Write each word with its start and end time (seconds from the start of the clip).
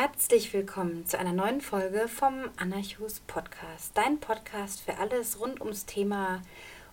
Herzlich 0.00 0.52
willkommen 0.52 1.06
zu 1.06 1.18
einer 1.18 1.32
neuen 1.32 1.60
Folge 1.60 2.06
vom 2.06 2.44
Anarchus 2.56 3.18
Podcast. 3.26 3.90
Dein 3.96 4.20
Podcast 4.20 4.80
für 4.80 4.96
alles 4.98 5.40
rund 5.40 5.60
ums 5.60 5.86
Thema 5.86 6.40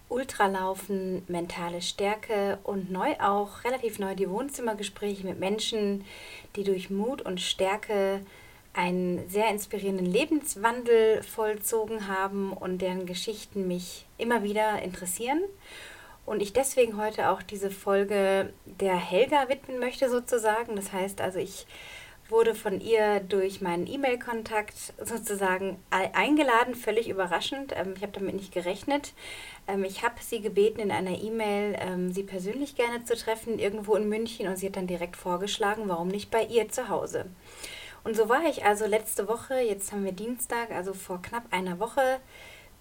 Ultralaufen, 0.09 1.21
mentale 1.27 1.83
Stärke 1.83 2.57
und 2.63 2.89
neu 2.89 3.13
auch, 3.19 3.63
relativ 3.63 3.99
neu, 3.99 4.15
die 4.15 4.27
Wohnzimmergespräche 4.27 5.23
mit 5.23 5.39
Menschen, 5.39 6.03
die 6.55 6.63
durch 6.63 6.89
Mut 6.89 7.21
und 7.21 7.39
Stärke 7.39 8.21
einen 8.73 9.29
sehr 9.29 9.51
inspirierenden 9.51 10.07
Lebenswandel 10.07 11.21
vollzogen 11.21 12.07
haben 12.07 12.53
und 12.53 12.79
deren 12.79 13.05
Geschichten 13.05 13.67
mich 13.67 14.07
immer 14.17 14.41
wieder 14.41 14.81
interessieren. 14.81 15.43
Und 16.25 16.41
ich 16.41 16.53
deswegen 16.53 16.97
heute 16.97 17.29
auch 17.29 17.43
diese 17.43 17.69
Folge 17.69 18.51
der 18.65 18.95
Helga 18.95 19.47
widmen 19.47 19.77
möchte, 19.77 20.09
sozusagen. 20.09 20.75
Das 20.75 20.91
heißt 20.91 21.21
also, 21.21 21.37
ich 21.37 21.67
wurde 22.29 22.55
von 22.55 22.81
ihr 22.81 23.19
durch 23.19 23.61
meinen 23.61 23.87
E-Mail-Kontakt 23.87 24.93
sozusagen 25.03 25.77
eingeladen, 25.89 26.73
völlig 26.73 27.07
überraschend. 27.07 27.73
Ähm, 27.75 27.93
ich 27.95 28.01
habe 28.01 28.13
damit 28.13 28.35
nicht 28.35 28.53
gerechnet. 28.53 29.13
Ähm, 29.67 29.83
ich 29.83 30.03
habe 30.03 30.15
sie 30.19 30.41
gebeten, 30.41 30.79
in 30.79 30.91
einer 30.91 31.21
E-Mail 31.21 31.75
ähm, 31.79 32.11
sie 32.11 32.23
persönlich 32.23 32.75
gerne 32.75 33.03
zu 33.03 33.15
treffen, 33.15 33.59
irgendwo 33.59 33.95
in 33.95 34.09
München. 34.09 34.47
Und 34.47 34.57
sie 34.57 34.67
hat 34.67 34.75
dann 34.75 34.87
direkt 34.87 35.15
vorgeschlagen, 35.15 35.83
warum 35.87 36.07
nicht 36.07 36.31
bei 36.31 36.43
ihr 36.43 36.69
zu 36.69 36.89
Hause. 36.89 37.25
Und 38.03 38.15
so 38.15 38.29
war 38.29 38.43
ich 38.45 38.65
also 38.65 38.85
letzte 38.85 39.27
Woche, 39.27 39.59
jetzt 39.59 39.91
haben 39.91 40.05
wir 40.05 40.11
Dienstag, 40.11 40.71
also 40.71 40.93
vor 40.93 41.21
knapp 41.21 41.45
einer 41.51 41.79
Woche, 41.79 42.19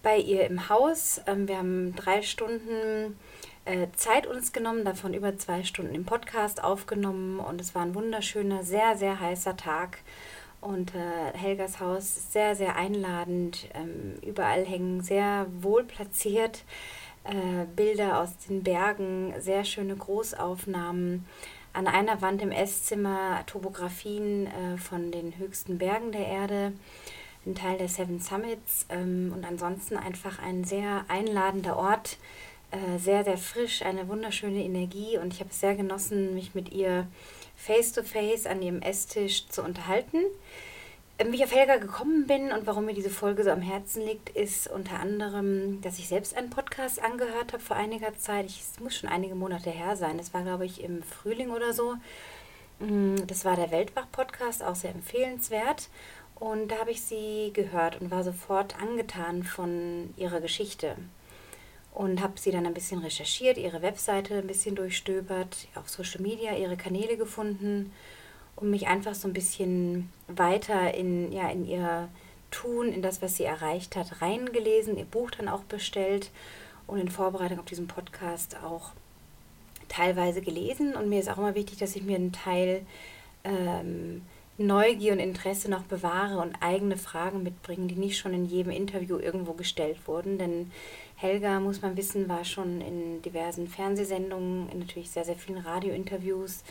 bei 0.03 0.17
ihr 0.17 0.45
im 0.45 0.69
Haus. 0.69 1.19
Wir 1.25 1.57
haben 1.57 1.95
drei 1.95 2.21
Stunden 2.21 3.17
äh, 3.65 3.87
Zeit 3.95 4.27
uns 4.27 4.53
genommen, 4.53 4.85
davon 4.85 5.13
über 5.13 5.37
zwei 5.37 5.63
Stunden 5.63 5.95
im 5.95 6.05
Podcast 6.05 6.63
aufgenommen 6.63 7.39
und 7.39 7.59
es 7.59 7.75
war 7.75 7.81
ein 7.81 7.95
wunderschöner, 7.95 8.63
sehr, 8.63 8.97
sehr 8.97 9.19
heißer 9.19 9.57
Tag. 9.57 9.99
Und 10.61 10.95
äh, 10.95 11.37
Helgas 11.37 11.79
Haus 11.79 12.17
ist 12.17 12.33
sehr, 12.33 12.55
sehr 12.55 12.75
einladend. 12.75 13.67
Ähm, 13.75 14.15
überall 14.21 14.65
hängen 14.65 15.01
sehr 15.01 15.45
wohl 15.61 15.83
platziert 15.83 16.63
äh, 17.25 17.65
Bilder 17.75 18.19
aus 18.19 18.37
den 18.47 18.63
Bergen, 18.63 19.33
sehr 19.39 19.65
schöne 19.65 19.95
Großaufnahmen. 19.95 21.25
An 21.73 21.87
einer 21.87 22.21
Wand 22.21 22.41
im 22.41 22.51
Esszimmer 22.51 23.43
Topografien 23.47 24.47
äh, 24.47 24.77
von 24.77 25.11
den 25.11 25.37
höchsten 25.37 25.77
Bergen 25.77 26.11
der 26.11 26.25
Erde, 26.25 26.73
ein 27.45 27.55
Teil 27.55 27.77
der 27.77 27.89
Seven 27.89 28.19
Summits 28.19 28.85
ähm, 28.89 29.33
und 29.35 29.45
ansonsten 29.45 29.97
einfach 29.97 30.39
ein 30.39 30.63
sehr 30.63 31.05
einladender 31.09 31.77
Ort, 31.77 32.17
äh, 32.75 32.99
sehr, 32.99 33.23
sehr 33.23 33.37
frisch, 33.37 33.81
eine 33.81 34.07
wunderschöne 34.07 34.63
Energie 34.63 35.17
und 35.17 35.33
ich 35.33 35.39
habe 35.39 35.49
es 35.49 35.59
sehr 35.59 35.75
genossen, 35.75 36.33
mich 36.33 36.55
mit 36.55 36.71
ihr 36.71 37.07
face-to-face 37.55 38.45
-face 38.45 38.47
an 38.47 38.61
ihrem 38.61 38.81
Esstisch 38.81 39.47
zu 39.47 39.63
unterhalten. 39.63 40.17
Ähm, 41.17 41.31
wie 41.31 41.37
ich 41.37 41.43
auf 41.45 41.55
Helga 41.55 41.77
gekommen 41.77 42.27
bin 42.27 42.51
und 42.51 42.67
warum 42.67 42.85
mir 42.85 42.93
diese 42.93 43.09
Folge 43.09 43.43
so 43.45 43.51
am 43.51 43.61
Herzen 43.61 44.05
liegt, 44.05 44.29
ist 44.29 44.67
unter 44.67 44.99
anderem, 44.99 45.79
dass 45.81 45.99
ich 45.99 46.09
selbst 46.09 46.35
einen 46.35 46.49
Podcast 46.49 47.01
angehört 47.01 47.53
habe 47.53 47.63
vor 47.63 47.77
einiger 47.77 48.17
Zeit. 48.17 48.47
es 48.47 48.79
muss 48.81 48.95
schon 48.95 49.09
einige 49.09 49.35
Monate 49.35 49.69
her 49.69 49.95
sein. 49.95 50.17
Das 50.17 50.33
war, 50.33 50.43
glaube 50.43 50.65
ich, 50.65 50.83
im 50.83 51.01
Frühling 51.03 51.51
oder 51.51 51.71
so. 51.71 51.95
Mm, 52.79 53.15
das 53.27 53.45
war 53.45 53.55
der 53.55 53.71
Weltwach-Podcast, 53.71 54.63
auch 54.63 54.75
sehr 54.75 54.91
empfehlenswert. 54.91 55.89
Und 56.35 56.69
da 56.69 56.79
habe 56.79 56.91
ich 56.91 57.01
sie 57.01 57.51
gehört 57.53 58.01
und 58.01 58.11
war 58.11 58.25
sofort 58.25 58.81
angetan 58.81 59.43
von 59.43 60.13
ihrer 60.17 60.41
Geschichte 60.41 60.97
und 61.95 62.21
habe 62.21 62.33
sie 62.37 62.51
dann 62.51 62.65
ein 62.65 62.73
bisschen 62.73 62.99
recherchiert, 62.99 63.57
ihre 63.57 63.81
Webseite 63.81 64.35
ein 64.35 64.47
bisschen 64.47 64.75
durchstöbert, 64.75 65.67
auf 65.75 65.89
Social 65.89 66.21
Media 66.21 66.53
ihre 66.53 66.75
Kanäle 66.75 67.15
gefunden 67.15 67.93
und 68.57 68.69
mich 68.69 68.87
einfach 68.87 69.15
so 69.15 69.29
ein 69.29 69.33
bisschen 69.33 70.11
weiter 70.27 70.93
in, 70.93 71.31
ja, 71.31 71.49
in 71.49 71.65
ihr 71.65 72.09
Tun, 72.51 72.91
in 72.91 73.01
das, 73.01 73.21
was 73.21 73.37
sie 73.37 73.45
erreicht 73.45 73.95
hat, 73.95 74.21
reingelesen, 74.21 74.97
ihr 74.97 75.05
Buch 75.05 75.31
dann 75.31 75.47
auch 75.47 75.63
bestellt 75.63 76.31
und 76.85 76.99
in 76.99 77.09
Vorbereitung 77.09 77.59
auf 77.59 77.65
diesen 77.65 77.87
Podcast 77.87 78.57
auch 78.61 78.91
teilweise 79.87 80.41
gelesen. 80.41 80.95
Und 80.95 81.07
mir 81.07 81.19
ist 81.19 81.29
auch 81.29 81.37
immer 81.37 81.55
wichtig, 81.55 81.77
dass 81.77 81.95
ich 81.95 82.03
mir 82.03 82.17
einen 82.17 82.33
Teil 82.33 82.85
ähm, 83.45 84.21
Neugier 84.57 85.13
und 85.13 85.19
Interesse 85.19 85.69
noch 85.69 85.83
bewahre 85.83 86.39
und 86.39 86.55
eigene 86.61 86.97
Fragen 86.97 87.43
mitbringe, 87.43 87.87
die 87.87 87.95
nicht 87.95 88.17
schon 88.17 88.33
in 88.33 88.45
jedem 88.45 88.71
Interview 88.71 89.17
irgendwo 89.17 89.53
gestellt 89.53 90.07
wurden. 90.07 90.37
Denn 90.37 90.71
Helga, 91.17 91.61
muss 91.61 91.81
man 91.81 91.95
wissen, 91.95 92.27
war 92.27 92.43
schon 92.43 92.81
in 92.81 93.21
diversen 93.21 93.67
Fernsehsendungen, 93.67 94.69
in 94.69 94.79
natürlich 94.79 95.11
sehr, 95.11 95.23
sehr 95.23 95.37
vielen 95.37 95.59
Radiointerviews. 95.59 96.63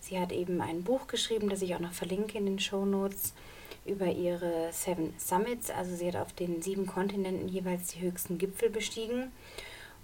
Sie 0.00 0.18
hat 0.18 0.30
eben 0.30 0.60
ein 0.60 0.84
Buch 0.84 1.08
geschrieben, 1.08 1.48
das 1.48 1.60
ich 1.60 1.74
auch 1.74 1.80
noch 1.80 1.92
verlinke 1.92 2.38
in 2.38 2.46
den 2.46 2.60
Show 2.60 2.84
Notes 2.84 3.34
über 3.84 4.06
ihre 4.06 4.68
Seven 4.72 5.12
Summits. 5.18 5.70
Also 5.70 5.96
sie 5.96 6.06
hat 6.06 6.16
auf 6.16 6.32
den 6.32 6.62
sieben 6.62 6.86
Kontinenten 6.86 7.48
jeweils 7.48 7.88
die 7.88 8.00
höchsten 8.00 8.38
Gipfel 8.38 8.70
bestiegen. 8.70 9.32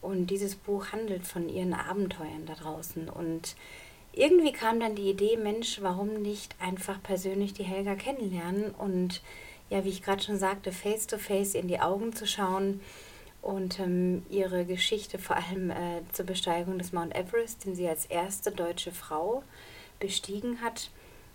Und 0.02 0.28
dieses 0.30 0.56
Buch 0.56 0.92
handelt 0.92 1.24
von 1.24 1.48
ihren 1.48 1.72
Abenteuern 1.72 2.44
da 2.44 2.54
draußen. 2.54 3.08
Und 3.08 3.54
irgendwie 4.12 4.52
kam 4.52 4.80
dann 4.80 4.96
die 4.96 5.10
Idee, 5.10 5.36
Mensch, 5.36 5.80
warum 5.80 6.22
nicht 6.22 6.56
einfach 6.60 7.00
persönlich 7.02 7.54
die 7.54 7.64
Helga 7.64 7.94
kennenlernen 7.94 8.72
und 8.72 9.22
ja, 9.70 9.84
wie 9.84 9.88
ich 9.90 10.02
gerade 10.02 10.22
schon 10.22 10.38
sagte, 10.38 10.72
face 10.72 11.06
to 11.06 11.18
face 11.18 11.54
in 11.54 11.68
die 11.68 11.80
Augen 11.80 12.12
zu 12.14 12.26
schauen 12.26 12.80
und 13.46 13.78
ähm, 13.78 14.26
ihre 14.28 14.64
Geschichte 14.64 15.18
vor 15.18 15.36
allem 15.36 15.70
äh, 15.70 16.02
zur 16.12 16.26
Besteigung 16.26 16.78
des 16.78 16.92
Mount 16.92 17.14
Everest, 17.14 17.64
den 17.64 17.76
sie 17.76 17.88
als 17.88 18.06
erste 18.06 18.50
deutsche 18.50 18.90
Frau 18.90 19.44
bestiegen 20.00 20.60
hat, 20.60 20.90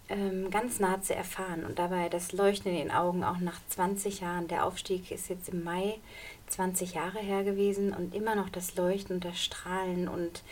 ähm, 0.10 0.52
ganz 0.52 0.82
nah 0.82 1.02
zu 1.02 1.16
erfahren 1.16 1.64
und 1.64 1.80
dabei 1.80 2.10
das 2.10 2.34
Leuchten 2.34 2.70
in 2.72 2.78
den 2.78 2.92
Augen 2.92 3.24
auch 3.24 3.40
nach 3.40 3.62
20 3.70 4.20
Jahren. 4.20 4.50
Der 4.50 4.66
Aufstieg 4.66 5.10
ist 5.10 5.30
jetzt 5.30 5.48
im 5.48 5.64
Mai 5.64 6.00
20 6.48 6.96
Jahre 6.96 7.20
her 7.20 7.46
gewesen 7.46 7.94
und 7.94 8.14
immer 8.14 8.36
noch 8.36 8.50
das 8.50 8.76
Leuchten 8.76 9.16
und 9.16 9.26
das 9.26 9.42
Strahlen 9.42 10.10
und 10.10 10.44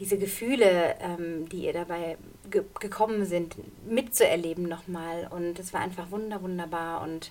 diese 0.00 0.18
Gefühle, 0.18 0.96
ähm, 0.98 1.48
die 1.48 1.66
ihr 1.66 1.72
dabei 1.72 2.16
ge 2.50 2.64
gekommen 2.80 3.24
sind, 3.24 3.54
mitzuerleben 3.88 4.64
nochmal. 4.64 5.28
Und 5.30 5.60
es 5.60 5.72
war 5.72 5.80
einfach 5.80 6.10
wunder, 6.10 6.42
wunderbar 6.42 7.02
und 7.02 7.30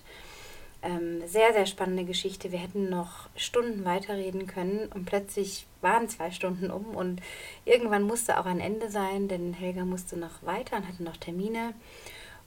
ähm, 0.84 1.26
sehr, 1.26 1.52
sehr 1.52 1.66
spannende 1.66 2.04
Geschichte. 2.04 2.52
Wir 2.52 2.58
hätten 2.58 2.90
noch 2.90 3.28
Stunden 3.36 3.84
weiterreden 3.84 4.46
können 4.46 4.88
und 4.94 5.06
plötzlich 5.06 5.66
waren 5.80 6.08
zwei 6.08 6.30
Stunden 6.30 6.70
um 6.70 6.94
und 6.94 7.20
irgendwann 7.64 8.02
musste 8.02 8.38
auch 8.38 8.46
ein 8.46 8.60
Ende 8.60 8.90
sein, 8.90 9.26
denn 9.28 9.54
Helga 9.54 9.84
musste 9.84 10.16
noch 10.16 10.42
weiter 10.42 10.76
und 10.76 10.86
hatte 10.86 11.02
noch 11.02 11.16
Termine. 11.16 11.74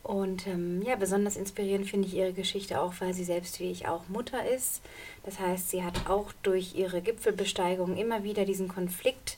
Und 0.04 0.48
ähm, 0.48 0.82
ja, 0.84 0.96
besonders 0.96 1.36
inspirierend 1.36 1.90
finde 1.90 2.08
ich 2.08 2.14
ihre 2.14 2.32
Geschichte 2.32 2.80
auch, 2.80 2.94
weil 3.00 3.14
sie 3.14 3.26
selbst 3.26 3.60
wie 3.60 3.72
ich 3.72 3.88
auch 3.88 4.08
Mutter 4.08 4.50
ist. 4.50 4.82
Das 5.24 5.40
heißt, 5.40 5.70
sie 5.70 5.84
hat 5.84 6.10
auch 6.10 6.32
durch 6.44 6.76
ihre 6.76 7.02
Gipfelbesteigung 7.02 7.98
immer 7.98 8.24
wieder 8.24 8.46
diesen 8.46 8.70
Konflikt 8.70 9.38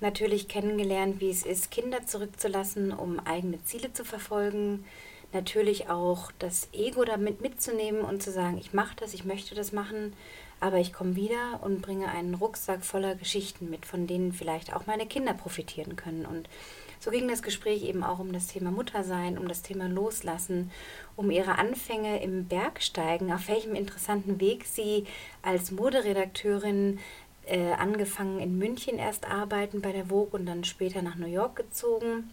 natürlich 0.00 0.48
kennengelernt, 0.48 1.20
wie 1.20 1.28
es 1.28 1.44
ist, 1.44 1.70
Kinder 1.70 2.06
zurückzulassen, 2.06 2.92
um 2.92 3.18
eigene 3.20 3.62
Ziele 3.64 3.92
zu 3.92 4.04
verfolgen 4.04 4.84
natürlich 5.32 5.90
auch 5.90 6.32
das 6.38 6.68
Ego 6.72 7.04
damit 7.04 7.40
mitzunehmen 7.40 8.02
und 8.02 8.22
zu 8.22 8.30
sagen, 8.30 8.58
ich 8.58 8.72
mache 8.72 8.96
das, 8.96 9.14
ich 9.14 9.24
möchte 9.24 9.54
das 9.54 9.72
machen, 9.72 10.14
aber 10.60 10.78
ich 10.78 10.92
komme 10.92 11.16
wieder 11.16 11.60
und 11.62 11.82
bringe 11.82 12.08
einen 12.08 12.34
Rucksack 12.34 12.84
voller 12.84 13.14
Geschichten 13.14 13.70
mit, 13.70 13.86
von 13.86 14.06
denen 14.06 14.32
vielleicht 14.32 14.74
auch 14.74 14.86
meine 14.86 15.06
Kinder 15.06 15.34
profitieren 15.34 15.96
können. 15.96 16.26
Und 16.26 16.48
so 16.98 17.10
ging 17.10 17.28
das 17.28 17.42
Gespräch 17.42 17.84
eben 17.84 18.02
auch 18.02 18.18
um 18.18 18.32
das 18.32 18.48
Thema 18.48 18.70
Muttersein, 18.70 19.38
um 19.38 19.46
das 19.46 19.62
Thema 19.62 19.86
Loslassen, 19.86 20.70
um 21.14 21.30
ihre 21.30 21.58
Anfänge 21.58 22.22
im 22.22 22.46
Bergsteigen, 22.46 23.32
auf 23.32 23.48
welchem 23.48 23.74
interessanten 23.74 24.40
Weg 24.40 24.64
sie 24.64 25.04
als 25.42 25.70
Moderedakteurin 25.70 26.98
äh, 27.46 27.72
angefangen 27.72 28.40
in 28.40 28.58
München 28.58 28.98
erst 28.98 29.26
arbeiten 29.26 29.80
bei 29.80 29.92
der 29.92 30.06
Vogue 30.06 30.38
und 30.38 30.46
dann 30.46 30.64
später 30.64 31.02
nach 31.02 31.14
New 31.14 31.26
York 31.28 31.54
gezogen 31.54 32.30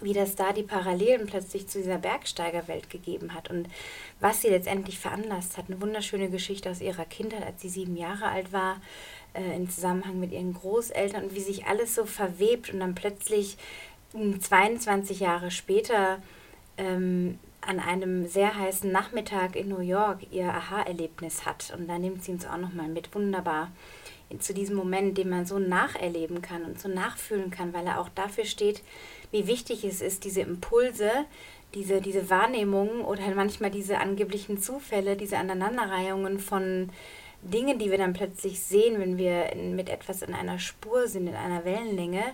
wie 0.00 0.12
das 0.12 0.36
da 0.36 0.52
die 0.52 0.62
Parallelen 0.62 1.26
plötzlich 1.26 1.68
zu 1.68 1.78
dieser 1.78 1.98
Bergsteigerwelt 1.98 2.90
gegeben 2.90 3.34
hat 3.34 3.50
und 3.50 3.68
was 4.20 4.42
sie 4.42 4.48
letztendlich 4.48 4.98
veranlasst 4.98 5.56
hat. 5.56 5.66
Eine 5.68 5.80
wunderschöne 5.80 6.28
Geschichte 6.28 6.70
aus 6.70 6.80
ihrer 6.80 7.04
Kindheit, 7.04 7.44
als 7.44 7.62
sie 7.62 7.68
sieben 7.68 7.96
Jahre 7.96 8.28
alt 8.28 8.52
war, 8.52 8.80
äh, 9.34 9.56
im 9.56 9.70
Zusammenhang 9.70 10.20
mit 10.20 10.32
ihren 10.32 10.54
Großeltern 10.54 11.24
und 11.24 11.34
wie 11.34 11.40
sich 11.40 11.66
alles 11.66 11.94
so 11.94 12.04
verwebt 12.04 12.72
und 12.72 12.80
dann 12.80 12.94
plötzlich 12.94 13.56
22 14.12 15.20
Jahre 15.20 15.50
später 15.50 16.22
ähm, 16.78 17.38
an 17.60 17.80
einem 17.80 18.26
sehr 18.26 18.56
heißen 18.56 18.90
Nachmittag 18.90 19.56
in 19.56 19.68
New 19.68 19.80
York 19.80 20.20
ihr 20.30 20.48
Aha-Erlebnis 20.48 21.44
hat. 21.44 21.74
Und 21.76 21.88
da 21.88 21.98
nimmt 21.98 22.22
sie 22.22 22.32
uns 22.32 22.46
auch 22.46 22.58
nochmal 22.58 22.88
mit. 22.88 23.14
Wunderbar 23.14 23.72
zu 24.38 24.54
diesem 24.54 24.76
Moment, 24.76 25.18
den 25.18 25.28
man 25.28 25.46
so 25.46 25.58
nacherleben 25.58 26.42
kann 26.42 26.64
und 26.64 26.80
so 26.80 26.88
nachfühlen 26.88 27.50
kann, 27.50 27.72
weil 27.72 27.86
er 27.86 28.00
auch 28.00 28.08
dafür 28.08 28.44
steht, 28.44 28.82
wie 29.30 29.46
wichtig 29.46 29.84
es 29.84 30.00
ist, 30.00 30.24
diese 30.24 30.40
Impulse, 30.40 31.10
diese, 31.74 32.00
diese 32.00 32.30
Wahrnehmungen 32.30 33.02
oder 33.02 33.22
manchmal 33.34 33.70
diese 33.70 33.98
angeblichen 33.98 34.58
Zufälle, 34.58 35.16
diese 35.16 35.38
Aneinanderreihungen 35.38 36.38
von 36.38 36.90
Dinge, 37.42 37.76
die 37.76 37.90
wir 37.90 37.98
dann 37.98 38.12
plötzlich 38.12 38.60
sehen, 38.60 38.98
wenn 38.98 39.18
wir 39.18 39.52
mit 39.56 39.88
etwas 39.88 40.22
in 40.22 40.34
einer 40.34 40.58
Spur 40.58 41.06
sind, 41.06 41.28
in 41.28 41.34
einer 41.34 41.64
Wellenlänge, 41.64 42.24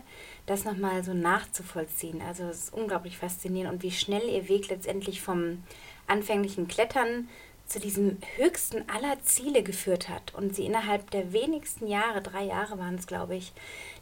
das 0.46 0.64
nochmal 0.64 1.04
so 1.04 1.12
nachzuvollziehen. 1.12 2.22
Also 2.26 2.44
es 2.44 2.64
ist 2.64 2.74
unglaublich 2.74 3.18
faszinierend 3.18 3.74
und 3.74 3.82
wie 3.82 3.90
schnell 3.90 4.26
ihr 4.28 4.48
Weg 4.48 4.68
letztendlich 4.68 5.20
vom 5.20 5.62
anfänglichen 6.06 6.68
Klettern 6.68 7.28
zu 7.72 7.80
diesem 7.80 8.18
höchsten 8.36 8.86
aller 8.88 9.22
Ziele 9.22 9.62
geführt 9.62 10.10
hat 10.10 10.34
und 10.34 10.54
sie 10.54 10.66
innerhalb 10.66 11.10
der 11.10 11.32
wenigsten 11.32 11.86
Jahre, 11.86 12.20
drei 12.20 12.44
Jahre 12.44 12.78
waren 12.78 12.96
es, 12.96 13.06
glaube 13.06 13.34
ich, 13.34 13.52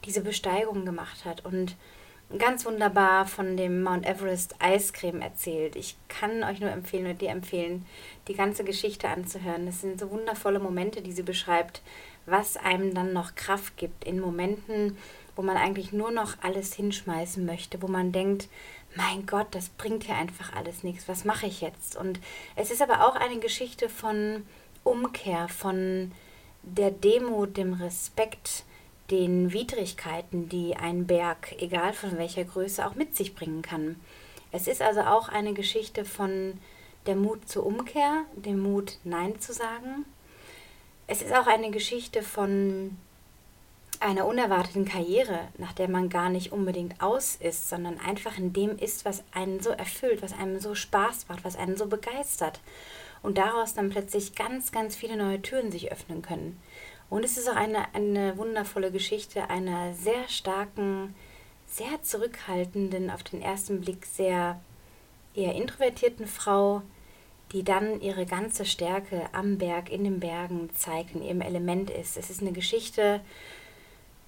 diese 0.04 0.22
Besteigung 0.22 0.84
gemacht 0.84 1.24
hat 1.24 1.44
und 1.44 1.76
ganz 2.36 2.66
wunderbar 2.66 3.26
von 3.26 3.56
dem 3.56 3.82
Mount 3.82 4.06
Everest 4.06 4.56
Eiscreme 4.58 5.22
erzählt. 5.22 5.76
Ich 5.76 5.96
kann 6.08 6.42
euch 6.42 6.60
nur 6.60 6.70
empfehlen 6.70 7.04
oder 7.04 7.14
dir 7.14 7.30
empfehlen, 7.30 7.86
die 8.26 8.34
ganze 8.34 8.64
Geschichte 8.64 9.08
anzuhören. 9.08 9.66
Das 9.66 9.80
sind 9.80 10.00
so 10.00 10.10
wundervolle 10.10 10.58
Momente, 10.58 11.00
die 11.00 11.12
sie 11.12 11.22
beschreibt, 11.22 11.80
was 12.26 12.56
einem 12.56 12.92
dann 12.92 13.12
noch 13.12 13.36
Kraft 13.36 13.76
gibt 13.76 14.04
in 14.04 14.20
Momenten, 14.20 14.98
wo 15.36 15.42
man 15.42 15.56
eigentlich 15.56 15.92
nur 15.92 16.10
noch 16.10 16.36
alles 16.42 16.74
hinschmeißen 16.74 17.46
möchte, 17.46 17.80
wo 17.82 17.88
man 17.88 18.10
denkt, 18.10 18.48
mein 18.94 19.26
Gott, 19.26 19.48
das 19.52 19.68
bringt 19.68 20.06
ja 20.06 20.16
einfach 20.16 20.54
alles 20.54 20.82
nichts. 20.82 21.08
Was 21.08 21.24
mache 21.24 21.46
ich 21.46 21.60
jetzt? 21.60 21.96
Und 21.96 22.20
es 22.56 22.70
ist 22.70 22.82
aber 22.82 23.06
auch 23.06 23.14
eine 23.14 23.38
Geschichte 23.38 23.88
von 23.88 24.46
Umkehr, 24.82 25.48
von 25.48 26.12
der 26.62 26.90
Demut, 26.90 27.56
dem 27.56 27.74
Respekt, 27.74 28.64
den 29.10 29.52
Widrigkeiten, 29.52 30.48
die 30.48 30.76
ein 30.76 31.06
Berg, 31.06 31.54
egal 31.58 31.92
von 31.92 32.16
welcher 32.18 32.44
Größe, 32.44 32.86
auch 32.86 32.94
mit 32.94 33.16
sich 33.16 33.34
bringen 33.34 33.62
kann. 33.62 33.96
Es 34.52 34.66
ist 34.66 34.82
also 34.82 35.00
auch 35.00 35.28
eine 35.28 35.52
Geschichte 35.52 36.04
von 36.04 36.58
der 37.06 37.16
Mut 37.16 37.48
zur 37.48 37.66
Umkehr, 37.66 38.24
dem 38.34 38.60
Mut, 38.60 38.98
Nein 39.04 39.40
zu 39.40 39.52
sagen. 39.52 40.04
Es 41.06 41.22
ist 41.22 41.34
auch 41.34 41.46
eine 41.46 41.70
Geschichte 41.70 42.22
von 42.22 42.96
einer 44.00 44.26
unerwarteten 44.26 44.86
Karriere, 44.86 45.48
nach 45.58 45.74
der 45.74 45.88
man 45.88 46.08
gar 46.08 46.30
nicht 46.30 46.52
unbedingt 46.52 47.02
aus 47.02 47.36
ist, 47.36 47.68
sondern 47.68 48.00
einfach 48.00 48.38
in 48.38 48.52
dem 48.54 48.78
ist, 48.78 49.04
was 49.04 49.22
einen 49.32 49.60
so 49.60 49.70
erfüllt, 49.70 50.22
was 50.22 50.32
einem 50.32 50.58
so 50.58 50.74
Spaß 50.74 51.28
macht, 51.28 51.44
was 51.44 51.56
einen 51.56 51.76
so 51.76 51.86
begeistert. 51.86 52.60
Und 53.22 53.36
daraus 53.36 53.74
dann 53.74 53.90
plötzlich 53.90 54.34
ganz, 54.34 54.72
ganz 54.72 54.96
viele 54.96 55.16
neue 55.16 55.42
Türen 55.42 55.70
sich 55.70 55.92
öffnen 55.92 56.22
können. 56.22 56.58
Und 57.10 57.24
es 57.24 57.36
ist 57.36 57.50
auch 57.50 57.56
eine, 57.56 57.94
eine 57.94 58.38
wundervolle 58.38 58.90
Geschichte 58.90 59.50
einer 59.50 59.92
sehr 59.92 60.26
starken, 60.28 61.14
sehr 61.66 62.02
zurückhaltenden, 62.02 63.10
auf 63.10 63.22
den 63.22 63.42
ersten 63.42 63.82
Blick 63.82 64.06
sehr 64.06 64.60
eher 65.34 65.54
introvertierten 65.54 66.26
Frau, 66.26 66.82
die 67.52 67.64
dann 67.64 68.00
ihre 68.00 68.24
ganze 68.26 68.64
Stärke 68.64 69.28
am 69.32 69.58
Berg, 69.58 69.90
in 69.90 70.04
den 70.04 70.20
Bergen 70.20 70.70
zeigt, 70.74 71.14
in 71.14 71.22
ihrem 71.22 71.40
Element 71.40 71.90
ist. 71.90 72.16
Es 72.16 72.30
ist 72.30 72.40
eine 72.40 72.52
Geschichte 72.52 73.20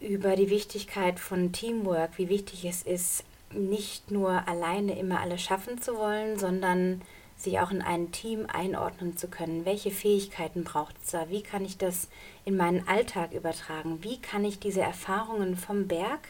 über 0.03 0.37
die 0.37 0.51
Wichtigkeit 0.51 1.21
von 1.21 1.53
Teamwork, 1.53 2.19
wie 2.19 2.29
wichtig 2.29 2.65
es 2.65 2.83
ist, 2.83 3.25
nicht 3.53 4.11
nur 4.11 4.49
alleine 4.49 4.99
immer 4.99 5.21
alles 5.21 5.43
schaffen 5.43 5.81
zu 5.81 5.97
wollen, 5.97 6.39
sondern 6.39 7.03
sich 7.37 7.59
auch 7.61 7.71
in 7.71 7.83
ein 7.83 8.13
Team 8.13 8.47
einordnen 8.53 9.17
zu 9.17 9.29
können. 9.29 9.65
Welche 9.65 9.91
Fähigkeiten 9.91 10.65
braucht 10.65 10.97
es 11.03 11.11
da? 11.11 11.29
Wie 11.29 11.43
kann 11.43 11.65
ich 11.65 11.77
das 11.77 12.09
in 12.45 12.57
meinen 12.57 12.87
Alltag 12.89 13.33
übertragen? 13.33 14.03
Wie 14.03 14.21
kann 14.21 14.45
ich 14.45 14.59
diese 14.59 14.81
Erfahrungen 14.81 15.57
vom 15.57 15.89
Berg, 15.89 16.29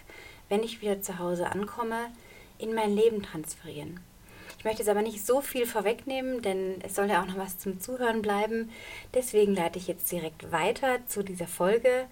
wenn 0.49 0.63
ich 0.63 0.81
wieder 0.81 1.01
zu 1.03 1.19
Hause 1.19 1.51
ankomme, 1.51 2.11
in 2.59 2.75
mein 2.75 2.95
Leben 2.95 3.23
transferieren? 3.23 4.01
Ich 4.63 4.65
möchte 4.65 4.83
jetzt 4.83 4.91
aber 4.91 5.03
nicht 5.03 5.27
so 5.27 5.41
viel 5.41 5.67
vorwegnehmen, 5.67 6.41
denn 6.41 6.81
es 6.83 6.95
soll 6.95 7.09
ja 7.09 7.21
auch 7.21 7.27
noch 7.27 7.37
was 7.37 7.59
zum 7.59 7.81
Zuhören 7.81 8.23
bleiben. 8.23 8.71
Deswegen 9.13 9.57
leite 9.57 9.81
ich 9.81 9.89
jetzt 9.89 10.13
direkt 10.13 10.53
weiter 10.53 11.05
zu 11.09 11.25
dieser 11.25 11.49
Folge. 11.49 12.07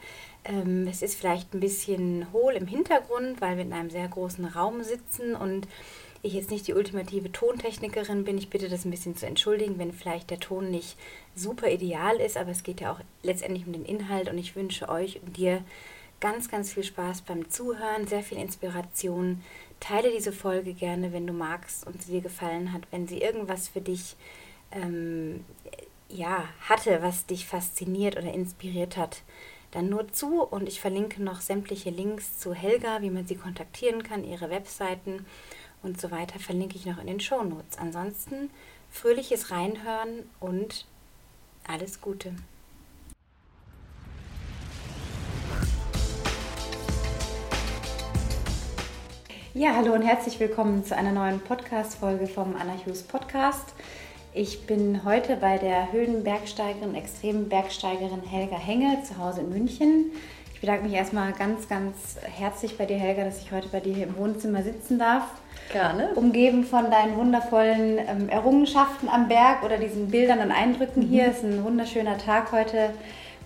Ähm, 0.45 0.87
es 0.89 1.03
ist 1.03 1.17
vielleicht 1.17 1.55
ein 1.55 1.61
bisschen 1.61 2.33
hohl 2.33 2.55
im 2.55 2.67
Hintergrund, 2.67 3.41
weil 3.41 3.57
wir 3.57 3.65
in 3.65 3.73
einem 3.73 3.91
sehr 3.91 4.09
großen 4.09 4.45
Raum 4.45 4.83
sitzen 4.83 5.35
und 5.35 5.69
ich 6.23 6.35
jetzt 6.35 6.51
nicht 6.51 6.67
die 6.67 6.75
ultimative 6.75 7.33
Tontechnikerin 7.33 8.25
bin. 8.25 8.39
Ich 8.39 8.51
bitte 8.51 8.69
das 8.69 8.85
ein 8.85 8.91
bisschen 8.91 9.17
zu 9.17 9.27
entschuldigen, 9.27 9.79
wenn 9.79 9.93
vielleicht 9.93 10.31
der 10.31 10.41
Ton 10.41 10.71
nicht 10.71 10.97
super 11.35 11.71
ideal 11.71 12.17
ist, 12.17 12.37
aber 12.37 12.51
es 12.51 12.63
geht 12.63 12.81
ja 12.81 12.93
auch 12.93 13.01
letztendlich 13.23 13.67
um 13.67 13.73
den 13.73 13.85
Inhalt 13.85 14.29
und 14.29 14.39
ich 14.39 14.57
wünsche 14.57 14.89
euch 14.89 15.21
und 15.23 15.37
dir 15.37 15.63
ganz, 16.21 16.51
ganz 16.51 16.73
viel 16.73 16.85
Spaß 16.85 17.23
beim 17.23 17.49
Zuhören, 17.49 18.07
sehr 18.07 18.23
viel 18.23 18.39
Inspiration. 18.39 19.43
Teile 19.81 20.11
diese 20.11 20.33
Folge 20.33 20.75
gerne, 20.75 21.13
wenn 21.15 21.27
du 21.27 21.33
magst 21.33 21.87
und 21.87 22.03
sie 22.03 22.13
dir 22.13 22.21
gefallen 22.21 22.75
hat, 22.75 22.83
wenn 22.91 23.09
sie 23.09 23.23
irgendwas 23.23 23.69
für 23.69 23.81
dich 23.81 24.17
ähm, 24.73 25.45
ja, 26.11 26.45
hatte, 26.69 27.01
was 27.01 27.25
dich 27.25 27.47
fasziniert 27.47 28.19
oder 28.19 28.33
inspiriert 28.33 28.99
hat 28.99 29.23
dann 29.71 29.89
nur 29.89 30.13
zu 30.13 30.43
und 30.43 30.69
ich 30.69 30.81
verlinke 30.81 31.23
noch 31.23 31.41
sämtliche 31.41 31.91
Links 31.91 32.39
zu 32.39 32.55
Helga, 32.55 33.03
wie 33.03 33.11
man 33.11 33.27
sie 33.27 33.37
kontaktieren 33.37 34.03
kann, 34.03 34.25
ihre 34.25 34.51
Webseiten 34.51 35.27
und 35.83 36.01
so 36.01 36.11
weiter 36.11 36.39
verlinke 36.39 36.77
ich 36.77 36.87
noch 36.87 36.99
in 36.99 37.07
den 37.07 37.21
Show 37.21 37.43
Notes. 37.43 37.79
Ansonsten 37.79 38.51
fröhliches 38.91 39.51
Reinhören 39.51 40.29
und 40.41 40.87
alles 41.67 42.01
Gute. 42.01 42.35
Ja, 49.53 49.75
hallo 49.75 49.95
und 49.95 50.03
herzlich 50.03 50.39
willkommen 50.39 50.85
zu 50.85 50.97
einer 50.97 51.11
neuen 51.11 51.41
Podcast-Folge 51.41 52.29
vom 52.29 52.55
Anna 52.55 52.75
Hughes 52.85 53.03
Podcast. 53.03 53.75
Ich 54.33 54.65
bin 54.65 55.05
heute 55.05 55.35
bei 55.35 55.59
der 55.59 55.91
Höhenbergsteigerin, 55.91 56.95
extremen 56.95 57.49
Bergsteigerin 57.49 58.23
Helga 58.23 58.57
Henge 58.57 59.03
zu 59.03 59.19
Hause 59.19 59.41
in 59.41 59.51
München. 59.51 60.13
Ich 60.55 60.61
bedanke 60.61 60.85
mich 60.85 60.93
erstmal 60.93 61.33
ganz, 61.33 61.69
ganz 61.69 62.17
herzlich 62.23 62.79
bei 62.79 62.87
dir, 62.87 62.97
Helga, 62.97 63.25
dass 63.25 63.43
ich 63.43 63.51
heute 63.51 63.67
bei 63.67 63.81
dir 63.81 63.93
hier 63.93 64.07
im 64.07 64.17
Wohnzimmer 64.17 64.63
sitzen 64.63 65.01
darf. 65.01 65.25
Gerne. 65.73 66.11
Umgeben 66.15 66.63
von 66.63 66.93
deinen 66.93 67.17
wundervollen 67.17 67.99
ähm, 67.99 68.29
Errungenschaften 68.29 69.09
am 69.09 69.27
Berg 69.27 69.65
oder 69.65 69.79
diesen 69.79 70.13
Bildern 70.13 70.39
und 70.39 70.53
Eindrücken 70.53 71.09
mhm. 71.09 71.09
hier. 71.09 71.27
Es 71.27 71.39
ist 71.39 71.45
ein 71.47 71.65
wunderschöner 71.65 72.17
Tag 72.17 72.53
heute. 72.53 72.91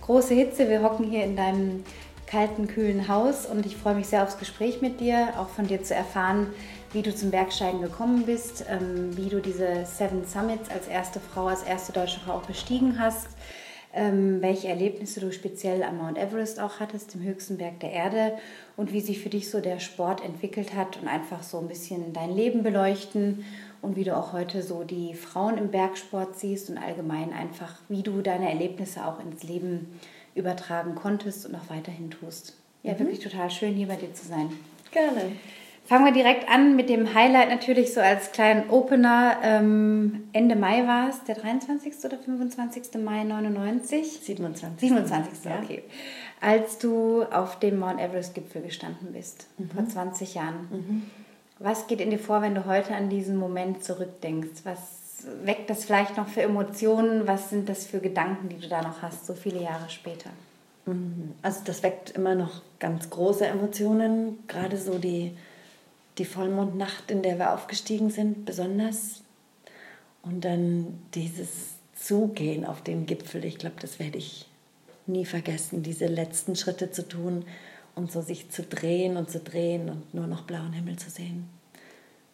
Große 0.01 0.35
Hitze. 0.35 0.69
Wir 0.69 0.83
hocken 0.83 1.09
hier 1.09 1.23
in 1.23 1.35
deinem 1.35 1.83
kalten, 2.27 2.67
kühlen 2.67 3.07
Haus 3.07 3.45
und 3.45 3.65
ich 3.65 3.77
freue 3.77 3.95
mich 3.95 4.07
sehr 4.07 4.23
aufs 4.23 4.37
Gespräch 4.37 4.81
mit 4.81 4.99
dir, 4.99 5.33
auch 5.37 5.49
von 5.49 5.67
dir 5.67 5.83
zu 5.83 5.93
erfahren, 5.93 6.47
wie 6.91 7.01
du 7.01 7.13
zum 7.13 7.31
Bergsteigen 7.31 7.81
gekommen 7.81 8.25
bist, 8.25 8.65
ähm, 8.69 9.15
wie 9.15 9.29
du 9.29 9.41
diese 9.41 9.85
Seven 9.85 10.25
Summits 10.25 10.69
als 10.69 10.87
erste 10.87 11.19
Frau, 11.19 11.47
als 11.47 11.63
erste 11.63 11.93
deutsche 11.93 12.19
Frau 12.19 12.33
auch 12.33 12.45
bestiegen 12.45 12.99
hast, 12.99 13.27
ähm, 13.93 14.41
welche 14.41 14.67
Erlebnisse 14.67 15.19
du 15.19 15.31
speziell 15.31 15.83
am 15.83 15.97
Mount 15.97 16.17
Everest 16.17 16.59
auch 16.59 16.79
hattest, 16.79 17.13
dem 17.13 17.21
höchsten 17.21 17.57
Berg 17.57 17.79
der 17.79 17.91
Erde 17.91 18.37
und 18.75 18.91
wie 18.91 19.01
sich 19.01 19.19
für 19.19 19.29
dich 19.29 19.49
so 19.49 19.61
der 19.61 19.79
Sport 19.79 20.23
entwickelt 20.23 20.75
hat 20.75 20.97
und 21.01 21.07
einfach 21.07 21.43
so 21.43 21.59
ein 21.59 21.67
bisschen 21.67 22.11
dein 22.13 22.35
Leben 22.35 22.63
beleuchten 22.63 23.45
und 23.81 23.95
wie 23.95 24.03
du 24.03 24.15
auch 24.15 24.33
heute 24.33 24.63
so 24.63 24.83
die 24.83 25.13
Frauen 25.13 25.57
im 25.57 25.69
Bergsport 25.69 26.37
siehst 26.37 26.69
und 26.69 26.77
allgemein 26.77 27.31
einfach, 27.31 27.75
wie 27.87 28.03
du 28.03 28.21
deine 28.21 28.49
Erlebnisse 28.49 29.05
auch 29.05 29.19
ins 29.19 29.43
Leben 29.43 29.99
übertragen 30.35 30.95
konntest 30.95 31.45
und 31.47 31.55
auch 31.55 31.69
weiterhin 31.69 32.11
tust. 32.11 32.53
Ja, 32.83 32.93
mhm. 32.93 32.99
wirklich 32.99 33.19
total 33.19 33.49
schön, 33.49 33.73
hier 33.73 33.87
bei 33.87 33.95
dir 33.95 34.13
zu 34.13 34.27
sein. 34.27 34.51
Gerne. 34.91 35.31
Fangen 35.85 36.05
wir 36.05 36.13
direkt 36.13 36.49
an 36.49 36.75
mit 36.75 36.89
dem 36.89 37.13
Highlight 37.13 37.49
natürlich 37.49 37.93
so 37.93 38.01
als 38.01 38.31
kleinen 38.31 38.69
Opener. 38.71 39.37
Ähm, 39.43 40.23
Ende 40.33 40.55
Mai 40.55 40.87
war 40.87 41.09
es, 41.09 41.23
der 41.25 41.35
23. 41.35 41.93
oder 42.03 42.17
25. 42.17 43.03
Mai 43.03 43.23
99? 43.23 44.19
27. 44.23 44.79
27. 44.79 45.45
Ja. 45.45 45.59
Okay. 45.61 45.83
Als 46.41 46.79
du 46.79 47.23
auf 47.23 47.59
dem 47.59 47.77
Mount 47.77 47.99
Everest-Gipfel 47.99 48.63
gestanden 48.63 49.13
bist, 49.13 49.47
mhm. 49.57 49.69
vor 49.69 49.87
20 49.87 50.33
Jahren. 50.33 50.67
Mhm. 50.71 51.03
Was 51.59 51.85
geht 51.85 52.01
in 52.01 52.09
dir 52.09 52.19
vor, 52.19 52.41
wenn 52.41 52.55
du 52.55 52.65
heute 52.65 52.95
an 52.95 53.09
diesen 53.09 53.37
Moment 53.37 53.83
zurückdenkst? 53.83 54.61
Was 54.63 55.04
weckt 55.43 55.69
das 55.69 55.85
vielleicht 55.85 56.17
noch 56.17 56.27
für 56.27 56.41
Emotionen? 56.41 57.27
Was 57.27 57.49
sind 57.49 57.69
das 57.69 57.85
für 57.85 57.99
Gedanken, 57.99 58.49
die 58.49 58.57
du 58.57 58.67
da 58.67 58.81
noch 58.81 59.01
hast, 59.01 59.25
so 59.25 59.33
viele 59.33 59.61
Jahre 59.61 59.89
später? 59.89 60.29
Mhm. 60.85 61.33
Also 61.41 61.61
das 61.65 61.83
weckt 61.83 62.11
immer 62.11 62.35
noch 62.35 62.61
ganz 62.79 63.09
große 63.09 63.45
Emotionen, 63.45 64.39
gerade 64.47 64.77
so 64.77 64.97
die 64.97 65.35
die 66.17 66.25
Vollmondnacht, 66.25 67.11
in 67.11 67.21
der 67.21 67.37
wir 67.37 67.53
aufgestiegen 67.53 68.09
sind, 68.09 68.45
besonders. 68.45 69.21
Und 70.21 70.45
dann 70.45 70.99
dieses 71.13 71.75
Zugehen 71.93 72.65
auf 72.65 72.81
den 72.81 73.05
Gipfel, 73.05 73.45
ich 73.45 73.57
glaube, 73.57 73.75
das 73.79 73.99
werde 73.99 74.17
ich 74.17 74.47
nie 75.07 75.25
vergessen, 75.25 75.83
diese 75.83 76.07
letzten 76.07 76.55
Schritte 76.55 76.91
zu 76.91 77.07
tun 77.07 77.45
und 77.95 78.11
so 78.11 78.21
sich 78.21 78.49
zu 78.49 78.63
drehen 78.63 79.17
und 79.17 79.29
zu 79.29 79.39
drehen 79.39 79.89
und 79.89 80.13
nur 80.13 80.27
noch 80.27 80.43
blauen 80.43 80.73
Himmel 80.73 80.97
zu 80.97 81.09
sehen. 81.09 81.47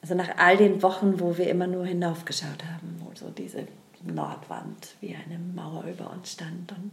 Also 0.02 0.16
nach 0.16 0.38
all 0.38 0.58
den 0.58 0.82
Wochen, 0.82 1.20
wo 1.20 1.38
wir 1.38 1.50
immer 1.50 1.68
nur 1.68 1.86
hinaufgeschaut 1.86 2.64
haben, 2.66 2.98
wo 3.00 3.12
so 3.14 3.30
diese 3.30 3.68
Nordwand 4.04 4.96
wie 5.00 5.16
eine 5.16 5.38
Mauer 5.38 5.84
über 5.84 6.12
uns 6.12 6.32
stand 6.32 6.72
und 6.72 6.92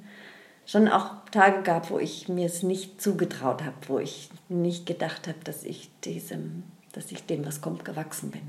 schon 0.67 0.89
auch 0.89 1.25
Tage 1.31 1.63
gab, 1.63 1.91
wo 1.91 1.99
ich 1.99 2.29
mir 2.29 2.47
es 2.47 2.63
nicht 2.63 3.01
zugetraut 3.01 3.65
habe, 3.65 3.77
wo 3.87 3.99
ich 3.99 4.29
nicht 4.51 4.85
gedacht 4.85 5.27
habe, 5.27 5.39
dass 5.45 5.65
ich 5.65 5.91
diesem 6.05 6.65
dass 6.93 7.13
ich 7.13 7.25
dem, 7.25 7.47
was 7.47 7.61
kommt, 7.61 7.85
gewachsen 7.85 8.31
bin. 8.31 8.43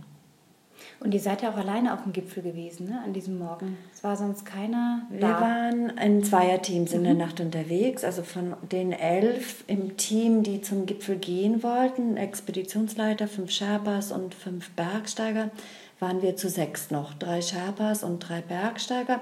Und 1.02 1.14
ihr 1.14 1.20
seid 1.22 1.42
ja 1.42 1.52
auch 1.52 1.58
alleine 1.58 1.94
auf 1.94 2.04
dem 2.04 2.12
Gipfel 2.12 2.44
gewesen, 2.44 2.90
ne, 2.90 3.02
an 3.06 3.14
diesem 3.14 3.40
Morgen. 3.40 3.78
Es 3.94 4.04
war 4.04 4.18
sonst 4.18 4.46
keiner 4.46 5.04
da. 5.10 5.18
Wir 5.18 5.30
waren 5.30 5.90
in 5.98 6.24
Zweierteams 6.24 6.92
in 6.92 7.06
der 7.06 7.14
mhm. 7.14 7.20
Nacht 7.20 7.40
unterwegs. 7.40 8.04
Also 8.04 8.22
von 8.22 8.56
den 8.70 8.92
elf 8.92 9.64
im 9.68 9.96
Team, 9.96 10.44
die 10.44 10.62
zum 10.62 10.86
Gipfel 10.86 11.16
gehen 11.16 11.64
wollten, 11.64 12.18
Expeditionsleiter, 12.18 13.28
fünf 13.28 13.50
Sherpas 13.52 14.12
und 14.12 14.36
fünf 14.36 14.72
Bergsteiger, 14.72 15.52
waren 16.00 16.22
wir 16.22 16.36
zu 16.36 16.50
sechs 16.50 16.92
noch. 16.92 17.14
Drei 17.14 17.42
Sherpas 17.42 18.04
und 18.04 18.20
drei 18.20 18.42
Bergsteiger. 18.42 19.22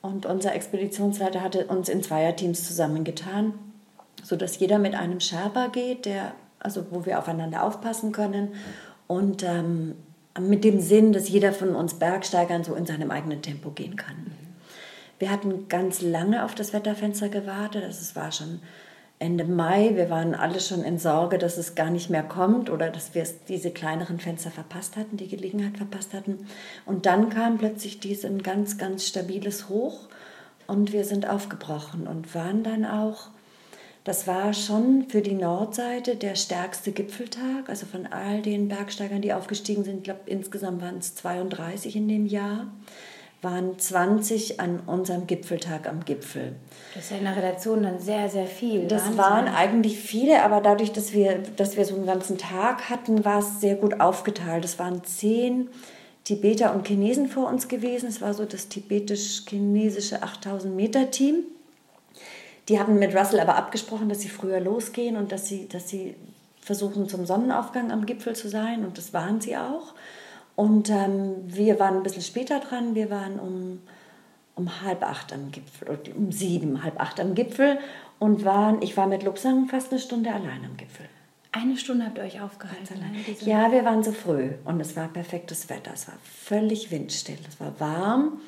Und 0.00 0.24
unser 0.24 0.54
Expeditionsleiter 0.54 1.42
hatte 1.42 1.66
uns 1.66 1.90
in 1.90 2.02
Zweierteams 2.02 2.66
zusammengetan, 2.66 3.52
sodass 4.22 4.58
jeder 4.58 4.78
mit 4.78 4.94
einem 4.94 5.20
Sherpa 5.20 5.66
geht, 5.66 6.06
der, 6.06 6.32
also 6.58 6.86
wo 6.90 7.04
wir 7.04 7.18
aufeinander 7.18 7.62
aufpassen 7.62 8.10
können. 8.10 8.54
Und 9.06 9.42
ähm, 9.42 9.96
mit 10.38 10.64
dem 10.64 10.80
Sinn, 10.80 11.12
dass 11.12 11.28
jeder 11.28 11.52
von 11.52 11.74
uns 11.74 11.94
Bergsteigern 11.94 12.62
so 12.64 12.74
in 12.74 12.86
seinem 12.86 13.10
eigenen 13.10 13.42
Tempo 13.42 13.70
gehen 13.70 13.96
kann. 13.96 14.32
Wir 15.18 15.30
hatten 15.30 15.68
ganz 15.68 16.00
lange 16.00 16.44
auf 16.44 16.54
das 16.54 16.72
Wetterfenster 16.72 17.28
gewartet. 17.28 17.84
Also 17.84 18.00
es 18.00 18.16
war 18.16 18.32
schon 18.32 18.60
Ende 19.18 19.44
Mai. 19.44 19.94
Wir 19.94 20.08
waren 20.08 20.34
alle 20.34 20.60
schon 20.60 20.82
in 20.82 20.98
Sorge, 20.98 21.36
dass 21.36 21.58
es 21.58 21.74
gar 21.74 21.90
nicht 21.90 22.08
mehr 22.08 22.22
kommt 22.22 22.70
oder 22.70 22.88
dass 22.88 23.14
wir 23.14 23.26
diese 23.48 23.70
kleineren 23.70 24.18
Fenster 24.18 24.50
verpasst 24.50 24.96
hatten, 24.96 25.18
die 25.18 25.28
Gelegenheit 25.28 25.76
verpasst 25.76 26.14
hatten. 26.14 26.46
Und 26.86 27.04
dann 27.04 27.28
kam 27.28 27.58
plötzlich 27.58 28.00
dieses 28.00 28.30
ganz, 28.42 28.78
ganz 28.78 29.06
stabiles 29.06 29.68
Hoch 29.68 30.08
und 30.66 30.92
wir 30.92 31.04
sind 31.04 31.28
aufgebrochen 31.28 32.06
und 32.06 32.34
waren 32.34 32.62
dann 32.62 32.86
auch 32.86 33.28
das 34.04 34.26
war 34.26 34.54
schon 34.54 35.06
für 35.08 35.20
die 35.20 35.34
Nordseite 35.34 36.16
der 36.16 36.34
stärkste 36.34 36.92
Gipfeltag. 36.92 37.68
Also 37.68 37.86
von 37.86 38.06
all 38.06 38.40
den 38.40 38.68
Bergsteigern, 38.68 39.20
die 39.20 39.32
aufgestiegen 39.32 39.84
sind, 39.84 39.98
ich 39.98 40.02
glaube 40.04 40.20
insgesamt 40.26 40.80
waren 40.80 40.98
es 40.98 41.14
32 41.16 41.96
in 41.96 42.08
dem 42.08 42.26
Jahr, 42.26 42.68
waren 43.42 43.78
20 43.78 44.58
an 44.58 44.80
unserem 44.86 45.26
Gipfeltag 45.26 45.86
am 45.86 46.04
Gipfel. 46.04 46.56
Das 46.94 47.04
ist 47.04 47.10
ja 47.10 47.18
in 47.18 47.24
der 47.24 47.36
Redaktion 47.36 47.82
dann 47.82 47.98
sehr, 47.98 48.28
sehr 48.28 48.46
viel. 48.46 48.86
Das 48.86 49.02
Wahnsinn. 49.02 49.18
waren 49.18 49.48
eigentlich 49.48 49.98
viele, 49.98 50.42
aber 50.42 50.60
dadurch, 50.60 50.92
dass 50.92 51.12
wir, 51.12 51.38
dass 51.56 51.76
wir 51.76 51.84
so 51.84 51.94
einen 51.94 52.06
ganzen 52.06 52.38
Tag 52.38 52.88
hatten, 52.88 53.24
war 53.24 53.40
es 53.40 53.60
sehr 53.60 53.76
gut 53.76 54.00
aufgeteilt. 54.00 54.64
Es 54.64 54.78
waren 54.78 55.04
zehn 55.04 55.68
Tibeter 56.24 56.74
und 56.74 56.86
Chinesen 56.86 57.28
vor 57.28 57.48
uns 57.48 57.68
gewesen. 57.68 58.08
Es 58.08 58.20
war 58.20 58.34
so 58.34 58.44
das 58.44 58.68
tibetisch-chinesische 58.68 60.22
8000 60.22 60.74
Meter 60.74 61.10
Team. 61.10 61.44
Die 62.70 62.78
hatten 62.78 63.00
mit 63.00 63.16
Russell 63.16 63.40
aber 63.40 63.56
abgesprochen, 63.56 64.08
dass 64.08 64.20
sie 64.20 64.28
früher 64.28 64.60
losgehen 64.60 65.16
und 65.16 65.32
dass 65.32 65.48
sie, 65.48 65.66
dass 65.66 65.88
sie 65.88 66.14
versuchen, 66.60 67.08
zum 67.08 67.26
Sonnenaufgang 67.26 67.90
am 67.90 68.06
Gipfel 68.06 68.36
zu 68.36 68.48
sein. 68.48 68.84
Und 68.84 68.96
das 68.96 69.12
waren 69.12 69.40
sie 69.40 69.56
auch. 69.56 69.92
Und 70.54 70.88
ähm, 70.88 71.34
wir 71.46 71.80
waren 71.80 71.96
ein 71.96 72.02
bisschen 72.04 72.22
später 72.22 72.60
dran. 72.60 72.94
Wir 72.94 73.10
waren 73.10 73.40
um, 73.40 73.80
um 74.54 74.82
halb 74.82 75.02
acht 75.02 75.32
am 75.32 75.50
Gipfel, 75.50 75.98
um 76.14 76.30
sieben, 76.30 76.84
halb 76.84 77.00
acht 77.00 77.18
am 77.18 77.34
Gipfel. 77.34 77.80
Und 78.20 78.44
waren, 78.44 78.80
ich 78.82 78.96
war 78.96 79.08
mit 79.08 79.24
Lupsang 79.24 79.66
fast 79.66 79.90
eine 79.90 80.00
Stunde 80.00 80.30
allein 80.30 80.64
am 80.64 80.76
Gipfel. 80.76 81.06
Eine 81.50 81.76
Stunde 81.76 82.04
habt 82.04 82.18
ihr 82.18 82.24
euch 82.24 82.40
aufgehalten? 82.40 83.02
Ja, 83.40 83.72
wir 83.72 83.84
waren 83.84 84.04
so 84.04 84.12
früh 84.12 84.50
und 84.64 84.78
es 84.78 84.94
war 84.94 85.08
perfektes 85.08 85.68
Wetter. 85.68 85.90
Es 85.92 86.06
war 86.06 86.14
völlig 86.22 86.92
windstill. 86.92 87.38
Es 87.48 87.58
war 87.58 87.80
warm. 87.80 88.40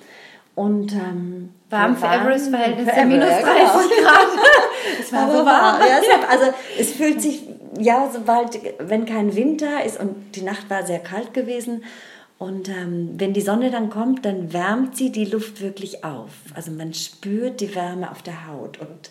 Und 0.55 0.93
ähm, 0.93 1.51
warm 1.71 1.97
für 1.97 2.07
Everest-Verhältnisse, 2.07 3.05
minus 3.07 3.29
30 3.29 3.43
genau. 3.43 4.11
Grad. 4.11 4.29
es 5.01 5.13
war 5.13 5.31
so 5.31 5.47
warm. 5.47 5.81
Ja, 5.81 5.99
es 5.99 6.13
hat, 6.13 6.29
also 6.29 6.53
es 6.79 6.93
fühlt 6.93 7.23
sich, 7.23 7.45
ja, 7.79 8.11
sobald, 8.13 8.61
wenn 8.79 9.07
kein 9.07 9.35
Winter 9.35 9.83
ist 9.85 9.99
und 9.99 10.37
die 10.37 10.43
Nacht 10.43 10.69
war 10.69 10.87
sehr 10.87 10.99
kalt 10.99 11.33
gewesen 11.33 11.83
und 12.43 12.69
ähm, 12.69 13.11
wenn 13.19 13.33
die 13.33 13.41
Sonne 13.41 13.71
dann 13.71 13.89
kommt, 13.89 14.25
dann 14.25 14.53
wärmt 14.53 14.97
sie 14.97 15.13
die 15.13 15.27
Luft 15.27 15.61
wirklich 15.61 16.03
auf. 16.03 16.31
Also 16.55 16.73
man 16.73 16.93
spürt 16.93 17.61
die 17.61 17.73
Wärme 17.75 18.11
auf 18.11 18.21
der 18.21 18.49
Haut 18.49 18.81
und 18.81 19.11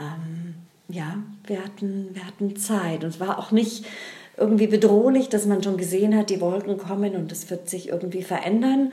ähm, 0.00 0.54
ja, 0.88 1.16
wir 1.46 1.62
hatten, 1.62 2.08
wir 2.14 2.26
hatten 2.26 2.56
Zeit 2.56 3.04
und 3.04 3.10
es 3.10 3.20
war 3.20 3.38
auch 3.38 3.50
nicht 3.50 3.84
irgendwie 4.38 4.66
bedrohlich, 4.68 5.28
dass 5.28 5.44
man 5.44 5.62
schon 5.62 5.76
gesehen 5.76 6.16
hat, 6.16 6.30
die 6.30 6.40
Wolken 6.40 6.78
kommen 6.78 7.14
und 7.14 7.30
es 7.30 7.50
wird 7.50 7.68
sich 7.68 7.90
irgendwie 7.90 8.22
verändern 8.22 8.92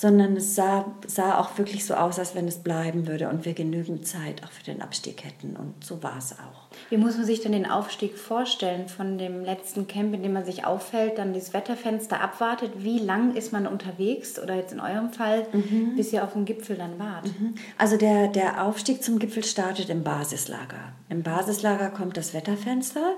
sondern 0.00 0.36
es 0.36 0.54
sah, 0.54 0.84
sah 1.08 1.40
auch 1.40 1.58
wirklich 1.58 1.84
so 1.84 1.94
aus, 1.94 2.20
als 2.20 2.36
wenn 2.36 2.46
es 2.46 2.58
bleiben 2.58 3.08
würde 3.08 3.28
und 3.28 3.44
wir 3.44 3.52
genügend 3.52 4.06
Zeit 4.06 4.44
auch 4.44 4.52
für 4.52 4.62
den 4.62 4.80
Abstieg 4.80 5.24
hätten. 5.24 5.56
Und 5.56 5.84
so 5.84 6.00
war 6.04 6.18
es 6.18 6.34
auch. 6.34 6.68
Wie 6.88 6.96
muss 6.96 7.16
man 7.16 7.26
sich 7.26 7.40
denn 7.40 7.50
den 7.50 7.68
Aufstieg 7.68 8.16
vorstellen 8.16 8.86
von 8.86 9.18
dem 9.18 9.42
letzten 9.42 9.88
Camp, 9.88 10.14
in 10.14 10.22
dem 10.22 10.34
man 10.34 10.44
sich 10.44 10.64
auffällt, 10.64 11.18
dann 11.18 11.34
das 11.34 11.52
Wetterfenster 11.52 12.20
abwartet? 12.20 12.70
Wie 12.76 13.00
lang 13.00 13.34
ist 13.34 13.52
man 13.52 13.66
unterwegs 13.66 14.38
oder 14.40 14.54
jetzt 14.54 14.72
in 14.72 14.78
eurem 14.78 15.10
Fall, 15.10 15.48
mhm. 15.52 15.96
bis 15.96 16.12
ihr 16.12 16.22
auf 16.22 16.34
dem 16.34 16.44
Gipfel 16.44 16.76
dann 16.76 17.00
wart? 17.00 17.24
Mhm. 17.24 17.56
Also 17.76 17.96
der, 17.96 18.28
der 18.28 18.62
Aufstieg 18.62 19.02
zum 19.02 19.18
Gipfel 19.18 19.42
startet 19.42 19.90
im 19.90 20.04
Basislager. 20.04 20.92
Im 21.08 21.24
Basislager 21.24 21.90
kommt 21.90 22.16
das 22.16 22.34
Wetterfenster 22.34 23.16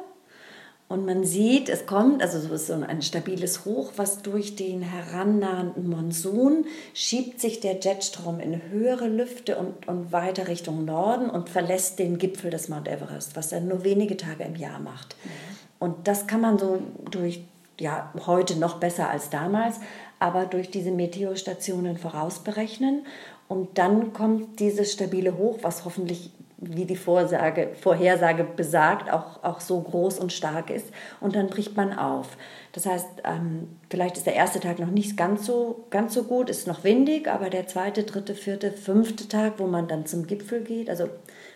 und 0.90 1.06
man 1.06 1.22
sieht, 1.22 1.68
es 1.68 1.86
kommt, 1.86 2.20
also 2.20 2.40
so 2.40 2.52
ist 2.52 2.66
so 2.66 2.72
ein 2.72 3.00
stabiles 3.00 3.64
Hoch, 3.64 3.92
was 3.94 4.22
durch 4.22 4.56
den 4.56 4.82
herannahenden 4.82 5.88
Monsun 5.88 6.64
schiebt 6.94 7.40
sich 7.40 7.60
der 7.60 7.78
Jetstrom 7.78 8.40
in 8.40 8.60
höhere 8.70 9.06
Lüfte 9.06 9.56
und, 9.56 9.86
und 9.86 10.10
weiter 10.10 10.48
Richtung 10.48 10.84
Norden 10.84 11.30
und 11.30 11.48
verlässt 11.48 12.00
den 12.00 12.18
Gipfel 12.18 12.50
des 12.50 12.68
Mount 12.68 12.88
Everest, 12.88 13.36
was 13.36 13.52
er 13.52 13.60
nur 13.60 13.84
wenige 13.84 14.16
Tage 14.16 14.42
im 14.42 14.56
Jahr 14.56 14.80
macht. 14.80 15.14
Mhm. 15.22 15.30
Und 15.78 16.08
das 16.08 16.26
kann 16.26 16.40
man 16.40 16.58
so 16.58 16.82
durch, 17.08 17.44
ja, 17.78 18.12
heute 18.26 18.58
noch 18.58 18.80
besser 18.80 19.10
als 19.10 19.30
damals, 19.30 19.76
aber 20.18 20.44
durch 20.44 20.72
diese 20.72 20.90
Meteostationen 20.90 21.98
vorausberechnen. 21.98 23.06
Und 23.46 23.78
dann 23.78 24.12
kommt 24.12 24.58
dieses 24.58 24.92
stabile 24.94 25.38
Hoch, 25.38 25.58
was 25.62 25.84
hoffentlich 25.84 26.32
wie 26.60 26.84
die 26.84 26.96
Vorsage, 26.96 27.70
Vorhersage 27.80 28.44
besagt, 28.44 29.10
auch, 29.10 29.42
auch 29.42 29.60
so 29.60 29.80
groß 29.80 30.18
und 30.18 30.32
stark 30.32 30.68
ist. 30.68 30.86
Und 31.20 31.34
dann 31.34 31.46
bricht 31.46 31.76
man 31.76 31.96
auf. 31.96 32.36
Das 32.72 32.84
heißt, 32.84 33.06
ähm, 33.24 33.68
vielleicht 33.88 34.18
ist 34.18 34.26
der 34.26 34.34
erste 34.34 34.60
Tag 34.60 34.78
noch 34.78 34.90
nicht 34.90 35.16
ganz 35.16 35.46
so, 35.46 35.86
ganz 35.90 36.12
so 36.12 36.24
gut, 36.24 36.50
ist 36.50 36.66
noch 36.66 36.84
windig, 36.84 37.28
aber 37.28 37.48
der 37.48 37.66
zweite, 37.66 38.02
dritte, 38.02 38.34
vierte, 38.34 38.72
fünfte 38.72 39.26
Tag, 39.26 39.54
wo 39.56 39.66
man 39.66 39.88
dann 39.88 40.04
zum 40.04 40.26
Gipfel 40.26 40.60
geht, 40.60 40.90
also 40.90 41.08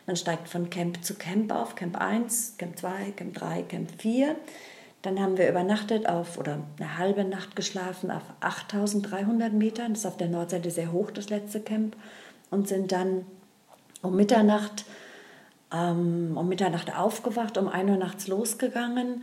man 0.06 0.16
steigt 0.16 0.49
von 0.49 0.70
Camp 0.70 1.04
zu 1.04 1.14
Camp 1.14 1.52
auf, 1.52 1.76
Camp 1.76 2.00
1, 2.00 2.56
Camp 2.58 2.78
2, 2.78 3.12
Camp 3.16 3.34
3, 3.34 3.62
Camp 3.62 3.90
4. 3.99 4.37
Dann 5.02 5.20
haben 5.20 5.37
wir 5.37 5.49
übernachtet 5.49 6.08
auf, 6.08 6.38
oder 6.38 6.61
eine 6.78 6.99
halbe 6.99 7.25
Nacht 7.25 7.56
geschlafen 7.56 8.11
auf 8.11 8.23
8300 8.40 9.52
Metern. 9.52 9.92
Das 9.92 10.00
ist 10.00 10.06
auf 10.06 10.16
der 10.16 10.28
Nordseite 10.28 10.70
sehr 10.70 10.92
hoch, 10.92 11.11
das 11.11 11.28
letzte 11.30 11.61
Camp. 11.61 11.96
Und 12.50 12.68
sind 12.68 12.92
dann 12.92 13.26
um 14.04 14.16
Mitternacht, 14.16 14.84
ähm, 15.73 16.37
um 16.37 16.49
Mitternacht 16.49 16.96
aufgewacht, 16.96 17.58
um 17.58 17.68
1 17.68 17.90
Uhr 17.90 17.96
nachts 17.96 18.28
losgegangen 18.28 19.23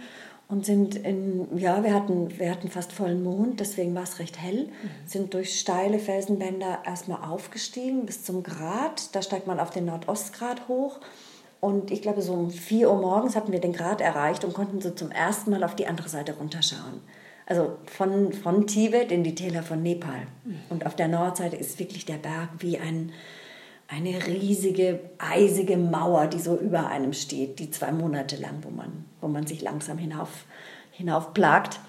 und 0.52 0.66
sind 0.66 0.96
in, 0.96 1.58
ja, 1.58 1.82
wir 1.82 1.94
hatten, 1.94 2.38
wir 2.38 2.52
hatten 2.52 2.70
fast 2.70 2.92
vollen 2.92 3.24
Mond, 3.24 3.62
deswegen 3.62 3.96
war 3.96 4.04
es 4.04 4.20
recht 4.20 4.38
hell, 4.38 4.66
mhm. 4.66 4.90
sind 5.06 5.34
durch 5.34 5.58
steile 5.58 5.98
Felsenbänder 5.98 6.80
erstmal 6.86 7.24
aufgestiegen 7.30 8.06
bis 8.06 8.26
zum 8.26 8.44
Grat. 8.44 9.16
Da 9.16 9.22
steigt 9.22 9.48
man 9.48 9.62
auf 9.62 9.70
den 9.70 9.86
Nordostgrat 9.86 10.68
hoch. 10.68 11.00
Und 11.62 11.90
ich 11.90 12.02
glaube, 12.02 12.22
so 12.22 12.34
um 12.34 12.50
4 12.50 12.92
Uhr 12.92 13.00
morgens 13.00 13.38
hatten 13.38 13.54
wir 13.54 13.62
den 13.62 13.72
Grat 13.72 14.02
erreicht 14.02 14.44
und 14.44 14.54
konnten 14.54 14.82
so 14.82 14.90
zum 14.90 15.10
ersten 15.10 15.52
Mal 15.52 15.64
auf 15.64 15.76
die 15.76 15.88
andere 15.88 16.10
Seite 16.10 16.34
runterschauen. 16.34 17.00
Also 17.46 17.78
von, 17.86 18.34
von 18.34 18.68
Tibet 18.68 19.12
in 19.12 19.24
die 19.24 19.36
Täler 19.36 19.64
von 19.64 19.82
Nepal. 19.82 20.28
Mhm. 20.44 20.60
Und 20.70 20.86
auf 20.86 20.96
der 20.98 21.08
Nordseite 21.08 21.56
ist 21.56 21.80
wirklich 21.80 22.06
der 22.06 22.16
Berg 22.16 22.50
wie 22.60 22.78
ein, 22.78 23.14
eine 23.92 24.26
riesige, 24.26 25.02
eisige 25.18 25.76
Mauer, 25.76 26.28
die 26.28 26.40
so 26.40 26.56
über 26.56 26.88
einem 26.88 27.12
steht, 27.12 27.60
die 27.60 27.72
zwei 27.72 27.92
Monate 27.92 28.38
lang, 28.38 28.60
wo 28.62 28.70
man, 28.70 29.06
wo 29.20 29.28
man 29.28 29.46
sich 29.46 29.62
langsam 29.62 29.98
hinauf, 29.98 30.46
hinaufplagt. 30.92 31.80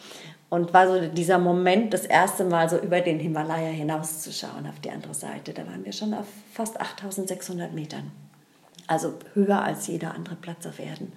Und 0.50 0.74
war 0.74 0.86
so 0.86 1.08
dieser 1.08 1.38
Moment, 1.38 1.94
das 1.94 2.04
erste 2.04 2.44
Mal 2.44 2.68
so 2.68 2.76
über 2.76 3.00
den 3.00 3.18
Himalaya 3.18 3.70
hinauszuschauen 3.70 4.66
auf 4.66 4.80
die 4.80 4.90
andere 4.90 5.14
Seite. 5.14 5.54
Da 5.54 5.66
waren 5.66 5.84
wir 5.84 5.92
schon 5.92 6.12
auf 6.12 6.26
fast 6.52 6.78
8600 6.78 7.72
Metern. 7.72 8.10
Also 8.86 9.14
höher 9.32 9.62
als 9.62 9.86
jeder 9.86 10.12
andere 10.12 10.34
Platz 10.34 10.66
auf 10.66 10.78
Erden. 10.78 11.12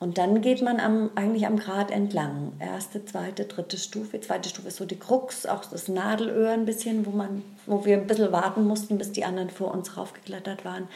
Und 0.00 0.18
dann 0.18 0.42
geht 0.42 0.60
man 0.60 0.80
am, 0.80 1.10
eigentlich 1.14 1.46
am 1.46 1.58
Grat 1.58 1.90
entlang. 1.90 2.52
Erste, 2.58 3.04
zweite, 3.04 3.44
dritte 3.44 3.78
Stufe. 3.78 4.20
Zweite 4.20 4.48
Stufe 4.48 4.68
ist 4.68 4.76
so 4.76 4.84
die 4.84 4.98
Krux, 4.98 5.46
auch 5.46 5.64
das 5.64 5.88
Nadelöhr 5.88 6.50
ein 6.50 6.66
bisschen, 6.66 7.06
wo, 7.06 7.10
man, 7.10 7.42
wo 7.66 7.84
wir 7.84 7.96
ein 7.96 8.06
bisschen 8.06 8.32
warten 8.32 8.66
mussten, 8.66 8.98
bis 8.98 9.12
die 9.12 9.24
anderen 9.24 9.50
vor 9.50 9.72
uns 9.72 9.96
raufgeklettert 9.96 10.64
waren. 10.64 10.88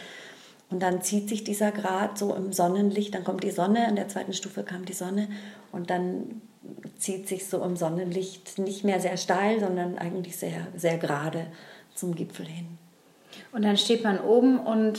Und 0.70 0.82
dann 0.82 1.00
zieht 1.00 1.28
sich 1.28 1.44
dieser 1.44 1.72
Grat 1.72 2.18
so 2.18 2.34
im 2.34 2.52
Sonnenlicht, 2.52 3.14
dann 3.14 3.24
kommt 3.24 3.42
die 3.42 3.50
Sonne, 3.50 3.86
an 3.88 3.96
der 3.96 4.08
zweiten 4.08 4.34
Stufe 4.34 4.62
kam 4.62 4.84
die 4.84 4.92
Sonne 4.92 5.28
und 5.72 5.88
dann 5.88 6.42
zieht 6.98 7.28
sich 7.28 7.46
so 7.46 7.62
im 7.62 7.76
Sonnenlicht 7.76 8.58
nicht 8.58 8.84
mehr 8.84 9.00
sehr 9.00 9.16
steil, 9.16 9.60
sondern 9.60 9.96
eigentlich 9.96 10.36
sehr, 10.36 10.66
sehr 10.76 10.98
gerade 10.98 11.46
zum 11.94 12.14
Gipfel 12.14 12.46
hin. 12.46 12.66
Und 13.52 13.62
dann 13.62 13.78
steht 13.78 14.04
man 14.04 14.20
oben 14.20 14.58
und 14.58 14.98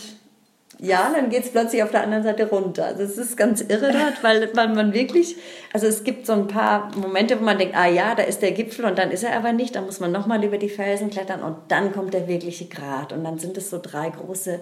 ja, 0.81 1.12
dann 1.13 1.29
geht 1.29 1.43
es 1.43 1.51
plötzlich 1.51 1.83
auf 1.83 1.91
der 1.91 2.03
anderen 2.03 2.24
Seite 2.24 2.50
runter. 2.50 2.86
Also 2.86 3.03
es 3.03 3.17
ist 3.17 3.36
ganz 3.36 3.62
irre 3.62 3.91
dort, 3.91 4.24
weil 4.24 4.50
man, 4.55 4.75
man 4.75 4.93
wirklich, 4.93 5.36
also 5.74 5.88
es 5.88 6.03
gibt 6.03 6.25
so 6.25 6.33
ein 6.33 6.48
paar 6.48 6.89
Momente, 6.95 7.39
wo 7.39 7.43
man 7.43 7.57
denkt, 7.57 7.75
ah 7.75 7.88
ja, 7.88 8.15
da 8.15 8.24
ist 8.24 8.41
der 8.41 8.51
Gipfel 8.53 8.86
und 8.86 8.98
dann 8.98 9.12
ist 9.12 9.24
er 9.24 9.36
aber 9.36 9.51
nicht, 9.51 9.75
dann 9.75 9.86
muss 9.86 10.00
man 10.00 10.12
nochmal 10.12 10.43
über 10.43 10.57
die 10.57 10.69
Felsen 10.69 11.09
klettern 11.09 11.43
und 11.43 11.57
dann 11.67 11.91
kommt 11.91 12.13
der 12.13 12.27
wirkliche 12.27 12.65
Grat 12.65 13.12
und 13.12 13.24
dann 13.24 13.39
sind 13.39 13.57
es 13.57 13.69
so 13.69 13.79
drei 13.81 14.09
große 14.09 14.62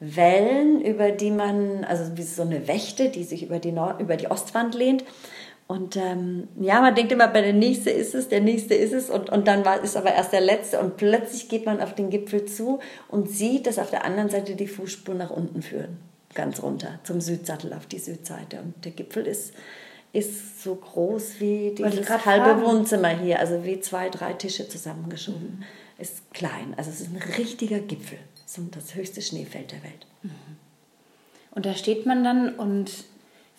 Wellen, 0.00 0.80
über 0.80 1.12
die 1.12 1.30
man, 1.30 1.84
also 1.84 2.16
wie 2.16 2.22
so 2.22 2.42
eine 2.42 2.66
Wächte, 2.66 3.08
die 3.08 3.22
sich 3.22 3.44
über 3.44 3.60
die, 3.60 3.70
Nord 3.70 4.00
über 4.00 4.16
die 4.16 4.28
Ostwand 4.28 4.74
lehnt 4.74 5.04
und 5.66 5.96
ähm, 5.96 6.48
ja, 6.60 6.80
man 6.80 6.94
denkt 6.94 7.12
immer, 7.12 7.28
bei 7.28 7.40
der 7.40 7.52
nächste 7.52 7.90
ist 7.90 8.14
es, 8.14 8.28
der 8.28 8.40
nächste 8.40 8.74
ist 8.74 8.92
es 8.92 9.08
und, 9.08 9.30
und 9.30 9.46
dann 9.46 9.64
war, 9.64 9.82
ist 9.82 9.96
aber 9.96 10.12
erst 10.12 10.32
der 10.32 10.40
letzte 10.40 10.80
und 10.80 10.96
plötzlich 10.96 11.48
geht 11.48 11.66
man 11.66 11.80
auf 11.80 11.94
den 11.94 12.10
Gipfel 12.10 12.44
zu 12.44 12.80
und 13.08 13.30
sieht, 13.30 13.66
dass 13.66 13.78
auf 13.78 13.90
der 13.90 14.04
anderen 14.04 14.28
Seite 14.28 14.54
die 14.54 14.66
Fußspuren 14.66 15.18
nach 15.18 15.30
unten 15.30 15.62
führen, 15.62 15.98
ganz 16.34 16.62
runter 16.62 16.98
zum 17.04 17.20
Südsattel 17.20 17.72
auf 17.72 17.86
die 17.86 17.98
Südseite 17.98 18.60
und 18.60 18.84
der 18.84 18.92
Gipfel 18.92 19.26
ist 19.26 19.54
ist 20.12 20.62
so 20.62 20.74
groß 20.74 21.40
wie 21.40 21.74
dieses 21.76 22.08
halbe 22.10 22.50
fragen. 22.50 22.62
Wohnzimmer 22.62 23.08
hier, 23.08 23.38
also 23.40 23.64
wie 23.64 23.80
zwei, 23.80 24.10
drei 24.10 24.34
Tische 24.34 24.68
zusammengeschoben. 24.68 25.60
Mhm. 25.60 25.64
Ist 25.98 26.32
klein, 26.34 26.74
also 26.76 26.90
es 26.90 27.00
ist 27.00 27.10
ein 27.14 27.22
richtiger 27.38 27.78
Gipfel, 27.78 28.18
so 28.44 28.62
das 28.70 28.94
höchste 28.94 29.22
Schneefeld 29.22 29.72
der 29.72 29.82
Welt. 29.82 30.06
Mhm. 30.22 30.30
Und 31.52 31.66
da 31.66 31.74
steht 31.74 32.06
man 32.06 32.24
dann 32.24 32.54
und 32.54 33.04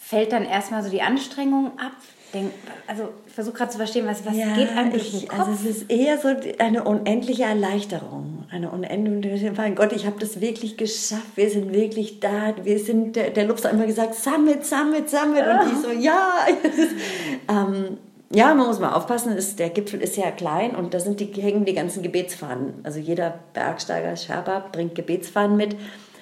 fällt 0.04 0.32
dann 0.32 0.46
erstmal 0.46 0.84
so 0.84 0.90
die 0.90 1.02
Anstrengung 1.02 1.68
ab? 1.80 1.94
Denk, 2.34 2.52
also 2.88 3.10
ich 3.28 3.34
versuche 3.34 3.58
gerade 3.58 3.72
zu 3.72 3.78
verstehen, 3.78 4.08
was, 4.08 4.26
was 4.26 4.36
ja, 4.36 4.54
geht 4.56 4.76
eigentlich 4.76 5.24
ich, 5.24 5.32
Also 5.32 5.52
es 5.52 5.66
ist 5.66 5.90
eher 5.90 6.18
so 6.18 6.30
eine 6.58 6.84
unendliche 6.84 7.44
Erleichterung. 7.44 8.46
Eine 8.52 8.72
unendliche, 8.72 9.52
mein 9.56 9.76
Gott, 9.76 9.94
ich 9.94 10.06
habe 10.06 10.20
das 10.20 10.42
wirklich 10.42 10.78
geschafft. 10.78 11.36
Wir 11.36 11.50
sind 11.50 11.74
wirklich 11.74 12.20
da. 12.20 12.54
Wir 12.64 12.80
sind, 12.80 13.16
der, 13.16 13.30
der 13.30 13.46
Lupster 13.46 13.70
hat 13.70 13.76
immer 13.76 13.86
gesagt, 13.86 14.16
Summit, 14.16 14.66
Summit, 14.66 15.10
Summit. 15.10 15.40
Ja. 15.40 15.62
Und 15.62 15.72
ich 15.72 15.78
so, 15.78 15.92
ja. 15.92 16.48
ähm, 17.50 17.98
ja, 18.32 18.54
man 18.56 18.66
muss 18.66 18.80
mal 18.80 18.94
aufpassen, 18.94 19.38
ist, 19.38 19.60
der 19.60 19.70
Gipfel 19.70 20.02
ist 20.02 20.18
ja 20.18 20.32
klein 20.32 20.76
und 20.76 20.96
da 20.96 21.00
sind 21.00 21.20
die, 21.20 21.28
hängen 21.40 21.66
die 21.66 21.76
ganzen 21.76 22.02
Gebetsfahnen. 22.02 22.74
Also 22.84 22.98
jeder 23.00 23.40
Bergsteiger, 23.54 24.16
Sherpa, 24.16 24.66
bringt 24.72 24.96
Gebetsfahnen 24.96 25.56
mit 25.56 25.76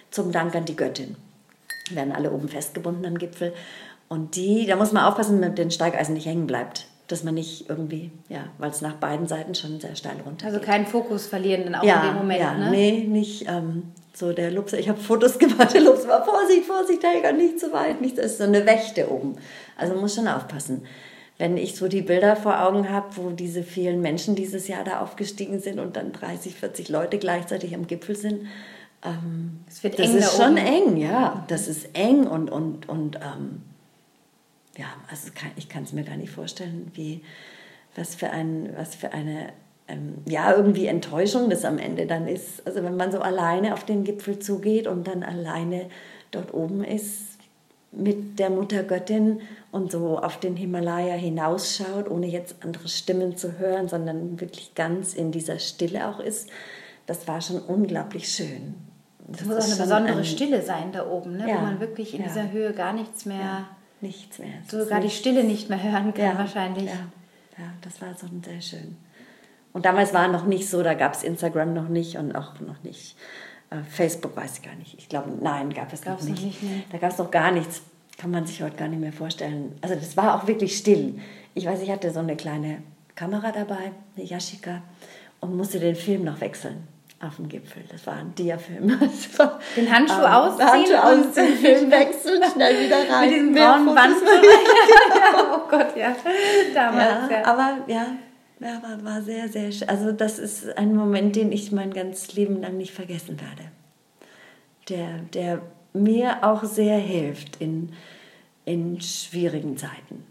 zum 0.10 0.34
Dank 0.34 0.54
an 0.56 0.66
die 0.66 0.76
Göttin 0.76 1.16
werden 1.90 2.14
alle 2.14 2.32
oben 2.32 2.48
festgebunden 2.48 3.06
am 3.06 3.18
Gipfel. 3.18 3.54
Und 4.10 4.36
die, 4.36 4.66
da 4.66 4.76
muss 4.76 4.92
man 4.92 5.06
aufpassen, 5.06 5.40
mit 5.40 5.58
den 5.58 5.72
Steigeisen 5.72 6.14
nicht 6.14 6.26
hängen 6.26 6.48
bleibt. 6.48 6.88
Dass 7.08 7.24
man 7.24 7.34
nicht 7.34 7.70
irgendwie, 7.70 8.12
ja, 8.30 8.46
weil 8.58 8.70
es 8.70 8.82
nach 8.82 8.96
beiden 8.96 9.28
Seiten 9.28 9.56
schon 9.56 9.80
sehr 9.82 9.96
steil 9.96 10.16
runter 10.26 10.46
Also 10.46 10.60
keinen 10.60 10.86
Fokus 10.86 11.28
verlieren 11.28 11.64
dann 11.64 11.76
auch 11.76 11.84
ja, 11.84 12.02
in 12.02 12.08
dem 12.10 12.18
Moment, 12.18 12.40
ja, 12.40 12.54
ne? 12.54 12.72
Nee, 12.72 13.06
nicht 13.08 13.48
ähm, 13.50 13.84
so 14.14 14.32
der 14.32 14.52
Lupser. 14.52 14.80
Ich 14.80 14.88
habe 14.88 15.00
Fotos 15.00 15.40
gemacht, 15.40 15.74
der 15.74 15.82
Lupser 15.82 16.08
war 16.08 16.26
Vorsicht, 16.26 16.66
Vorsicht, 16.66 17.04
Helga, 17.04 17.32
nicht 17.32 17.60
zu 17.60 17.74
weit. 17.74 18.02
Nicht, 18.02 18.18
das 18.18 18.28
ist 18.28 18.38
so 18.38 18.44
eine 18.44 18.66
Wächte 18.66 19.12
oben. 19.12 19.36
Also 19.78 19.94
man 19.94 20.04
muss 20.04 20.16
schon 20.16 20.28
aufpassen. 20.28 20.84
Wenn 21.38 21.58
ich 21.58 21.76
so 21.76 21.88
die 21.88 22.02
Bilder 22.02 22.36
vor 22.36 22.62
Augen 22.62 22.90
habe, 22.90 23.08
wo 23.16 23.30
diese 23.32 23.64
vielen 23.64 24.02
Menschen 24.02 24.36
dieses 24.36 24.68
Jahr 24.68 24.84
da 24.84 25.00
aufgestiegen 25.00 25.60
sind 25.60 25.80
und 25.80 25.96
dann 25.96 26.12
30, 26.12 26.56
40 26.56 26.90
Leute 26.90 27.18
gleichzeitig 27.18 27.74
am 27.74 27.88
Gipfel 27.88 28.16
sind, 28.16 28.48
ähm, 29.04 29.62
es 29.68 29.84
wird 29.84 29.98
das 29.98 30.10
eng 30.10 30.18
ist 30.18 30.38
da 30.38 30.44
schon 30.44 30.58
eng, 30.58 30.98
ja. 30.98 31.46
Das 31.48 31.68
ist 31.68 31.90
eng 31.94 32.28
und, 32.28 32.50
und, 32.52 32.88
und 32.88 33.16
ähm, 33.16 33.64
ja, 34.78 34.86
also 35.10 35.32
kann, 35.34 35.52
ich 35.56 35.70
kann 35.70 35.84
es 35.84 35.94
mir 35.94 36.04
gar 36.04 36.18
nicht 36.18 36.32
vorstellen, 36.32 36.92
wie, 36.94 37.24
was 37.96 38.16
für, 38.16 38.30
ein, 38.30 38.74
was 38.76 38.96
für 38.96 39.12
eine, 39.12 39.50
ähm, 39.88 40.20
ja, 40.26 40.56
irgendwie 40.56 40.86
Enttäuschung 40.86 41.50
das 41.50 41.66
am 41.66 41.78
Ende 41.78 42.06
dann 42.06 42.28
ist. 42.28 42.66
Also 42.66 42.84
wenn 42.84 42.96
man 42.96 43.12
so 43.12 43.20
alleine 43.20 43.74
auf 43.74 43.86
den 43.86 44.04
Gipfel 44.04 44.40
zugeht 44.40 44.88
und 44.88 45.08
dann 45.08 45.24
alleine 45.24 45.90
dort 46.32 46.54
oben 46.54 46.84
ist 46.84 47.40
mit 47.92 48.40
der 48.40 48.50
Muttergöttin 48.50 49.42
und 49.72 49.92
so 49.92 50.18
auf 50.18 50.40
den 50.40 50.56
Himalaya 50.56 51.16
hinausschaut, 51.16 52.10
ohne 52.10 52.28
jetzt 52.28 52.56
andere 52.64 52.88
Stimmen 52.88 53.36
zu 53.36 53.58
hören, 53.60 53.90
sondern 53.90 54.40
wirklich 54.40 54.76
ganz 54.76 55.14
in 55.14 55.32
dieser 55.32 55.60
Stille 55.60 56.08
auch 56.08 56.20
ist, 56.22 56.50
das 57.06 57.28
war 57.28 57.42
schon 57.42 57.60
unglaublich 57.60 58.30
schön. 58.30 58.76
Das, 59.32 59.46
muss 59.46 59.58
auch 59.58 59.66
eine 59.66 59.76
besondere 59.76 60.18
ein, 60.18 60.26
Stille 60.26 60.62
sein 60.62 60.92
da 60.92 61.08
oben, 61.08 61.38
ne? 61.38 61.50
Ja, 61.50 61.58
wo 61.58 61.62
man 61.62 61.80
wirklich 61.80 62.14
in 62.14 62.22
ja. 62.22 62.28
dieser 62.28 62.52
Höhe 62.52 62.74
gar 62.74 62.94
nichts 62.94 63.26
mehr, 63.26 63.40
ja, 63.40 63.68
nichts 64.02 64.40
mehr. 64.40 64.50
sogar 64.68 65.00
die 65.00 65.10
Stille 65.10 65.44
nicht 65.44 65.70
mehr 65.70 65.82
hören 65.82 66.14
kann 66.14 66.38
wahrscheinlich. 66.38 66.86
Ja. 66.86 67.64
das 67.82 68.02
war 68.02 68.14
so 68.16 68.28
sehr 68.44 68.62
schön. 68.62 68.98
Und 69.74 69.86
damals 69.86 70.14
war 70.14 70.28
noch 70.28 70.46
nicht 70.46 70.70
so, 70.70 70.84
da 70.84 70.94
gab 70.94 71.14
es 71.14 71.24
Instagram 71.24 71.74
noch 71.74 71.88
nicht 71.88 72.18
und 72.18 72.36
auch 72.36 72.60
noch 72.60 72.84
nicht 72.84 73.16
äh, 73.70 73.78
Facebook, 73.90 74.36
weiß 74.36 74.58
ich 74.58 74.64
gar 74.64 74.76
nicht. 74.76 74.98
Ich 74.98 75.08
glaube, 75.08 75.32
nein, 75.42 75.74
gab 75.74 75.94
es 75.94 76.02
Gab's 76.02 76.24
noch 76.24 76.32
nicht. 76.32 76.44
nicht 76.44 76.64
ne? 76.64 76.84
Da 76.92 76.98
gab 76.98 77.12
es 77.12 77.18
noch 77.18 77.32
gar 77.32 77.52
nichts. 77.52 77.82
Kann 78.18 78.32
man 78.32 78.46
sich 78.46 78.62
heute 78.62 78.76
gar 78.76 78.88
nicht 78.88 79.00
mehr 79.00 79.14
vorstellen. 79.14 79.74
Also 79.82 79.96
das 79.96 80.16
war 80.18 80.36
auch 80.36 80.48
wirklich 80.48 80.78
still. 80.78 81.20
Ich 81.56 81.66
weiß, 81.66 81.82
ich 81.82 81.90
hatte 81.90 82.12
so 82.12 82.20
eine 82.20 82.36
kleine 82.36 82.84
Kamera 83.16 83.52
dabei, 83.52 83.92
eine 84.16 84.26
Yashica, 84.26 84.82
und 85.40 85.58
musste 85.58 85.80
den 85.80 85.96
Film 85.96 86.24
noch 86.24 86.40
wechseln 86.42 86.88
auf 87.24 87.36
dem 87.36 87.50
Gipfel. 87.50 87.84
Das 87.90 88.06
war 88.08 88.16
ein 88.16 88.34
Diafilm. 88.36 88.90
War, 89.38 89.60
Den 89.76 89.92
Handschuh 89.92 90.20
ähm, 90.20 90.26
ausziehen, 90.26 90.68
Handschuh 90.68 90.96
ausziehen 90.96 91.58
Film 91.58 91.92
wechseln, 91.92 92.42
schnell 92.54 92.86
wieder 92.86 92.98
rein. 93.10 93.30
Mit 93.30 93.36
diesem 93.40 93.54
braunen 93.54 93.96
Band. 93.96 94.16
oh 95.54 95.70
Gott, 95.70 95.96
ja. 95.96 96.16
Damals, 96.74 97.30
ja. 97.30 97.38
ja. 97.38 97.46
Aber 97.46 97.78
ja, 97.88 98.06
ja 98.60 98.82
war, 98.82 99.04
war 99.04 99.22
sehr, 99.22 99.48
sehr 99.50 99.72
schön. 99.72 99.90
Also 99.90 100.12
das 100.12 100.40
ist 100.40 100.78
ein 100.78 100.96
Moment, 100.96 101.36
den 101.36 101.52
ich 101.52 101.72
mein 101.72 101.94
ganzes 101.94 102.34
Leben 102.34 102.62
lang 102.62 102.78
nicht 102.78 102.94
vergessen 102.94 103.40
werde. 103.40 103.72
Der, 104.90 105.20
der 105.34 105.62
mir 105.94 106.44
auch 106.44 106.64
sehr 106.64 106.98
hilft 106.98 107.62
in, 107.62 107.94
in 108.66 109.00
schwierigen 109.02 109.78
Zeiten. 109.78 110.26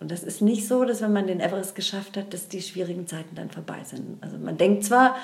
Und 0.00 0.10
das 0.10 0.22
ist 0.22 0.42
nicht 0.42 0.68
so, 0.68 0.84
dass 0.84 1.00
wenn 1.00 1.12
man 1.12 1.26
den 1.26 1.40
Everest 1.40 1.74
geschafft 1.74 2.16
hat, 2.16 2.34
dass 2.34 2.48
die 2.48 2.60
schwierigen 2.60 3.06
Zeiten 3.06 3.34
dann 3.36 3.50
vorbei 3.50 3.78
sind. 3.84 4.22
Also 4.22 4.36
man 4.36 4.58
denkt 4.58 4.84
zwar, 4.84 5.16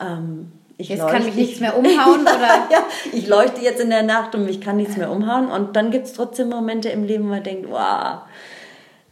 ähm, 0.00 0.52
ich 0.80 0.88
jetzt 0.88 1.00
leuchte, 1.00 1.16
kann 1.16 1.26
mich 1.26 1.34
nichts 1.34 1.60
mehr 1.60 1.76
umhauen 1.76 2.20
oder? 2.22 2.68
ja, 2.70 2.86
ich 3.12 3.26
leuchte 3.26 3.60
jetzt 3.60 3.80
in 3.80 3.90
der 3.90 4.02
Nacht 4.02 4.34
und 4.34 4.44
mich 4.44 4.60
kann 4.60 4.76
nichts 4.76 4.96
mehr 4.96 5.10
umhauen. 5.10 5.50
Und 5.50 5.76
dann 5.76 5.90
gibt 5.90 6.06
es 6.06 6.14
trotzdem 6.14 6.48
Momente 6.48 6.88
im 6.88 7.04
Leben, 7.04 7.24
wo 7.24 7.28
man 7.28 7.42
denkt, 7.42 7.70
wow. 7.70 8.22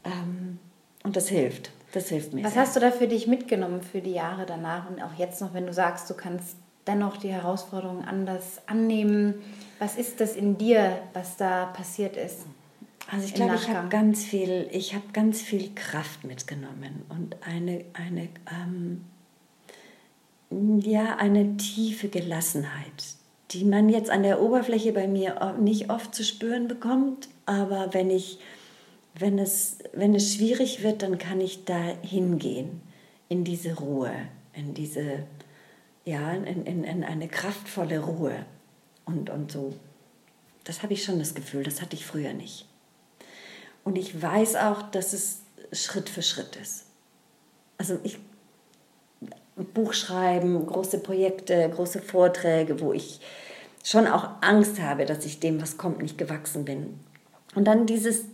Ähm, 0.05 0.59
und 1.05 1.17
das 1.17 1.29
hilft. 1.29 1.71
Das 1.93 2.09
hilft 2.09 2.35
mir. 2.35 2.45
Was 2.45 2.55
sehr. 2.55 2.63
hast 2.63 2.77
du 2.77 2.81
da 2.81 2.91
für 2.91 3.09
dich 3.09 3.27
mitgenommen 3.27 3.83
für 3.83 4.01
die 4.01 4.13
Jahre 4.13 4.47
danach 4.47 4.89
und 4.91 5.03
auch 5.03 5.19
jetzt 5.19 5.41
noch, 5.41 5.55
wenn 5.55 5.67
du 5.67 5.73
sagst, 5.73 6.09
du 6.11 6.15
kannst 6.15 6.57
dennoch 6.87 7.17
die 7.17 7.31
Herausforderungen 7.31 8.05
anders 8.05 8.61
annehmen? 8.67 9.35
Was 9.79 9.97
ist 9.97 10.21
das 10.21 10.37
in 10.37 10.59
dir, 10.59 10.99
was 11.13 11.37
da 11.37 11.67
passiert 11.67 12.17
ist? 12.17 12.47
Also 13.11 13.27
ich 13.27 13.35
glaube, 13.35 13.55
ich 13.55 13.69
habe 13.71 13.89
ganz 13.89 14.23
viel, 14.25 14.69
ich 14.71 14.95
habe 14.95 15.05
ganz 15.15 15.41
viel 15.41 15.75
Kraft 15.75 16.25
mitgenommen 16.25 17.07
und 17.09 17.37
eine, 17.47 17.87
eine 17.95 18.29
ähm, 18.51 19.05
ja, 20.51 21.17
eine 21.17 21.57
tiefe 21.57 22.09
Gelassenheit, 22.09 23.05
die 23.51 23.65
man 23.65 23.89
jetzt 23.89 24.11
an 24.11 24.23
der 24.23 24.41
Oberfläche 24.41 24.93
bei 24.93 25.07
mir 25.07 25.57
nicht 25.61 25.91
oft 25.91 26.15
zu 26.15 26.25
spüren 26.25 26.69
bekommt, 26.69 27.29
aber 27.47 27.93
wenn 27.93 28.11
ich, 28.11 28.39
wenn 29.15 29.39
es, 29.39 29.79
wenn 29.93 30.15
es 30.15 30.35
schwierig 30.35 30.83
wird, 30.83 31.03
dann 31.03 31.19
kann 31.19 31.41
ich 31.41 31.65
da 31.65 31.79
hingehen, 32.03 32.81
in 33.29 33.45
diese 33.45 33.75
Ruhe, 33.75 34.13
in 34.55 34.75
diese, 34.75 35.25
ja, 36.05 36.33
in, 36.33 36.65
in, 36.65 36.85
in 36.85 37.05
eine 37.05 37.29
kraftvolle 37.29 38.01
Ruhe 38.01 38.47
und, 39.05 39.31
und 39.31 39.53
so. 39.53 39.75
Das 40.65 40.83
habe 40.83 40.95
ich 40.95 41.05
schon 41.05 41.19
das 41.19 41.35
Gefühl, 41.35 41.63
das 41.63 41.83
hatte 41.83 41.97
ich 41.97 42.07
früher 42.07 42.33
nicht. 42.33 42.67
Und 43.85 43.97
ich 43.97 44.21
weiß 44.21 44.57
auch, 44.57 44.83
dass 44.83 45.13
es 45.13 45.41
Schritt 45.73 46.09
für 46.09 46.23
Schritt 46.23 46.57
ist. 46.57 46.85
Also 47.79 47.99
ich 48.03 48.19
Buch 49.65 49.93
schreiben, 49.93 50.67
große 50.67 50.99
Projekte, 50.99 51.69
große 51.69 52.01
Vorträge, 52.01 52.81
wo 52.81 52.93
ich 52.93 53.21
schon 53.85 54.07
auch 54.07 54.29
Angst 54.41 54.81
habe, 54.81 55.07
dass 55.07 55.25
ich 55.25 55.41
dem, 55.41 55.61
was 55.61 55.77
kommt, 55.77 56.03
nicht 56.03 56.19
gewachsen 56.19 56.65
bin. 56.65 57.01
Und 57.55 57.65
dann 57.65 57.87
dieses 57.87 58.25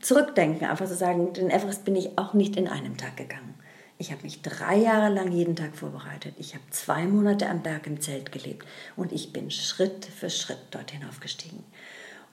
Zurückdenken, 0.00 0.66
einfach 0.66 0.86
zu 0.86 0.92
so 0.92 0.98
sagen, 0.98 1.32
den 1.32 1.50
Everest 1.50 1.84
bin 1.84 1.96
ich 1.96 2.18
auch 2.18 2.34
nicht 2.34 2.56
in 2.56 2.68
einem 2.68 2.96
Tag 2.96 3.16
gegangen. 3.16 3.54
Ich 4.00 4.12
habe 4.12 4.22
mich 4.22 4.42
drei 4.42 4.76
Jahre 4.76 5.12
lang 5.12 5.32
jeden 5.32 5.56
Tag 5.56 5.76
vorbereitet. 5.76 6.34
Ich 6.38 6.54
habe 6.54 6.62
zwei 6.70 7.04
Monate 7.04 7.48
am 7.48 7.62
Berg 7.62 7.86
im 7.88 8.00
Zelt 8.00 8.30
gelebt 8.30 8.64
und 8.96 9.10
ich 9.12 9.32
bin 9.32 9.50
Schritt 9.50 10.04
für 10.04 10.30
Schritt 10.30 10.58
dorthin 10.70 11.04
aufgestiegen. 11.08 11.64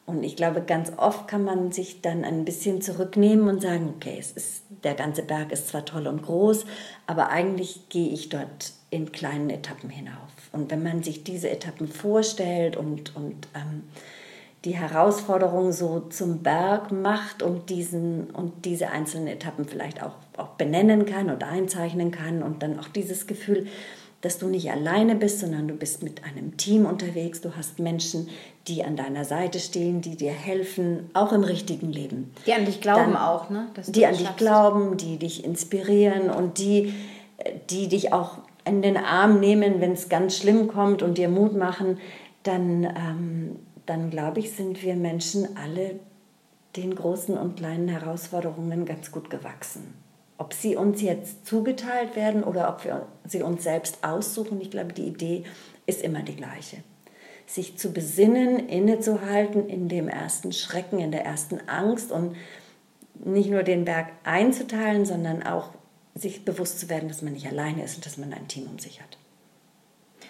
Und 0.06 0.24
ich 0.24 0.36
glaube, 0.36 0.62
ganz 0.62 0.92
oft 0.98 1.28
kann 1.28 1.44
man 1.44 1.72
sich 1.72 2.02
dann 2.02 2.24
ein 2.24 2.46
bisschen 2.46 2.82
zurücknehmen 2.82 3.48
und 3.48 3.62
sagen, 3.62 3.92
okay, 3.96 4.18
es 4.20 4.32
ist, 4.32 4.64
der 4.84 4.94
ganze 4.94 5.24
Berg 5.24 5.52
ist 5.52 5.70
zwar 5.70 5.84
toll 5.84 6.06
und 6.06 6.22
groß, 6.22 6.66
aber 7.08 7.30
eigentlich 7.30 7.90
gehe 7.90 8.10
ich 8.10 8.30
dort 8.30 8.74
in 8.92 9.12
kleinen 9.12 9.50
Etappen 9.50 9.90
hinauf. 9.90 10.16
Und 10.52 10.70
wenn 10.70 10.84
man 10.84 11.02
sich 11.02 11.24
diese 11.24 11.50
Etappen 11.50 11.88
vorstellt 11.88 12.78
und, 12.78 13.16
und 13.16 13.48
ähm, 13.56 13.84
die 14.64 14.76
Herausforderung 14.76 15.72
so 15.72 16.02
zum 16.02 16.44
Berg 16.44 16.92
macht 16.92 17.44
und, 17.44 17.70
diesen, 17.70 18.32
und 18.32 18.66
diese 18.66 18.90
einzelnen 18.90 19.28
Etappen 19.28 19.66
vielleicht 19.66 20.02
auch, 20.04 20.16
auch 20.38 20.50
benennen 20.50 21.06
kann 21.06 21.30
und 21.30 21.44
einzeichnen 21.44 22.12
kann 22.12 22.42
und 22.42 22.64
dann 22.64 22.80
auch 22.80 22.88
dieses 22.88 23.28
Gefühl, 23.28 23.68
dass 24.26 24.40
du 24.40 24.48
nicht 24.48 24.72
alleine 24.72 25.14
bist, 25.14 25.40
sondern 25.40 25.68
du 25.68 25.76
bist 25.76 26.02
mit 26.02 26.24
einem 26.24 26.58
Team 26.58 26.88
unterwegs. 26.88 27.42
Du 27.42 27.56
hast 27.56 27.78
Menschen, 27.78 28.28
die 28.68 28.84
an 28.84 28.96
deiner 28.96 29.24
Seite 29.24 29.60
stehen, 29.60 30.02
die 30.02 30.18
dir 30.18 30.32
helfen, 30.32 31.12
auch 31.14 31.32
im 31.32 31.44
richtigen 31.44 31.92
Leben. 31.92 32.34
Die 32.48 32.54
an 32.54 32.66
dich 32.66 32.82
glauben 32.82 33.14
Dann, 33.14 33.18
auch, 33.18 33.52
ne? 33.52 33.68
die 33.86 34.04
an 34.04 34.18
dich 34.18 34.36
glauben, 34.36 34.98
die 34.98 35.18
dich 35.18 35.46
inspirieren 35.46 36.32
und 36.32 36.58
die, 36.58 36.96
die 37.70 37.88
dich 37.88 38.14
auch 38.14 38.40
in 38.66 38.82
den 38.82 38.98
Arm 38.98 39.40
nehmen, 39.40 39.80
wenn 39.80 39.92
es 39.92 40.10
ganz 40.10 40.36
schlimm 40.36 40.70
kommt 40.70 41.04
und 41.04 41.20
dir 41.20 41.30
Mut 41.30 41.56
machen. 41.56 42.00
Dann, 42.42 42.84
ähm, 42.84 43.60
dann 43.86 44.10
glaube 44.10 44.40
ich, 44.40 44.54
sind 44.54 44.82
wir 44.82 44.96
Menschen 44.96 45.56
alle 45.56 46.00
den 46.76 46.96
großen 46.96 47.38
und 47.38 47.58
kleinen 47.58 47.90
Herausforderungen 47.90 48.86
ganz 48.86 49.12
gut 49.12 49.30
gewachsen. 49.30 49.94
Ob 50.38 50.54
sie 50.54 50.76
uns 50.76 51.02
jetzt 51.02 51.46
zugeteilt 51.46 52.16
werden 52.16 52.44
oder 52.44 52.70
ob 52.70 52.84
wir 52.84 53.08
sie 53.26 53.42
uns 53.42 53.64
selbst 53.64 54.04
aussuchen, 54.04 54.60
ich 54.60 54.70
glaube, 54.70 54.94
die 54.94 55.08
Idee 55.08 55.44
ist 55.86 56.02
immer 56.02 56.22
die 56.22 56.36
gleiche. 56.36 56.78
Sich 57.46 57.78
zu 57.78 57.94
besinnen, 57.94 58.68
innezuhalten 58.68 59.70
in 59.70 59.88
dem 59.88 60.10
ersten 60.10 60.52
Schrecken, 60.52 61.00
in 61.00 61.12
der 61.12 61.26
ersten 61.26 61.60
Angst 61.70 62.12
und 62.12 62.36
nicht 63.14 63.50
nur 63.50 63.64
den 63.64 63.86
Berg 63.86 64.08
einzuteilen, 64.24 65.06
sondern 65.06 65.44
auch 65.44 65.70
sich 66.16 66.44
bewusst 66.44 66.80
zu 66.80 66.90
werden, 66.90 67.08
dass 67.08 67.22
man 67.22 67.34
nicht 67.34 67.48
alleine 67.48 67.84
ist 67.84 67.96
und 67.96 68.06
dass 68.06 68.18
man 68.18 68.34
ein 68.34 68.48
Team 68.48 68.68
um 68.68 68.80
sich 68.80 69.02
hat. 69.02 69.18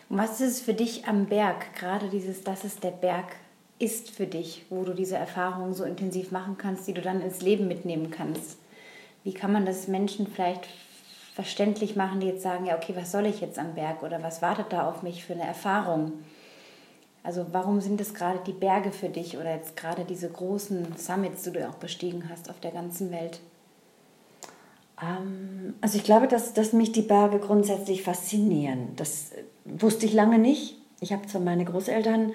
Und 0.09 0.17
was 0.17 0.41
ist 0.41 0.51
es 0.51 0.61
für 0.61 0.73
dich 0.73 1.05
am 1.05 1.27
Berg, 1.27 1.75
gerade 1.75 2.09
dieses, 2.09 2.43
dass 2.43 2.63
es 2.63 2.79
der 2.79 2.91
Berg 2.91 3.35
ist 3.79 4.11
für 4.11 4.27
dich, 4.27 4.65
wo 4.69 4.83
du 4.83 4.93
diese 4.93 5.15
Erfahrungen 5.15 5.73
so 5.73 5.83
intensiv 5.83 6.31
machen 6.31 6.57
kannst, 6.57 6.87
die 6.87 6.93
du 6.93 7.01
dann 7.01 7.21
ins 7.21 7.41
Leben 7.41 7.67
mitnehmen 7.67 8.11
kannst? 8.11 8.57
Wie 9.25 9.33
kann 9.33 9.51
man 9.51 9.65
das 9.65 9.87
Menschen 9.87 10.27
vielleicht 10.27 10.67
verständlich 11.33 11.95
machen, 11.95 12.19
die 12.19 12.27
jetzt 12.27 12.43
sagen, 12.43 12.67
ja, 12.67 12.77
okay, 12.77 12.93
was 12.95 13.11
soll 13.11 13.25
ich 13.25 13.41
jetzt 13.41 13.57
am 13.57 13.73
Berg 13.73 14.03
oder 14.03 14.21
was 14.21 14.43
wartet 14.43 14.67
da 14.69 14.87
auf 14.87 15.01
mich 15.01 15.25
für 15.25 15.33
eine 15.33 15.47
Erfahrung? 15.47 16.13
Also 17.23 17.47
warum 17.51 17.81
sind 17.81 17.99
es 17.99 18.13
gerade 18.13 18.39
die 18.45 18.53
Berge 18.53 18.91
für 18.91 19.09
dich 19.09 19.35
oder 19.35 19.55
jetzt 19.55 19.75
gerade 19.75 20.05
diese 20.05 20.29
großen 20.29 20.95
Summits, 20.95 21.41
die 21.41 21.53
du 21.53 21.67
auch 21.67 21.73
bestiegen 21.73 22.29
hast 22.29 22.51
auf 22.51 22.59
der 22.59 22.69
ganzen 22.69 23.11
Welt? 23.11 23.39
Ähm, 25.01 25.73
also 25.81 25.97
ich 25.97 26.03
glaube, 26.03 26.27
dass, 26.27 26.53
dass 26.53 26.71
mich 26.71 26.91
die 26.91 27.01
Berge 27.01 27.39
grundsätzlich 27.39 28.03
faszinieren. 28.03 28.95
Das 28.95 29.31
wusste 29.65 30.05
ich 30.05 30.13
lange 30.13 30.37
nicht. 30.37 30.77
Ich 30.99 31.11
habe 31.11 31.25
zwar 31.25 31.41
meine 31.41 31.65
Großeltern 31.65 32.31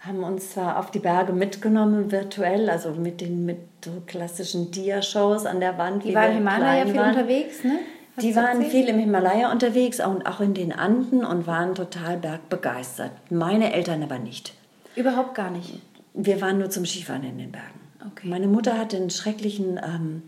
haben 0.00 0.24
uns 0.24 0.52
zwar 0.52 0.78
auf 0.78 0.90
die 0.90 0.98
Berge 0.98 1.32
mitgenommen, 1.32 2.10
virtuell, 2.10 2.70
also 2.70 2.92
mit 2.92 3.20
den 3.20 3.44
mit 3.44 3.58
so 3.84 4.02
klassischen 4.06 4.70
Dia-Shows 4.70 5.44
an 5.44 5.60
der 5.60 5.76
Wand. 5.76 6.04
Die 6.04 6.14
waren 6.14 6.30
im 6.30 6.38
Himalaya 6.38 6.86
viel 6.86 6.96
waren. 6.96 7.10
unterwegs, 7.10 7.64
ne? 7.64 7.78
Hast 8.16 8.26
die 8.26 8.34
waren 8.34 8.62
viel 8.62 8.88
im 8.88 8.98
Himalaya 8.98 9.52
unterwegs 9.52 10.00
und 10.00 10.26
auch 10.26 10.40
in 10.40 10.54
den 10.54 10.72
Anden 10.72 11.24
und 11.24 11.46
waren 11.46 11.74
total 11.74 12.16
bergbegeistert. 12.16 13.12
Meine 13.30 13.72
Eltern 13.72 14.02
aber 14.02 14.18
nicht. 14.18 14.54
Überhaupt 14.96 15.34
gar 15.34 15.50
nicht. 15.50 15.80
Wir 16.14 16.40
waren 16.40 16.58
nur 16.58 16.70
zum 16.70 16.86
Skifahren 16.86 17.22
in 17.22 17.38
den 17.38 17.52
Bergen. 17.52 17.80
Okay. 18.10 18.26
Meine 18.26 18.48
Mutter 18.48 18.78
hatte 18.78 18.96
einen 18.96 19.10
schrecklichen, 19.10 19.78
ähm, 19.84 20.22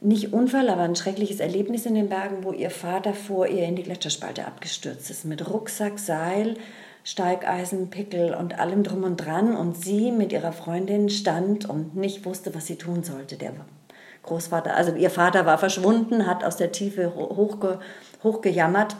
nicht 0.00 0.32
Unfall, 0.32 0.68
aber 0.68 0.82
ein 0.82 0.96
schreckliches 0.96 1.40
Erlebnis 1.40 1.84
in 1.84 1.94
den 1.94 2.08
Bergen, 2.08 2.44
wo 2.44 2.52
ihr 2.52 2.70
Vater 2.70 3.12
vor 3.12 3.48
ihr 3.48 3.64
in 3.64 3.76
die 3.76 3.82
Gletscherspalte 3.82 4.46
abgestürzt 4.46 5.10
ist. 5.10 5.24
Mit 5.24 5.50
Rucksack, 5.50 5.98
Seil 5.98 6.56
Steigeisen, 7.04 7.90
Pickel 7.90 8.34
und 8.34 8.58
allem 8.58 8.82
drum 8.82 9.04
und 9.04 9.18
dran 9.18 9.56
und 9.56 9.76
sie 9.76 10.10
mit 10.10 10.32
ihrer 10.32 10.52
Freundin 10.52 11.10
stand 11.10 11.68
und 11.68 11.94
nicht 11.94 12.24
wusste, 12.24 12.54
was 12.54 12.66
sie 12.66 12.76
tun 12.76 13.04
sollte. 13.04 13.36
Der 13.36 13.52
Großvater, 14.22 14.74
also 14.74 14.94
ihr 14.94 15.10
Vater 15.10 15.44
war 15.44 15.58
verschwunden, 15.58 16.26
hat 16.26 16.44
aus 16.44 16.56
der 16.56 16.72
Tiefe 16.72 17.14
hochge, 17.14 17.78
hochgejammert 18.22 18.96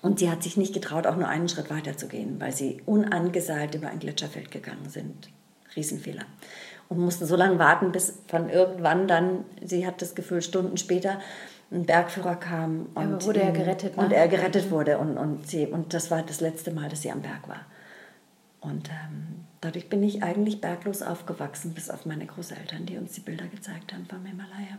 und 0.00 0.18
sie 0.18 0.30
hat 0.30 0.42
sich 0.42 0.56
nicht 0.56 0.72
getraut, 0.72 1.06
auch 1.06 1.16
nur 1.16 1.28
einen 1.28 1.48
Schritt 1.50 1.70
weiter 1.70 1.98
zu 1.98 2.08
gehen, 2.08 2.40
weil 2.40 2.52
sie 2.52 2.82
unangeseilt 2.86 3.74
über 3.74 3.88
ein 3.88 3.98
Gletscherfeld 3.98 4.50
gegangen 4.50 4.88
sind. 4.88 5.28
Riesenfehler. 5.76 6.24
Und 6.88 6.98
mussten 6.98 7.26
so 7.26 7.36
lange 7.36 7.58
warten, 7.58 7.92
bis 7.92 8.18
von 8.26 8.48
irgendwann 8.48 9.06
dann, 9.06 9.44
sie 9.62 9.86
hat 9.86 10.00
das 10.00 10.14
Gefühl, 10.14 10.42
Stunden 10.42 10.76
später, 10.76 11.20
ein 11.74 11.84
Bergführer 11.84 12.36
kam 12.36 12.86
und, 12.94 13.24
wurde 13.26 13.42
er 13.42 13.52
gerettet, 13.52 13.96
ne? 13.96 14.04
und 14.04 14.12
er 14.12 14.28
gerettet 14.28 14.70
wurde 14.70 14.98
und, 14.98 15.18
und, 15.18 15.48
sie, 15.48 15.66
und 15.66 15.92
das 15.92 16.10
war 16.10 16.22
das 16.22 16.40
letzte 16.40 16.70
Mal, 16.70 16.88
dass 16.88 17.02
sie 17.02 17.10
am 17.10 17.20
Berg 17.20 17.48
war. 17.48 17.60
Und 18.60 18.88
ähm, 18.88 19.44
dadurch 19.60 19.88
bin 19.88 20.02
ich 20.02 20.22
eigentlich 20.22 20.60
berglos 20.60 21.02
aufgewachsen, 21.02 21.74
bis 21.74 21.90
auf 21.90 22.06
meine 22.06 22.26
Großeltern, 22.26 22.86
die 22.86 22.96
uns 22.96 23.12
die 23.12 23.20
Bilder 23.20 23.46
gezeigt 23.46 23.92
haben 23.92 24.06
vom 24.06 24.24
Himalaya. 24.24 24.78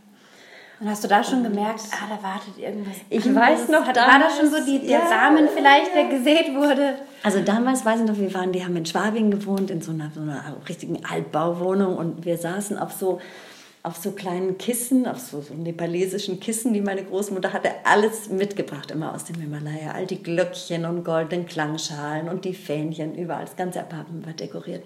Und 0.79 0.89
hast 0.89 1.03
du 1.03 1.07
da 1.07 1.23
schon 1.23 1.37
und 1.37 1.43
gemerkt, 1.53 1.81
ah, 1.91 2.07
da 2.09 2.21
wartet 2.21 2.57
irgendwas? 2.57 2.95
Ich 3.09 3.25
anderes. 3.25 3.49
weiß 3.49 3.69
noch, 3.69 3.87
Hat, 3.87 3.95
damals, 3.95 4.13
war 4.13 4.19
das 4.27 4.37
schon 4.37 4.49
so 4.49 4.65
die, 4.65 4.85
der 4.85 4.99
ja, 4.99 5.07
Samen 5.07 5.47
vielleicht, 5.47 5.95
der 5.95 6.05
gesät 6.09 6.53
wurde? 6.53 6.95
Also 7.23 7.39
damals 7.41 7.85
weiß 7.85 8.01
ich 8.01 8.07
noch, 8.07 8.17
wir 8.17 8.33
waren, 8.33 8.51
die 8.51 8.63
haben 8.63 8.75
in 8.75 8.85
Schwabing 8.85 9.31
gewohnt, 9.31 9.71
in 9.71 9.81
so 9.81 9.91
einer, 9.91 10.11
so 10.13 10.21
einer 10.21 10.43
richtigen 10.67 11.05
Altbauwohnung 11.05 11.95
und 11.95 12.25
wir 12.25 12.37
saßen 12.37 12.77
auf 12.77 12.91
so 12.91 13.21
auf 13.85 13.97
so 13.97 14.11
kleinen 14.11 14.57
Kissen, 14.57 15.05
auf 15.05 15.19
so, 15.19 15.41
so 15.41 15.53
nepalesischen 15.53 16.39
Kissen, 16.39 16.73
die 16.73 16.81
meine 16.81 17.03
Großmutter 17.03 17.53
hatte, 17.53 17.69
alles 17.83 18.29
mitgebracht, 18.29 18.89
immer 18.89 19.13
aus 19.13 19.25
dem 19.25 19.39
Himalaya. 19.39 19.91
All 19.91 20.07
die 20.07 20.23
Glöckchen 20.23 20.85
und 20.85 21.03
goldenen 21.03 21.45
Klangschalen 21.45 22.27
und 22.27 22.45
die 22.45 22.55
Fähnchen, 22.55 23.13
überall. 23.15 23.45
Das 23.45 23.55
ganze 23.55 23.81
Apartment 23.81 24.25
war 24.25 24.33
dekoriert. 24.33 24.83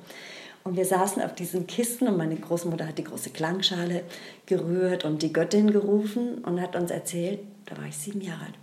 Und 0.65 0.75
wir 0.75 0.83
saßen 0.83 1.21
auf 1.21 1.33
diesen 1.33 1.65
Kisten 1.65 2.09
und 2.09 2.17
meine 2.17 2.35
Großmutter 2.35 2.87
hat 2.87 2.97
die 2.97 3.05
große 3.05 3.29
Klangschale 3.29 4.03
gerührt 4.45 5.05
und 5.05 5.21
die 5.21 5.31
Göttin 5.31 5.71
gerufen 5.71 6.39
und 6.39 6.59
hat 6.59 6.75
uns 6.75 6.91
erzählt, 6.91 7.39
da 7.67 7.77
war 7.77 7.85
ich 7.87 7.95
sieben 7.95 8.19
Jahre 8.19 8.41
alt, 8.41 8.55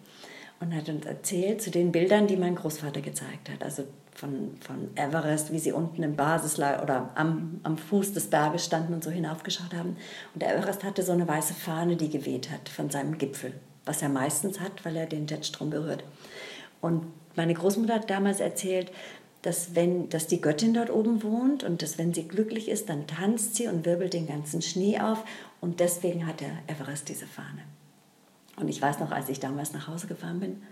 und 0.60 0.74
hat 0.74 0.90
uns 0.90 1.06
erzählt 1.06 1.62
zu 1.62 1.70
den 1.70 1.92
Bildern, 1.92 2.26
die 2.26 2.36
mein 2.36 2.56
Großvater 2.56 3.00
gezeigt 3.00 3.48
hat. 3.48 3.62
Also 3.64 3.84
von, 4.16 4.56
von 4.60 4.88
Everest, 4.96 5.52
wie 5.52 5.58
sie 5.58 5.72
unten 5.72 6.02
im 6.02 6.16
Basislager 6.16 6.82
oder 6.82 7.10
am, 7.14 7.60
am 7.62 7.76
Fuß 7.76 8.12
des 8.12 8.28
Berges 8.28 8.64
standen 8.64 8.94
und 8.94 9.04
so 9.04 9.10
hinaufgeschaut 9.10 9.74
haben. 9.74 9.96
Und 10.34 10.42
der 10.42 10.56
Everest 10.56 10.84
hatte 10.84 11.02
so 11.02 11.12
eine 11.12 11.28
weiße 11.28 11.54
Fahne, 11.54 11.96
die 11.96 12.08
geweht 12.08 12.50
hat 12.50 12.68
von 12.68 12.90
seinem 12.90 13.18
Gipfel, 13.18 13.52
was 13.84 14.02
er 14.02 14.08
meistens 14.08 14.60
hat, 14.60 14.84
weil 14.84 14.96
er 14.96 15.06
den 15.06 15.26
Jetstrom 15.26 15.70
berührt. 15.70 16.02
Und 16.80 17.06
meine 17.36 17.54
Großmutter 17.54 17.94
hat 17.94 18.10
damals 18.10 18.40
erzählt, 18.40 18.90
dass, 19.42 19.74
wenn, 19.74 20.08
dass 20.08 20.26
die 20.26 20.40
Göttin 20.40 20.74
dort 20.74 20.90
oben 20.90 21.22
wohnt 21.22 21.62
und 21.62 21.82
dass 21.82 21.98
wenn 21.98 22.12
sie 22.12 22.26
glücklich 22.26 22.68
ist, 22.68 22.88
dann 22.88 23.06
tanzt 23.06 23.54
sie 23.54 23.68
und 23.68 23.84
wirbelt 23.84 24.14
den 24.14 24.26
ganzen 24.26 24.62
Schnee 24.62 24.98
auf 24.98 25.24
und 25.60 25.78
deswegen 25.78 26.26
hat 26.26 26.40
der 26.40 26.50
Everest 26.66 27.08
diese 27.08 27.26
Fahne. 27.26 27.62
Und 28.56 28.68
ich 28.68 28.80
weiß 28.80 28.98
noch, 28.98 29.12
als 29.12 29.28
ich 29.28 29.38
damals 29.38 29.72
nach 29.72 29.86
Hause 29.86 30.06
gefahren 30.06 30.40
bin, 30.40 30.62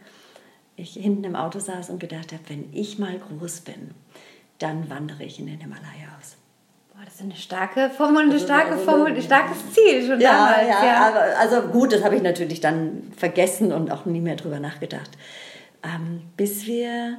ich 0.76 0.94
hinten 0.94 1.24
im 1.24 1.36
Auto 1.36 1.58
saß 1.58 1.90
und 1.90 2.00
gedacht 2.00 2.32
habe, 2.32 2.42
wenn 2.48 2.72
ich 2.72 2.98
mal 2.98 3.18
groß 3.18 3.60
bin, 3.60 3.92
dann 4.58 4.88
wandere 4.90 5.24
ich 5.24 5.38
in 5.38 5.46
den 5.46 5.60
Himalaya 5.60 6.16
aus. 6.18 6.36
Boah, 6.92 7.04
das 7.04 7.14
ist 7.14 7.22
eine 7.22 7.36
starke 7.36 7.90
Formel, 7.90 8.30
eine 8.30 8.38
starke 8.38 8.76
Formel, 8.76 9.14
ein 9.14 9.22
starkes 9.22 9.72
Ziel 9.72 10.06
schon 10.06 10.20
ja, 10.20 10.32
damals. 10.32 10.68
Ja, 10.68 10.84
ja. 10.84 11.08
Aber, 11.08 11.38
also 11.38 11.68
gut, 11.68 11.92
das 11.92 12.04
habe 12.04 12.16
ich 12.16 12.22
natürlich 12.22 12.60
dann 12.60 13.12
vergessen 13.16 13.72
und 13.72 13.90
auch 13.90 14.04
nie 14.04 14.20
mehr 14.20 14.36
drüber 14.36 14.60
nachgedacht. 14.60 15.10
Ähm, 15.82 16.22
bis 16.36 16.66
wir, 16.66 17.18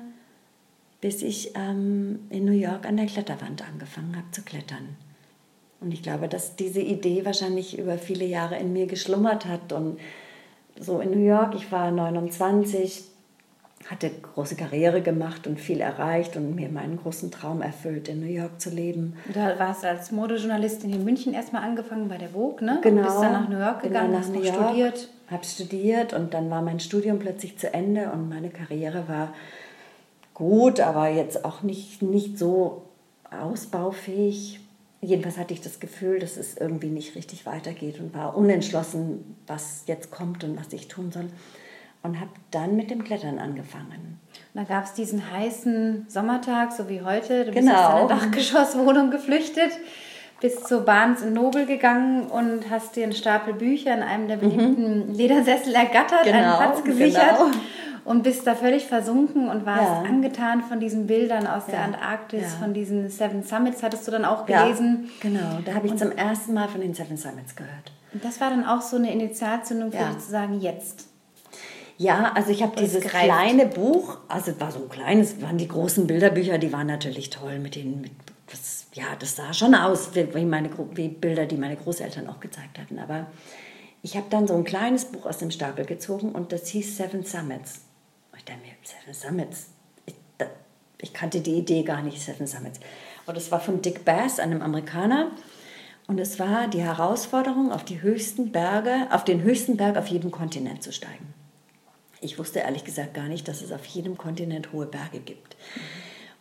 bis 1.02 1.22
ich 1.22 1.56
ähm, 1.56 2.20
in 2.30 2.46
New 2.46 2.54
York 2.54 2.86
an 2.86 2.98
der 2.98 3.06
Kletterwand 3.06 3.68
angefangen 3.68 4.16
habe 4.16 4.32
zu 4.32 4.42
klettern. 4.42 4.96
Und 5.82 5.94
ich 5.94 6.02
glaube, 6.02 6.28
dass 6.28 6.56
diese 6.56 6.82
Idee 6.82 7.26
wahrscheinlich 7.26 7.78
über 7.78 7.98
viele 7.98 8.26
Jahre 8.26 8.58
in 8.58 8.74
mir 8.74 8.88
geschlummert 8.88 9.46
hat 9.46 9.72
und 9.72 10.00
so 10.80 11.00
in 11.00 11.12
New 11.12 11.26
York, 11.26 11.54
ich 11.56 11.72
war 11.72 11.92
29, 11.92 13.04
hatte 13.90 14.10
große 14.10 14.56
Karriere 14.56 15.02
gemacht 15.02 15.46
und 15.46 15.60
viel 15.60 15.80
erreicht 15.80 16.36
und 16.38 16.56
mir 16.56 16.70
meinen 16.70 16.98
großen 16.98 17.30
Traum 17.30 17.62
erfüllt, 17.62 18.08
in 18.08 18.20
New 18.20 18.32
York 18.32 18.60
zu 18.60 18.72
leben. 18.72 19.16
Da 19.32 19.60
warst 19.60 19.84
du 19.84 19.88
als 19.88 20.12
Modejournalistin 20.12 20.92
in 20.92 21.04
München 21.04 21.34
erstmal 21.34 21.64
angefangen 21.64 22.10
bei 22.10 22.18
der 22.18 22.30
Vogue, 22.30 22.66
ne? 22.66 22.80
Genau. 22.82 23.02
Und 23.02 23.08
bist 23.08 23.22
dann 23.22 23.34
nach 23.34 23.50
New 23.50 23.60
York 23.60 23.84
gegangen, 23.84 24.12
nach 24.12 24.22
hast 24.22 24.34
New 24.34 24.42
York, 24.42 24.56
studiert. 24.56 25.10
Hab 25.30 25.46
studiert 25.46 26.14
und 26.14 26.34
dann 26.34 26.50
war 26.50 26.64
mein 26.64 26.80
Studium 26.80 27.20
plötzlich 27.20 27.60
zu 27.60 27.72
Ende 27.74 28.12
und 28.12 28.28
meine 28.28 28.50
Karriere 28.50 29.08
war 29.08 29.34
gut, 30.34 30.80
aber 30.80 31.10
jetzt 31.10 31.46
auch 31.46 31.62
nicht, 31.62 32.02
nicht 32.02 32.40
so 32.40 32.84
ausbaufähig. 33.30 34.62
Jedenfalls 35.02 35.38
hatte 35.38 35.54
ich 35.54 35.62
das 35.62 35.80
Gefühl, 35.80 36.18
dass 36.20 36.38
es 36.38 36.58
irgendwie 36.58 36.90
nicht 36.90 37.16
richtig 37.16 37.46
weitergeht 37.46 38.00
und 38.00 38.16
war 38.16 38.36
unentschlossen, 38.36 39.36
was 39.46 39.84
jetzt 39.86 40.10
kommt 40.10 40.44
und 40.44 40.60
was 40.60 40.74
ich 40.74 40.88
tun 40.88 41.12
soll 41.12 41.28
und 42.06 42.20
habe 42.20 42.32
dann 42.52 42.76
mit 42.76 42.90
dem 42.90 43.04
Klettern 43.04 43.40
angefangen. 43.40 44.20
Und 44.54 44.62
da 44.62 44.64
gab 44.64 44.86
es 44.86 44.94
diesen 44.94 45.32
heißen 45.32 46.06
Sommertag, 46.08 46.72
so 46.72 46.88
wie 46.88 47.02
heute. 47.02 47.46
Du 47.46 47.52
bist 47.52 47.68
genau. 47.68 47.76
aus 47.76 48.08
deiner 48.08 48.08
Dachgeschosswohnung 48.08 49.12
geflüchtet, 49.12 49.72
bist 50.40 50.68
zu 50.68 50.82
Barnes 50.82 51.26
Nobel 51.26 51.66
gegangen 51.66 52.28
und 52.28 52.70
hast 52.70 52.96
dir 52.96 53.04
einen 53.04 53.14
Stapel 53.14 53.54
Bücher 53.54 53.94
in 53.94 54.04
einem 54.04 54.28
der 54.28 54.38
beliebten 54.38 55.10
mhm. 55.10 55.14
Ledersessel 55.14 55.74
ergattert, 55.74 56.24
genau, 56.24 56.38
einen 56.38 56.56
Platz 56.58 56.84
gesichert. 56.84 57.38
Genau. 57.38 57.52
Und 58.06 58.22
bist 58.22 58.46
da 58.46 58.54
völlig 58.54 58.86
versunken 58.86 59.50
und 59.50 59.66
warst 59.66 59.82
ja. 59.82 60.04
angetan 60.04 60.62
von 60.62 60.80
diesen 60.80 61.08
Bildern 61.08 61.48
aus 61.48 61.64
ja. 61.66 61.72
der 61.74 61.84
Antarktis, 61.86 62.44
ja. 62.44 62.48
von 62.62 62.72
diesen 62.72 63.10
Seven 63.10 63.42
Summits, 63.42 63.82
hattest 63.82 64.08
du 64.08 64.12
dann 64.12 64.26
auch 64.26 64.46
gelesen. 64.46 65.10
genau, 65.22 65.58
da 65.66 65.74
habe 65.74 65.88
ich 65.88 65.94
und 65.94 65.98
zum 65.98 66.12
ersten 66.12 66.54
Mal 66.54 66.68
von 66.68 66.82
den 66.82 66.94
Seven 66.94 67.18
Summits 67.18 67.56
gehört. 67.56 67.92
Und 68.14 68.24
das 68.24 68.40
war 68.40 68.52
dann 68.52 68.64
auch 68.64 68.82
so 68.82 68.98
eine 68.98 69.12
Initialzündung 69.12 69.92
für 69.92 69.98
dich 69.98 70.20
zu 70.20 70.30
sagen, 70.30 70.62
jetzt 70.62 71.08
Ja, 71.98 72.34
also 72.34 72.52
ich 72.52 72.62
habe 72.62 72.76
dieses 72.76 73.04
gereift? 73.04 73.26
kleine 73.26 73.66
Buch, 73.68 74.18
also 74.28 74.52
es 74.52 74.60
war 74.60 74.72
so 74.72 74.80
ein 74.80 74.90
kleines, 74.90 75.42
waren 75.42 75.58
die 75.58 75.68
großen 75.68 76.08
Bilderbücher, 76.08 76.58
die 76.58 76.74
waren 76.74 76.88
natürlich 76.88 77.30
toll 77.30 77.60
mit 77.60 77.76
den, 77.76 78.02
mit, 78.02 78.12
das, 78.52 78.88
ja, 78.94 79.06
das 79.18 79.38
sah 79.38 79.54
schon 79.54 79.74
aus 79.76 80.14
wie, 80.14 80.46
meine, 80.46 80.70
wie 80.94 81.08
Bilder, 81.08 81.46
die 81.46 81.56
meine 81.56 81.78
Großeltern 81.78 82.28
auch 82.28 82.42
gezeigt 82.42 82.80
hatten. 82.80 83.00
Aber 83.00 83.28
ich 84.02 84.18
habe 84.18 84.28
dann 84.30 84.46
so 84.46 84.56
ein 84.56 84.66
kleines 84.66 85.06
Buch 85.06 85.26
aus 85.26 85.38
dem 85.38 85.52
Stapel 85.52 85.86
gezogen 85.86 86.34
und 86.34 86.52
das 86.52 86.68
hieß 86.68 86.98
Seven 86.98 87.24
Summits. 87.24 87.82
Und 88.32 88.40
ich 88.40 88.46
dachte 88.46 88.60
mir, 88.60 88.74
Seven 88.84 89.14
Summits, 89.14 89.68
ich, 90.06 90.16
da, 90.38 90.48
ich 91.02 91.14
kannte 91.14 91.40
die 91.40 91.56
Idee 91.56 91.84
gar 91.84 92.02
nicht, 92.02 92.22
Seven 92.22 92.46
Summits. 92.46 92.82
Und 93.26 93.38
es 93.38 93.52
war 93.52 93.62
von 93.62 93.82
Dick 93.82 94.04
Bass, 94.04 94.40
einem 94.40 94.62
Amerikaner. 94.62 95.32
Und 96.08 96.20
es 96.20 96.40
war 96.40 96.68
die 96.68 96.82
Herausforderung, 96.82 97.72
auf 97.72 97.86
die 97.86 98.02
höchsten 98.02 98.52
Berge, 98.52 99.08
auf 99.12 99.24
den 99.24 99.42
höchsten 99.42 99.78
Berg 99.78 99.98
auf 99.98 100.08
jedem 100.08 100.30
Kontinent 100.30 100.84
zu 100.84 100.92
steigen. 100.92 101.34
Ich 102.26 102.40
wusste 102.40 102.60
ehrlich 102.60 102.84
gesagt 102.84 103.14
gar 103.14 103.28
nicht, 103.28 103.48
dass 103.48 103.62
es 103.62 103.72
auf 103.72 103.86
jedem 103.86 104.18
Kontinent 104.18 104.74
hohe 104.74 104.88
Berge 104.88 105.20
gibt. 105.20 105.56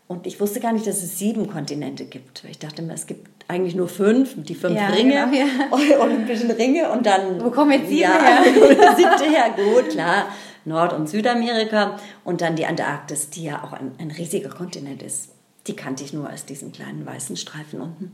Und 0.07 0.27
ich 0.27 0.41
wusste 0.41 0.61
gar 0.61 0.73
nicht, 0.73 0.87
dass 0.87 1.03
es 1.03 1.19
sieben 1.19 1.49
Kontinente 1.49 2.05
gibt. 2.07 2.45
Ich 2.49 2.59
dachte 2.59 2.83
immer, 2.83 2.95
es 2.95 3.07
gibt 3.07 3.29
eigentlich 3.49 3.75
nur 3.75 3.89
fünf, 3.89 4.35
die 4.37 4.55
fünf 4.55 4.77
Ja, 4.77 4.89
Ringe 4.89 5.29
genau, 5.31 5.77
ja. 5.77 6.01
olympischen 6.01 6.51
Ringe 6.51 6.91
und 6.91 7.07
dann... 7.07 7.43
Wo 7.43 7.51
kommen 7.51 7.73
jetzt 7.73 7.89
sieben 7.89 8.01
ja, 8.01 8.23
her? 8.23 8.43
Siebte 8.97 9.25
her, 9.31 9.55
gut, 9.57 9.91
klar. 9.91 10.29
Nord- 10.65 10.95
und 10.95 11.09
Südamerika 11.09 11.99
und 12.25 12.41
dann 12.41 12.57
die 12.57 12.67
Antarktis, 12.67 13.31
die 13.31 13.45
ja 13.45 13.63
auch 13.63 13.73
ein, 13.73 13.93
ein 13.99 14.11
riesiger 14.11 14.49
Kontinent 14.49 15.03
ist. 15.03 15.31
Die 15.67 15.77
kannte 15.77 16.05
ich 16.05 16.13
nur 16.13 16.29
als 16.29 16.47
diesen 16.47 16.73
kleinen 16.73 17.05
weißen 17.05 17.37
Streifen 17.37 17.81
unten. 17.81 18.13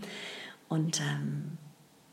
Und, 0.68 1.00
ähm, 1.00 1.58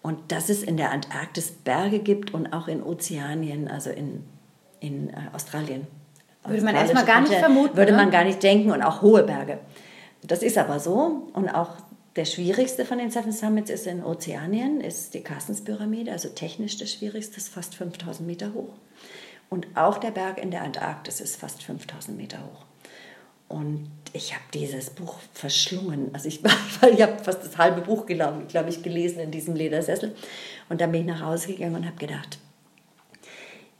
und 0.01 0.31
dass 0.31 0.49
es 0.49 0.63
in 0.63 0.77
der 0.77 0.91
Antarktis 0.91 1.51
Berge 1.51 1.99
gibt 1.99 2.33
und 2.33 2.53
auch 2.53 2.67
in 2.67 2.83
Ozeanien, 2.83 3.67
also 3.67 3.89
in, 3.89 4.23
in 4.79 5.09
äh, 5.09 5.13
Australien. 5.33 5.87
Würde 6.45 6.63
man 6.63 6.75
erstmal 6.75 7.05
gar 7.05 7.21
nicht 7.21 7.33
vermuten, 7.33 7.75
Würde 7.75 7.91
ne? 7.91 7.97
man 7.97 8.11
gar 8.11 8.23
nicht 8.23 8.41
denken 8.41 8.71
und 8.71 8.81
auch 8.81 9.01
hohe 9.01 9.23
Berge. 9.23 9.59
Das 10.21 10.43
ist 10.43 10.57
aber 10.57 10.79
so. 10.79 11.27
Und 11.33 11.49
auch 11.49 11.71
der 12.15 12.25
schwierigste 12.25 12.85
von 12.85 12.97
den 12.97 13.11
Seven 13.11 13.31
Summits 13.31 13.69
ist 13.69 13.85
in 13.85 14.03
Ozeanien, 14.03 14.81
ist 14.81 15.13
die 15.13 15.21
Carstens-Pyramide, 15.21 16.11
also 16.11 16.29
technisch 16.29 16.77
das 16.77 16.91
schwierigste, 16.91 17.37
ist 17.37 17.49
fast 17.49 17.75
5000 17.75 18.27
Meter 18.27 18.53
hoch. 18.53 18.73
Und 19.49 19.67
auch 19.75 19.97
der 19.97 20.11
Berg 20.11 20.39
in 20.39 20.51
der 20.51 20.63
Antarktis 20.63 21.21
ist 21.21 21.37
fast 21.37 21.63
5000 21.63 22.17
Meter 22.17 22.39
hoch. 22.39 22.65
Und 23.47 23.89
ich 24.11 24.33
habe 24.33 24.43
dieses 24.53 24.89
Buch 24.89 25.15
verschlungen. 25.31 26.09
Also 26.13 26.27
ich, 26.27 26.41
ich 26.91 27.01
habe 27.01 27.23
fast 27.23 27.45
das 27.45 27.57
halbe 27.57 27.81
Buch, 27.81 28.05
glaube 28.05 28.45
glaub 28.47 28.67
ich, 28.67 28.83
gelesen 28.83 29.19
in 29.19 29.31
diesem 29.31 29.55
Ledersessel. 29.55 30.15
Und 30.69 30.81
dann 30.81 30.91
bin 30.91 31.01
ich 31.01 31.07
nach 31.07 31.21
Hause 31.21 31.47
gegangen 31.47 31.75
und 31.75 31.85
habe 31.85 31.97
gedacht, 31.97 32.39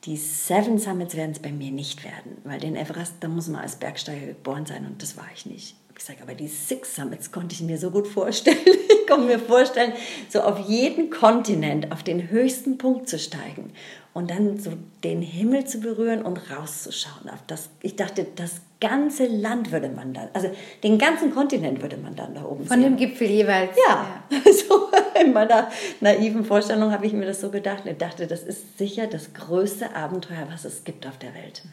die 0.08 0.16
Seven 0.16 0.80
Summits 0.80 1.16
werden 1.16 1.32
es 1.32 1.40
bei 1.40 1.52
mir 1.52 1.70
nicht 1.70 2.04
werden, 2.06 2.38
weil 2.46 2.60
den 2.60 2.78
Everest, 2.78 3.16
da 3.20 3.28
muss 3.28 3.50
man 3.50 3.62
als 3.62 3.76
Bergsteiger 3.76 4.26
geboren 4.26 4.66
sein 4.66 4.86
und 4.86 5.04
das 5.04 5.18
war 5.18 5.28
ich 5.36 5.46
nicht. 5.46 5.76
Ich 5.98 6.06
sage, 6.06 6.20
aber 6.22 6.34
die 6.34 6.48
Six 6.48 6.96
Summits 6.96 7.32
konnte 7.32 7.56
ich 7.56 7.62
mir 7.62 7.78
so 7.78 7.92
gut 7.92 8.08
vorstellen. 8.08 8.58
Ich 9.00 9.14
konnte 9.14 9.28
mir 9.28 9.40
vorstellen, 9.40 9.94
so 10.28 10.42
auf 10.42 10.68
jeden 10.68 11.10
Kontinent, 11.10 11.94
auf 11.94 12.04
den 12.04 12.30
höchsten 12.30 12.78
Punkt 12.78 13.08
zu 13.08 13.18
steigen 13.18 13.72
und 14.14 14.30
dann 14.32 14.60
so 14.60 14.74
den 15.04 15.22
Himmel 15.22 15.64
zu 15.66 15.80
berühren 15.80 16.24
und 16.24 16.52
rauszuschauen. 16.52 17.30
Auf 17.30 17.40
das, 17.48 17.70
ich 17.82 17.96
dachte, 17.96 18.28
das 18.36 18.60
ganze 18.82 19.28
Land 19.28 19.72
würde 19.72 19.88
man 19.88 20.14
dann, 20.14 20.28
also 20.34 20.50
den 20.84 20.98
ganzen 20.98 21.34
Kontinent 21.34 21.82
würde 21.82 21.96
man 21.96 22.18
dann 22.18 22.36
da 22.36 22.44
oben 22.44 22.66
Von 22.66 22.82
sehen. 22.82 22.98
dem 22.98 22.98
Gipfel 22.98 23.30
jeweils. 23.30 23.78
Ja, 23.88 24.24
so 24.52 24.87
in 25.26 25.34
meiner 25.34 25.70
naiven 26.02 26.44
Vorstellung 26.46 26.92
habe 26.92 27.06
ich 27.06 27.14
mir 27.14 27.26
das 27.26 27.42
so 27.42 27.50
gedacht. 27.50 27.84
Ich 27.86 27.98
dachte, 27.98 28.28
das 28.28 28.44
ist 28.44 28.78
sicher 28.78 29.08
das 29.08 29.34
größte 29.34 29.96
Abenteuer, 29.96 30.48
was 30.52 30.66
es 30.66 30.84
gibt 30.84 31.08
auf 31.08 31.18
der 31.18 31.34
Welt. 31.34 31.64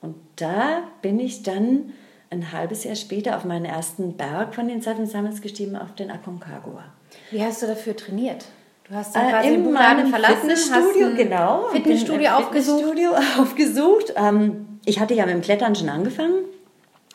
Und 0.00 0.16
da 0.36 0.82
bin 1.00 1.20
ich 1.20 1.42
dann 1.42 1.92
ein 2.30 2.52
halbes 2.52 2.84
Jahr 2.84 2.96
später 2.96 3.36
auf 3.36 3.44
meinen 3.44 3.66
ersten 3.66 4.16
Berg 4.16 4.54
von 4.54 4.66
den 4.66 4.80
Seven 4.80 5.06
Summits 5.06 5.42
gestiegen, 5.42 5.76
auf 5.76 5.94
den 5.94 6.10
Aconcagua. 6.10 6.84
Wie 7.30 7.42
hast 7.42 7.62
du 7.62 7.66
dafür 7.66 7.94
trainiert? 7.96 8.46
Du 8.88 8.94
hast 8.94 9.14
dann 9.14 9.26
Äh, 9.26 9.30
quasi 9.30 9.48
den 9.48 9.54
in 9.56 9.64
Buchladen 9.64 9.96
meinem 9.98 10.10
verlassen, 10.10 10.36
Fitnessstudio, 10.40 10.82
hast 10.82 11.10
ein 11.10 11.16
genau. 11.16 11.68
Fitnessstudio 11.72 12.30
aufgesucht. 12.30 12.84
Fitnessstudio 12.84 13.10
aufgesucht. 13.42 14.14
Ähm, 14.16 14.78
ich 14.84 14.98
hatte 14.98 15.14
ja 15.14 15.26
mit 15.26 15.34
dem 15.34 15.42
Klettern 15.42 15.74
schon 15.74 15.88
angefangen 15.88 16.44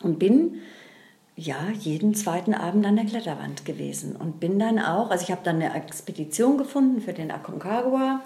und 0.02 0.20
bin 0.20 0.62
ja 1.38 1.70
jeden 1.80 2.16
zweiten 2.16 2.56
Abend 2.56 2.86
an 2.86 2.96
der 2.96 3.06
Kletterwand 3.06 3.64
gewesen 3.64 4.16
und 4.16 4.40
bin 4.40 4.58
dann 4.58 4.80
auch, 4.80 5.12
also 5.12 5.24
ich 5.24 5.32
habe 5.32 5.42
dann 5.44 5.62
eine 5.62 5.76
Expedition 5.76 6.58
gefunden 6.58 7.00
für 7.00 7.14
den 7.14 7.32
Aconcagua. 7.32 8.22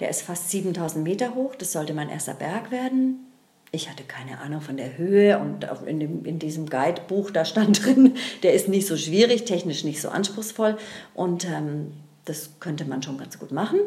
Der 0.00 0.10
ist 0.10 0.22
fast 0.22 0.50
7000 0.50 1.04
Meter 1.04 1.34
hoch, 1.34 1.54
das 1.54 1.72
sollte 1.72 1.94
mein 1.94 2.10
erster 2.10 2.34
Berg 2.34 2.72
werden. 2.72 3.26
Ich 3.70 3.88
hatte 3.88 4.02
keine 4.02 4.40
Ahnung 4.40 4.60
von 4.60 4.76
der 4.76 4.98
Höhe 4.98 5.38
und 5.38 5.64
in, 5.86 6.00
dem, 6.00 6.24
in 6.24 6.40
diesem 6.40 6.68
Guidebuch, 6.68 7.30
da 7.30 7.44
stand 7.44 7.84
drin, 7.84 8.16
der 8.42 8.52
ist 8.52 8.68
nicht 8.68 8.88
so 8.88 8.96
schwierig, 8.96 9.44
technisch 9.44 9.84
nicht 9.84 10.00
so 10.00 10.08
anspruchsvoll 10.08 10.76
und 11.14 11.44
ähm, 11.44 11.92
das 12.24 12.58
könnte 12.58 12.84
man 12.84 13.02
schon 13.02 13.16
ganz 13.16 13.38
gut 13.38 13.52
machen. 13.52 13.78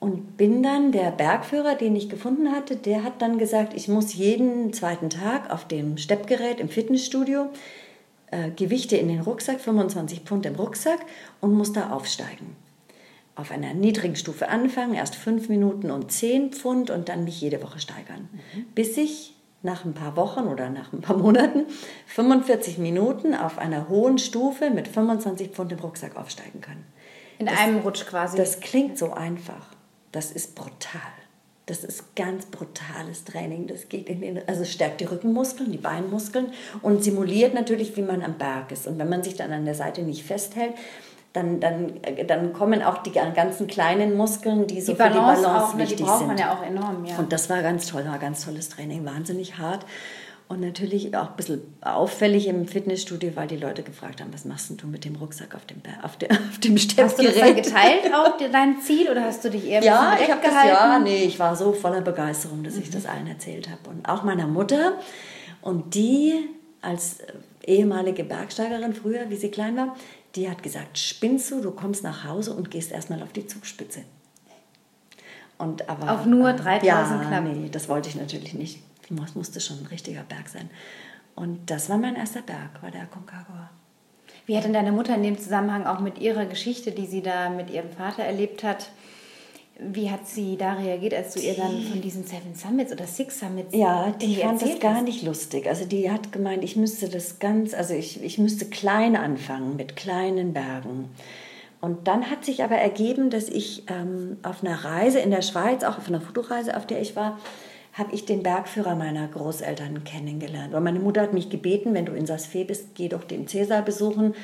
Und 0.00 0.38
bin 0.38 0.62
dann, 0.62 0.92
der 0.92 1.10
Bergführer, 1.10 1.74
den 1.74 1.94
ich 1.94 2.08
gefunden 2.08 2.52
hatte, 2.52 2.74
der 2.74 3.04
hat 3.04 3.20
dann 3.20 3.38
gesagt, 3.38 3.74
ich 3.74 3.86
muss 3.86 4.14
jeden 4.14 4.72
zweiten 4.72 5.10
Tag 5.10 5.50
auf 5.50 5.68
dem 5.68 5.98
Steppgerät 5.98 6.58
im 6.58 6.70
Fitnessstudio 6.70 7.50
äh, 8.30 8.50
Gewichte 8.50 8.96
in 8.96 9.08
den 9.08 9.20
Rucksack, 9.20 9.60
25 9.60 10.20
Pfund 10.20 10.46
im 10.46 10.54
Rucksack 10.54 11.00
und 11.42 11.52
muss 11.52 11.74
da 11.74 11.90
aufsteigen. 11.90 12.56
Auf 13.36 13.50
einer 13.50 13.74
niedrigen 13.74 14.16
Stufe 14.16 14.48
anfangen, 14.48 14.94
erst 14.94 15.16
5 15.16 15.50
Minuten 15.50 15.90
und 15.90 16.10
10 16.10 16.52
Pfund 16.52 16.90
und 16.90 17.10
dann 17.10 17.24
mich 17.24 17.40
jede 17.40 17.62
Woche 17.62 17.78
steigern. 17.78 18.28
Bis 18.74 18.96
ich 18.96 19.34
nach 19.62 19.84
ein 19.84 19.92
paar 19.92 20.16
Wochen 20.16 20.46
oder 20.46 20.70
nach 20.70 20.94
ein 20.94 21.02
paar 21.02 21.16
Monaten 21.18 21.66
45 22.06 22.78
Minuten 22.78 23.34
auf 23.34 23.58
einer 23.58 23.90
hohen 23.90 24.16
Stufe 24.16 24.70
mit 24.70 24.88
25 24.88 25.50
Pfund 25.50 25.72
im 25.72 25.78
Rucksack 25.80 26.16
aufsteigen 26.16 26.62
kann. 26.62 26.84
In 27.38 27.48
einem 27.48 27.78
Rutsch 27.80 28.06
quasi. 28.06 28.36
Das 28.36 28.60
klingt 28.60 28.96
so 28.96 29.12
einfach. 29.12 29.66
Das 30.12 30.30
ist 30.30 30.54
brutal. 30.54 31.00
Das 31.66 31.84
ist 31.84 32.16
ganz 32.16 32.46
brutales 32.46 33.24
Training. 33.24 33.68
Das 33.68 33.88
geht 33.88 34.08
in 34.08 34.20
den, 34.20 34.40
also 34.48 34.64
stärkt 34.64 35.00
die 35.00 35.04
Rückenmuskeln, 35.04 35.70
die 35.70 35.78
Beinmuskeln 35.78 36.52
und 36.82 37.04
simuliert 37.04 37.54
natürlich, 37.54 37.96
wie 37.96 38.02
man 38.02 38.22
am 38.22 38.34
Berg 38.34 38.72
ist. 38.72 38.88
Und 38.88 38.98
wenn 38.98 39.08
man 39.08 39.22
sich 39.22 39.36
dann 39.36 39.52
an 39.52 39.64
der 39.64 39.76
Seite 39.76 40.02
nicht 40.02 40.24
festhält, 40.24 40.74
dann, 41.32 41.60
dann, 41.60 42.00
dann 42.26 42.52
kommen 42.52 42.82
auch 42.82 42.98
die 43.04 43.12
ganzen 43.12 43.68
kleinen 43.68 44.16
Muskeln, 44.16 44.66
die 44.66 44.80
so 44.80 44.92
die 44.92 44.98
Balance, 44.98 45.20
für 45.20 45.44
die 45.44 45.44
Balance 45.44 45.64
auch, 45.64 45.74
ne, 45.74 45.84
die 45.84 45.90
wichtig 45.90 46.06
braucht 46.06 46.18
sind. 46.18 46.26
man 46.26 46.38
ja 46.38 46.52
auch 46.52 46.62
enorm, 46.64 47.04
ja. 47.04 47.16
Und 47.18 47.32
das 47.32 47.48
war 47.48 47.62
ganz 47.62 47.86
toll, 47.86 48.04
war 48.04 48.18
ganz 48.18 48.44
tolles 48.44 48.68
Training, 48.68 49.04
wahnsinnig 49.04 49.58
hart. 49.58 49.86
Und 50.50 50.58
natürlich 50.58 51.16
auch 51.16 51.30
ein 51.30 51.36
bisschen 51.36 51.62
auffällig 51.80 52.48
im 52.48 52.66
Fitnessstudio, 52.66 53.36
weil 53.36 53.46
die 53.46 53.56
Leute 53.56 53.84
gefragt 53.84 54.20
haben, 54.20 54.32
was 54.32 54.44
machst 54.44 54.68
denn 54.68 54.78
du 54.78 54.88
mit 54.88 55.04
dem 55.04 55.14
Rucksack 55.14 55.54
auf 55.54 55.64
dem, 55.64 55.80
auf 56.02 56.16
dem, 56.16 56.28
auf 56.32 56.58
dem 56.58 56.74
hast 56.76 56.90
du 56.90 56.96
das 56.96 57.14
dann 57.14 57.30
Steppgerät? 57.30 57.64
geteilt, 57.64 58.12
auch 58.12 58.36
dein 58.50 58.80
Ziel, 58.80 59.08
oder 59.08 59.22
hast 59.22 59.44
du 59.44 59.50
dich 59.50 59.64
eher 59.68 59.80
Ja, 59.80 60.18
ich 60.20 60.28
habe 60.28 60.40
das 60.42 60.50
gehalten? 60.50 60.74
ja, 60.74 60.98
nee, 60.98 61.22
ich 61.22 61.38
war 61.38 61.54
so 61.54 61.72
voller 61.72 62.00
Begeisterung, 62.00 62.64
dass 62.64 62.76
ich 62.76 62.90
das 62.90 63.06
allen 63.06 63.28
erzählt 63.28 63.68
habe 63.70 63.90
und 63.90 64.08
auch 64.08 64.24
meiner 64.24 64.48
Mutter 64.48 64.94
und 65.62 65.94
die 65.94 66.34
als 66.82 67.20
äh, 67.20 67.32
ehemalige 67.64 68.24
Bergsteigerin 68.24 68.92
früher, 68.92 69.30
wie 69.30 69.36
sie 69.36 69.52
klein 69.52 69.76
war, 69.76 69.94
die 70.34 70.50
hat 70.50 70.64
gesagt, 70.64 70.98
spinnst 70.98 71.48
du, 71.52 71.60
du 71.60 71.70
kommst 71.70 72.02
nach 72.02 72.24
Hause 72.24 72.54
und 72.54 72.72
gehst 72.72 72.90
erstmal 72.90 73.22
auf 73.22 73.32
die 73.32 73.46
Zugspitze. 73.46 74.00
Und 75.58 75.88
aber 75.88 76.12
Auf 76.12 76.26
nur 76.26 76.48
äh, 76.50 76.56
3000 76.56 76.82
ja, 76.84 77.28
knapp. 77.28 77.44
Nee, 77.44 77.68
das 77.70 77.88
wollte 77.88 78.08
ich 78.08 78.16
natürlich 78.16 78.54
nicht. 78.54 78.80
Es 79.24 79.34
musste 79.34 79.60
schon 79.60 79.80
ein 79.80 79.86
richtiger 79.86 80.22
Berg 80.22 80.48
sein. 80.48 80.70
Und 81.34 81.70
das 81.70 81.88
war 81.88 81.98
mein 81.98 82.16
erster 82.16 82.42
Berg, 82.42 82.82
war 82.82 82.90
der 82.90 83.02
Aconcagua. 83.02 83.70
Wie 84.46 84.56
hat 84.56 84.64
denn 84.64 84.72
deine 84.72 84.92
Mutter 84.92 85.14
in 85.14 85.22
dem 85.22 85.38
Zusammenhang 85.38 85.86
auch 85.86 86.00
mit 86.00 86.18
ihrer 86.18 86.46
Geschichte, 86.46 86.92
die 86.92 87.06
sie 87.06 87.22
da 87.22 87.50
mit 87.50 87.70
ihrem 87.70 87.90
Vater 87.90 88.22
erlebt 88.22 88.62
hat, 88.64 88.90
wie 89.80 90.10
hat 90.10 90.26
sie 90.26 90.56
da 90.56 90.74
reagiert, 90.74 91.14
als 91.14 91.34
du 91.34 91.40
ihr 91.40 91.54
dann 91.54 91.82
von 91.82 92.02
diesen 92.02 92.24
Seven 92.24 92.54
Summits 92.54 92.92
oder 92.92 93.06
Six 93.06 93.40
Summits 93.40 93.74
Ja, 93.74 94.10
die 94.10 94.36
fand 94.36 94.60
das 94.60 94.78
gar 94.78 95.02
nicht 95.02 95.22
lustig. 95.22 95.66
Also 95.66 95.86
die 95.86 96.10
hat 96.10 96.32
gemeint, 96.32 96.62
ich 96.64 96.76
müsste 96.76 97.08
das 97.08 97.38
ganz, 97.38 97.72
also 97.72 97.94
ich, 97.94 98.22
ich 98.22 98.38
müsste 98.38 98.66
klein 98.66 99.16
anfangen, 99.16 99.76
mit 99.76 99.96
kleinen 99.96 100.52
Bergen. 100.52 101.08
Und 101.80 102.08
dann 102.08 102.30
hat 102.30 102.44
sich 102.44 102.62
aber 102.62 102.76
ergeben, 102.76 103.30
dass 103.30 103.48
ich 103.48 103.84
ähm, 103.88 104.36
auf 104.42 104.62
einer 104.62 104.84
Reise 104.84 105.20
in 105.20 105.30
der 105.30 105.40
Schweiz, 105.40 105.82
auch 105.82 105.96
auf 105.96 106.08
einer 106.08 106.20
Fotoreise, 106.20 106.76
auf 106.76 106.86
der 106.86 107.00
ich 107.00 107.16
war, 107.16 107.38
habe 107.92 108.14
ich 108.14 108.24
den 108.24 108.42
Bergführer 108.42 108.94
meiner 108.94 109.26
Großeltern 109.28 110.04
kennengelernt. 110.04 110.74
Und 110.74 110.84
meine 110.84 111.00
Mutter 111.00 111.22
hat 111.22 111.32
mich 111.32 111.50
gebeten, 111.50 111.94
wenn 111.94 112.06
du 112.06 112.12
in 112.12 112.26
Saas-Fee 112.26 112.64
bist, 112.64 112.94
geh 112.94 113.08
doch 113.08 113.24
den 113.24 113.48
Cäsar 113.48 113.82
besuchen. 113.82 114.34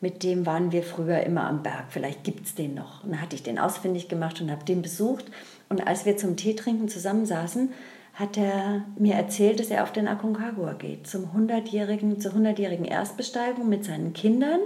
Mit 0.00 0.22
dem 0.22 0.46
waren 0.46 0.72
wir 0.72 0.82
früher 0.82 1.20
immer 1.20 1.46
am 1.46 1.62
Berg. 1.62 1.86
Vielleicht 1.90 2.24
gibt 2.24 2.46
es 2.46 2.54
den 2.54 2.74
noch. 2.74 3.04
Und 3.04 3.12
dann 3.12 3.20
hatte 3.20 3.36
ich 3.36 3.42
den 3.42 3.58
ausfindig 3.58 4.08
gemacht 4.08 4.40
und 4.40 4.50
habe 4.50 4.64
den 4.64 4.82
besucht. 4.82 5.26
Und 5.68 5.86
als 5.86 6.06
wir 6.06 6.16
zum 6.16 6.36
Tee 6.36 6.54
trinken 6.54 6.88
zusammensaßen, 6.88 7.70
hat 8.14 8.36
er 8.36 8.84
mir 8.98 9.14
erzählt, 9.14 9.60
dass 9.60 9.70
er 9.70 9.82
auf 9.82 9.92
den 9.92 10.08
Aconcagua 10.08 10.72
geht, 10.74 11.06
zum 11.06 11.26
100-jährigen, 11.26 12.20
zur 12.20 12.32
100-jährigen 12.32 12.84
Erstbesteigung 12.84 13.68
mit 13.68 13.84
seinen 13.84 14.12
Kindern. 14.12 14.60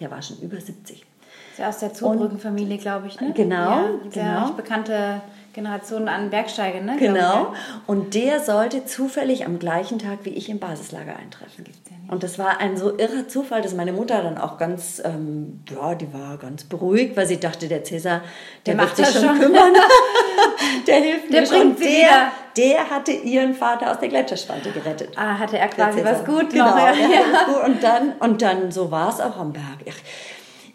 Der 0.00 0.10
war 0.10 0.22
schon 0.22 0.38
über 0.38 0.60
70. 0.60 1.04
Ist 1.50 1.58
ja 1.58 1.68
aus 1.68 1.78
der 1.78 1.94
Zurbrückenfamilie, 1.94 2.78
glaube 2.78 3.08
ich, 3.08 3.20
ne? 3.20 3.32
Genau, 3.34 3.56
ja, 3.56 3.90
genau. 4.12 4.52
bekannte 4.52 5.22
Generation 5.52 6.08
an 6.08 6.30
Bergsteiger, 6.30 6.80
ne? 6.80 6.96
Genau. 6.98 7.54
Und 7.86 8.14
der 8.14 8.40
sollte 8.40 8.84
zufällig 8.84 9.44
am 9.46 9.58
gleichen 9.58 9.98
Tag 9.98 10.20
wie 10.22 10.30
ich 10.30 10.48
im 10.48 10.58
Basislager 10.58 11.16
eintreffen. 11.16 11.64
Ja. 11.66 12.12
Und 12.12 12.22
das 12.22 12.38
war 12.38 12.58
ein 12.58 12.76
so 12.76 12.96
irrer 12.98 13.28
Zufall, 13.28 13.62
dass 13.62 13.74
meine 13.74 13.92
Mutter 13.92 14.22
dann 14.22 14.36
auch 14.38 14.58
ganz, 14.58 15.00
ähm, 15.04 15.62
ja, 15.70 15.94
die 15.94 16.12
war 16.12 16.38
ganz 16.38 16.64
beruhigt, 16.64 17.16
weil 17.16 17.26
sie 17.26 17.38
dachte, 17.38 17.68
der 17.68 17.84
Cäsar, 17.84 18.22
der, 18.66 18.74
der 18.74 18.84
wird 18.84 18.96
sich 18.96 19.06
schon, 19.08 19.22
schon 19.22 19.38
kümmern. 19.38 19.74
der 20.86 20.96
hilft 20.96 21.32
der 21.32 21.40
mir 21.42 21.46
schon. 21.46 21.76
Der, 21.76 22.32
der 22.56 22.90
hatte 22.90 23.12
ihren 23.12 23.54
Vater 23.54 23.90
aus 23.90 24.00
der 24.00 24.08
Gletscherspalte 24.08 24.70
gerettet. 24.70 25.10
Ah, 25.16 25.38
hatte 25.38 25.58
er 25.58 25.68
quasi 25.68 26.04
was 26.04 26.24
gut 26.24 26.50
genau, 26.50 26.70
noch. 26.70 26.76
Ja. 26.78 26.92
Ja. 26.92 27.64
Und 27.64 27.82
dann, 27.82 28.12
und 28.18 28.42
dann, 28.42 28.72
so 28.72 28.90
war 28.90 29.08
es 29.10 29.20
auch 29.20 29.36
am 29.36 29.52
Berg. 29.52 29.78
Ich, 29.84 29.94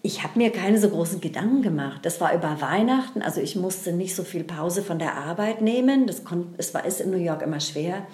ich 0.05 0.23
habe 0.23 0.37
mir 0.37 0.51
keine 0.51 0.77
so 0.77 0.89
großen 0.89 1.19
Gedanken 1.19 1.63
gemacht. 1.63 2.05
Das 2.05 2.21
war 2.21 2.33
über 2.35 2.61
Weihnachten, 2.61 3.23
also 3.23 3.41
ich 3.41 3.55
musste 3.55 3.91
nicht 3.91 4.15
so 4.15 4.23
viel 4.23 4.43
Pause 4.43 4.83
von 4.83 4.99
der 4.99 5.15
Arbeit 5.15 5.61
nehmen. 5.61 6.05
Das 6.05 6.21
es 6.57 6.73
war 6.75 6.85
ist 6.85 7.01
in 7.01 7.09
New 7.09 7.17
York 7.17 7.41
immer 7.41 7.59
schwer, 7.59 8.05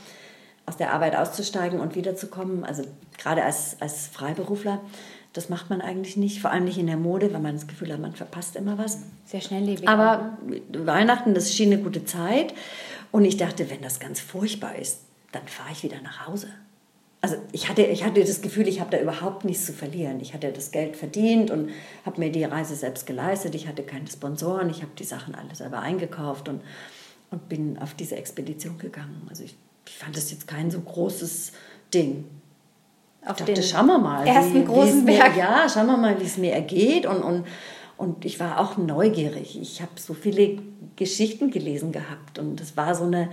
aus 0.65 0.77
der 0.77 0.93
Arbeit 0.93 1.17
auszusteigen 1.17 1.81
und 1.81 1.95
wiederzukommen. 1.95 2.63
Also 2.63 2.83
gerade 3.17 3.43
als, 3.43 3.75
als 3.81 4.07
Freiberufler. 4.07 4.79
Das 5.33 5.49
macht 5.49 5.69
man 5.69 5.81
eigentlich 5.81 6.15
nicht, 6.15 6.41
vor 6.41 6.51
allem 6.51 6.63
nicht 6.63 6.77
in 6.77 6.87
der 6.87 6.97
Mode, 6.97 7.33
weil 7.33 7.41
man 7.41 7.55
das 7.55 7.67
Gefühl 7.67 7.91
hat, 7.91 7.99
man 7.99 8.15
verpasst 8.15 8.55
immer 8.55 8.77
was. 8.77 8.99
Sehr 9.25 9.41
schnelllebig. 9.41 9.87
Aber 9.87 10.37
Weihnachten, 10.73 11.33
das 11.33 11.53
schien 11.53 11.73
eine 11.73 11.81
gute 11.81 12.05
Zeit. 12.05 12.53
Und 13.11 13.25
ich 13.25 13.35
dachte, 13.35 13.69
wenn 13.69 13.81
das 13.81 13.99
ganz 13.99 14.21
furchtbar 14.21 14.75
ist, 14.77 15.01
dann 15.33 15.45
fahre 15.45 15.71
ich 15.73 15.83
wieder 15.83 16.01
nach 16.01 16.27
Hause. 16.27 16.47
Also 17.23 17.35
ich 17.51 17.69
hatte, 17.69 17.83
ich 17.83 18.03
hatte 18.03 18.21
das 18.21 18.41
Gefühl, 18.41 18.67
ich 18.67 18.79
habe 18.79 18.89
da 18.89 18.99
überhaupt 18.99 19.45
nichts 19.45 19.67
zu 19.67 19.73
verlieren. 19.73 20.19
Ich 20.21 20.33
hatte 20.33 20.51
das 20.51 20.71
Geld 20.71 20.97
verdient 20.97 21.51
und 21.51 21.69
habe 22.03 22.19
mir 22.19 22.31
die 22.31 22.43
Reise 22.43 22.75
selbst 22.75 23.05
geleistet. 23.05 23.53
Ich 23.53 23.67
hatte 23.67 23.83
keine 23.83 24.07
Sponsoren, 24.07 24.69
ich 24.71 24.81
habe 24.81 24.91
die 24.97 25.03
Sachen 25.03 25.35
alle 25.35 25.53
selber 25.53 25.79
eingekauft 25.79 26.49
und, 26.49 26.61
und 27.29 27.47
bin 27.47 27.77
auf 27.77 27.93
diese 27.93 28.15
Expedition 28.15 28.79
gegangen. 28.79 29.21
Also 29.29 29.43
ich, 29.43 29.55
ich 29.87 29.93
fand 29.93 30.17
das 30.17 30.31
jetzt 30.31 30.47
kein 30.47 30.71
so 30.71 30.81
großes 30.81 31.51
Ding 31.93 32.25
auf 33.25 33.39
ich 33.39 33.45
dachte, 33.45 33.63
schauen 33.63 33.85
wir 33.85 33.99
mal. 33.99 34.25
Ersten 34.25 34.61
wie, 34.61 34.65
großen 34.65 35.05
Berg. 35.05 35.35
Mir, 35.35 35.39
ja, 35.39 35.69
schauen 35.69 35.87
wir 35.87 35.97
mal, 35.97 36.19
wie 36.19 36.25
es 36.25 36.37
mir 36.37 36.53
ergeht. 36.53 37.05
Und, 37.05 37.21
und, 37.21 37.45
und 37.97 38.25
ich 38.25 38.39
war 38.39 38.59
auch 38.59 38.77
neugierig. 38.77 39.59
Ich 39.61 39.81
habe 39.81 39.91
so 39.95 40.13
viele 40.13 40.57
Geschichten 40.95 41.51
gelesen 41.51 41.91
gehabt. 41.91 42.39
Und 42.39 42.59
es 42.59 42.75
war 42.75 42.95
so 42.95 43.03
eine, 43.03 43.29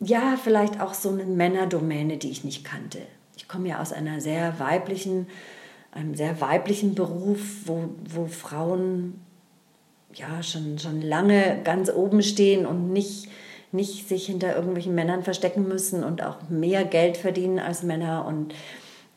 ja, 0.00 0.36
vielleicht 0.42 0.80
auch 0.80 0.94
so 0.94 1.10
eine 1.10 1.24
Männerdomäne, 1.24 2.16
die 2.16 2.30
ich 2.30 2.44
nicht 2.44 2.64
kannte. 2.64 2.98
Ich 3.36 3.48
komme 3.48 3.68
ja 3.68 3.80
aus 3.80 3.92
einer 3.92 4.20
sehr 4.20 4.58
weiblichen, 4.58 5.26
einem 5.92 6.14
sehr 6.14 6.40
weiblichen 6.40 6.94
Beruf, 6.94 7.40
wo, 7.64 7.90
wo 8.08 8.26
Frauen 8.26 9.20
ja 10.14 10.42
schon, 10.42 10.78
schon 10.78 11.02
lange 11.02 11.60
ganz 11.64 11.90
oben 11.90 12.22
stehen 12.22 12.66
und 12.66 12.92
nicht, 12.92 13.28
nicht 13.72 14.08
sich 14.08 14.26
hinter 14.26 14.54
irgendwelchen 14.54 14.94
Männern 14.94 15.22
verstecken 15.22 15.68
müssen 15.68 16.04
und 16.04 16.22
auch 16.22 16.48
mehr 16.48 16.84
Geld 16.84 17.16
verdienen 17.16 17.58
als 17.58 17.82
Männer 17.82 18.24
und 18.26 18.54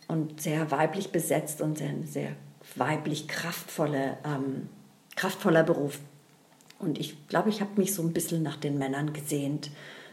und 0.09 0.41
sehr 0.41 0.71
weiblich 0.71 1.11
besetzt 1.11 1.61
und 1.61 1.77
sehr, 1.77 1.93
sehr 2.03 2.31
weiblich 2.75 3.27
kraftvolle, 3.27 4.17
ähm, 4.25 4.67
kraftvoller 5.15 5.63
Beruf. 5.63 5.99
Und 6.79 6.99
ich 6.99 7.27
glaube, 7.27 7.49
ich 7.49 7.61
habe 7.61 7.79
mich 7.79 7.93
so 7.93 8.01
ein 8.01 8.11
bisschen 8.11 8.41
nach 8.41 8.57
den 8.57 8.77
Männern 8.77 9.13
gesehnt, 9.13 9.69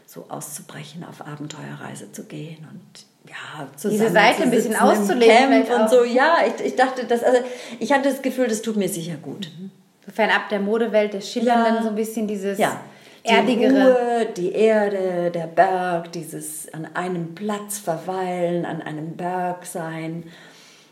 so 0.07 0.25
auszubrechen, 0.29 1.03
auf 1.03 1.21
Abenteuerreise 1.21 2.11
zu 2.11 2.23
gehen 2.23 2.67
und 2.71 3.05
ja, 3.29 3.67
diese 3.83 4.09
Seite 4.09 4.43
ein 4.43 4.51
bisschen 4.51 4.75
auszuleben 4.75 5.63
und 5.63 5.89
so. 5.89 6.05
Ja, 6.05 6.37
ich, 6.47 6.65
ich 6.65 6.75
dachte, 6.75 7.03
das, 7.05 7.23
also 7.23 7.39
ich 7.77 7.91
hatte 7.91 8.09
das 8.09 8.21
Gefühl, 8.21 8.47
das 8.47 8.61
tut 8.61 8.77
mir 8.77 8.87
sicher 8.87 9.15
gut. 9.15 9.51
Mhm. 9.59 9.69
So 10.05 10.11
fernab 10.13 10.47
der 10.49 10.61
Modewelt, 10.61 11.13
der 11.13 11.19
Schillernden, 11.19 11.75
ja. 11.75 11.83
so 11.83 11.89
ein 11.89 11.95
bisschen 11.95 12.27
dieses. 12.27 12.57
Ja 12.57 12.79
die 13.27 13.33
erdigere. 13.33 13.93
Ruhe, 13.93 14.27
die 14.35 14.51
Erde, 14.53 15.31
der 15.31 15.47
Berg, 15.47 16.11
dieses 16.11 16.71
an 16.73 16.87
einem 16.93 17.35
Platz 17.35 17.77
verweilen, 17.77 18.65
an 18.65 18.81
einem 18.81 19.15
Berg 19.15 19.65
sein, 19.65 20.23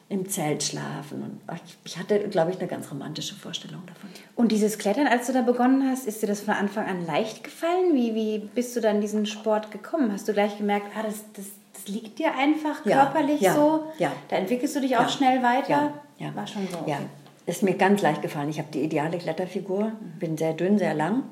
im 0.08 0.30
Zelt 0.30 0.62
schlafen. 0.62 1.24
Und 1.24 1.62
ich 1.84 1.98
hatte, 1.98 2.20
glaube 2.30 2.52
ich, 2.52 2.60
eine 2.60 2.68
ganz 2.68 2.92
romantische 2.92 3.34
Vorstellung 3.34 3.82
davon. 3.88 4.10
Und 4.36 4.52
dieses 4.52 4.78
Klettern, 4.78 5.08
als 5.08 5.28
du 5.28 5.34
da 5.34 5.42
begonnen 5.42 5.90
hast, 5.90 6.06
ist 6.08 6.22
dir 6.22 6.28
das 6.28 6.42
von 6.42 6.54
Anfang 6.54 6.86
an 6.86 7.06
leicht 7.06 7.44
gefallen? 7.44 7.94
Wie, 7.94 8.14
wie 8.14 8.40
bist 8.40 8.76
du 8.76 8.82
dann 8.82 9.02
diesen 9.02 9.26
Sport 9.26 9.72
gekommen? 9.72 10.12
Hast 10.12 10.28
du 10.28 10.34
gleich 10.34 10.58
gemerkt, 10.58 10.88
ah, 10.96 11.02
das, 11.04 11.24
das, 11.34 11.46
das 11.74 11.88
liegt 11.88 12.20
dir 12.20 12.36
einfach 12.38 12.84
körperlich 12.84 13.42
ja, 13.42 13.56
so? 13.56 13.86
Ja. 13.98 14.12
Da 14.30 14.36
entwickelst 14.36 14.76
du 14.76 14.82
dich 14.82 14.96
auch 14.96 15.04
ja, 15.04 15.10
schnell 15.10 15.42
weiter? 15.42 15.70
Ja, 15.70 16.28
ja. 16.28 16.36
War 16.36 16.46
schon 16.46 16.68
so. 16.72 16.78
Okay. 16.78 16.92
Ja, 16.92 17.00
ist 17.48 17.64
mir 17.64 17.74
ganz 17.74 18.02
leicht 18.04 18.22
gefallen. 18.22 18.50
Ich 18.50 18.60
habe 18.60 18.70
die 18.72 18.82
ideale 18.82 19.18
Kletterfigur, 19.18 19.92
bin 20.20 20.38
sehr 20.38 20.54
dünn, 20.54 20.78
sehr 20.78 20.94
lang 20.94 21.24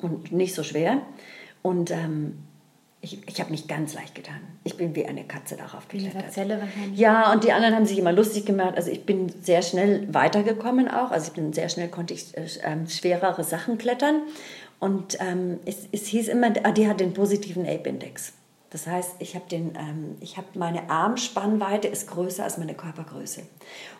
und 0.00 0.32
nicht 0.32 0.54
so 0.54 0.62
schwer. 0.62 1.02
Und 1.62 1.90
ähm, 1.90 2.38
ich, 3.02 3.18
ich 3.26 3.40
habe 3.40 3.50
mich 3.50 3.66
ganz 3.66 3.94
leicht 3.94 4.14
getan. 4.14 4.40
Ich 4.62 4.76
bin 4.76 4.94
wie 4.94 5.06
eine 5.06 5.24
Katze 5.24 5.56
darauf 5.56 5.88
geklettert. 5.88 6.32
Zelle 6.32 6.60
wahrscheinlich. 6.60 6.98
Ja, 6.98 7.32
und 7.32 7.44
die 7.44 7.52
anderen 7.52 7.74
haben 7.74 7.86
sich 7.86 7.98
immer 7.98 8.12
lustig 8.12 8.44
gemacht. 8.44 8.74
Also 8.76 8.90
ich 8.90 9.06
bin 9.06 9.32
sehr 9.42 9.62
schnell 9.62 10.06
weitergekommen 10.12 10.88
auch. 10.88 11.10
Also 11.10 11.28
ich 11.28 11.32
bin 11.32 11.52
sehr 11.54 11.70
schnell 11.70 11.88
konnte 11.88 12.12
ich 12.12 12.36
äh, 12.36 12.46
ähm, 12.62 12.86
schwerere 12.88 13.42
Sachen 13.42 13.78
klettern. 13.78 14.22
Und 14.80 15.18
ähm, 15.20 15.60
es, 15.64 15.88
es 15.92 16.06
hieß 16.08 16.28
immer, 16.28 16.52
ah, 16.62 16.72
die 16.72 16.88
hat 16.88 17.00
den 17.00 17.14
positiven 17.14 17.66
Ape-Index. 17.66 18.34
Das 18.70 18.86
heißt, 18.86 19.16
ich 19.18 19.34
habe 19.34 19.44
ähm, 19.52 20.16
hab 20.36 20.54
meine 20.54 20.88
Armspannweite 20.88 21.88
ist 21.88 22.08
größer 22.08 22.44
als 22.44 22.56
meine 22.56 22.74
Körpergröße. 22.74 23.42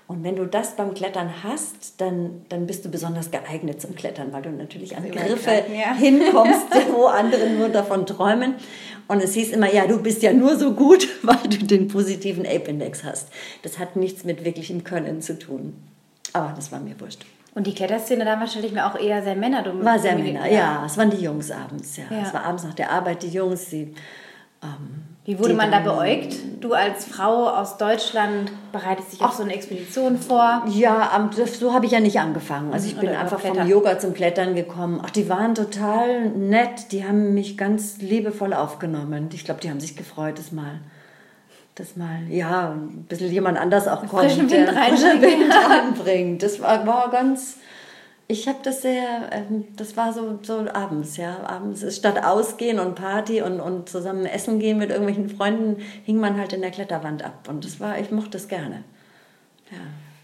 Und 0.07 0.25
wenn 0.25 0.37
du 0.37 0.45
das 0.45 0.77
beim 0.77 0.95
Klettern 0.95 1.31
hast, 1.43 2.01
dann, 2.01 2.45
dann 2.49 2.67
bist 2.67 2.85
du 2.85 2.89
besonders 2.89 3.31
geeignet 3.31 3.81
zum 3.81 3.95
Klettern, 3.95 4.33
weil 4.33 4.43
du 4.43 4.51
natürlich 4.51 4.97
an 4.97 5.09
Griffe 5.11 5.65
ja. 5.73 5.95
hinkommst, 5.95 6.67
wo 6.93 7.07
andere 7.07 7.51
nur 7.51 7.69
davon 7.69 8.07
träumen. 8.07 8.55
Und 9.09 9.23
es 9.23 9.35
hieß 9.35 9.51
immer, 9.51 9.73
ja, 9.73 9.87
du 9.87 10.01
bist 10.01 10.23
ja 10.23 10.33
nur 10.33 10.57
so 10.57 10.73
gut, 10.73 11.09
weil 11.23 11.49
du 11.49 11.65
den 11.67 11.89
positiven 11.89 12.47
Ape-Index 12.47 13.03
hast. 13.03 13.29
Das 13.63 13.79
hat 13.79 13.97
nichts 13.97 14.25
mit 14.25 14.45
wirklichem 14.45 14.85
Können 14.85 15.21
zu 15.21 15.37
tun. 15.39 15.75
Aber 16.33 16.53
das 16.55 16.71
war 16.71 16.79
mir 16.79 16.99
wurscht. 17.01 17.25
Und 17.55 17.67
die 17.67 17.75
Kletterszene 17.75 18.25
da 18.25 18.39
wahrscheinlich 18.39 18.71
mir 18.71 18.87
auch 18.87 18.97
eher 18.97 19.23
sehr 19.25 19.35
männerdominiert. 19.35 19.87
War 19.87 19.99
sehr 19.99 20.17
Männer, 20.17 20.47
ja. 20.47 20.59
ja. 20.59 20.87
Es 20.87 20.97
waren 20.97 21.11
die 21.11 21.23
Jungs 21.23 21.51
abends, 21.51 21.97
ja. 21.97 22.05
ja. 22.09 22.23
Es 22.25 22.33
war 22.33 22.45
abends 22.45 22.63
nach 22.63 22.75
der 22.75 22.93
Arbeit 22.93 23.25
die 23.25 23.29
Jungs, 23.29 23.69
die 23.69 23.95
ähm, 24.63 25.01
wie 25.27 25.39
wurde 25.39 25.55
man 25.55 25.71
da 25.71 25.81
beäugt? 25.81 26.35
Du 26.61 26.73
als 26.73 27.05
Frau 27.05 27.49
aus 27.49 27.77
Deutschland 27.77 28.51
bereitest 28.73 29.13
dich 29.13 29.21
auf 29.21 29.35
so 29.35 29.43
eine 29.43 29.55
Expedition 29.55 30.19
vor? 30.19 30.65
Ja, 30.69 31.31
so 31.47 31.73
habe 31.73 31.87
ich 31.87 31.93
ja 31.93 32.01
nicht 32.01 32.19
angefangen. 32.19 32.73
Also 32.73 32.89
ich 32.89 32.97
bin 32.97 33.11
einfach 33.11 33.39
vom 33.39 33.67
Yoga 33.69 33.99
zum 33.99 34.15
Klettern 34.15 34.55
gekommen. 34.55 35.01
Ach, 35.05 35.11
die 35.11 35.29
waren 35.29 35.55
total 35.55 36.31
nett. 36.31 36.91
Die 36.91 37.05
haben 37.05 37.35
mich 37.35 37.57
ganz 37.57 37.99
liebevoll 37.99 38.55
aufgenommen. 38.55 39.29
Ich 39.33 39.45
glaube, 39.45 39.61
die 39.61 39.71
haben 39.71 39.79
sich 39.79 39.95
gefreut, 39.95 40.39
dass 40.39 40.53
mal, 40.53 40.81
dass 41.75 41.97
mal, 41.97 42.23
ja, 42.29 42.71
ein 42.71 43.05
bisschen 43.09 43.31
jemand 43.31 43.59
anders 43.59 43.89
auch 43.89 44.01
kommt, 44.07 44.23
frischen 44.25 44.51
Wind, 44.51 44.71
frischen 44.71 45.21
Wind 45.23 45.53
reinbringt. 45.53 46.43
Das 46.43 46.61
war, 46.61 46.87
war 46.87 47.11
ganz 47.11 47.57
ich 48.31 48.47
habe 48.47 48.59
das 48.63 48.83
sehr, 48.83 49.29
ähm, 49.33 49.65
das 49.77 49.97
war 49.97 50.13
so, 50.13 50.39
so 50.43 50.65
abends, 50.73 51.17
ja. 51.17 51.39
Abends 51.49 51.83
ist 51.83 51.99
statt 51.99 52.23
ausgehen 52.25 52.79
und 52.79 52.95
Party 52.95 53.43
und, 53.43 53.61
und 53.61 53.89
zusammen 53.89 54.25
essen 54.25 54.61
gehen 54.61 54.79
mit 54.79 54.91
irgendwelchen 54.91 55.29
Freunden, 55.29 55.83
hing 56.05 56.19
man 56.19 56.39
halt 56.39 56.53
in 56.53 56.61
der 56.61 56.71
Kletterwand 56.71 57.25
ab. 57.25 57.49
Und 57.49 57.65
das 57.65 57.81
war, 57.81 57.99
ich 57.99 58.13
mochte 58.13 58.39
es 58.39 58.47
gerne. 58.47 58.85
Ja. 59.73 59.79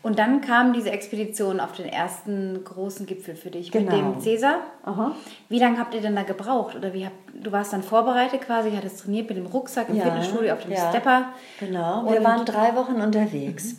Und 0.04 0.20
dann 0.20 0.40
kam 0.40 0.72
diese 0.72 0.90
Expedition 0.90 1.58
auf 1.58 1.72
den 1.72 1.86
ersten 1.86 2.62
großen 2.62 3.06
Gipfel 3.06 3.34
für 3.34 3.50
dich 3.50 3.72
genau. 3.72 3.90
mit 3.90 4.00
dem 4.00 4.20
Cäsar. 4.20 4.60
Aha. 4.84 5.16
Wie 5.48 5.58
lange 5.58 5.78
habt 5.78 5.92
ihr 5.92 6.00
denn 6.00 6.14
da 6.14 6.22
gebraucht? 6.22 6.76
Oder 6.76 6.94
wie 6.94 7.06
habt, 7.06 7.16
du 7.34 7.50
warst 7.50 7.72
dann 7.72 7.82
vorbereitet 7.82 8.42
quasi, 8.42 8.70
hattest 8.70 9.00
trainiert 9.00 9.28
mit 9.28 9.36
dem 9.36 9.46
Rucksack 9.46 9.88
im 9.88 9.96
ja, 9.96 10.04
Fitnessstudio 10.04 10.52
auf 10.52 10.62
dem 10.62 10.70
ja. 10.70 10.90
Stepper. 10.90 11.32
Genau, 11.58 12.08
wir 12.08 12.22
waren 12.22 12.44
drei 12.44 12.76
Wochen 12.76 13.00
unterwegs. 13.00 13.72
Mhm. 13.72 13.78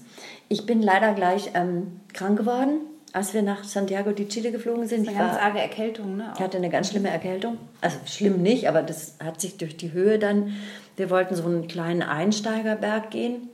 Ich 0.49 0.65
bin 0.65 0.81
leider 0.81 1.13
gleich 1.13 1.51
ähm, 1.53 2.01
krank 2.13 2.37
geworden 2.37 2.81
als 3.17 3.33
wir 3.33 3.41
nach 3.41 3.63
Santiago 3.63 4.11
de 4.11 4.27
Chile 4.27 4.51
geflogen 4.51 4.87
sind. 4.87 5.07
Das 5.07 5.13
ist 5.13 5.19
eine 5.19 5.29
ganz 5.29 5.41
arge 5.41 5.59
Erkältung, 5.59 6.17
ne? 6.17 6.31
Ich 6.35 6.39
hatte 6.39 6.57
eine 6.57 6.69
ganz 6.69 6.91
schlimme 6.91 7.09
Erkältung. 7.09 7.57
Also 7.81 7.97
schlimm 8.05 8.43
nicht, 8.43 8.69
aber 8.69 8.83
das 8.83 9.15
hat 9.23 9.41
sich 9.41 9.57
durch 9.57 9.75
die 9.75 9.91
Höhe 9.91 10.19
dann. 10.19 10.55
Wir 10.97 11.09
wollten 11.09 11.33
so 11.33 11.43
einen 11.45 11.67
kleinen 11.67 12.03
Einsteigerberg 12.03 13.09
gehen. 13.09 13.49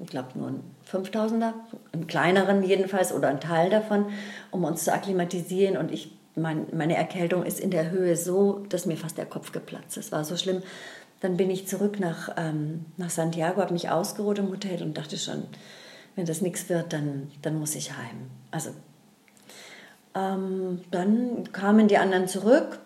Ich 0.00 0.08
glaube 0.08 0.30
nur 0.34 0.48
ein 0.48 0.60
5000er, 0.90 1.52
einen 1.92 2.08
kleineren 2.08 2.64
jedenfalls 2.64 3.12
oder 3.12 3.28
ein 3.28 3.40
Teil 3.40 3.70
davon, 3.70 4.06
um 4.50 4.64
uns 4.64 4.82
zu 4.82 4.92
akklimatisieren. 4.92 5.76
Und 5.76 5.92
ich, 5.92 6.10
mein, 6.34 6.66
meine 6.72 6.96
Erkältung 6.96 7.44
ist 7.44 7.60
in 7.60 7.70
der 7.70 7.90
Höhe 7.90 8.16
so, 8.16 8.64
dass 8.70 8.86
mir 8.86 8.96
fast 8.96 9.18
der 9.18 9.26
Kopf 9.26 9.52
geplatzt 9.52 9.96
ist. 9.96 10.06
Es 10.06 10.12
war 10.12 10.24
so 10.24 10.36
schlimm. 10.36 10.64
Dann 11.20 11.36
bin 11.36 11.48
ich 11.48 11.68
zurück 11.68 12.00
nach, 12.00 12.30
ähm, 12.36 12.86
nach 12.96 13.10
Santiago, 13.10 13.60
habe 13.60 13.72
mich 13.72 13.88
ausgeruht 13.88 14.40
im 14.40 14.50
Hotel 14.50 14.82
und 14.82 14.98
dachte 14.98 15.16
schon, 15.16 15.44
wenn 16.18 16.26
das 16.26 16.42
nichts 16.42 16.68
wird, 16.68 16.92
dann, 16.92 17.30
dann 17.42 17.60
muss 17.60 17.76
ich 17.76 17.92
heim. 17.92 18.28
Also 18.50 18.70
ähm, 20.16 20.80
dann 20.90 21.44
kamen 21.52 21.86
die 21.86 21.96
anderen 21.96 22.26
zurück. 22.26 22.80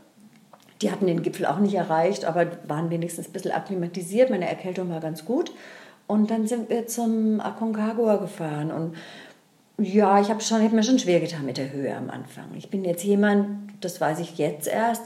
Die 0.83 0.91
hatten 0.91 1.07
den 1.07 1.23
Gipfel 1.23 1.47
auch 1.47 1.59
nicht 1.59 1.75
erreicht, 1.75 2.27
aber 2.27 2.47
waren 2.69 2.91
wenigstens 2.91 3.29
ein 3.29 3.33
bisschen 3.33 3.53
akklimatisiert. 3.53 4.29
Meine 4.29 4.49
Erkältung 4.49 4.91
war 4.91 5.01
ganz 5.01 5.25
gut. 5.25 5.51
Und 6.07 6.31
dann 6.31 6.47
sind 6.47 6.69
wir 6.69 6.87
zum 6.87 7.41
Aconcagua 7.41 8.17
gefahren. 8.17 8.71
Und 8.71 8.97
Ja, 9.79 10.21
ich 10.21 10.29
habe 10.29 10.43
schon, 10.43 10.63
hab 10.63 10.73
mir 10.73 10.83
schon 10.83 10.99
schwer 10.99 11.21
getan 11.21 11.47
mit 11.47 11.57
der 11.57 11.73
Höhe 11.73 11.97
am 11.97 12.11
Anfang. 12.11 12.51
Ich 12.57 12.69
bin 12.69 12.85
jetzt 12.85 13.03
jemand, 13.03 13.73
das 13.81 13.99
weiß 13.99 14.19
ich 14.19 14.37
jetzt 14.37 14.69
erst, 14.69 15.05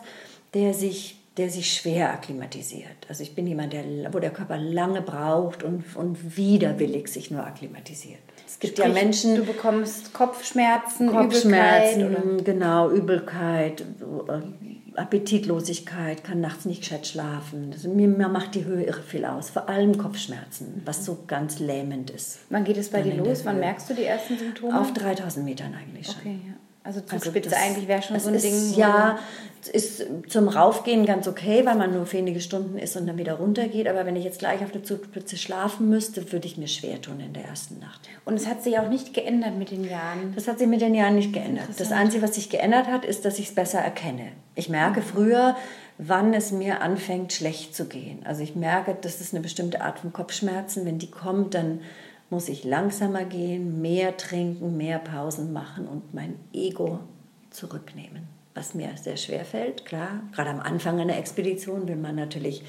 der 0.53 0.75
sich, 0.75 1.21
der 1.37 1.51
sich 1.51 1.75
schwer 1.75 2.13
akklimatisiert. 2.13 3.07
Also 3.09 3.23
ich 3.23 3.35
bin 3.35 3.47
jemand, 3.47 3.73
der, 3.73 3.85
wo 4.13 4.19
der 4.19 4.31
Körper 4.31 4.57
lange 4.57 5.03
braucht 5.03 5.63
und, 5.63 5.85
und 5.95 6.37
widerwillig 6.37 7.09
sich 7.09 7.31
nur 7.31 7.45
akklimatisiert. 7.47 8.21
Es 8.47 8.59
gibt 8.59 8.79
Sprich, 8.79 8.89
ja 8.89 8.95
Menschen. 8.95 9.37
Du 9.37 9.45
bekommst 9.45 10.15
Kopfschmerzen, 10.15 11.09
Kopfschmerzen, 11.09 12.01
Übelkeit, 12.01 12.45
genau, 12.45 12.91
Übelkeit, 12.91 13.81
äh, 13.83 14.97
Appetitlosigkeit, 14.99 16.25
kann 16.25 16.41
nachts 16.41 16.65
nicht 16.65 16.81
gescheit 16.81 17.07
schlafen. 17.07 17.71
Also 17.73 17.91
mir, 17.91 18.09
mir, 18.09 18.29
macht 18.29 18.55
die 18.55 18.65
Höhe 18.65 18.85
irre 18.85 19.03
viel 19.03 19.27
aus, 19.27 19.51
vor 19.51 19.69
allem 19.69 19.99
Kopfschmerzen, 19.99 20.81
was 20.87 21.05
so 21.05 21.19
ganz 21.27 21.59
lähmend 21.59 22.09
ist. 22.09 22.39
Wann 22.49 22.65
geht 22.65 22.79
es 22.79 22.89
bei 22.89 23.03
dir 23.03 23.15
los? 23.15 23.45
Wann 23.45 23.61
merkst 23.61 23.91
du 23.91 23.95
die 23.95 24.05
ersten 24.05 24.39
Symptome? 24.39 24.81
Auf 24.81 24.95
3000 24.95 25.45
Metern 25.45 25.75
eigentlich 25.75 26.07
schon. 26.07 26.17
Okay, 26.21 26.39
ja. 26.47 26.55
Also 26.87 27.01
Zugspitze 27.01 27.51
also 27.51 27.57
eigentlich 27.57 27.89
wäre 27.89 28.01
schon 28.01 28.19
so 28.21 28.29
ein 28.29 28.37
ist, 28.37 28.45
Ding. 28.45 28.75
Ja, 28.77 29.19
ist 29.73 30.07
zum 30.29 30.49
Raufgehen 30.49 31.05
ganz 31.05 31.27
okay, 31.27 31.67
weil 31.67 31.75
man 31.75 31.93
nur 31.93 32.11
wenige 32.13 32.41
Stunden 32.41 32.79
ist 32.79 32.97
und 32.97 33.07
dann 33.07 33.19
wieder 33.19 33.35
runtergeht. 33.35 33.89
Aber 33.89 34.07
wenn 34.07 34.15
ich 34.15 34.25
jetzt 34.25 34.39
gleich 34.39 34.63
auf 34.63 34.71
der 34.71 34.85
Zugspitze 34.85 35.37
schlafen 35.37 35.89
müsste, 35.91 36.33
würde 36.33 36.47
ich 36.47 36.57
mir 36.57 36.69
schwer 36.69 37.01
tun 37.01 37.19
in 37.19 37.33
der 37.33 37.45
ersten 37.45 37.81
Nacht. 37.81 38.01
Und 38.25 38.35
es 38.35 38.47
hat 38.47 38.63
sich 38.63 38.79
auch 38.79 38.89
nicht 38.89 39.13
geändert 39.13 39.57
mit 39.59 39.73
den 39.73 39.85
Jahren? 39.85 40.33
Das 40.37 40.47
hat 40.47 40.61
sich 40.61 40.69
mit 40.69 40.81
den 40.81 40.95
Jahren 40.95 41.17
nicht 41.17 41.33
geändert. 41.33 41.67
Das 41.77 41.91
Einzige, 41.91 42.23
was 42.23 42.37
sich 42.37 42.49
geändert 42.51 42.87
hat, 42.87 43.05
ist, 43.05 43.25
dass 43.25 43.39
ich 43.39 43.49
es 43.49 43.55
besser 43.55 43.81
erkenne. 43.81 44.29
Ich 44.55 44.69
merke 44.69 45.03
früher, 45.03 45.57
wann 45.99 46.35
es 46.35 46.53
mir 46.53 46.83
anfängt, 46.83 47.33
schlecht 47.33 47.75
zu 47.75 47.87
gehen. 47.87 48.21
Also 48.25 48.43
ich 48.43 48.55
merke, 48.55 48.97
das 49.01 49.21
ist 49.21 49.35
eine 49.35 49.43
bestimmte 49.43 49.81
Art 49.81 49.99
von 49.99 50.13
Kopfschmerzen. 50.13 50.87
Wenn 50.87 50.99
die 50.99 51.11
kommt, 51.11 51.55
dann 51.55 51.81
muss 52.31 52.49
ich 52.49 52.65
langsamer 52.65 53.25
gehen, 53.25 53.81
mehr 53.81 54.17
trinken, 54.17 54.77
mehr 54.77 54.99
Pausen 54.99 55.53
machen 55.53 55.87
und 55.87 56.15
mein 56.15 56.35
Ego 56.53 57.01
zurücknehmen. 57.51 58.29
Was 58.55 58.75
mir 58.75 58.91
sehr 58.97 59.17
schwer 59.17 59.45
fällt, 59.45 59.85
klar. 59.85 60.21
Gerade 60.33 60.51
am 60.51 60.61
Anfang 60.61 60.99
einer 61.01 61.19
Expedition 61.19 61.87
will 61.89 61.97
man 61.97 62.17
natürlich 62.17 62.65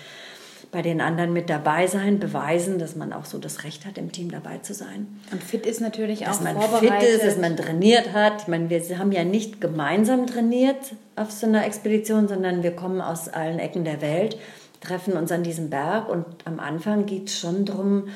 bei 0.71 0.81
den 0.81 1.01
anderen 1.01 1.31
mit 1.31 1.49
dabei 1.49 1.87
sein, 1.87 2.19
beweisen, 2.19 2.77
dass 2.77 2.95
man 2.95 3.13
auch 3.13 3.25
so 3.25 3.37
das 3.37 3.63
Recht 3.63 3.85
hat, 3.85 3.97
im 3.97 4.11
Team 4.11 4.31
dabei 4.31 4.57
zu 4.57 4.73
sein. 4.73 5.07
Und 5.31 5.41
fit 5.41 5.65
ist 5.65 5.79
natürlich 5.79 6.19
dass 6.19 6.39
auch 6.39 6.43
man 6.43 6.59
fit 6.59 7.03
ist, 7.03 7.23
dass 7.23 7.37
man 7.37 7.55
trainiert 7.55 8.11
hat. 8.13 8.41
Ich 8.41 8.47
meine, 8.47 8.69
wir 8.69 8.99
haben 8.99 9.11
ja 9.11 9.23
nicht 9.23 9.61
gemeinsam 9.61 10.27
trainiert 10.27 10.93
auf 11.15 11.31
so 11.31 11.47
einer 11.47 11.65
Expedition, 11.65 12.27
sondern 12.27 12.63
wir 12.63 12.71
kommen 12.71 13.01
aus 13.01 13.29
allen 13.29 13.59
Ecken 13.59 13.85
der 13.85 14.01
Welt, 14.01 14.37
treffen 14.81 15.13
uns 15.13 15.31
an 15.31 15.43
diesem 15.43 15.69
Berg 15.69 16.09
und 16.09 16.25
am 16.45 16.59
Anfang 16.59 17.05
geht 17.05 17.29
es 17.29 17.39
schon 17.39 17.65
darum, 17.65 18.09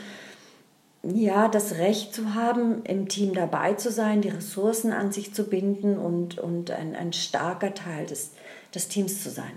ja, 1.04 1.48
das 1.48 1.78
Recht 1.78 2.14
zu 2.14 2.36
haben, 2.36 2.84
im 2.84 3.08
Team 3.08 3.34
dabei 3.34 3.74
zu 3.74 3.92
sein, 3.92 4.22
die 4.22 4.30
Ressourcen 4.30 4.94
an 4.94 5.12
sich 5.12 5.34
zu 5.34 5.46
binden 5.46 5.98
und, 5.98 6.38
und 6.38 6.70
ein, 6.72 6.96
ein 6.96 7.12
starker 7.12 7.74
Teil 7.74 8.06
des, 8.06 8.32
des 8.74 8.88
Teams 8.88 9.24
zu 9.24 9.30
sein. 9.30 9.52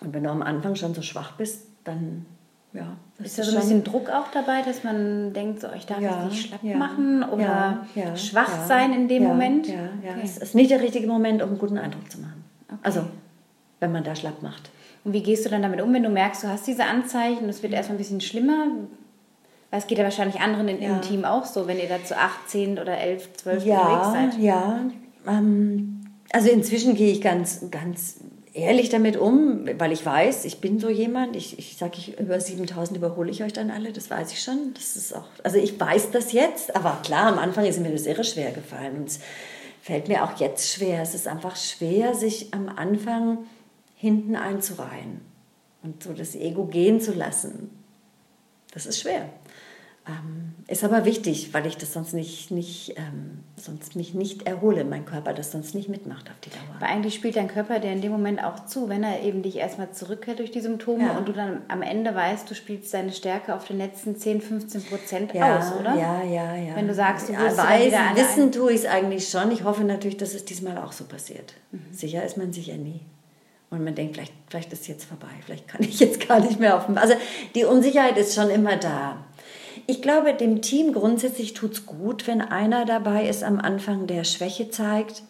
Und 0.00 0.12
wenn 0.12 0.24
du 0.24 0.30
am 0.30 0.42
Anfang 0.42 0.74
schon 0.76 0.94
so 0.94 1.00
schwach 1.00 1.32
bist, 1.36 1.62
dann 1.84 2.26
ja. 2.74 2.96
Ist 3.22 3.38
da 3.38 3.44
so 3.44 3.52
ein 3.52 3.60
bisschen 3.60 3.84
Druck 3.84 4.10
auch 4.10 4.32
dabei, 4.32 4.62
dass 4.62 4.82
man 4.82 5.32
denkt, 5.32 5.60
so, 5.60 5.68
ich 5.76 5.86
darf 5.86 6.00
ja, 6.00 6.24
nicht 6.24 6.48
schlapp 6.48 6.62
ja, 6.64 6.76
machen 6.76 7.22
oder 7.22 7.86
ja, 7.94 8.16
schwach 8.16 8.66
sein 8.66 8.92
in 8.92 9.06
dem 9.06 9.22
Moment? 9.22 9.68
Ja, 9.68 9.74
ja. 9.74 10.10
Okay. 10.10 10.20
Es 10.24 10.38
ist 10.38 10.56
nicht 10.56 10.72
der 10.72 10.80
richtige 10.80 11.06
Moment, 11.06 11.40
um 11.40 11.50
einen 11.50 11.58
guten 11.58 11.78
Eindruck 11.78 12.10
zu 12.10 12.20
machen. 12.20 12.42
Okay. 12.66 12.80
Also, 12.82 13.04
wenn 13.78 13.92
man 13.92 14.02
da 14.02 14.16
schlapp 14.16 14.42
macht. 14.42 14.70
Und 15.04 15.12
wie 15.12 15.22
gehst 15.22 15.46
du 15.46 15.50
dann 15.50 15.62
damit 15.62 15.80
um, 15.80 15.94
wenn 15.94 16.02
du 16.02 16.08
merkst, 16.08 16.42
du 16.42 16.48
hast 16.48 16.66
diese 16.66 16.84
Anzeichen, 16.84 17.48
es 17.48 17.62
wird 17.62 17.72
erstmal 17.72 17.94
ein 17.94 17.98
bisschen 17.98 18.20
schlimmer? 18.20 18.66
Es 19.76 19.86
geht 19.86 19.98
ja 19.98 20.04
wahrscheinlich 20.04 20.40
anderen 20.40 20.68
in, 20.68 20.82
ja. 20.82 20.94
im 20.94 21.02
Team 21.02 21.24
auch 21.24 21.44
so, 21.44 21.66
wenn 21.66 21.78
ihr 21.78 21.88
da 21.88 22.02
zu 22.02 22.16
18 22.16 22.78
oder 22.78 22.98
11, 22.98 23.32
12 23.34 23.64
ja, 23.64 23.80
unterwegs 23.80 24.34
seid. 24.34 24.42
Ja, 24.42 24.80
ähm, 25.26 26.04
also 26.32 26.48
inzwischen 26.48 26.94
gehe 26.94 27.12
ich 27.12 27.20
ganz, 27.20 27.66
ganz 27.70 28.16
ehrlich 28.54 28.88
damit 28.88 29.16
um, 29.16 29.66
weil 29.78 29.92
ich 29.92 30.06
weiß, 30.06 30.44
ich 30.44 30.60
bin 30.60 30.78
so 30.78 30.88
jemand. 30.88 31.36
Ich, 31.36 31.58
ich 31.58 31.76
sage, 31.76 31.94
ich, 31.98 32.18
über 32.18 32.40
7000 32.40 32.96
überhole 32.96 33.30
ich 33.30 33.42
euch 33.42 33.52
dann 33.52 33.70
alle, 33.70 33.92
das 33.92 34.10
weiß 34.10 34.32
ich 34.32 34.42
schon. 34.42 34.72
Das 34.74 34.96
ist 34.96 35.14
auch, 35.14 35.26
also 35.42 35.58
ich 35.58 35.78
weiß 35.78 36.12
das 36.12 36.32
jetzt, 36.32 36.74
aber 36.74 36.98
klar, 37.02 37.26
am 37.26 37.38
Anfang 37.38 37.66
ist 37.66 37.80
mir 37.80 37.90
das 37.90 38.06
irre 38.06 38.24
schwer 38.24 38.52
gefallen 38.52 38.96
und 38.96 39.08
es 39.08 39.18
fällt 39.82 40.08
mir 40.08 40.24
auch 40.24 40.38
jetzt 40.38 40.72
schwer. 40.72 41.02
Es 41.02 41.14
ist 41.14 41.28
einfach 41.28 41.56
schwer, 41.56 42.14
sich 42.14 42.54
am 42.54 42.68
Anfang 42.68 43.38
hinten 43.96 44.36
einzureihen 44.36 45.20
und 45.82 46.02
so 46.02 46.12
das 46.12 46.34
Ego 46.34 46.64
gehen 46.64 47.00
zu 47.00 47.12
lassen. 47.12 47.70
Das 48.72 48.86
ist 48.86 49.00
schwer. 49.00 49.28
Ähm, 50.06 50.52
ist 50.68 50.84
aber 50.84 51.06
wichtig, 51.06 51.54
weil 51.54 51.64
ich 51.64 51.78
das 51.78 51.94
sonst 51.94 52.12
nicht, 52.12 52.50
nicht 52.50 52.94
ähm, 52.98 53.42
sonst 53.56 53.96
mich 53.96 54.12
nicht 54.12 54.46
erhole, 54.46 54.84
mein 54.84 55.06
Körper 55.06 55.32
das 55.32 55.50
sonst 55.50 55.74
nicht 55.74 55.88
mitmacht 55.88 56.28
auf 56.28 56.38
die 56.44 56.50
Dauer. 56.50 56.76
Aber 56.76 56.86
eigentlich 56.86 57.14
spielt 57.14 57.36
dein 57.36 57.48
Körper 57.48 57.78
dir 57.78 57.90
in 57.90 58.02
dem 58.02 58.12
Moment 58.12 58.44
auch 58.44 58.66
zu, 58.66 58.90
wenn 58.90 59.02
er 59.02 59.22
eben 59.22 59.42
dich 59.42 59.56
erstmal 59.56 59.92
zurückhält 59.92 60.40
durch 60.40 60.50
die 60.50 60.60
Symptome 60.60 61.06
ja. 61.06 61.16
und 61.16 61.26
du 61.26 61.32
dann 61.32 61.62
am 61.68 61.80
Ende 61.80 62.14
weißt, 62.14 62.50
du 62.50 62.54
spielst 62.54 62.92
deine 62.92 63.12
Stärke 63.12 63.54
auf 63.54 63.66
den 63.66 63.78
letzten 63.78 64.14
10, 64.14 64.42
15 64.42 64.84
Prozent 64.84 65.32
ja, 65.32 65.58
aus, 65.58 65.72
oder? 65.80 65.94
Ja, 65.94 66.22
ja, 66.22 66.54
ja. 66.54 66.76
Wenn 66.76 66.86
du 66.86 66.94
sagst, 66.94 67.30
du 67.30 67.38
wirst 67.38 67.56
ja, 67.56 67.64
weiß, 67.64 67.92
wissen 68.16 68.52
tue 68.52 68.72
ich 68.72 68.80
es 68.80 68.86
eigentlich 68.86 69.28
schon. 69.28 69.50
Ich 69.52 69.64
hoffe 69.64 69.84
natürlich, 69.84 70.18
dass 70.18 70.34
es 70.34 70.44
diesmal 70.44 70.76
auch 70.76 70.92
so 70.92 71.04
passiert. 71.04 71.54
Mhm. 71.72 71.80
Sicher 71.92 72.22
ist 72.24 72.36
man 72.36 72.52
sicher 72.52 72.76
nie. 72.76 73.00
Und 73.70 73.82
man 73.82 73.94
denkt, 73.94 74.16
vielleicht, 74.16 74.34
vielleicht 74.48 74.72
ist 74.72 74.82
es 74.82 74.86
jetzt 74.86 75.04
vorbei, 75.04 75.26
vielleicht 75.44 75.66
kann 75.66 75.82
ich 75.82 75.98
jetzt 75.98 76.28
gar 76.28 76.40
nicht 76.40 76.60
mehr 76.60 76.76
auf 76.76 76.86
dem... 76.86 76.96
Also 76.96 77.14
die 77.54 77.64
Unsicherheit 77.64 78.16
ist 78.18 78.34
schon 78.34 78.50
immer 78.50 78.76
da. 78.76 79.16
Ich 79.86 80.02
glaube, 80.02 80.34
dem 80.34 80.62
Team 80.62 80.92
grundsätzlich 80.92 81.54
tut 81.54 81.72
es 81.72 81.86
gut, 81.86 82.26
wenn 82.26 82.40
einer 82.40 82.84
dabei 82.84 83.28
ist 83.28 83.42
am 83.42 83.58
Anfang, 83.58 84.06
der 84.06 84.24
Schwäche 84.24 84.70
zeigt, 84.70 85.22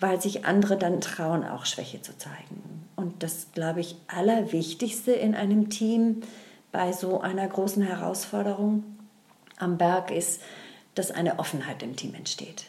weil 0.00 0.20
sich 0.20 0.44
andere 0.44 0.76
dann 0.76 1.00
trauen, 1.00 1.44
auch 1.44 1.66
Schwäche 1.66 2.02
zu 2.02 2.16
zeigen. 2.16 2.88
Und 2.96 3.22
das, 3.22 3.48
glaube 3.54 3.80
ich, 3.80 3.96
Allerwichtigste 4.08 5.12
in 5.12 5.34
einem 5.34 5.70
Team 5.70 6.22
bei 6.72 6.92
so 6.92 7.20
einer 7.20 7.46
großen 7.46 7.82
Herausforderung 7.82 8.84
am 9.58 9.78
Berg 9.78 10.10
ist, 10.10 10.40
dass 10.94 11.10
eine 11.10 11.38
Offenheit 11.38 11.82
im 11.82 11.96
Team 11.96 12.14
entsteht. 12.14 12.64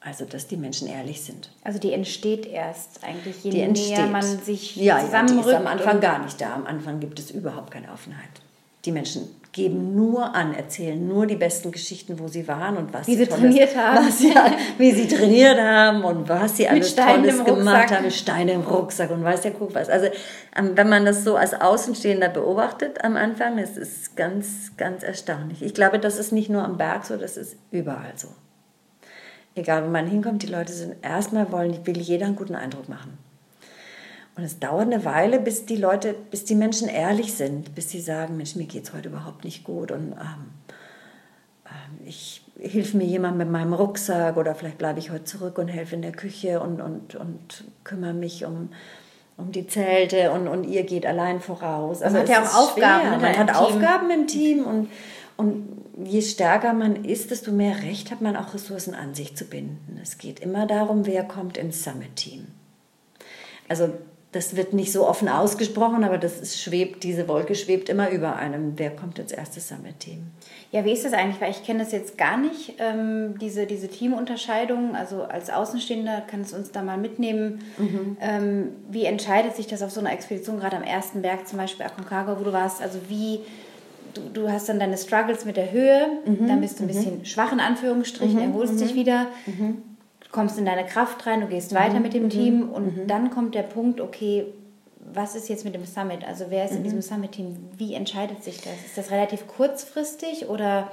Also, 0.00 0.24
dass 0.24 0.48
die 0.48 0.56
Menschen 0.56 0.88
ehrlich 0.88 1.22
sind. 1.22 1.50
Also, 1.62 1.78
die 1.78 1.92
entsteht 1.92 2.46
erst 2.46 3.04
eigentlich, 3.04 3.44
je 3.44 3.50
die 3.50 3.58
näher 3.58 3.68
entsteht. 3.68 4.10
man 4.10 4.22
sich 4.22 4.76
ja, 4.76 4.98
zusammenrückt. 5.00 5.30
Ja, 5.30 5.42
die 5.42 5.48
ist 5.50 5.54
am 5.54 5.66
Anfang 5.66 6.00
gar 6.00 6.18
nicht 6.18 6.40
da. 6.40 6.54
Am 6.54 6.66
Anfang 6.66 6.98
gibt 6.98 7.20
es 7.20 7.30
überhaupt 7.30 7.70
keine 7.70 7.92
Offenheit. 7.92 8.30
Die 8.84 8.90
Menschen 8.90 9.28
geben 9.52 9.94
nur 9.94 10.34
an, 10.34 10.54
erzählen 10.54 11.06
nur 11.06 11.26
die 11.26 11.36
besten 11.36 11.70
Geschichten, 11.72 12.18
wo 12.18 12.26
sie 12.26 12.48
waren 12.48 12.78
und 12.78 12.94
was 12.94 13.06
wie 13.06 13.16
sie, 13.16 13.24
sie 13.24 13.30
trainiert 13.30 13.76
haben. 13.76 14.06
Was 14.06 14.18
sie, 14.18 14.32
wie 14.78 14.92
sie 14.92 15.06
trainiert 15.06 15.60
haben 15.60 16.04
und 16.04 16.26
was 16.26 16.56
sie 16.56 16.66
alles 16.66 16.96
Tolles 16.96 17.44
gemacht 17.44 17.92
haben, 17.92 18.04
mit 18.04 18.14
Steine 18.14 18.52
im 18.52 18.62
Rucksack 18.62 19.10
und 19.10 19.22
weiß 19.22 19.42
der 19.42 19.52
Kuck 19.52 19.74
was. 19.74 19.90
Also 19.90 20.06
ähm, 20.56 20.70
wenn 20.74 20.88
man 20.88 21.04
das 21.04 21.22
so 21.22 21.36
als 21.36 21.52
Außenstehender 21.52 22.30
beobachtet 22.30 23.04
am 23.04 23.16
Anfang, 23.16 23.58
ist 23.58 23.76
es 23.76 24.16
ganz, 24.16 24.72
ganz 24.78 25.02
erstaunlich. 25.02 25.62
Ich 25.62 25.74
glaube, 25.74 25.98
das 25.98 26.18
ist 26.18 26.32
nicht 26.32 26.48
nur 26.48 26.64
am 26.64 26.78
Berg 26.78 27.04
so, 27.04 27.18
das 27.18 27.36
ist 27.36 27.56
überall 27.70 28.14
so. 28.16 28.28
Egal, 29.54 29.84
wo 29.84 29.90
man 29.90 30.06
hinkommt, 30.06 30.42
die 30.42 30.46
Leute 30.46 30.72
sind 30.72 30.96
erstmal 31.02 31.52
wollen, 31.52 31.86
will 31.86 31.98
jeder 31.98 32.24
einen 32.24 32.36
guten 32.36 32.54
Eindruck 32.54 32.88
machen. 32.88 33.18
Und 34.34 34.44
es 34.44 34.58
dauert 34.58 34.86
eine 34.86 35.04
Weile, 35.04 35.38
bis 35.38 35.66
die 35.66 35.76
Leute, 35.76 36.14
bis 36.30 36.44
die 36.44 36.54
Menschen 36.54 36.88
ehrlich 36.88 37.34
sind, 37.34 37.74
bis 37.74 37.90
sie 37.90 38.00
sagen, 38.00 38.36
Mensch, 38.36 38.56
mir 38.56 38.64
geht 38.64 38.84
es 38.84 38.94
heute 38.94 39.10
überhaupt 39.10 39.44
nicht 39.44 39.62
gut 39.62 39.90
und 39.90 40.12
ähm, 40.12 40.50
ähm, 41.66 42.06
ich 42.06 42.42
hilf 42.58 42.94
mir 42.94 43.04
jemand 43.04 43.36
mit 43.36 43.50
meinem 43.50 43.74
Rucksack 43.74 44.38
oder 44.38 44.54
vielleicht 44.54 44.78
bleibe 44.78 44.98
ich 44.98 45.10
heute 45.10 45.24
zurück 45.24 45.58
und 45.58 45.68
helfe 45.68 45.96
in 45.96 46.02
der 46.02 46.12
Küche 46.12 46.60
und, 46.60 46.80
und, 46.80 47.14
und 47.14 47.64
kümmere 47.84 48.14
mich 48.14 48.46
um, 48.46 48.70
um 49.36 49.52
die 49.52 49.66
Zelte 49.66 50.32
und, 50.32 50.48
und 50.48 50.64
ihr 50.64 50.84
geht 50.84 51.04
allein 51.04 51.40
voraus. 51.40 52.00
Also 52.00 52.16
man 52.16 52.26
hat 52.26 52.30
ja 52.30 52.42
auch 52.42 52.54
Aufgaben. 52.54 53.10
Ne, 53.10 53.18
man 53.18 53.36
hat 53.36 53.48
Team. 53.48 53.56
Aufgaben 53.56 54.10
im 54.10 54.26
Team 54.26 54.64
und, 54.64 54.88
und 55.36 55.68
je 56.04 56.22
stärker 56.22 56.72
man 56.72 57.04
ist, 57.04 57.30
desto 57.30 57.52
mehr 57.52 57.82
Recht 57.82 58.10
hat 58.10 58.22
man 58.22 58.36
auch 58.36 58.54
Ressourcen 58.54 58.94
an 58.94 59.14
sich 59.14 59.36
zu 59.36 59.44
binden. 59.44 60.00
Es 60.02 60.16
geht 60.16 60.40
immer 60.40 60.66
darum, 60.66 61.04
wer 61.04 61.24
kommt 61.24 61.58
ins 61.58 61.84
Summit-Team. 61.84 62.46
Also 63.68 63.92
das 64.32 64.56
wird 64.56 64.72
nicht 64.72 64.92
so 64.92 65.06
offen 65.06 65.28
ausgesprochen, 65.28 66.04
aber 66.04 66.16
das 66.16 66.40
ist, 66.40 66.60
schwebt, 66.60 67.04
diese 67.04 67.28
Wolke 67.28 67.54
schwebt 67.54 67.90
immer 67.90 68.08
über 68.10 68.36
einem. 68.36 68.72
Wer 68.76 68.90
kommt 68.90 69.18
ins 69.18 69.30
erste 69.30 69.60
Summit-Team? 69.60 70.22
Ja, 70.70 70.86
wie 70.86 70.92
ist 70.92 71.04
das 71.04 71.12
eigentlich? 71.12 71.38
Weil 71.38 71.50
ich 71.50 71.62
kenne 71.64 71.80
das 71.80 71.92
jetzt 71.92 72.16
gar 72.16 72.38
nicht, 72.38 72.74
ähm, 72.78 73.38
diese, 73.38 73.66
diese 73.66 73.88
Teamunterscheidung. 73.88 74.96
Also 74.96 75.24
als 75.24 75.50
Außenstehender 75.50 76.22
kann 76.22 76.40
es 76.40 76.54
uns 76.54 76.70
da 76.70 76.82
mal 76.82 76.96
mitnehmen. 76.96 77.60
Mhm. 77.76 78.16
Ähm, 78.22 78.68
wie 78.90 79.04
entscheidet 79.04 79.54
sich 79.54 79.66
das 79.66 79.82
auf 79.82 79.90
so 79.90 80.00
einer 80.00 80.12
Expedition, 80.12 80.58
gerade 80.58 80.78
am 80.78 80.82
ersten 80.82 81.20
Berg, 81.20 81.46
zum 81.46 81.58
Beispiel 81.58 81.84
Aconcagua, 81.84 82.40
wo 82.40 82.44
du 82.44 82.54
warst? 82.54 82.80
Also 82.80 83.00
wie, 83.10 83.40
du, 84.14 84.22
du 84.32 84.50
hast 84.50 84.66
dann 84.70 84.80
deine 84.80 84.96
Struggles 84.96 85.44
mit 85.44 85.58
der 85.58 85.72
Höhe, 85.72 86.06
mhm. 86.24 86.48
dann 86.48 86.62
bist 86.62 86.78
du 86.78 86.84
ein 86.84 86.86
mhm. 86.86 86.92
bisschen 86.92 87.24
schwach 87.26 87.52
in 87.52 87.60
Anführungsstrichen, 87.60 88.36
mhm. 88.36 88.52
erholst 88.52 88.80
dich 88.80 88.94
mhm. 88.94 88.98
wieder 88.98 89.26
kommst 90.32 90.58
in 90.58 90.64
deine 90.64 90.84
Kraft 90.84 91.26
rein, 91.26 91.42
du 91.42 91.46
gehst 91.46 91.72
mhm. 91.72 91.76
weiter 91.76 92.00
mit 92.00 92.14
dem 92.14 92.24
mhm. 92.24 92.30
Team 92.30 92.68
und 92.70 92.96
mhm. 92.96 93.06
dann 93.06 93.30
kommt 93.30 93.54
der 93.54 93.62
Punkt, 93.62 94.00
okay, 94.00 94.46
was 95.12 95.34
ist 95.34 95.48
jetzt 95.48 95.64
mit 95.64 95.74
dem 95.74 95.84
Summit? 95.84 96.24
Also 96.26 96.46
wer 96.48 96.64
ist 96.64 96.72
in 96.72 96.82
diesem 96.82 96.98
mhm. 96.98 97.02
Summit-Team? 97.02 97.56
Wie 97.76 97.94
entscheidet 97.94 98.42
sich 98.42 98.60
das? 98.60 98.72
Ist 98.86 98.96
das 98.96 99.10
relativ 99.10 99.46
kurzfristig 99.46 100.48
oder 100.48 100.90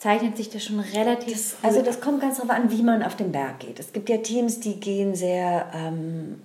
zeichnet 0.00 0.36
sich 0.36 0.48
das 0.48 0.64
schon 0.64 0.80
relativ. 0.80 1.32
Das, 1.32 1.56
also 1.62 1.82
das 1.82 2.00
kommt 2.00 2.20
ganz 2.22 2.36
darauf 2.36 2.50
an, 2.50 2.70
wie 2.70 2.82
man 2.82 3.02
auf 3.02 3.16
den 3.16 3.32
Berg 3.32 3.60
geht. 3.60 3.78
Es 3.78 3.92
gibt 3.92 4.08
ja 4.08 4.16
Teams, 4.16 4.60
die 4.60 4.80
gehen 4.80 5.14
sehr, 5.14 5.70
ähm, 5.74 6.40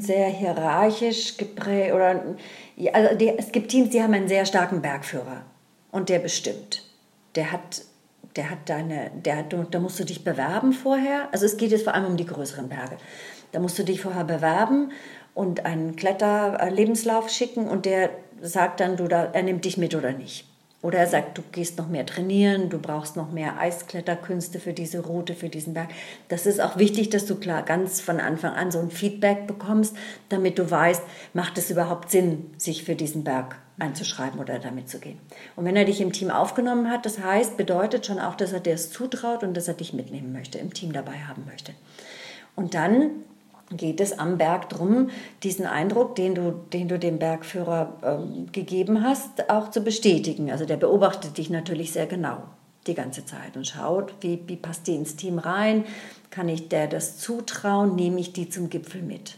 sehr 0.00 0.28
hierarchisch 0.28 1.36
geprägt 1.36 1.92
oder 1.92 2.22
also 2.92 3.14
die, 3.16 3.28
es 3.36 3.52
gibt 3.52 3.70
Teams, 3.70 3.90
die 3.90 4.02
haben 4.02 4.14
einen 4.14 4.28
sehr 4.28 4.46
starken 4.46 4.80
Bergführer 4.80 5.42
und 5.92 6.08
der 6.08 6.18
bestimmt. 6.18 6.82
Der 7.34 7.52
hat 7.52 7.82
der 8.36 8.50
hat 8.50 8.68
deine, 8.68 9.10
der 9.14 9.36
hat, 9.38 9.54
da 9.70 9.78
musst 9.80 9.98
du 9.98 10.04
dich 10.04 10.24
bewerben 10.24 10.72
vorher. 10.72 11.28
Also 11.32 11.46
es 11.46 11.56
geht 11.56 11.70
jetzt 11.70 11.84
vor 11.84 11.94
allem 11.94 12.06
um 12.06 12.16
die 12.16 12.26
größeren 12.26 12.68
Berge. 12.68 12.96
Da 13.52 13.60
musst 13.60 13.78
du 13.78 13.84
dich 13.84 14.00
vorher 14.00 14.24
bewerben 14.24 14.92
und 15.34 15.64
einen 15.64 15.96
Kletterlebenslauf 15.96 17.30
schicken 17.30 17.68
und 17.68 17.86
der 17.86 18.10
sagt 18.40 18.80
dann, 18.80 18.96
du 18.96 19.08
da, 19.08 19.30
er 19.32 19.42
nimmt 19.42 19.64
dich 19.64 19.78
mit 19.78 19.94
oder 19.94 20.12
nicht. 20.12 20.46
Oder 20.82 20.98
er 20.98 21.06
sagt, 21.06 21.38
du 21.38 21.42
gehst 21.52 21.78
noch 21.78 21.88
mehr 21.88 22.06
trainieren, 22.06 22.68
du 22.68 22.78
brauchst 22.78 23.16
noch 23.16 23.32
mehr 23.32 23.58
Eiskletterkünste 23.58 24.60
für 24.60 24.72
diese 24.72 25.00
Route, 25.00 25.34
für 25.34 25.48
diesen 25.48 25.74
Berg. 25.74 25.88
Das 26.28 26.46
ist 26.46 26.60
auch 26.60 26.76
wichtig, 26.76 27.10
dass 27.10 27.26
du 27.26 27.36
klar 27.36 27.62
ganz 27.62 28.00
von 28.00 28.20
Anfang 28.20 28.52
an 28.52 28.70
so 28.70 28.78
ein 28.78 28.90
Feedback 28.90 29.46
bekommst, 29.46 29.96
damit 30.28 30.58
du 30.58 30.70
weißt, 30.70 31.02
macht 31.32 31.58
es 31.58 31.70
überhaupt 31.70 32.10
Sinn, 32.10 32.50
sich 32.58 32.84
für 32.84 32.94
diesen 32.94 33.24
Berg 33.24 33.56
einzuschreiben 33.78 34.40
oder 34.40 34.58
damit 34.58 34.88
zu 34.88 34.98
gehen. 34.98 35.18
Und 35.54 35.64
wenn 35.64 35.76
er 35.76 35.84
dich 35.84 36.00
im 36.00 36.12
Team 36.12 36.30
aufgenommen 36.30 36.90
hat, 36.90 37.04
das 37.04 37.18
heißt, 37.18 37.56
bedeutet 37.56 38.06
schon 38.06 38.18
auch, 38.18 38.34
dass 38.34 38.52
er 38.52 38.60
dir 38.60 38.74
es 38.74 38.90
zutraut 38.90 39.42
und 39.42 39.54
dass 39.54 39.68
er 39.68 39.74
dich 39.74 39.92
mitnehmen 39.92 40.32
möchte, 40.32 40.58
im 40.58 40.72
Team 40.72 40.92
dabei 40.92 41.18
haben 41.28 41.44
möchte. 41.46 41.72
Und 42.54 42.74
dann 42.74 43.10
geht 43.70 44.00
es 44.00 44.18
am 44.18 44.38
Berg 44.38 44.68
darum, 44.70 45.10
diesen 45.42 45.66
Eindruck, 45.66 46.14
den 46.14 46.34
du, 46.34 46.52
den 46.72 46.88
du 46.88 46.98
dem 46.98 47.18
Bergführer 47.18 47.98
äh, 48.02 48.50
gegeben 48.52 49.02
hast, 49.02 49.50
auch 49.50 49.70
zu 49.70 49.82
bestätigen. 49.82 50.50
Also 50.50 50.64
der 50.64 50.76
beobachtet 50.76 51.36
dich 51.36 51.50
natürlich 51.50 51.92
sehr 51.92 52.06
genau 52.06 52.44
die 52.86 52.94
ganze 52.94 53.24
Zeit 53.24 53.56
und 53.56 53.66
schaut, 53.66 54.14
wie, 54.20 54.40
wie 54.46 54.56
passt 54.56 54.86
die 54.86 54.94
ins 54.94 55.16
Team 55.16 55.38
rein, 55.38 55.84
kann 56.30 56.48
ich 56.48 56.68
der 56.68 56.86
das 56.86 57.18
zutrauen, 57.18 57.96
nehme 57.96 58.20
ich 58.20 58.32
die 58.32 58.48
zum 58.48 58.70
Gipfel 58.70 59.02
mit. 59.02 59.36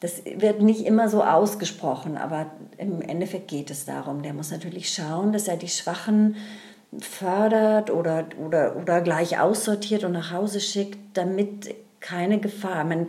Das 0.00 0.22
wird 0.24 0.60
nicht 0.60 0.84
immer 0.84 1.08
so 1.08 1.22
ausgesprochen, 1.22 2.18
aber 2.18 2.50
im 2.76 3.00
Endeffekt 3.00 3.48
geht 3.48 3.70
es 3.70 3.86
darum. 3.86 4.22
Der 4.22 4.34
muss 4.34 4.50
natürlich 4.50 4.92
schauen, 4.92 5.32
dass 5.32 5.48
er 5.48 5.56
die 5.56 5.68
Schwachen 5.68 6.36
fördert 6.98 7.90
oder, 7.90 8.26
oder, 8.44 8.76
oder 8.76 9.00
gleich 9.00 9.38
aussortiert 9.40 10.04
und 10.04 10.12
nach 10.12 10.32
Hause 10.32 10.60
schickt, 10.60 10.98
damit 11.16 11.74
keine 12.00 12.38
Gefahr. 12.38 12.84
Man, 12.84 13.08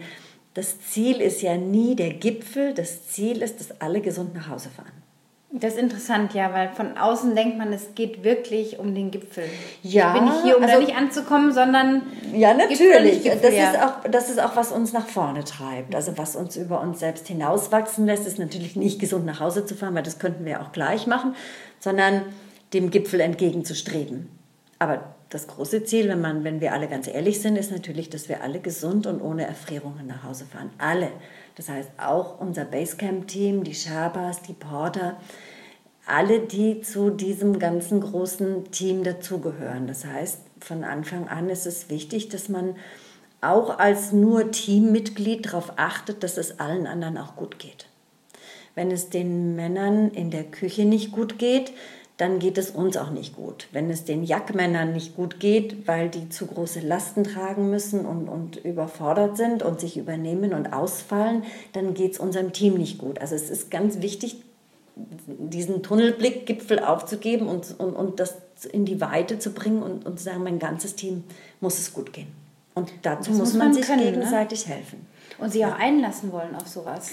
das 0.54 0.80
Ziel 0.82 1.22
ist 1.22 1.42
ja 1.42 1.58
nie 1.58 1.96
der 1.96 2.14
Gipfel, 2.14 2.74
das 2.74 3.08
Ziel 3.08 3.42
ist, 3.42 3.60
dass 3.60 3.82
alle 3.82 4.02
gesund 4.02 4.34
nach 4.34 4.50
Hause 4.50 4.70
fahren. 4.70 5.04
Das 5.50 5.74
ist 5.74 5.80
interessant, 5.80 6.34
ja, 6.34 6.54
weil 6.54 6.70
von 6.74 6.98
außen 6.98 7.34
denkt 7.34 7.58
man, 7.58 7.72
es 7.72 7.96
geht 7.96 8.26
wirklich 8.26 8.80
um 8.80 8.94
den 8.94 9.12
Gipfel. 9.12 9.46
Ja. 9.82 10.14
Ich 10.14 10.20
bin 10.20 10.30
nicht 10.30 10.44
hier, 10.44 10.58
um 10.58 10.64
also, 10.64 10.76
da 10.76 10.82
nicht 10.82 10.96
anzukommen, 10.96 11.54
sondern. 11.54 12.02
Ja, 12.34 12.54
natürlich. 12.54 13.24
Gipfel, 13.24 13.40
das, 13.42 13.54
ja. 13.54 13.72
Ist 13.72 13.82
auch, 13.82 14.12
das 14.12 14.30
ist 14.30 14.42
auch, 14.42 14.58
was 14.58 14.74
uns 14.74 14.92
nach 14.92 15.08
vorne 15.08 15.46
treibt. 15.46 15.96
Also, 15.96 16.18
was 16.18 16.36
uns 16.36 16.58
über 16.58 16.82
uns 16.82 17.00
selbst 17.00 17.28
hinauswachsen 17.28 18.06
lässt, 18.06 18.28
ist 18.28 18.40
natürlich 18.40 18.76
nicht 18.76 19.00
gesund 19.00 19.26
nach 19.26 19.40
Hause 19.40 19.66
zu 19.66 19.74
fahren, 19.74 19.96
weil 19.96 20.04
das 20.04 20.20
könnten 20.20 20.44
wir 20.44 20.62
auch 20.62 20.74
gleich 20.74 21.08
machen, 21.08 21.34
sondern 21.80 22.24
dem 22.74 22.92
Gipfel 22.92 23.22
entgegenzustreben. 23.22 24.30
Aber 24.80 25.16
das 25.30 25.48
große 25.48 25.84
Ziel, 25.86 26.10
wenn, 26.10 26.22
man, 26.22 26.44
wenn 26.44 26.62
wir 26.62 26.74
alle 26.74 26.88
ganz 26.88 27.08
ehrlich 27.08 27.42
sind, 27.42 27.56
ist 27.58 27.72
natürlich, 27.72 28.10
dass 28.10 28.30
wir 28.30 28.44
alle 28.44 28.60
gesund 28.60 29.08
und 29.08 29.22
ohne 29.22 29.46
Erfrierungen 29.48 30.08
nach 30.08 30.24
Hause 30.24 30.46
fahren. 30.46 30.72
Alle. 30.78 31.10
Das 31.58 31.70
heißt 31.70 31.90
auch 31.98 32.40
unser 32.40 32.66
Basecamp-Team, 32.66 33.64
die 33.64 33.74
Sherpas, 33.74 34.44
die 34.44 34.54
Porter, 34.54 35.18
alle, 36.06 36.40
die 36.40 36.82
zu 36.82 37.10
diesem 37.10 37.58
ganzen 37.58 38.00
großen 38.00 38.72
Team 38.72 39.04
dazugehören. 39.04 39.88
Das 39.88 40.06
heißt, 40.06 40.40
von 40.62 40.84
Anfang 40.84 41.28
an 41.28 41.50
ist 41.50 41.66
es 41.66 41.90
wichtig, 41.90 42.30
dass 42.30 42.48
man 42.48 42.76
auch 43.42 43.80
als 43.80 44.12
nur 44.12 44.52
Teammitglied 44.52 45.48
darauf 45.48 45.74
achtet, 45.78 46.24
dass 46.24 46.38
es 46.38 46.60
allen 46.60 46.86
anderen 46.86 47.18
auch 47.18 47.36
gut 47.36 47.58
geht. 47.58 47.88
Wenn 48.76 48.92
es 48.92 49.10
den 49.10 49.56
Männern 49.56 50.12
in 50.12 50.30
der 50.30 50.44
Küche 50.44 50.86
nicht 50.86 51.12
gut 51.12 51.40
geht, 51.40 51.74
dann 52.18 52.40
geht 52.40 52.58
es 52.58 52.72
uns 52.72 52.98
auch 52.98 53.12
nicht 53.12 53.36
gut. 53.36 53.68
Wenn 53.72 53.92
es 53.92 54.04
den 54.04 54.24
Jackmännern 54.24 54.92
nicht 54.92 55.16
gut 55.16 55.40
geht, 55.40 55.88
weil 55.88 56.10
die 56.10 56.30
zu 56.30 56.48
große 56.48 56.80
Lasten 56.80 57.24
tragen 57.24 57.70
müssen 57.70 58.06
und, 58.06 58.28
und 58.28 58.58
überfordert 58.58 59.38
sind 59.38 59.62
und 59.62 59.80
sich 59.80 59.98
übernehmen 59.98 60.54
und 60.54 60.74
ausfallen, 60.74 61.44
dann 61.74 61.94
geht 61.94 62.14
es 62.14 62.20
unserem 62.20 62.54
Team 62.54 62.74
nicht 62.74 62.98
gut. 62.98 63.20
Also 63.20 63.36
es 63.36 63.52
ist 63.52 63.70
ganz 63.70 64.02
wichtig, 64.02 64.38
diesen 64.96 65.84
Tunnelblickgipfel 65.84 66.80
aufzugeben 66.80 67.48
und, 67.48 67.80
und, 67.80 67.94
und 67.96 68.20
das 68.20 68.36
in 68.72 68.86
die 68.86 69.00
Weite 69.00 69.38
zu 69.38 69.52
bringen 69.52 69.84
und, 69.84 70.08
und 70.08 70.18
zu 70.18 70.26
sagen, 70.26 70.44
mein 70.44 70.58
ganzes 70.58 70.96
Team 70.96 71.24
muss 71.60 71.78
es 71.78 71.94
gut 71.94 72.14
gehen. 72.14 72.28
Und 72.74 72.92
dazu 73.04 73.30
muss, 73.32 73.40
muss, 73.40 73.54
man, 73.54 73.68
man 73.68 73.74
sich 73.76 73.86
können, 73.86 74.06
ne? 74.06 74.12
gegenseitig 74.12 74.68
ne? 74.68 74.76
helfen. 74.76 75.06
Und 75.38 75.52
sie 75.52 75.64
auch 75.66 75.78
einlassen 75.78 76.32
wollen 76.32 76.56
auf 76.56 76.68
sowas. 76.68 77.12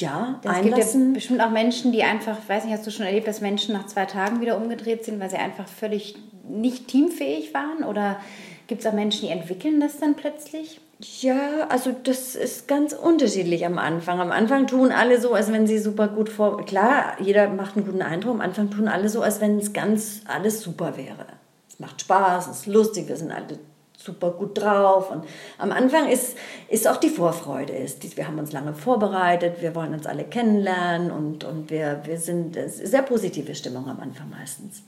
Ja, 0.00 0.40
es 0.42 0.50
einlassen. 0.50 1.00
gibt 1.00 1.08
ja 1.08 1.14
bestimmt 1.14 1.40
auch 1.40 1.50
Menschen, 1.50 1.92
die 1.92 2.02
einfach, 2.02 2.36
weiß 2.46 2.64
nicht, 2.64 2.74
hast 2.74 2.86
du 2.86 2.90
schon 2.90 3.06
erlebt, 3.06 3.26
dass 3.26 3.40
Menschen 3.40 3.74
nach 3.74 3.86
zwei 3.86 4.04
Tagen 4.04 4.40
wieder 4.40 4.56
umgedreht 4.56 5.04
sind, 5.04 5.20
weil 5.20 5.30
sie 5.30 5.36
einfach 5.36 5.66
völlig 5.68 6.16
nicht 6.48 6.88
teamfähig 6.88 7.54
waren? 7.54 7.84
Oder 7.84 8.18
gibt 8.66 8.82
es 8.82 8.86
auch 8.86 8.92
Menschen, 8.92 9.26
die 9.26 9.32
entwickeln 9.32 9.80
das 9.80 9.98
dann 9.98 10.14
plötzlich? 10.14 10.80
Ja, 11.20 11.66
also 11.68 11.94
das 12.04 12.34
ist 12.34 12.68
ganz 12.68 12.94
unterschiedlich 12.94 13.66
am 13.66 13.78
Anfang. 13.78 14.18
Am 14.20 14.32
Anfang 14.32 14.66
tun 14.66 14.92
alle 14.92 15.20
so, 15.20 15.34
als 15.34 15.52
wenn 15.52 15.66
sie 15.66 15.78
super 15.78 16.08
gut 16.08 16.30
vor. 16.30 16.64
Klar, 16.64 17.16
jeder 17.20 17.48
macht 17.48 17.76
einen 17.76 17.84
guten 17.84 18.02
Eindruck. 18.02 18.34
Am 18.34 18.40
Anfang 18.40 18.70
tun 18.70 18.88
alle 18.88 19.08
so, 19.08 19.20
als 19.20 19.40
wenn 19.40 19.58
es 19.58 19.74
ganz 19.74 20.22
alles 20.26 20.62
super 20.62 20.96
wäre. 20.96 21.26
Es 21.68 21.78
macht 21.78 22.00
Spaß, 22.00 22.48
es 22.48 22.60
ist 22.60 22.66
lustig, 22.66 23.08
wir 23.08 23.16
sind 23.16 23.30
alle 23.30 23.58
super 24.06 24.30
gut 24.30 24.56
drauf. 24.60 25.10
Und 25.10 25.24
am 25.58 25.72
Anfang 25.72 26.08
ist, 26.08 26.36
ist 26.68 26.88
auch 26.88 26.96
die 26.96 27.10
Vorfreude. 27.10 27.74
Ist, 27.74 28.16
wir 28.16 28.26
haben 28.26 28.38
uns 28.38 28.52
lange 28.52 28.72
vorbereitet, 28.72 29.60
wir 29.60 29.74
wollen 29.74 29.92
uns 29.92 30.06
alle 30.06 30.24
kennenlernen 30.24 31.10
und, 31.10 31.44
und 31.44 31.70
wir, 31.70 32.00
wir 32.04 32.18
sind 32.18 32.56
sehr 32.66 33.02
positive 33.02 33.54
Stimmung 33.54 33.88
am 33.88 34.00
Anfang 34.00 34.30
meistens. 34.30 34.82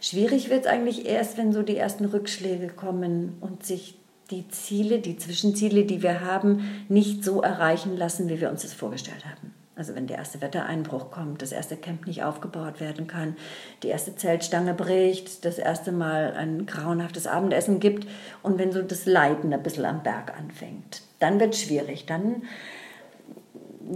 Schwierig 0.00 0.50
wird 0.50 0.64
es 0.64 0.70
eigentlich 0.70 1.06
erst, 1.06 1.36
wenn 1.38 1.52
so 1.52 1.62
die 1.62 1.76
ersten 1.76 2.04
Rückschläge 2.04 2.68
kommen 2.68 3.36
und 3.40 3.64
sich 3.64 3.98
die 4.30 4.48
Ziele, 4.48 5.00
die 5.00 5.16
Zwischenziele, 5.16 5.84
die 5.84 6.02
wir 6.02 6.20
haben, 6.22 6.84
nicht 6.88 7.24
so 7.24 7.42
erreichen 7.42 7.96
lassen, 7.96 8.28
wie 8.28 8.40
wir 8.40 8.50
uns 8.50 8.62
das 8.62 8.72
vorgestellt 8.72 9.24
haben. 9.24 9.63
Also 9.76 9.96
wenn 9.96 10.06
der 10.06 10.18
erste 10.18 10.40
Wettereinbruch 10.40 11.10
kommt, 11.10 11.42
das 11.42 11.50
erste 11.50 11.76
Camp 11.76 12.06
nicht 12.06 12.22
aufgebaut 12.22 12.80
werden 12.80 13.08
kann, 13.08 13.36
die 13.82 13.88
erste 13.88 14.14
Zeltstange 14.14 14.72
bricht, 14.72 15.44
das 15.44 15.58
erste 15.58 15.90
Mal 15.90 16.34
ein 16.34 16.64
grauenhaftes 16.66 17.26
Abendessen 17.26 17.80
gibt 17.80 18.06
und 18.42 18.58
wenn 18.58 18.70
so 18.70 18.82
das 18.82 19.04
Leiden 19.04 19.52
ein 19.52 19.62
bisschen 19.64 19.84
am 19.84 20.04
Berg 20.04 20.32
anfängt, 20.38 21.02
dann 21.18 21.40
wird 21.40 21.54
es 21.54 21.62
schwierig. 21.62 22.06
Dann, 22.06 22.42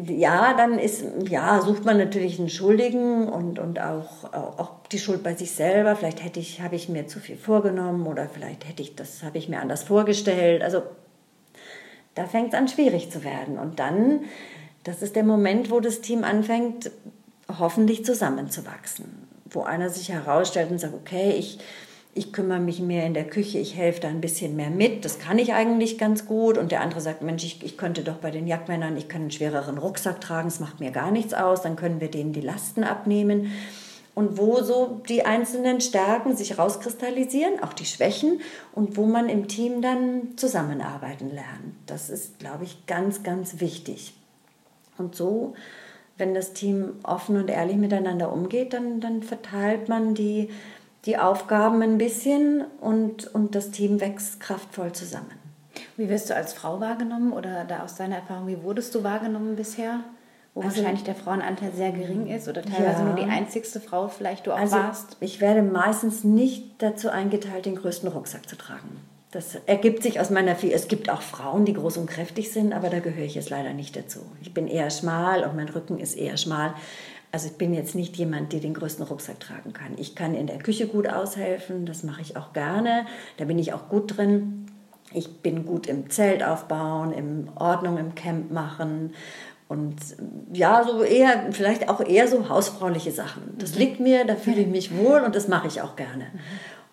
ja, 0.07 0.55
dann 0.55 0.81
ist, 0.81 1.05
ja, 1.29 1.61
sucht 1.61 1.85
man 1.85 1.97
natürlich 1.97 2.41
einen 2.41 2.49
Schuldigen 2.49 3.29
und, 3.29 3.61
und 3.61 3.81
auch, 3.81 4.33
auch 4.33 4.71
die 4.91 4.99
Schuld 4.99 5.23
bei 5.23 5.35
sich 5.35 5.53
selber. 5.53 5.95
Vielleicht 5.95 6.25
hätte 6.25 6.41
ich, 6.41 6.61
habe 6.61 6.75
ich 6.75 6.89
mir 6.89 7.07
zu 7.07 7.21
viel 7.21 7.37
vorgenommen 7.37 8.09
oder 8.09 8.29
vielleicht 8.29 8.69
hätte 8.69 8.83
ich 8.83 8.97
das, 8.97 9.23
habe 9.23 9.39
ich 9.39 9.49
mir 9.49 9.61
anders 9.61 9.85
vorgestellt. 9.85 10.63
Also 10.63 10.83
da 12.17 12.27
fängt 12.27 12.49
es 12.49 12.59
an 12.59 12.67
schwierig 12.67 13.13
zu 13.13 13.23
werden 13.23 13.59
und 13.59 13.79
dann 13.79 14.25
das 14.89 15.03
ist 15.03 15.17
der 15.17 15.25
Moment, 15.25 15.71
wo 15.71 15.81
das 15.81 16.01
Team 16.01 16.25
anfängt, 16.25 16.91
hoffentlich 17.59 18.07
zusammenzuwachsen. 18.07 19.05
Wo 19.51 19.63
einer 19.63 19.91
sich 19.91 20.09
herausstellt 20.09 20.71
und 20.71 20.79
sagt, 20.79 20.95
okay, 20.95 21.35
ich, 21.39 21.59
ich 22.15 22.33
kümmere 22.33 22.59
mich 22.59 22.81
mehr 22.81 23.05
in 23.05 23.13
der 23.13 23.27
Küche, 23.27 23.59
ich 23.59 23.77
helfe 23.77 24.01
da 24.01 24.09
ein 24.09 24.23
bisschen 24.23 24.57
mehr 24.57 24.71
mit, 24.71 25.05
das 25.05 25.19
kann 25.19 25.39
ich 25.39 25.53
eigentlich 25.53 25.99
ganz 25.99 26.25
gut. 26.25 26.57
Und 26.57 26.73
der 26.73 26.81
andere 26.81 27.03
sagt, 27.03 27.21
Mensch, 27.21 27.45
ich, 27.45 27.63
ich 27.63 27.77
könnte 27.77 28.03
doch 28.03 28.17
bei 28.17 28.31
den 28.31 28.47
Jagdmännern, 28.47 28.97
ich 28.97 29.09
kann 29.09 29.23
einen 29.23 29.31
schwereren 29.31 29.77
Rucksack 29.77 30.23
tragen, 30.23 30.49
es 30.49 30.59
macht 30.59 30.81
mir 30.81 30.91
gar 30.91 31.11
nichts 31.11 31.35
aus, 31.35 31.61
dann 31.61 31.77
können 31.77 32.01
wir 32.01 32.11
denen 32.11 32.33
die 32.33 32.41
Lasten 32.41 32.83
abnehmen. 32.83 33.53
Und 34.15 34.39
wo 34.39 34.63
so 34.63 35.03
die 35.07 35.27
einzelnen 35.27 35.83
Stärken 35.83 36.35
sich 36.35 36.59
rauskristallisieren, 36.59 37.63
auch 37.63 37.75
die 37.75 37.85
Schwächen, 37.85 38.41
und 38.75 38.97
wo 38.97 39.05
man 39.05 39.29
im 39.29 39.49
Team 39.49 39.83
dann 39.83 40.37
zusammenarbeiten 40.37 41.29
lernt. 41.29 41.75
Das 41.85 42.09
ist, 42.09 42.39
glaube 42.39 42.65
ich, 42.65 42.87
ganz, 42.87 43.23
ganz 43.23 43.61
wichtig. 43.61 44.18
Und 44.99 45.15
so, 45.15 45.55
wenn 46.17 46.35
das 46.35 46.53
Team 46.53 46.97
offen 47.03 47.37
und 47.37 47.49
ehrlich 47.49 47.77
miteinander 47.77 48.33
umgeht, 48.33 48.73
dann, 48.73 49.01
dann 49.01 49.23
verteilt 49.23 49.89
man 49.89 50.15
die, 50.15 50.51
die 51.05 51.17
Aufgaben 51.19 51.81
ein 51.83 51.99
bisschen 51.99 52.65
und, 52.81 53.33
und 53.35 53.55
das 53.55 53.71
Team 53.71 54.01
wächst 54.01 54.41
kraftvoll 54.41 54.93
zusammen. 54.93 55.31
Wie 55.97 56.09
wirst 56.09 56.31
du 56.31 56.35
als 56.35 56.53
Frau 56.53 56.81
wahrgenommen 56.81 57.33
oder 57.33 57.65
da 57.65 57.83
aus 57.83 57.95
deiner 57.95 58.17
Erfahrung, 58.17 58.49
wie 58.49 58.63
wurdest 58.63 58.95
du 58.95 59.05
wahrgenommen 59.05 59.57
bisher? 59.57 60.01
Wo 60.55 60.63
also, 60.63 60.77
wahrscheinlich 60.77 61.05
der 61.05 61.15
Frauenanteil 61.15 61.73
sehr 61.73 61.93
gering 61.93 62.27
ist 62.27 62.49
oder 62.49 62.63
teilweise 62.63 63.01
ja. 63.01 63.05
nur 63.05 63.15
die 63.15 63.25
einzigste 63.25 63.81
Frau 63.81 64.09
vielleicht 64.09 64.47
du 64.47 64.53
auch 64.53 64.59
also, 64.59 64.77
warst? 64.77 65.17
Ich 65.21 65.41
werde 65.41 65.63
meistens 65.63 66.25
nicht 66.25 66.83
dazu 66.83 67.11
eingeteilt, 67.11 67.67
den 67.67 67.77
größten 67.77 68.09
Rucksack 68.09 68.49
zu 68.49 68.57
tragen. 68.57 68.89
Das 69.31 69.57
ergibt 69.67 70.03
sich 70.03 70.21
aus 70.21 70.31
meiner 70.31 70.57
Viel. 70.57 70.73
Es 70.73 70.89
gibt 70.89 71.11
auch 71.11 71.21
Frauen, 71.21 71.67
die 71.67 71.75
groß 71.75 71.99
und 71.99 72.09
kräftig 72.09 72.51
sind, 72.51 72.73
aber 72.73 72.89
da 72.89 73.01
gehöre 73.01 73.25
ich 73.25 73.35
jetzt 73.35 73.51
leider 73.51 73.75
nicht 73.75 73.95
dazu. 73.95 74.21
Ich 74.41 74.55
bin 74.55 74.67
eher 74.67 74.91
schmal 74.91 75.45
und 75.45 75.55
mein 75.55 75.69
Rücken 75.69 75.99
ist 75.99 76.15
eher 76.15 76.39
schmal. 76.39 76.75
Also 77.31 77.49
ich 77.49 77.59
bin 77.59 77.75
jetzt 77.75 77.95
nicht 77.95 78.17
jemand, 78.17 78.55
der 78.55 78.61
den 78.61 78.73
größten 78.73 79.05
Rucksack 79.05 79.39
tragen 79.39 79.75
kann. 79.75 79.93
Ich 79.99 80.15
kann 80.15 80.35
in 80.35 80.47
der 80.47 80.59
Küche 80.59 80.87
gut 80.87 81.07
aushelfen, 81.07 81.85
das 81.85 82.03
mache 82.03 82.23
ich 82.23 82.39
auch 82.39 82.55
gerne, 82.55 83.05
da 83.37 83.45
bin 83.45 83.59
ich 83.59 83.75
auch 83.75 83.91
gut 83.91 84.17
drin. 84.17 84.67
Ich 85.13 85.41
bin 85.41 85.65
gut 85.65 85.87
im 85.87 86.11
Zelt 86.11 86.43
aufbauen, 86.43 87.13
in 87.13 87.49
Ordnung 87.55 87.97
im 87.99 88.15
Camp 88.15 88.51
machen 88.51 89.15
und 89.69 89.97
ja, 90.53 90.83
so 90.85 91.03
eher, 91.03 91.53
vielleicht 91.53 91.91
auch 91.91 92.01
eher 92.01 92.29
so 92.29 92.49
hausfrauliche 92.49 93.13
Sachen. 93.13 93.43
Das 93.59 93.73
mhm. 93.73 93.79
liegt 93.79 94.01
mir, 94.01 94.25
da 94.25 94.35
fühle 94.37 94.63
ich 94.63 94.67
mich 94.67 94.97
wohl 94.97 95.21
und 95.21 95.35
das 95.35 95.49
mache 95.49 95.67
ich 95.67 95.83
auch 95.83 95.97
gerne. 95.97 96.25
Mhm. 96.25 96.39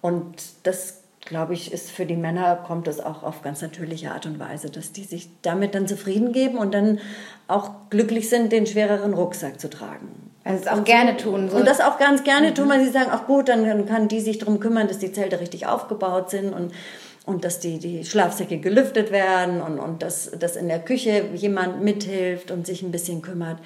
Und 0.02 0.36
das 0.64 1.05
glaube 1.26 1.54
ich, 1.54 1.74
ist 1.74 1.92
für 1.92 2.06
die 2.06 2.16
Männer, 2.16 2.56
kommt 2.56 2.88
das 2.88 3.00
auch 3.00 3.24
auf 3.24 3.42
ganz 3.42 3.62
natürliche 3.62 4.12
Art 4.12 4.26
und 4.26 4.40
Weise, 4.40 4.70
dass 4.70 4.92
die 4.92 5.04
sich 5.04 5.30
damit 5.42 5.76
dann 5.76 5.88
zufrieden 5.88 6.32
geben 6.32 6.58
und 6.58 6.74
dann 6.74 7.00
auch 7.48 7.72
glücklich 7.90 8.30
sind, 8.30 8.52
den 8.52 8.68
schwereren 8.68 9.14
Rucksack 9.14 9.60
zu 9.60 9.70
tragen. 9.70 10.32
Also 10.44 10.62
es 10.62 10.68
auch 10.68 10.84
gerne 10.84 11.18
tun. 11.18 11.50
So. 11.50 11.58
Und 11.58 11.68
das 11.68 11.82
auch 11.82 11.98
ganz 11.98 12.24
gerne 12.24 12.52
mhm. 12.52 12.56
tun, 12.56 12.70
weil 12.70 12.84
sie 12.84 12.92
sagen, 12.92 13.10
ach 13.12 13.26
gut, 13.26 13.50
dann 13.50 13.86
kann 13.88 14.08
die 14.08 14.22
sich 14.22 14.38
darum 14.38 14.60
kümmern, 14.60 14.88
dass 14.88 15.00
die 15.00 15.12
Zelte 15.12 15.40
richtig 15.40 15.66
aufgebaut 15.66 16.30
sind 16.30 16.54
und, 16.54 16.72
und 17.26 17.44
dass 17.44 17.60
die, 17.60 17.80
die 17.80 18.06
Schlafsäcke 18.06 18.60
gelüftet 18.60 19.12
werden 19.12 19.62
und, 19.62 19.80
und 19.80 20.04
dass, 20.04 20.30
dass 20.32 20.56
in 20.56 20.68
der 20.68 20.80
Küche 20.80 21.26
jemand 21.34 21.84
mithilft 21.84 22.52
und 22.52 22.68
sich 22.68 22.84
ein 22.84 22.92
bisschen 22.92 23.24
kümmert. 23.24 23.58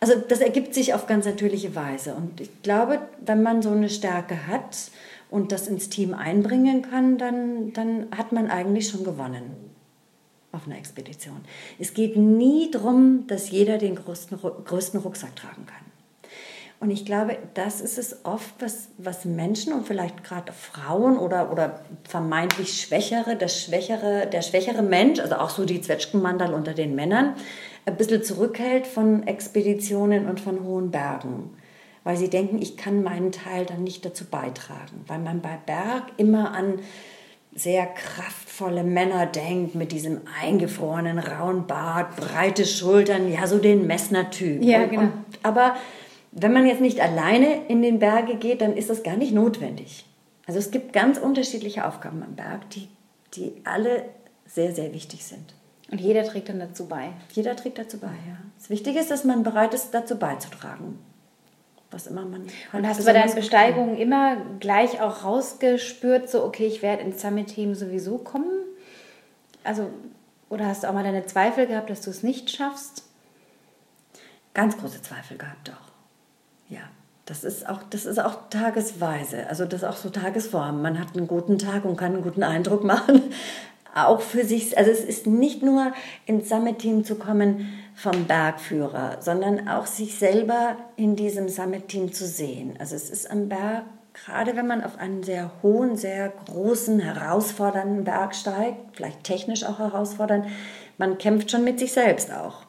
Also 0.00 0.14
das 0.28 0.40
ergibt 0.40 0.74
sich 0.74 0.92
auf 0.92 1.06
ganz 1.06 1.24
natürliche 1.24 1.74
Weise. 1.74 2.14
Und 2.14 2.40
ich 2.42 2.62
glaube, 2.62 3.00
wenn 3.24 3.42
man 3.42 3.62
so 3.62 3.70
eine 3.70 3.88
Stärke 3.88 4.46
hat, 4.46 4.76
und 5.30 5.52
das 5.52 5.68
ins 5.68 5.88
Team 5.88 6.14
einbringen 6.14 6.82
kann, 6.82 7.18
dann, 7.18 7.72
dann 7.72 8.06
hat 8.16 8.32
man 8.32 8.48
eigentlich 8.48 8.88
schon 8.88 9.04
gewonnen 9.04 9.68
auf 10.52 10.66
einer 10.66 10.78
Expedition. 10.78 11.40
Es 11.78 11.94
geht 11.94 12.16
nie 12.16 12.70
darum, 12.70 13.26
dass 13.26 13.50
jeder 13.50 13.78
den 13.78 13.94
größten, 13.94 14.38
größten 14.64 15.00
Rucksack 15.00 15.36
tragen 15.36 15.66
kann. 15.66 15.88
Und 16.80 16.90
ich 16.92 17.04
glaube, 17.04 17.36
das 17.54 17.80
ist 17.80 17.98
es 17.98 18.24
oft, 18.24 18.54
was, 18.60 18.88
was 18.98 19.24
Menschen 19.24 19.72
und 19.72 19.86
vielleicht 19.86 20.22
gerade 20.22 20.52
Frauen 20.52 21.18
oder, 21.18 21.50
oder 21.50 21.80
vermeintlich 22.04 22.80
Schwächere, 22.80 23.34
das 23.34 23.60
Schwächere, 23.60 24.28
der 24.28 24.42
schwächere 24.42 24.82
Mensch, 24.82 25.18
also 25.18 25.34
auch 25.36 25.50
so 25.50 25.64
die 25.64 25.80
Zwetschgenmandal 25.80 26.54
unter 26.54 26.74
den 26.74 26.94
Männern, 26.94 27.34
ein 27.84 27.96
bisschen 27.96 28.22
zurückhält 28.22 28.86
von 28.86 29.26
Expeditionen 29.26 30.28
und 30.28 30.38
von 30.38 30.62
hohen 30.62 30.92
Bergen 30.92 31.50
weil 32.08 32.16
sie 32.16 32.30
denken, 32.30 32.62
ich 32.62 32.78
kann 32.78 33.02
meinen 33.02 33.32
Teil 33.32 33.66
dann 33.66 33.84
nicht 33.84 34.02
dazu 34.02 34.24
beitragen, 34.24 35.04
weil 35.08 35.18
man 35.18 35.42
bei 35.42 35.58
Berg 35.66 36.04
immer 36.16 36.54
an 36.54 36.78
sehr 37.54 37.84
kraftvolle 37.84 38.82
Männer 38.82 39.26
denkt 39.26 39.74
mit 39.74 39.92
diesem 39.92 40.22
eingefrorenen 40.40 41.18
rauen 41.18 41.66
Bart, 41.66 42.16
breite 42.16 42.64
Schultern, 42.64 43.30
ja 43.30 43.46
so 43.46 43.58
den 43.58 43.86
Messner-Typ. 43.86 44.62
Ja, 44.62 44.86
genau. 44.86 45.02
Und, 45.02 45.12
aber 45.42 45.76
wenn 46.32 46.54
man 46.54 46.66
jetzt 46.66 46.80
nicht 46.80 46.98
alleine 46.98 47.66
in 47.66 47.82
den 47.82 47.98
Berge 47.98 48.36
geht, 48.36 48.62
dann 48.62 48.74
ist 48.74 48.88
das 48.88 49.02
gar 49.02 49.18
nicht 49.18 49.34
notwendig. 49.34 50.06
Also 50.46 50.60
es 50.60 50.70
gibt 50.70 50.94
ganz 50.94 51.18
unterschiedliche 51.18 51.86
Aufgaben 51.86 52.22
am 52.22 52.36
Berg, 52.36 52.70
die, 52.70 52.88
die 53.34 53.52
alle 53.64 54.04
sehr, 54.46 54.74
sehr 54.74 54.94
wichtig 54.94 55.26
sind. 55.26 55.52
Und 55.92 56.00
jeder 56.00 56.24
trägt 56.24 56.48
dann 56.48 56.58
dazu 56.58 56.86
bei. 56.86 57.10
Jeder 57.32 57.54
trägt 57.54 57.76
dazu 57.76 57.98
bei, 57.98 58.06
ja. 58.06 58.38
Das 58.58 58.70
Wichtige 58.70 58.98
ist, 58.98 59.10
dass 59.10 59.24
man 59.24 59.42
bereit 59.42 59.74
ist, 59.74 59.90
dazu 59.90 60.16
beizutragen 60.16 60.98
was 61.90 62.06
immer 62.06 62.24
man 62.24 62.42
halt 62.72 62.82
Und 62.82 62.88
hast 62.88 63.00
du 63.00 63.04
bei 63.04 63.12
deinen 63.12 63.34
Besteigungen 63.34 63.96
immer 63.96 64.36
gleich 64.60 65.00
auch 65.00 65.24
rausgespürt, 65.24 66.28
so 66.28 66.44
okay, 66.44 66.66
ich 66.66 66.82
werde 66.82 67.02
ins 67.02 67.20
Summit-Team 67.22 67.74
sowieso 67.74 68.18
kommen? 68.18 68.50
Also, 69.64 69.90
oder 70.50 70.66
hast 70.66 70.82
du 70.82 70.88
auch 70.88 70.92
mal 70.92 71.04
deine 71.04 71.26
Zweifel 71.26 71.66
gehabt, 71.66 71.90
dass 71.90 72.02
du 72.02 72.10
es 72.10 72.22
nicht 72.22 72.50
schaffst? 72.50 73.04
Ganz 74.54 74.76
große 74.76 75.02
Zweifel 75.02 75.38
gehabt 75.38 75.70
auch. 75.70 75.88
Ja. 76.68 76.80
Das 77.26 77.44
ist 77.44 77.68
auch, 77.68 77.82
das 77.90 78.06
ist 78.06 78.18
auch 78.18 78.48
tagesweise, 78.48 79.46
also 79.48 79.66
das 79.66 79.82
ist 79.82 79.88
auch 79.88 79.96
so 79.96 80.08
Tagesform. 80.08 80.80
Man 80.80 80.98
hat 80.98 81.14
einen 81.14 81.28
guten 81.28 81.58
Tag 81.58 81.84
und 81.84 81.98
kann 81.98 82.14
einen 82.14 82.22
guten 82.22 82.42
Eindruck 82.42 82.84
machen. 82.84 83.22
Auch 83.94 84.22
für 84.22 84.44
sich, 84.44 84.78
also 84.78 84.90
es 84.90 85.04
ist 85.04 85.26
nicht 85.26 85.62
nur 85.62 85.92
ins 86.24 86.48
Summit-Team 86.48 87.04
zu 87.04 87.16
kommen, 87.16 87.68
vom 87.98 88.28
Bergführer, 88.28 89.20
sondern 89.20 89.66
auch 89.66 89.86
sich 89.86 90.16
selber 90.18 90.76
in 90.94 91.16
diesem 91.16 91.48
Summit-Team 91.48 92.12
zu 92.12 92.28
sehen. 92.28 92.76
Also 92.78 92.94
es 92.94 93.10
ist 93.10 93.28
am 93.28 93.48
Berg, 93.48 93.86
gerade 94.14 94.54
wenn 94.54 94.68
man 94.68 94.84
auf 94.84 94.98
einen 94.98 95.24
sehr 95.24 95.50
hohen, 95.64 95.96
sehr 95.96 96.28
großen, 96.28 97.00
herausfordernden 97.00 98.04
Berg 98.04 98.36
steigt, 98.36 98.94
vielleicht 98.94 99.24
technisch 99.24 99.64
auch 99.64 99.80
herausfordernd, 99.80 100.46
man 100.96 101.18
kämpft 101.18 101.50
schon 101.50 101.64
mit 101.64 101.80
sich 101.80 101.92
selbst 101.92 102.32
auch. 102.32 102.66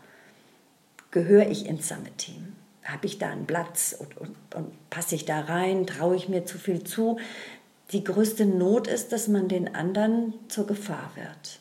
Gehöre 1.11 1.47
ich 1.47 1.67
ins 1.67 1.89
Summit-Team? 1.89 2.55
Habe 2.83 3.05
ich 3.05 3.19
da 3.19 3.29
einen 3.29 3.45
Platz 3.45 3.95
und, 3.99 4.17
und, 4.17 4.35
und 4.55 4.89
passe 4.89 5.13
ich 5.13 5.25
da 5.25 5.41
rein? 5.41 5.85
Traue 5.85 6.15
ich 6.15 6.27
mir 6.27 6.45
zu 6.45 6.57
viel 6.57 6.83
zu? 6.83 7.19
Die 7.91 8.03
größte 8.03 8.47
Not 8.47 8.87
ist, 8.87 9.11
dass 9.11 9.27
man 9.27 9.47
den 9.47 9.75
anderen 9.75 10.33
zur 10.47 10.65
Gefahr 10.65 11.11
wird. 11.13 11.59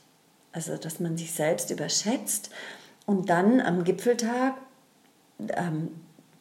Also, 0.52 0.78
dass 0.78 1.00
man 1.00 1.18
sich 1.18 1.32
selbst 1.32 1.70
überschätzt 1.70 2.50
und 3.08 3.30
dann 3.30 3.62
am 3.62 3.84
Gipfeltag 3.84 4.52
ähm, 5.56 5.92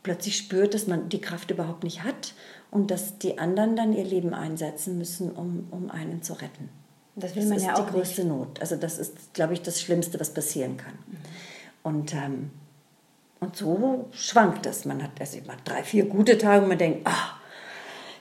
plötzlich 0.04 0.36
spürt, 0.36 0.74
dass 0.74 0.86
man 0.86 1.08
die 1.08 1.22
Kraft 1.22 1.50
überhaupt 1.50 1.86
nicht 1.86 2.04
hat 2.04 2.34
und 2.72 2.92
dass 2.92 3.18
die 3.20 3.40
anderen 3.40 3.78
dann 3.78 3.94
ihr 3.94 4.04
Leben 4.04 4.34
einsetzen 4.34 4.98
müssen, 4.98 5.32
um, 5.32 5.68
um 5.72 5.90
einen 5.90 6.24
zu 6.24 6.34
retten. 6.34 6.68
Das 7.16 7.38
will 7.38 7.46
man 7.46 7.54
das 7.54 7.64
ja 7.64 7.72
ist 7.72 7.80
auch 7.80 7.86
die 7.86 7.94
größte. 7.94 8.26
Not. 8.26 8.60
Also 8.60 8.76
das 8.76 9.00
ist, 9.00 9.34
glaube 9.34 9.54
ich, 9.54 9.62
das 9.62 9.80
Schlimmste, 9.82 10.20
was 10.20 10.34
passieren 10.34 10.76
kann. 10.76 10.92
Mhm. 10.92 11.18
Und, 11.84 12.14
ähm, 12.14 12.52
und 13.40 13.56
so 13.56 14.10
schwankt 14.12 14.66
es. 14.66 14.84
Man 14.84 15.02
hat 15.02 15.12
also 15.22 15.38
immer 15.38 15.56
drei, 15.64 15.84
vier 15.84 16.04
gute 16.04 16.38
Tage 16.38 16.64
und 16.64 16.68
man 16.68 16.78
denkt, 16.78 17.04
ach, 17.06 17.40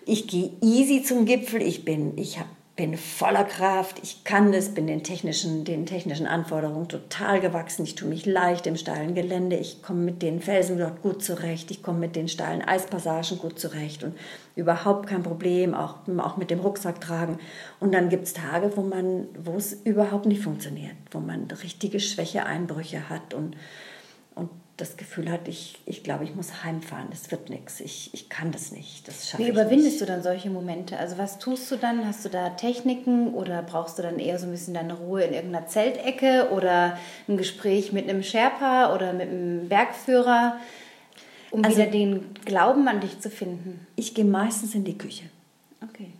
ich 0.04 0.28
gehe 0.28 0.52
easy 0.60 1.02
zum 1.02 1.24
Gipfel, 1.24 1.60
ich 1.60 1.84
bin, 1.84 2.16
ich 2.16 2.38
habe 2.38 2.50
bin 2.76 2.98
voller 2.98 3.44
Kraft, 3.44 4.00
ich 4.02 4.22
kann 4.24 4.52
das, 4.52 4.74
bin 4.74 4.86
den 4.86 5.02
technischen, 5.02 5.64
den 5.64 5.86
technischen 5.86 6.26
Anforderungen 6.26 6.88
total 6.88 7.40
gewachsen, 7.40 7.84
ich 7.84 7.94
tue 7.94 8.06
mich 8.06 8.26
leicht 8.26 8.66
im 8.66 8.76
steilen 8.76 9.14
Gelände, 9.14 9.56
ich 9.56 9.82
komme 9.82 10.00
mit 10.00 10.20
den 10.20 10.42
Felsen 10.42 10.78
dort 10.78 11.00
gut 11.00 11.24
zurecht, 11.24 11.70
ich 11.70 11.82
komme 11.82 12.00
mit 12.00 12.16
den 12.16 12.28
steilen 12.28 12.60
Eispassagen 12.60 13.38
gut 13.38 13.58
zurecht 13.58 14.04
und 14.04 14.14
überhaupt 14.56 15.06
kein 15.06 15.22
Problem, 15.22 15.72
auch, 15.74 15.94
auch 16.18 16.36
mit 16.36 16.50
dem 16.50 16.60
Rucksack 16.60 17.00
tragen. 17.00 17.38
Und 17.80 17.94
dann 17.94 18.10
gibt 18.10 18.24
es 18.24 18.34
Tage, 18.34 18.70
wo, 18.76 19.56
es 19.56 19.72
überhaupt 19.72 20.26
nicht 20.26 20.42
funktioniert, 20.42 20.96
wo 21.10 21.18
man 21.18 21.50
richtige 21.62 21.98
Schwächeeinbrüche 21.98 23.08
hat 23.08 23.32
und, 23.32 23.56
und 23.56 23.56
das 24.76 24.98
Gefühl 24.98 25.30
hat, 25.30 25.48
ich, 25.48 25.78
ich 25.86 26.02
glaube, 26.02 26.24
ich 26.24 26.34
muss 26.34 26.62
heimfahren, 26.62 27.06
das 27.10 27.30
wird 27.30 27.48
nichts, 27.48 27.80
ich, 27.80 28.12
ich 28.12 28.28
kann 28.28 28.52
das 28.52 28.72
nicht, 28.72 29.08
das 29.08 29.28
schaffe 29.28 29.42
Wie 29.42 29.48
überwindest 29.48 30.00
du 30.00 30.04
dann 30.04 30.22
solche 30.22 30.50
Momente? 30.50 30.98
Also 30.98 31.16
was 31.16 31.38
tust 31.38 31.70
du 31.70 31.76
dann? 31.76 32.06
Hast 32.06 32.24
du 32.26 32.28
da 32.28 32.50
Techniken 32.50 33.32
oder 33.32 33.62
brauchst 33.62 33.98
du 33.98 34.02
dann 34.02 34.18
eher 34.18 34.38
so 34.38 34.46
ein 34.46 34.52
bisschen 34.52 34.74
deine 34.74 34.94
Ruhe 34.94 35.22
in 35.22 35.32
irgendeiner 35.32 35.66
Zeltecke 35.66 36.50
oder 36.52 36.98
ein 37.26 37.38
Gespräch 37.38 37.92
mit 37.92 38.08
einem 38.08 38.22
Sherpa 38.22 38.94
oder 38.94 39.14
mit 39.14 39.30
einem 39.30 39.68
Bergführer, 39.68 40.58
um 41.50 41.64
also, 41.64 41.78
wieder 41.78 41.90
den 41.90 42.34
Glauben 42.44 42.86
an 42.88 43.00
dich 43.00 43.18
zu 43.20 43.30
finden? 43.30 43.86
Ich 43.96 44.14
gehe 44.14 44.26
meistens 44.26 44.74
in 44.74 44.84
die 44.84 44.98
Küche. 44.98 45.24
Okay. 45.82 46.12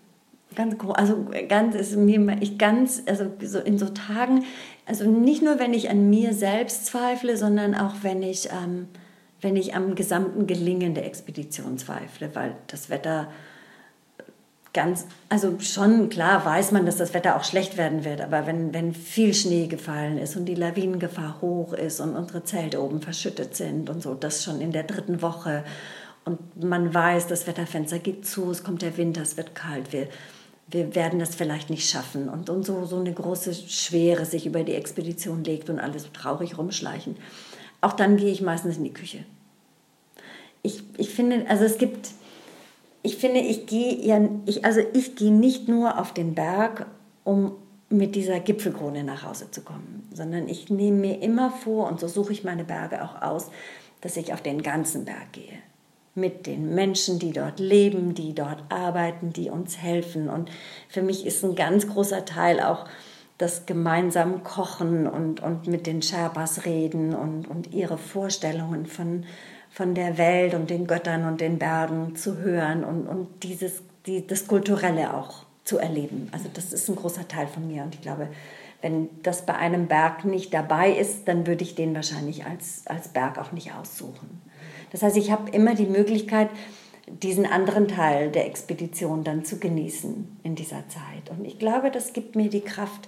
Ganz 0.54 0.76
also 0.94 1.26
ganz 1.48 1.74
ist 1.74 1.94
mir 1.96 2.38
ich 2.40 2.56
ganz 2.56 3.02
also 3.04 3.30
so 3.42 3.58
in 3.58 3.78
so 3.78 3.90
Tagen 3.90 4.44
also 4.86 5.04
nicht 5.04 5.42
nur, 5.42 5.58
wenn 5.58 5.74
ich 5.74 5.90
an 5.90 6.08
mir 6.08 6.32
selbst 6.32 6.86
zweifle, 6.86 7.36
sondern 7.36 7.74
auch 7.74 7.94
wenn 8.02 8.22
ich, 8.22 8.48
ähm, 8.50 8.88
wenn 9.40 9.56
ich 9.56 9.74
am 9.74 9.96
gesamten 9.96 10.46
Gelingen 10.46 10.94
der 10.94 11.06
Expedition 11.06 11.76
zweifle, 11.76 12.34
weil 12.34 12.56
das 12.68 12.88
Wetter 12.88 13.28
ganz, 14.72 15.06
also 15.28 15.58
schon 15.58 16.08
klar 16.10 16.44
weiß 16.44 16.70
man, 16.70 16.86
dass 16.86 16.98
das 16.98 17.14
Wetter 17.14 17.36
auch 17.36 17.44
schlecht 17.44 17.76
werden 17.76 18.04
wird, 18.04 18.20
aber 18.20 18.46
wenn, 18.46 18.74
wenn 18.74 18.94
viel 18.94 19.34
Schnee 19.34 19.66
gefallen 19.66 20.18
ist 20.18 20.36
und 20.36 20.44
die 20.44 20.54
Lawinengefahr 20.54 21.40
hoch 21.40 21.72
ist 21.72 21.98
und 22.00 22.14
unsere 22.14 22.44
Zelte 22.44 22.82
oben 22.82 23.00
verschüttet 23.00 23.56
sind 23.56 23.90
und 23.90 24.02
so, 24.02 24.14
das 24.14 24.44
schon 24.44 24.60
in 24.60 24.72
der 24.72 24.84
dritten 24.84 25.22
Woche. 25.22 25.64
Und 26.26 26.62
man 26.62 26.92
weiß, 26.92 27.26
das 27.26 27.46
Wetterfenster 27.46 27.98
geht 27.98 28.26
zu, 28.26 28.50
es 28.50 28.62
kommt 28.62 28.82
der 28.82 28.96
Winter, 28.98 29.22
es 29.22 29.36
wird 29.36 29.54
kalt, 29.54 29.92
wir 29.92 30.08
wir 30.68 30.94
werden 30.94 31.18
das 31.18 31.34
vielleicht 31.34 31.70
nicht 31.70 31.88
schaffen 31.88 32.28
und, 32.28 32.50
und 32.50 32.66
so, 32.66 32.84
so 32.86 32.98
eine 32.98 33.12
große 33.12 33.54
Schwere 33.54 34.24
sich 34.24 34.46
über 34.46 34.64
die 34.64 34.74
Expedition 34.74 35.44
legt 35.44 35.70
und 35.70 35.78
alle 35.78 35.98
so 35.98 36.08
traurig 36.12 36.58
rumschleichen. 36.58 37.16
Auch 37.80 37.92
dann 37.92 38.16
gehe 38.16 38.32
ich 38.32 38.42
meistens 38.42 38.76
in 38.76 38.84
die 38.84 38.92
Küche. 38.92 39.24
Ich, 40.62 40.82
ich 40.98 41.10
finde, 41.10 41.48
also 41.48 41.64
es 41.64 41.78
gibt, 41.78 42.10
ich 43.02 43.16
finde, 43.16 43.40
ich 43.40 43.66
gehe 43.66 43.94
ja, 44.04 44.28
ich, 44.46 44.64
also 44.64 44.80
ich 44.92 45.14
gehe 45.14 45.32
nicht 45.32 45.68
nur 45.68 46.00
auf 46.00 46.12
den 46.12 46.34
Berg, 46.34 46.86
um 47.22 47.52
mit 47.88 48.16
dieser 48.16 48.40
Gipfelkrone 48.40 49.04
nach 49.04 49.22
Hause 49.22 49.48
zu 49.52 49.60
kommen, 49.60 50.08
sondern 50.12 50.48
ich 50.48 50.68
nehme 50.70 50.98
mir 50.98 51.22
immer 51.22 51.52
vor, 51.52 51.86
und 51.86 52.00
so 52.00 52.08
suche 52.08 52.32
ich 52.32 52.42
meine 52.42 52.64
Berge 52.64 53.04
auch 53.04 53.22
aus, 53.22 53.50
dass 54.00 54.16
ich 54.16 54.32
auf 54.32 54.42
den 54.42 54.62
ganzen 54.62 55.04
Berg 55.04 55.32
gehe 55.32 55.58
mit 56.16 56.46
den 56.46 56.74
Menschen, 56.74 57.18
die 57.18 57.32
dort 57.32 57.60
leben, 57.60 58.14
die 58.14 58.34
dort 58.34 58.64
arbeiten, 58.70 59.32
die 59.32 59.50
uns 59.50 59.76
helfen. 59.78 60.28
Und 60.28 60.50
für 60.88 61.02
mich 61.02 61.26
ist 61.26 61.44
ein 61.44 61.54
ganz 61.54 61.86
großer 61.86 62.24
Teil 62.24 62.60
auch 62.60 62.86
das 63.38 63.66
gemeinsam 63.66 64.42
Kochen 64.42 65.06
und, 65.06 65.40
und 65.40 65.66
mit 65.66 65.86
den 65.86 66.00
Sherpas 66.00 66.64
reden 66.64 67.14
und, 67.14 67.46
und 67.46 67.74
ihre 67.74 67.98
Vorstellungen 67.98 68.86
von, 68.86 69.24
von 69.70 69.94
der 69.94 70.16
Welt 70.16 70.54
und 70.54 70.70
den 70.70 70.86
Göttern 70.86 71.28
und 71.28 71.42
den 71.42 71.58
Bergen 71.58 72.16
zu 72.16 72.38
hören 72.38 72.82
und, 72.82 73.06
und 73.06 73.42
dieses, 73.42 73.82
die, 74.06 74.26
das 74.26 74.46
Kulturelle 74.46 75.14
auch 75.14 75.44
zu 75.64 75.78
erleben. 75.78 76.30
Also 76.32 76.48
das 76.52 76.72
ist 76.72 76.88
ein 76.88 76.96
großer 76.96 77.28
Teil 77.28 77.46
von 77.46 77.66
mir 77.66 77.82
und 77.82 77.94
ich 77.94 78.00
glaube, 78.00 78.28
wenn 78.80 79.10
das 79.22 79.44
bei 79.44 79.54
einem 79.54 79.86
Berg 79.86 80.24
nicht 80.24 80.54
dabei 80.54 80.92
ist, 80.92 81.28
dann 81.28 81.46
würde 81.46 81.64
ich 81.64 81.74
den 81.74 81.94
wahrscheinlich 81.94 82.46
als, 82.46 82.86
als 82.86 83.08
Berg 83.08 83.38
auch 83.38 83.52
nicht 83.52 83.74
aussuchen. 83.74 84.40
Das 84.96 85.02
heißt, 85.02 85.18
ich 85.18 85.30
habe 85.30 85.50
immer 85.50 85.74
die 85.74 85.84
Möglichkeit, 85.84 86.48
diesen 87.06 87.44
anderen 87.44 87.86
Teil 87.86 88.30
der 88.30 88.46
Expedition 88.46 89.24
dann 89.24 89.44
zu 89.44 89.58
genießen 89.58 90.38
in 90.42 90.54
dieser 90.54 90.88
Zeit. 90.88 91.28
Und 91.28 91.44
ich 91.44 91.58
glaube, 91.58 91.90
das 91.90 92.14
gibt 92.14 92.34
mir 92.34 92.48
die 92.48 92.62
Kraft, 92.62 93.06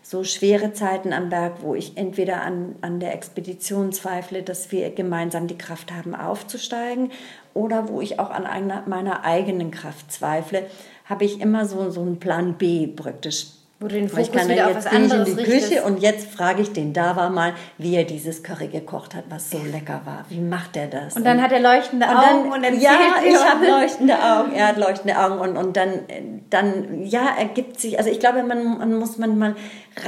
so 0.00 0.22
schwere 0.22 0.74
Zeiten 0.74 1.12
am 1.12 1.30
Berg, 1.30 1.54
wo 1.62 1.74
ich 1.74 1.96
entweder 1.96 2.42
an, 2.42 2.76
an 2.82 3.00
der 3.00 3.14
Expedition 3.14 3.90
zweifle, 3.90 4.44
dass 4.44 4.70
wir 4.70 4.90
gemeinsam 4.90 5.48
die 5.48 5.58
Kraft 5.58 5.90
haben, 5.90 6.14
aufzusteigen, 6.14 7.10
oder 7.52 7.88
wo 7.88 8.00
ich 8.00 8.20
auch 8.20 8.30
an 8.30 8.46
einer, 8.46 8.84
meiner 8.86 9.24
eigenen 9.24 9.72
Kraft 9.72 10.12
zweifle, 10.12 10.66
habe 11.04 11.24
ich 11.24 11.40
immer 11.40 11.66
so, 11.66 11.90
so 11.90 12.02
einen 12.02 12.20
Plan 12.20 12.58
B 12.58 12.86
praktisch 12.86 13.46
wo 13.84 13.88
du 13.88 13.96
den 13.96 14.08
Fokus 14.08 14.28
ich 14.28 14.32
kann 14.32 14.48
wieder 14.48 14.68
auf 14.68 14.76
was 14.76 14.86
anderes 14.86 15.28
in 15.28 15.36
die 15.36 15.42
richtest. 15.42 15.68
Küche 15.68 15.84
und 15.84 15.98
jetzt 16.00 16.30
frage 16.30 16.62
ich 16.62 16.72
den 16.72 16.94
Dava 16.94 17.28
mal, 17.28 17.52
wie 17.76 17.94
er 17.94 18.04
dieses 18.04 18.42
Curry 18.42 18.68
gekocht 18.68 19.14
hat, 19.14 19.24
was 19.28 19.50
so 19.50 19.58
lecker 19.58 20.00
war. 20.06 20.24
Wie 20.30 20.40
macht 20.40 20.74
er 20.74 20.86
das? 20.86 21.16
Und 21.16 21.24
dann 21.24 21.42
hat 21.42 21.52
er 21.52 21.60
leuchtende 21.60 22.06
und 22.06 22.16
Augen 22.16 22.52
und 22.52 22.64
erzählt 22.64 22.82
Ja, 22.82 22.90
ich 23.22 23.36
habe 23.36 23.66
leuchtende 23.66 24.14
Augen. 24.14 24.52
Er 24.54 24.68
hat 24.68 24.78
leuchtende 24.78 25.18
Augen 25.18 25.38
und, 25.38 25.58
und 25.58 25.76
dann, 25.76 26.00
dann, 26.48 27.04
ja, 27.04 27.26
ergibt 27.38 27.78
sich, 27.78 27.98
also 27.98 28.08
ich 28.08 28.20
glaube, 28.20 28.42
man, 28.42 28.78
man 28.78 28.94
muss 28.94 29.18
manchmal 29.18 29.54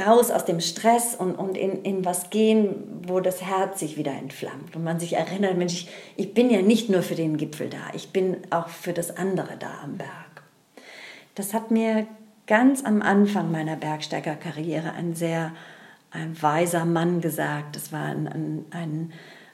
raus 0.07 0.31
aus 0.31 0.43
dem 0.43 0.59
Stress 0.59 1.13
und, 1.13 1.35
und 1.35 1.55
in, 1.55 1.83
in 1.83 2.03
was 2.03 2.31
gehen, 2.31 3.03
wo 3.05 3.19
das 3.19 3.43
Herz 3.43 3.79
sich 3.79 3.95
wieder 3.95 4.11
entflammt 4.11 4.75
und 4.75 4.83
man 4.83 4.99
sich 4.99 5.13
erinnert, 5.13 5.55
Mensch, 5.55 5.73
ich, 5.73 5.89
ich 6.15 6.33
bin 6.33 6.49
ja 6.49 6.63
nicht 6.63 6.89
nur 6.89 7.03
für 7.03 7.15
den 7.15 7.37
Gipfel 7.37 7.69
da, 7.69 7.77
ich 7.93 8.09
bin 8.09 8.37
auch 8.49 8.69
für 8.69 8.93
das 8.93 9.15
andere 9.15 9.55
da 9.59 9.69
am 9.83 9.97
Berg. 9.97 10.09
Das 11.35 11.53
hat 11.53 11.69
mir 11.69 12.07
ganz 12.47 12.83
am 12.83 13.01
Anfang 13.01 13.51
meiner 13.51 13.75
Bergsteigerkarriere 13.75 14.93
ein 14.93 15.13
sehr 15.13 15.51
ein 16.11 16.41
weiser 16.41 16.85
Mann 16.85 17.21
gesagt. 17.21 17.75
Das 17.75 17.91
war 17.91 18.05
ein, 18.05 18.65
ein, 18.71 19.11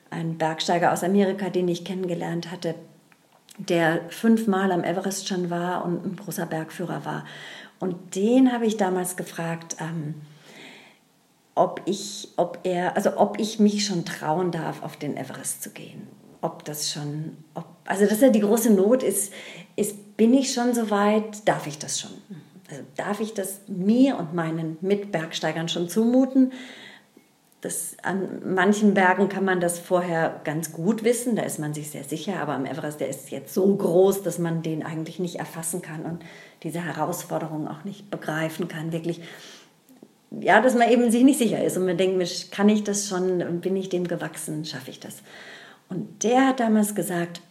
ein, 0.09 0.37
Bergsteiger 0.37 0.93
aus 0.93 1.03
Amerika, 1.03 1.49
den 1.49 1.67
ich 1.67 1.83
kennengelernt 1.83 2.51
hatte, 2.51 2.75
der 3.57 4.01
fünfmal 4.09 4.71
am 4.71 4.83
Everest 4.83 5.27
schon 5.27 5.49
war 5.49 5.83
und 5.83 6.05
ein 6.05 6.15
großer 6.15 6.45
Bergführer 6.45 7.05
war. 7.05 7.25
Und 7.79 8.15
den 8.15 8.51
habe 8.53 8.65
ich 8.65 8.77
damals 8.77 9.15
gefragt, 9.15 9.77
ähm, 9.79 10.15
ob 11.55 11.81
ich, 11.85 12.29
ob 12.37 12.59
er, 12.63 12.95
also 12.95 13.17
ob 13.17 13.39
ich 13.39 13.59
mich 13.59 13.85
schon 13.85 14.05
trauen 14.05 14.51
darf, 14.51 14.83
auf 14.83 14.97
den 14.97 15.17
Everest 15.17 15.63
zu 15.63 15.71
gehen. 15.71 16.07
Ob 16.41 16.65
das 16.65 16.91
schon, 16.91 17.37
ob, 17.53 17.65
also 17.85 18.05
dass 18.05 18.21
ja 18.21 18.29
die 18.29 18.41
große 18.41 18.71
Not 18.71 19.03
ist, 19.03 19.33
ist, 19.75 20.17
bin 20.17 20.33
ich 20.33 20.53
schon 20.53 20.73
so 20.73 20.89
weit, 20.89 21.47
darf 21.47 21.67
ich 21.67 21.79
das 21.79 21.99
schon? 21.99 22.11
Also 22.69 22.83
darf 22.95 23.19
ich 23.19 23.33
das 23.33 23.61
mir 23.67 24.17
und 24.17 24.33
meinen 24.33 24.77
Mitbergsteigern 24.81 25.67
schon 25.67 25.89
zumuten? 25.89 26.53
Das, 27.61 27.95
an 28.03 28.41
manchen 28.53 28.93
Bergen 28.93 29.29
kann 29.29 29.45
man 29.45 29.61
das 29.61 29.79
vorher 29.79 30.41
ganz 30.43 30.73
gut 30.73 31.05
wissen, 31.05 31.37
da 31.37 31.43
ist 31.43 31.59
man 31.59 31.73
sich 31.73 31.91
sehr 31.91 32.03
sicher, 32.03 32.41
aber 32.41 32.53
am 32.53 32.65
Everest, 32.65 32.99
der 32.99 33.07
ist 33.07 33.31
jetzt 33.31 33.53
so 33.53 33.73
groß, 33.73 34.21
dass 34.21 34.37
man 34.37 34.63
den 34.63 34.83
eigentlich 34.83 35.17
nicht 35.19 35.35
erfassen 35.35 35.81
kann 35.81 36.03
und 36.03 36.23
diese 36.63 36.83
Herausforderung 36.83 37.69
auch 37.69 37.85
nicht 37.85 38.11
begreifen 38.11 38.67
kann, 38.67 38.91
wirklich. 38.91 39.21
Ja, 40.41 40.61
dass 40.61 40.75
man 40.75 40.89
eben 40.89 41.09
sich 41.09 41.23
nicht 41.23 41.39
sicher 41.39 41.63
ist 41.63 41.77
und 41.77 41.85
man 41.85 41.95
denkt, 41.95 42.51
kann 42.51 42.67
ich 42.67 42.83
das 42.83 43.07
schon, 43.07 43.61
bin 43.61 43.77
ich 43.77 43.87
dem 43.87 44.07
gewachsen, 44.07 44.65
schaffe 44.65 44.89
ich 44.89 44.99
das? 44.99 45.21
Und 45.87 46.23
der 46.23 46.47
hat 46.47 46.59
damals 46.59 46.95
gesagt, 46.95 47.41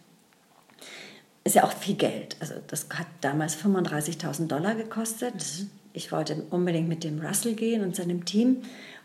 ist 1.43 1.55
ja 1.55 1.63
auch 1.63 1.73
viel 1.73 1.95
Geld. 1.95 2.37
Also 2.39 2.55
das 2.67 2.87
hat 2.89 3.07
damals 3.21 3.57
35.000 3.57 4.47
Dollar 4.47 4.75
gekostet. 4.75 5.35
Mhm. 5.35 5.69
Ich 5.93 6.11
wollte 6.11 6.43
unbedingt 6.49 6.87
mit 6.87 7.03
dem 7.03 7.19
Russell 7.19 7.53
gehen 7.53 7.83
und 7.83 7.95
seinem 7.95 8.25
Team. 8.25 8.63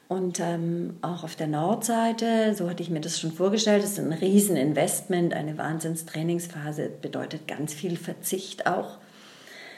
Und 0.09 0.41
ähm, 0.41 0.97
auch 1.03 1.23
auf 1.23 1.37
der 1.37 1.49
Nordseite, 1.49 2.55
so 2.55 2.71
hatte 2.71 2.83
ich 2.83 2.89
mir 2.89 3.01
das 3.01 3.21
schon 3.21 3.31
vorgestellt, 3.31 3.83
das 3.83 3.93
ist 3.93 3.99
ein 3.99 4.13
Rieseninvestment, 4.13 5.35
eine 5.35 5.59
Wahnsinnstrainingsphase, 5.59 6.89
bedeutet 7.03 7.47
ganz 7.47 7.75
viel 7.75 7.99
Verzicht 7.99 8.67
auch. 8.67 8.97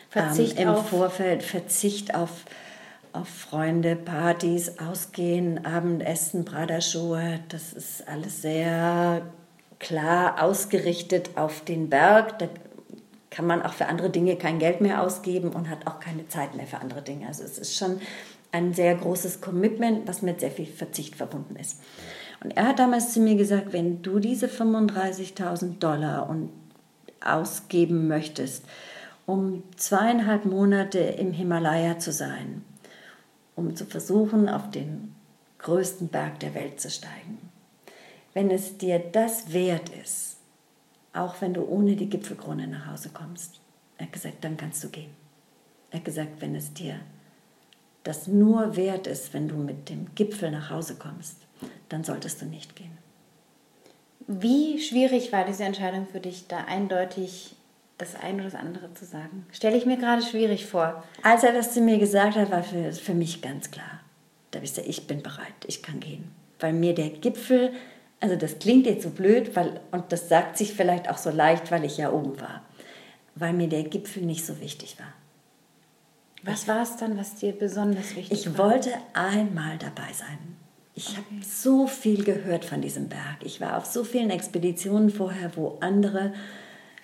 Verzicht 0.09 0.59
ähm, 0.59 0.69
im 0.69 0.75
auf 0.75 0.89
Vorfeld, 0.89 1.43
Verzicht 1.43 2.15
auf, 2.15 2.31
auf 3.13 3.29
Freunde, 3.29 3.97
Partys, 3.97 4.79
Ausgehen, 4.79 5.65
Abendessen, 5.65 6.45
Praderschuhe, 6.45 7.41
das 7.49 7.73
ist 7.73 8.07
alles 8.07 8.41
sehr 8.41 9.23
klar 9.81 10.41
ausgerichtet 10.43 11.31
auf 11.35 11.65
den 11.65 11.91
Berg. 11.91 12.39
Da 12.39 12.49
kann 13.31 13.47
man 13.47 13.63
auch 13.63 13.73
für 13.73 13.87
andere 13.87 14.11
Dinge 14.11 14.37
kein 14.37 14.61
Geld 14.61 14.81
mehr 14.81 15.03
ausgeben 15.03 15.51
und 15.51 15.69
hat 15.69 15.87
auch 15.87 15.99
keine 15.99 16.29
Zeit 16.29 16.55
mehr 16.55 16.67
für 16.67 16.79
andere 16.79 17.03
Dinge. 17.03 17.27
Also 17.27 17.43
es 17.43 17.59
ist 17.59 17.77
schon 17.77 18.01
ein 18.53 18.75
sehr 18.75 18.95
großes 18.95 19.41
Commitment, 19.41 20.07
was 20.07 20.23
mit 20.23 20.41
sehr 20.41 20.51
viel 20.51 20.67
Verzicht 20.67 21.17
verbunden 21.17 21.57
ist. 21.57 21.81
Und 22.43 22.57
er 22.57 22.69
hat 22.69 22.79
damals 22.79 23.13
zu 23.13 23.21
mir 23.21 23.37
gesagt, 23.37 23.73
wenn 23.73 24.03
du 24.03 24.19
diese 24.19 24.47
35.000 24.47 25.79
Dollar 25.79 26.29
und 26.29 26.51
ausgeben 27.21 28.09
möchtest, 28.09 28.65
um 29.27 29.63
zweieinhalb 29.77 30.45
Monate 30.47 30.99
im 30.99 31.33
Himalaya 31.33 31.99
zu 31.99 32.13
sein, 32.13 32.65
um 33.57 33.77
zu 33.77 33.85
versuchen, 33.85 34.49
auf 34.49 34.71
den 34.71 35.15
größten 35.59 36.09
Berg 36.09 36.41
der 36.41 36.55
Welt 36.55 36.81
zu 36.81 36.91
steigen, 36.91 37.50
wenn 38.35 38.51
es 38.51 38.79
dir 38.79 38.99
das 38.99 39.53
wert 39.53 39.89
ist, 39.89 40.37
auch 41.13 41.41
wenn 41.41 41.55
du 41.55 41.65
ohne 41.65 41.97
die 41.97 42.09
Gipfelkrone 42.09 42.67
nach 42.67 42.87
Hause 42.87 43.11
kommst, 43.13 43.61
er 43.99 44.07
hat 44.07 44.13
gesagt, 44.13 44.37
dann 44.43 44.57
kannst 44.57 44.83
du 44.85 44.89
gehen. 44.89 45.11
Er 45.91 45.99
hat 45.99 46.05
gesagt, 46.05 46.41
wenn 46.41 46.55
es 46.55 46.73
dir 46.73 47.01
das 48.05 48.27
nur 48.27 48.77
wert 48.77 49.07
ist, 49.07 49.35
wenn 49.35 49.49
du 49.49 49.57
mit 49.57 49.89
dem 49.89 50.07
Gipfel 50.15 50.51
nach 50.51 50.71
Hause 50.71 50.95
kommst, 50.95 51.37
dann 51.89 52.05
solltest 52.05 52.41
du 52.41 52.47
nicht 52.47 52.77
gehen. 52.77 52.97
Wie 54.27 54.81
schwierig 54.81 55.33
war 55.33 55.45
diese 55.45 55.65
Entscheidung 55.65 56.07
für 56.07 56.21
dich, 56.21 56.47
da 56.47 56.59
eindeutig 56.65 57.57
das 57.99 58.15
eine 58.15 58.37
oder 58.37 58.45
das 58.45 58.55
andere 58.55 58.95
zu 58.95 59.05
sagen? 59.05 59.45
Stelle 59.53 59.77
ich 59.77 59.87
mir 59.87 59.97
gerade 59.97 60.23
schwierig 60.23 60.67
vor. 60.67 61.03
Als 61.23 61.43
er 61.43 61.53
das 61.53 61.75
zu 61.75 61.81
mir 61.81 61.99
gesagt 61.99 62.37
hat, 62.37 62.51
war 62.51 62.63
für, 62.63 62.93
für 62.93 63.15
mich 63.15 63.43
ganz 63.43 63.71
klar. 63.71 64.01
Da 64.53 64.61
ich 64.61 64.71
gesagt, 64.71 64.89
ich 64.89 65.07
bin 65.07 65.23
bereit, 65.23 65.53
ich 65.67 65.83
kann 65.83 66.01
gehen. 66.01 66.31
Weil 66.59 66.73
mir 66.73 66.95
der 66.95 67.11
Gipfel 67.11 67.73
also 68.21 68.37
das 68.37 68.59
klingt 68.59 68.87
jetzt 68.87 69.03
so 69.03 69.11
blöd, 69.11 69.57
weil, 69.57 69.81
und 69.91 70.13
das 70.13 70.29
sagt 70.29 70.59
sich 70.59 70.75
vielleicht 70.75 71.09
auch 71.09 71.19
so 71.19 71.31
leicht, 71.31 71.71
weil 71.71 71.85
ich 71.85 71.97
ja 71.97 72.13
oben 72.13 72.41
war, 72.41 72.63
weil 73.35 73.53
mir 73.55 73.69
der 73.69 73.85
Gipfel 73.85 74.23
nicht 74.23 74.45
so 74.45 74.61
wichtig 74.61 74.99
war. 74.99 75.13
Was 76.43 76.69
war 76.69 76.83
es 76.83 76.97
dann, 76.97 77.19
was 77.19 77.35
dir 77.35 77.53
besonders 77.53 78.17
wichtig 78.17 78.33
ich 78.33 78.47
war? 78.47 78.53
Ich 78.53 78.85
wollte 78.85 78.99
einmal 79.15 79.77
dabei 79.79 80.13
sein. 80.13 80.57
Ich 80.95 81.09
okay. 81.09 81.17
habe 81.17 81.45
so 81.45 81.87
viel 81.87 82.25
gehört 82.25 82.65
von 82.65 82.83
diesem 82.83 83.09
Berg. 83.09 83.39
Ich 83.43 83.61
war 83.61 83.77
auf 83.79 83.87
so 83.87 84.05
vielen 84.05 84.31
Expeditionen 84.31 85.11
vorher, 85.11 85.57
wo 85.57 85.79
andere 85.81 86.33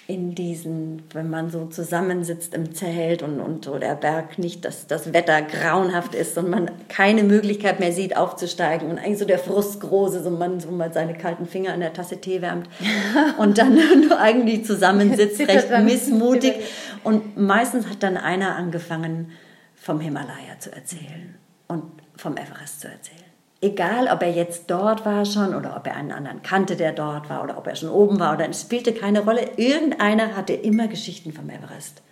in 0.08 0.36
diesen, 0.36 1.02
wenn 1.12 1.28
man 1.28 1.50
so 1.50 1.66
zusammensitzt 1.66 2.54
im 2.54 2.74
Zelt 2.74 3.24
und, 3.24 3.40
und 3.40 3.64
so 3.64 3.76
der 3.78 3.96
Berg 3.96 4.38
nicht, 4.38 4.64
dass 4.64 4.86
das 4.86 5.12
Wetter 5.12 5.42
grauenhaft 5.42 6.14
ist 6.14 6.38
und 6.38 6.48
man 6.48 6.70
keine 6.88 7.24
Möglichkeit 7.24 7.80
mehr 7.80 7.90
sieht, 7.90 8.16
aufzusteigen 8.16 8.88
und 8.88 8.98
eigentlich 8.98 9.18
so 9.18 9.24
der 9.24 9.40
Frust 9.40 9.80
große, 9.80 10.22
so 10.22 10.30
man 10.30 10.60
so 10.60 10.70
mal 10.70 10.92
seine 10.92 11.14
kalten 11.14 11.46
Finger 11.46 11.72
an 11.72 11.80
der 11.80 11.92
Tasse 11.92 12.20
Tee 12.20 12.40
wärmt 12.40 12.68
und 13.38 13.58
dann 13.58 13.74
nur 14.08 14.20
eigentlich 14.20 14.64
zusammensitzt, 14.64 15.40
recht 15.40 15.70
missmutig. 15.82 16.54
Und 17.02 17.36
meistens 17.36 17.88
hat 17.88 18.04
dann 18.04 18.16
einer 18.16 18.54
angefangen, 18.54 19.32
vom 19.74 19.98
Himalaya 19.98 20.58
zu 20.60 20.72
erzählen 20.72 21.34
und 21.66 21.82
vom 22.16 22.36
Everest 22.36 22.80
zu 22.80 22.88
erzählen 22.88 23.25
egal 23.66 24.08
ob 24.08 24.22
er 24.22 24.30
jetzt 24.30 24.64
dort 24.68 25.04
war 25.04 25.24
schon 25.24 25.54
oder 25.54 25.76
ob 25.76 25.86
er 25.86 25.96
einen 25.96 26.12
anderen 26.12 26.42
kannte, 26.42 26.76
der 26.76 26.92
dort 26.92 27.28
war 27.28 27.42
oder 27.42 27.58
ob 27.58 27.66
er 27.66 27.76
schon 27.76 27.90
oben 27.90 28.18
war 28.18 28.34
oder 28.34 28.48
es 28.48 28.62
spielte 28.62 28.92
keine 28.92 29.24
Rolle. 29.24 29.50
Irgendeiner 29.56 30.36
hatte 30.36 30.52
immer 30.52 30.88
Geschichten 30.88 31.32
vom 31.32 31.50
Everest 31.50 32.02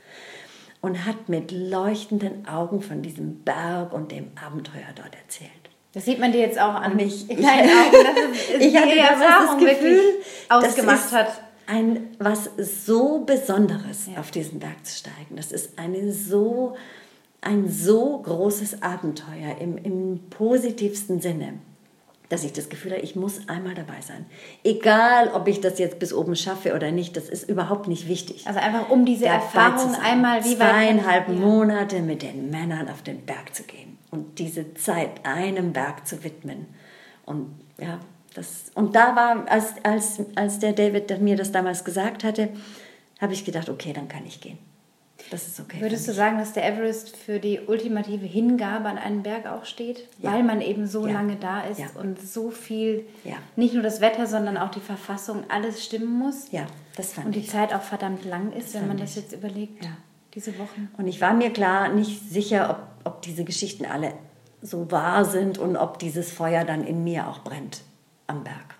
und 0.80 1.06
hat 1.06 1.28
mit 1.28 1.50
leuchtenden 1.50 2.46
Augen 2.46 2.82
von 2.82 3.00
diesem 3.00 3.42
Berg 3.42 3.92
und 3.92 4.12
dem 4.12 4.32
Abenteuer 4.44 4.92
dort 4.94 5.14
erzählt. 5.14 5.50
Das 5.92 6.04
sieht 6.04 6.18
man 6.18 6.32
dir 6.32 6.40
jetzt 6.40 6.60
auch 6.60 6.74
an 6.74 6.96
mich. 6.96 7.30
Ich, 7.30 7.36
dass 7.40 7.46
es 8.54 8.60
ich 8.60 8.76
hatte 8.76 8.92
das 8.96 9.58
Gefühl, 9.58 10.02
ausgemacht 10.48 11.12
hat. 11.12 11.28
Ein 11.66 12.14
was 12.18 12.50
so 12.58 13.20
Besonderes 13.20 14.08
ja. 14.12 14.20
auf 14.20 14.30
diesen 14.30 14.58
Berg 14.58 14.84
zu 14.84 14.96
steigen. 14.96 15.36
Das 15.36 15.50
ist 15.52 15.78
eine 15.78 16.12
so 16.12 16.76
ein 17.44 17.68
so 17.68 18.18
großes 18.18 18.82
Abenteuer 18.82 19.56
im, 19.60 19.76
im 19.78 20.20
positivsten 20.30 21.20
Sinne, 21.20 21.54
dass 22.28 22.42
ich 22.44 22.52
das 22.52 22.68
Gefühl 22.68 22.92
habe, 22.92 23.02
ich 23.02 23.16
muss 23.16 23.48
einmal 23.48 23.74
dabei 23.74 24.00
sein. 24.00 24.26
Egal, 24.64 25.28
ob 25.34 25.46
ich 25.46 25.60
das 25.60 25.78
jetzt 25.78 25.98
bis 25.98 26.12
oben 26.12 26.36
schaffe 26.36 26.74
oder 26.74 26.90
nicht, 26.90 27.16
das 27.16 27.28
ist 27.28 27.48
überhaupt 27.48 27.86
nicht 27.86 28.08
wichtig. 28.08 28.46
Also 28.46 28.60
einfach 28.60 28.88
um 28.90 29.04
diese 29.04 29.26
Erfahrung 29.26 29.94
einmal 29.94 30.44
wie 30.44 30.56
zweieinhalb 30.56 31.28
weit 31.28 31.38
Monate 31.38 32.00
mit 32.00 32.22
den 32.22 32.50
Männern 32.50 32.88
auf 32.88 33.02
den 33.02 33.24
Berg 33.26 33.54
zu 33.54 33.62
gehen 33.64 33.98
und 34.10 34.38
diese 34.38 34.74
Zeit 34.74 35.24
einem 35.24 35.72
Berg 35.72 36.06
zu 36.06 36.24
widmen. 36.24 36.66
Und 37.26 37.54
ja, 37.78 38.00
das, 38.34 38.72
und 38.74 38.96
da 38.96 39.14
war, 39.14 39.48
als, 39.48 39.74
als, 39.82 40.20
als 40.34 40.58
der 40.58 40.72
David 40.72 41.20
mir 41.20 41.36
das 41.36 41.52
damals 41.52 41.84
gesagt 41.84 42.24
hatte, 42.24 42.48
habe 43.20 43.32
ich 43.32 43.44
gedacht, 43.44 43.68
okay, 43.68 43.92
dann 43.92 44.08
kann 44.08 44.26
ich 44.26 44.40
gehen. 44.40 44.58
Das 45.30 45.46
ist 45.46 45.58
okay. 45.58 45.80
Würdest 45.80 46.06
du 46.06 46.12
sagen, 46.12 46.38
dass 46.38 46.52
der 46.52 46.64
Everest 46.66 47.16
für 47.16 47.38
die 47.38 47.60
ultimative 47.60 48.26
Hingabe 48.26 48.88
an 48.88 48.98
einen 48.98 49.22
Berg 49.22 49.46
auch 49.46 49.64
steht? 49.64 50.08
Ja. 50.18 50.32
Weil 50.32 50.42
man 50.42 50.60
eben 50.60 50.86
so 50.86 51.06
ja. 51.06 51.14
lange 51.14 51.36
da 51.36 51.62
ist 51.62 51.80
ja. 51.80 51.86
und 51.98 52.20
so 52.20 52.50
viel, 52.50 53.06
nicht 53.56 53.74
nur 53.74 53.82
das 53.82 54.00
Wetter, 54.00 54.26
sondern 54.26 54.56
auch 54.56 54.70
die 54.70 54.80
Verfassung, 54.80 55.44
alles 55.48 55.84
stimmen 55.84 56.18
muss? 56.18 56.50
Ja, 56.52 56.66
das 56.96 57.14
fand 57.14 57.26
Und 57.26 57.34
die 57.34 57.40
ich. 57.40 57.50
Zeit 57.50 57.72
auch 57.74 57.82
verdammt 57.82 58.24
lang 58.24 58.52
ist, 58.52 58.74
das 58.74 58.80
wenn 58.80 58.88
man 58.88 58.98
das 58.98 59.14
jetzt 59.14 59.32
überlegt, 59.32 59.88
diese 60.34 60.58
Wochen. 60.58 60.90
Und 60.98 61.06
ich 61.06 61.20
war 61.20 61.32
mir 61.32 61.52
klar 61.52 61.88
nicht 61.88 62.28
sicher, 62.28 62.70
ob, 62.70 63.12
ob 63.12 63.22
diese 63.22 63.44
Geschichten 63.44 63.86
alle 63.86 64.12
so 64.62 64.90
wahr 64.90 65.24
sind 65.24 65.58
und 65.58 65.76
ob 65.76 65.98
dieses 65.98 66.32
Feuer 66.32 66.64
dann 66.64 66.84
in 66.84 67.04
mir 67.04 67.28
auch 67.28 67.40
brennt 67.40 67.82
am 68.26 68.44
Berg. 68.44 68.76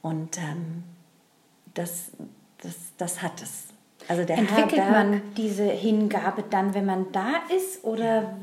Und 0.00 0.38
ähm, 0.38 0.84
das, 1.74 2.12
das, 2.62 2.74
das 2.96 3.22
hat 3.22 3.42
es. 3.42 3.67
Also 4.08 4.24
der 4.24 4.38
Entwickelt 4.38 4.82
Herberg, 4.82 5.10
man 5.10 5.22
diese 5.36 5.64
Hingabe 5.64 6.44
dann, 6.48 6.74
wenn 6.74 6.86
man 6.86 7.12
da 7.12 7.42
ist? 7.54 7.84
Oder 7.84 8.34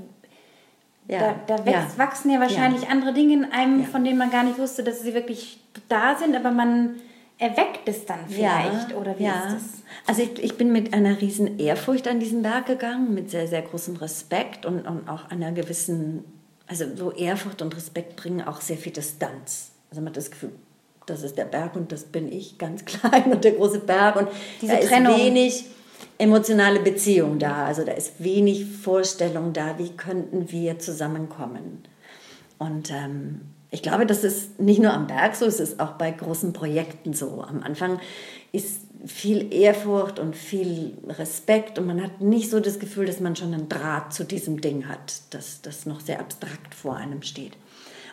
ja. 1.07 1.20
da, 1.20 1.36
da 1.47 1.66
wächst, 1.66 1.93
ja. 1.93 1.97
wachsen 1.97 2.32
ja 2.32 2.39
wahrscheinlich 2.39 2.84
ja. 2.84 2.89
andere 2.89 3.13
Dinge 3.13 3.34
in 3.34 3.51
einem, 3.51 3.84
von 3.86 4.03
denen 4.03 4.18
man 4.18 4.32
gar 4.32 4.43
nicht 4.43 4.59
wusste, 4.59 4.84
dass 4.84 5.01
sie 5.01 5.13
wirklich 5.13 5.59
da 5.89 6.16
sind, 6.16 6.36
aber 6.36 6.51
man 6.51 6.95
erweckt 7.38 7.88
es 7.88 8.05
dann 8.05 8.20
vielleicht? 8.28 8.95
Oder 8.95 9.18
wie 9.20 9.26
ist 9.26 9.34
das? 9.34 9.63
Also 10.07 10.22
ich, 10.22 10.43
ich 10.43 10.57
bin 10.57 10.72
mit 10.72 10.93
einer 10.93 11.20
riesen 11.20 11.59
Ehrfurcht 11.59 12.07
an 12.07 12.20
diesen 12.20 12.43
Berg 12.43 12.68
gegangen, 12.68 13.13
mit 13.13 13.30
sehr, 13.30 13.47
sehr 13.47 13.61
großem 13.61 13.97
Respekt 13.97 14.66
und, 14.66 14.88
und 14.88 15.09
auch 15.09 15.30
einer 15.30 15.51
gewissen, 15.51 16.24
also 16.68 16.86
so 16.95 17.11
Ehrfurcht 17.11 17.61
und 17.61 17.76
Respekt 17.76 18.16
bringen 18.16 18.41
auch 18.41 18.61
sehr 18.61 18.78
viel 18.78 18.93
Distanz. 18.93 19.72
Also 19.89 20.01
man 20.01 20.09
hat 20.09 20.18
das 20.18 20.32
Gefühl, 20.32 20.51
das 21.06 21.24
ist 21.24 21.38
der 21.38 21.45
Berg 21.45 21.76
und 21.76 21.91
das 21.91 22.03
bin 22.03 22.32
ich, 22.32 22.58
ganz 22.58 22.86
klein 22.86 23.32
und 23.32 23.43
der 23.43 23.53
große 23.53 23.80
Berg. 23.80 24.16
Und 24.16 24.28
Diese 24.62 24.74
da 24.74 24.80
Trennung. 24.80 25.14
ist 25.16 25.22
wenig 25.22 25.66
emotionale 26.18 26.80
Beziehung 26.80 27.39
da. 27.39 27.66
Also 27.66 27.84
da 27.84 27.91
ist 27.91 28.24
wenig 28.24 28.66
Vorstellung 28.66 29.53
da, 29.53 29.78
wie 29.78 29.89
könnten 29.89 30.51
wir 30.51 30.80
zusammenkommen. 30.80 31.84
Und 32.58 32.91
ähm, 32.91 33.41
ich 33.72 33.82
glaube, 33.82 34.06
das 34.06 34.24
ist 34.24 34.60
nicht 34.60 34.80
nur 34.80 34.93
am 34.93 35.08
Berg 35.08 35.36
so, 35.36 35.45
es 35.45 35.60
ist 35.60 35.80
auch 35.80 35.93
bei 35.93 36.12
großen 36.12 36.53
Projekten 36.53 37.14
so. 37.14 37.43
Am 37.47 37.62
Anfang 37.62 37.99
ist 38.51 38.82
viel 39.06 39.53
Ehrfurcht 39.53 40.18
und 40.18 40.36
viel 40.36 40.97
Respekt 41.08 41.78
und 41.78 41.86
man 41.86 42.01
hat 42.01 42.22
nicht 42.22 42.49
so 42.49 42.60
das 42.60 42.80
Gefühl, 42.80 43.06
dass 43.06 43.20
man 43.20 43.36
schon 43.36 43.53
einen 43.53 43.70
Draht 43.70 44.14
zu 44.14 44.24
diesem 44.24 44.62
Ding 44.62 44.88
hat, 44.88 45.22
dass 45.32 45.62
das 45.62 45.86
noch 45.86 45.99
sehr 45.99 46.20
abstrakt 46.20 46.74
vor 46.74 46.95
einem 46.95 47.22
steht. 47.22 47.53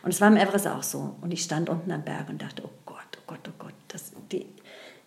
Und 0.03 0.13
es 0.13 0.21
war 0.21 0.29
im 0.29 0.37
Everest 0.37 0.67
auch 0.67 0.83
so. 0.83 1.15
Und 1.21 1.33
ich 1.33 1.43
stand 1.43 1.71
unten 1.71 1.93
am 1.93 2.03
Berg 2.03 2.29
und 2.29 2.43
dachte, 2.43 2.65
oh 2.65 2.82
oh 3.23 3.35
Gott, 3.35 3.49
oh 3.49 3.53
Gott, 3.59 3.75
das, 3.89 4.13
die, 4.31 4.47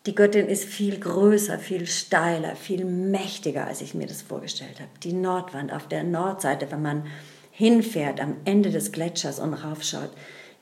die 0.06 0.16
Göttin 0.16 0.48
ist 0.48 0.66
viel 0.66 1.00
größer, 1.00 1.58
viel 1.60 1.88
steiler, 1.88 2.56
viel 2.56 2.86
mächtiger, 2.86 3.66
als 3.68 3.82
ich 3.82 3.94
mir 3.94 4.08
das 4.08 4.22
vorgestellt 4.22 4.80
habe. 4.80 4.90
Die 5.04 5.14
Nordwand 5.14 5.74
auf 5.74 5.88
der 5.88 6.04
Nordseite, 6.04 6.72
wenn 6.72 6.82
man 6.82 7.08
hinfährt 7.52 8.20
am 8.20 8.36
Ende 8.46 8.70
des 8.70 8.92
Gletschers 8.92 9.40
und 9.40 9.54
raufschaut, 9.54 10.12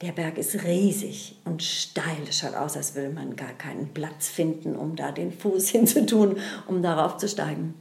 der 0.02 0.12
Berg 0.12 0.38
ist 0.38 0.64
riesig 0.64 1.38
und 1.46 1.64
steil. 1.64 2.24
Es 2.28 2.40
schaut 2.40 2.56
aus, 2.56 2.76
als 2.76 2.96
würde 2.96 3.10
man 3.10 3.36
gar 3.36 3.54
keinen 3.54 3.94
Platz 3.94 4.28
finden, 4.28 4.76
um 4.76 4.96
da 4.96 5.12
den 5.12 5.32
Fuß 5.32 5.70
hinzutun, 5.70 6.38
um 6.68 6.82
darauf 6.82 7.18
zu 7.18 7.28
steigen. 7.28 7.74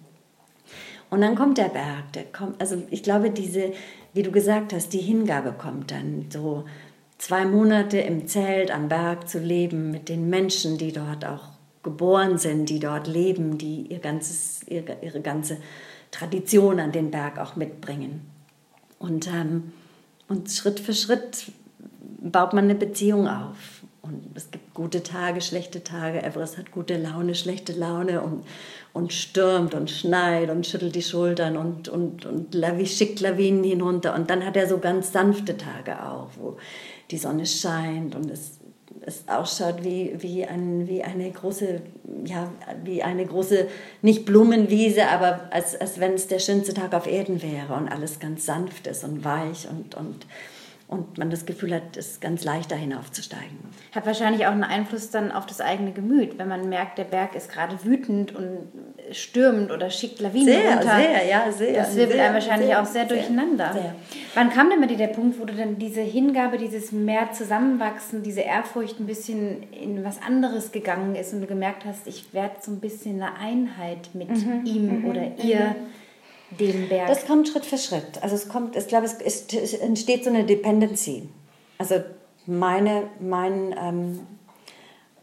Und 1.10 1.20
dann 1.20 1.34
kommt 1.34 1.58
der 1.58 1.68
Berg, 1.68 2.12
der 2.14 2.24
kommt, 2.24 2.60
also 2.60 2.82
ich 2.90 3.02
glaube, 3.02 3.30
diese, 3.30 3.72
wie 4.14 4.22
du 4.22 4.30
gesagt 4.30 4.72
hast, 4.72 4.94
die 4.94 5.00
Hingabe 5.00 5.52
kommt 5.52 5.90
dann 5.90 6.26
so 6.30 6.64
zwei 7.22 7.44
Monate 7.44 7.98
im 7.98 8.26
Zelt 8.26 8.72
am 8.72 8.88
Berg 8.88 9.28
zu 9.28 9.38
leben 9.38 9.92
mit 9.92 10.08
den 10.08 10.28
Menschen, 10.28 10.76
die 10.76 10.90
dort 10.90 11.24
auch 11.24 11.50
geboren 11.84 12.36
sind, 12.36 12.68
die 12.68 12.80
dort 12.80 13.06
leben, 13.06 13.58
die 13.58 13.82
ihr 13.82 14.00
ganzes, 14.00 14.62
ihre, 14.66 14.96
ihre 15.02 15.20
ganze 15.20 15.58
Tradition 16.10 16.80
an 16.80 16.90
den 16.90 17.12
Berg 17.12 17.38
auch 17.38 17.54
mitbringen. 17.54 18.28
Und, 18.98 19.28
ähm, 19.28 19.72
und 20.26 20.50
Schritt 20.50 20.80
für 20.80 20.94
Schritt 20.94 21.52
baut 22.20 22.54
man 22.54 22.64
eine 22.64 22.74
Beziehung 22.74 23.28
auf. 23.28 23.82
Und 24.02 24.24
es 24.34 24.50
gibt 24.50 24.74
gute 24.74 25.04
Tage, 25.04 25.40
schlechte 25.40 25.84
Tage. 25.84 26.24
Everest 26.24 26.58
hat 26.58 26.72
gute 26.72 26.96
Laune, 26.96 27.36
schlechte 27.36 27.72
Laune 27.72 28.20
und, 28.20 28.44
und 28.92 29.12
stürmt 29.12 29.74
und 29.74 29.92
schneit 29.92 30.50
und 30.50 30.66
schüttelt 30.66 30.96
die 30.96 31.02
Schultern 31.02 31.56
und, 31.56 31.88
und, 31.88 32.26
und 32.26 32.52
Lavi, 32.52 32.84
schickt 32.84 33.20
Lawinen 33.20 33.62
hinunter. 33.62 34.12
Und 34.16 34.28
dann 34.28 34.44
hat 34.44 34.56
er 34.56 34.66
so 34.66 34.78
ganz 34.78 35.12
sanfte 35.12 35.56
Tage 35.56 36.04
auch, 36.04 36.30
wo 36.34 36.56
die 37.12 37.18
Sonne 37.18 37.46
scheint 37.46 38.14
und 38.14 38.30
es, 38.30 38.58
es 39.02 39.28
ausschaut 39.28 39.84
wie, 39.84 40.14
wie, 40.18 40.44
ein, 40.44 40.88
wie 40.88 41.02
eine 41.02 41.30
große, 41.30 41.82
ja, 42.24 42.50
wie 42.82 43.02
eine 43.02 43.26
große, 43.26 43.68
nicht 44.00 44.24
Blumenwiese, 44.24 45.06
aber 45.08 45.48
als, 45.50 45.80
als 45.80 46.00
wenn 46.00 46.14
es 46.14 46.26
der 46.26 46.38
schönste 46.38 46.74
Tag 46.74 46.94
auf 46.94 47.06
Erden 47.06 47.42
wäre 47.42 47.74
und 47.74 47.88
alles 47.88 48.18
ganz 48.18 48.46
sanft 48.46 48.86
ist 48.86 49.04
und 49.04 49.24
weich 49.24 49.68
und, 49.68 49.94
und 49.94 50.26
und 50.92 51.18
man 51.18 51.30
das 51.30 51.46
Gefühl 51.46 51.74
hat, 51.74 51.96
es 51.96 52.12
ist 52.12 52.20
ganz 52.20 52.44
leicht 52.44 52.70
da 52.70 52.76
hinaufzusteigen. 52.76 53.58
Hat 53.94 54.06
wahrscheinlich 54.06 54.46
auch 54.46 54.52
einen 54.52 54.64
Einfluss 54.64 55.10
dann 55.10 55.32
auf 55.32 55.46
das 55.46 55.60
eigene 55.60 55.92
Gemüt, 55.92 56.38
wenn 56.38 56.48
man 56.48 56.68
merkt, 56.68 56.98
der 56.98 57.04
Berg 57.04 57.34
ist 57.34 57.50
gerade 57.50 57.82
wütend 57.84 58.34
und 58.34 58.68
stürmt 59.10 59.72
oder 59.72 59.90
schickt 59.90 60.20
Lawinen 60.20 60.46
sehr, 60.46 60.70
runter. 60.76 60.96
Sehr, 60.96 61.26
ja, 61.26 61.52
sehr. 61.52 61.72
Das 61.72 61.96
wirbelt 61.96 62.20
einem 62.20 62.34
wahrscheinlich 62.34 62.68
sehr, 62.68 62.82
auch 62.82 62.86
sehr, 62.86 63.08
sehr 63.08 63.16
durcheinander. 63.16 63.72
Sehr. 63.72 63.94
Wann 64.34 64.50
kam 64.50 64.70
denn 64.70 64.80
bei 64.80 64.86
dir 64.86 64.98
der 64.98 65.08
Punkt, 65.08 65.40
wo 65.40 65.44
du 65.44 65.54
dann 65.54 65.78
diese 65.78 66.02
Hingabe, 66.02 66.58
dieses 66.58 66.92
mehr 66.92 67.32
Zusammenwachsen, 67.32 68.22
diese 68.22 68.42
Ehrfurcht 68.42 69.00
ein 69.00 69.06
bisschen 69.06 69.62
in 69.72 70.04
was 70.04 70.20
anderes 70.22 70.72
gegangen 70.72 71.14
ist 71.14 71.32
und 71.32 71.40
du 71.40 71.46
gemerkt 71.46 71.84
hast, 71.84 72.06
ich 72.06 72.32
werde 72.32 72.56
so 72.60 72.70
ein 72.70 72.80
bisschen 72.80 73.22
eine 73.22 73.36
Einheit 73.38 74.10
mit 74.12 74.30
mhm. 74.30 74.64
ihm 74.64 75.00
mhm. 75.00 75.04
oder 75.06 75.22
ihr? 75.42 75.70
Mhm 75.70 76.01
den 76.58 76.88
Berg? 76.88 77.08
Das 77.08 77.26
kommt 77.26 77.48
Schritt 77.48 77.64
für 77.64 77.78
Schritt. 77.78 78.22
Also 78.22 78.34
es 78.34 78.48
kommt, 78.48 78.76
ich 78.76 78.86
glaube, 78.86 79.06
es, 79.06 79.46
es 79.52 79.74
entsteht 79.74 80.24
so 80.24 80.30
eine 80.30 80.44
Dependency. 80.44 81.28
Also 81.78 81.96
meine, 82.46 83.04
mein, 83.20 83.74
ähm, 83.78 84.20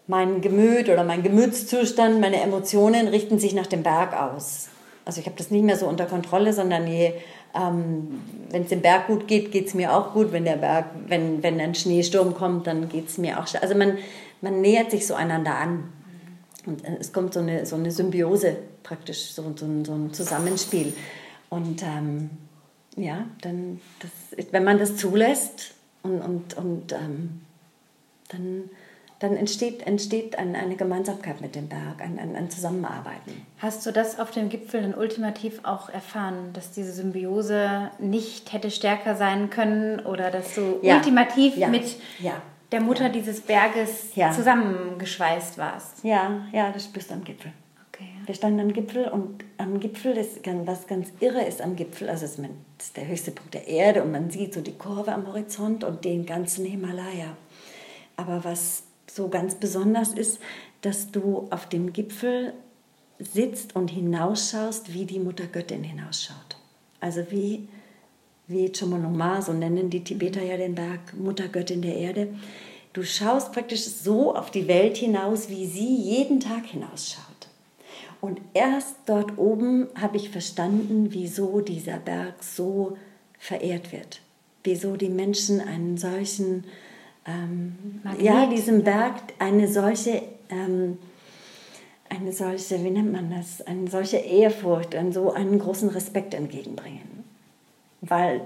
mein 0.07 0.41
Gemüt 0.41 0.89
oder 0.89 1.03
mein 1.03 1.23
Gemütszustand, 1.23 2.19
meine 2.19 2.41
Emotionen 2.41 3.07
richten 3.07 3.39
sich 3.39 3.53
nach 3.53 3.67
dem 3.67 3.83
Berg 3.83 4.13
aus. 4.13 4.69
Also 5.05 5.21
ich 5.21 5.25
habe 5.25 5.37
das 5.37 5.51
nicht 5.51 5.63
mehr 5.63 5.75
so 5.75 5.87
unter 5.87 6.05
Kontrolle, 6.05 6.53
sondern 6.53 6.87
je, 6.87 7.13
ähm, 7.55 8.21
wenn 8.49 8.63
es 8.63 8.69
dem 8.69 8.81
Berg 8.81 9.07
gut 9.07 9.27
geht, 9.27 9.51
geht 9.51 9.67
es 9.67 9.73
mir 9.73 9.93
auch 9.93 10.13
gut. 10.13 10.31
Wenn 10.31 10.45
der 10.45 10.57
Berg, 10.57 10.85
wenn, 11.07 11.41
wenn 11.41 11.59
ein 11.59 11.75
Schneesturm 11.75 12.35
kommt, 12.35 12.67
dann 12.67 12.89
geht 12.89 13.09
es 13.09 13.17
mir 13.17 13.39
auch. 13.39 13.45
Also 13.61 13.75
man, 13.75 13.97
man 14.41 14.61
nähert 14.61 14.91
sich 14.91 15.07
so 15.07 15.13
einander 15.13 15.55
an. 15.55 15.91
Und 16.69 16.85
äh, 16.85 16.97
es 16.99 17.11
kommt 17.11 17.33
so 17.33 17.39
eine, 17.39 17.65
so 17.65 17.75
eine 17.75 17.91
Symbiose 17.91 18.55
praktisch, 18.83 19.31
so, 19.31 19.43
so, 19.55 19.65
so 19.83 19.93
ein 19.93 20.13
Zusammenspiel. 20.13 20.93
Und 21.49 21.81
ähm, 21.83 22.29
ja, 22.95 23.25
dann, 23.41 23.81
das, 23.99 24.51
wenn 24.51 24.63
man 24.63 24.77
das 24.77 24.95
zulässt 24.95 25.71
und, 26.03 26.21
und, 26.21 26.53
und 26.57 26.93
ähm, 26.93 27.41
dann, 28.29 28.69
dann 29.17 29.35
entsteht, 29.35 29.85
entsteht 29.87 30.37
ein, 30.37 30.55
eine 30.55 30.75
Gemeinsamkeit 30.75 31.41
mit 31.41 31.55
dem 31.55 31.67
Berg, 31.67 32.01
ein, 32.01 32.19
ein, 32.19 32.35
ein, 32.35 32.51
Zusammenarbeiten. 32.51 33.45
Hast 33.57 33.85
du 33.85 33.91
das 33.91 34.19
auf 34.19 34.29
dem 34.29 34.49
Gipfel 34.49 34.83
dann 34.83 34.93
ultimativ 34.93 35.61
auch 35.63 35.89
erfahren, 35.89 36.53
dass 36.53 36.71
diese 36.71 36.91
Symbiose 36.91 37.89
nicht 37.97 38.53
hätte 38.53 38.69
stärker 38.69 39.15
sein 39.15 39.49
können 39.49 40.01
oder 40.01 40.29
dass 40.29 40.53
du 40.53 40.79
ja. 40.83 40.97
ultimativ 40.97 41.57
ja. 41.57 41.67
mit 41.67 41.95
ja. 42.19 42.39
Der 42.71 42.81
Mutter 42.81 43.09
dieses 43.09 43.41
Berges 43.41 44.11
zusammengeschweißt 44.13 45.57
warst? 45.57 46.03
Ja, 46.03 46.47
ja, 46.51 46.71
das 46.71 46.85
spürst 46.85 47.09
du 47.09 47.15
am 47.15 47.23
Gipfel. 47.23 47.51
Wir 48.25 48.35
standen 48.35 48.59
am 48.59 48.73
Gipfel 48.73 49.07
und 49.07 49.43
am 49.57 49.79
Gipfel, 49.79 50.13
das, 50.13 50.27
was 50.65 50.85
ganz 50.85 51.09
irre 51.19 51.43
ist 51.43 51.61
am 51.61 51.75
Gipfel, 51.75 52.09
also 52.09 52.25
es 52.25 52.37
ist 52.37 52.95
der 52.95 53.07
höchste 53.07 53.31
Punkt 53.31 53.55
der 53.55 53.67
Erde 53.67 54.03
und 54.03 54.11
man 54.11 54.29
sieht 54.29 54.53
so 54.53 54.61
die 54.61 54.77
Kurve 54.77 55.11
am 55.13 55.25
Horizont 55.25 55.83
und 55.83 56.05
den 56.05 56.27
ganzen 56.27 56.63
Himalaya. 56.63 57.35
Aber 58.17 58.43
was 58.43 58.83
so 59.09 59.29
ganz 59.29 59.55
besonders 59.55 60.13
ist, 60.13 60.39
dass 60.81 61.11
du 61.11 61.47
auf 61.49 61.67
dem 61.67 61.91
Gipfel 61.91 62.53
sitzt 63.17 63.75
und 63.75 63.89
hinausschaust, 63.89 64.93
wie 64.93 65.05
die 65.05 65.19
Mutter 65.19 65.47
Göttin 65.47 65.83
hinausschaut. 65.83 66.57
Also 67.01 67.31
wie, 67.31 67.67
wie 68.49 68.71
Chomolungma, 68.71 69.41
so 69.41 69.53
nennen 69.53 69.89
die 69.89 70.03
Tibeter 70.03 70.43
ja 70.43 70.57
den 70.57 70.75
Berg, 70.75 71.13
Muttergöttin 71.17 71.81
der 71.81 71.95
Erde. 71.95 72.29
Du 72.93 73.03
schaust 73.03 73.53
praktisch 73.53 73.85
so 73.85 74.35
auf 74.35 74.49
die 74.49 74.67
Welt 74.67 74.97
hinaus, 74.97 75.49
wie 75.49 75.67
sie 75.67 75.95
jeden 75.95 76.39
Tag 76.39 76.65
hinausschaut. 76.65 77.23
Und 78.19 78.41
erst 78.53 78.95
dort 79.05 79.37
oben 79.37 79.87
habe 79.95 80.17
ich 80.17 80.29
verstanden, 80.29 81.07
wieso 81.11 81.61
dieser 81.61 81.97
Berg 81.97 82.43
so 82.43 82.97
verehrt 83.37 83.91
wird. 83.93 84.21
Wieso 84.63 84.97
die 84.97 85.09
Menschen 85.09 85.61
einen 85.61 85.97
solchen, 85.97 86.65
ähm, 87.25 88.01
ja, 88.19 88.47
diesem 88.47 88.83
Berg 88.83 89.15
eine 89.37 89.71
solche, 89.71 90.23
ähm, 90.49 90.97
eine 92.09 92.33
solche, 92.33 92.83
wie 92.83 92.89
nennt 92.89 93.13
man 93.13 93.29
das, 93.29 93.61
eine 93.61 93.87
solche 93.87 94.17
Ehrfurcht, 94.17 94.95
und 94.95 95.13
so 95.13 95.31
einen 95.31 95.59
großen 95.59 95.89
Respekt 95.89 96.33
entgegenbringen. 96.33 97.18
Weil 98.01 98.41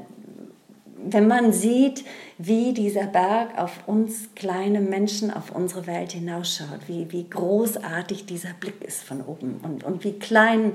wenn 1.06 1.28
man 1.28 1.51
sieht, 1.51 2.06
wie 2.38 2.74
dieser 2.74 3.06
Berg 3.06 3.58
auf 3.58 3.88
uns 3.88 4.30
kleine 4.36 4.80
Menschen, 4.80 5.32
auf 5.32 5.51
unsere 5.51 5.86
Welt 5.88 6.14
hinausschaut, 6.14 6.88
wie, 6.88 7.12
wie 7.12 7.30
großartig 7.30 8.26
dieser 8.26 8.54
Blick 8.60 8.82
ist 8.84 9.04
von 9.04 9.22
oben 9.22 9.60
und, 9.64 9.84
und 9.84 10.04
wie 10.04 10.14
klein 10.14 10.74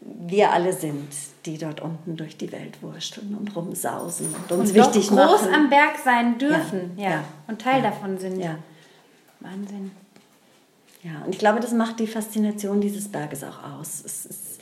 wir 0.00 0.52
alle 0.52 0.72
sind, 0.72 1.08
die 1.46 1.56
dort 1.56 1.80
unten 1.80 2.16
durch 2.16 2.36
die 2.36 2.52
Welt 2.52 2.82
wurschteln 2.82 3.36
und 3.38 3.54
rumsausen 3.56 4.26
und 4.34 4.52
uns 4.52 4.70
und 4.70 4.76
wichtig 4.76 5.10
machen. 5.10 5.28
groß 5.28 5.52
am 5.52 5.70
Berg 5.70 5.98
sein 6.04 6.36
dürfen, 6.38 6.92
ja, 6.96 7.10
ja. 7.10 7.24
und 7.46 7.60
Teil 7.60 7.82
ja. 7.82 7.90
davon 7.90 8.18
sind. 8.18 8.38
Ja. 8.38 8.58
Wahnsinn. 9.40 9.92
Ja, 11.02 11.22
und 11.24 11.34
ich 11.34 11.38
glaube, 11.38 11.60
das 11.60 11.72
macht 11.72 12.00
die 12.00 12.06
Faszination 12.06 12.80
dieses 12.80 13.08
Berges 13.08 13.44
auch 13.44 13.78
aus. 13.78 14.02
Es 14.04 14.24
ist, 14.24 14.53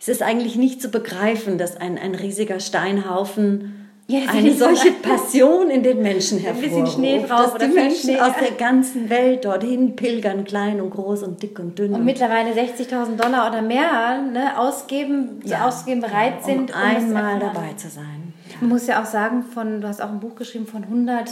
es 0.00 0.08
ist 0.08 0.22
eigentlich 0.22 0.56
nicht 0.56 0.80
zu 0.80 0.90
begreifen, 0.90 1.58
dass 1.58 1.76
ein, 1.76 1.98
ein 1.98 2.14
riesiger 2.14 2.60
Steinhaufen 2.60 3.86
ja, 4.08 4.20
eine 4.28 4.54
solche 4.54 4.92
Passion 4.92 5.68
in 5.68 5.82
den 5.82 6.00
Menschen 6.00 6.38
hervorruft. 6.38 6.76
Ein 6.76 6.84
bisschen 6.84 7.00
Schnee 7.00 7.26
drauf 7.26 7.54
dass 7.54 7.68
die 7.68 7.74
Menschen 7.74 8.10
Schnee, 8.10 8.20
aus 8.20 8.34
der 8.40 8.52
ganzen 8.52 9.10
Welt 9.10 9.44
dorthin 9.44 9.96
pilgern, 9.96 10.44
klein 10.44 10.80
und 10.80 10.90
groß 10.90 11.24
und 11.24 11.42
dick 11.42 11.58
und 11.58 11.76
dünn. 11.76 11.92
Und, 11.92 12.04
mittlerweile 12.04 12.52
60.000 12.52 13.16
Dollar 13.16 13.50
oder 13.50 13.62
mehr 13.62 14.22
ne, 14.22 14.58
ausgeben, 14.58 15.40
ja, 15.44 15.66
ausgeben 15.66 16.02
bereit 16.02 16.44
sind, 16.44 16.70
um 16.70 16.76
einmal 16.76 17.40
dabei 17.40 17.72
zu 17.76 17.88
sein. 17.88 18.32
Ja. 18.48 18.58
Man 18.60 18.70
muss 18.70 18.86
ja 18.86 19.02
auch 19.02 19.06
sagen, 19.06 19.42
von, 19.42 19.80
du 19.80 19.88
hast 19.88 20.00
auch 20.00 20.10
ein 20.10 20.20
Buch 20.20 20.36
geschrieben 20.36 20.68
von 20.68 20.84
100 20.84 21.28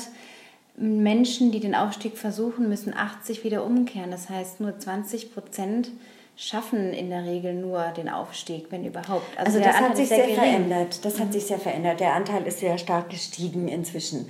Menschen, 0.76 1.52
die 1.52 1.60
den 1.60 1.76
Aufstieg 1.76 2.18
versuchen, 2.18 2.68
müssen 2.68 2.92
80 2.92 3.44
wieder 3.44 3.64
umkehren. 3.64 4.10
Das 4.10 4.28
heißt, 4.28 4.60
nur 4.60 4.76
20 4.76 5.32
Prozent 5.32 5.90
schaffen 6.36 6.92
in 6.92 7.10
der 7.10 7.24
Regel 7.24 7.54
nur 7.54 7.84
den 7.96 8.08
Aufstieg, 8.08 8.66
wenn 8.70 8.84
überhaupt. 8.84 9.26
Also, 9.38 9.58
also 9.58 9.60
das 9.60 9.76
hat 9.80 9.96
sich 9.96 10.08
sehr, 10.08 10.26
sehr 10.26 10.34
verändert. 10.34 11.04
Das 11.04 11.20
hat 11.20 11.32
sich 11.32 11.46
sehr 11.46 11.58
verändert. 11.58 12.00
Der 12.00 12.14
Anteil 12.14 12.46
ist 12.46 12.58
sehr 12.58 12.78
stark 12.78 13.10
gestiegen 13.10 13.68
inzwischen. 13.68 14.28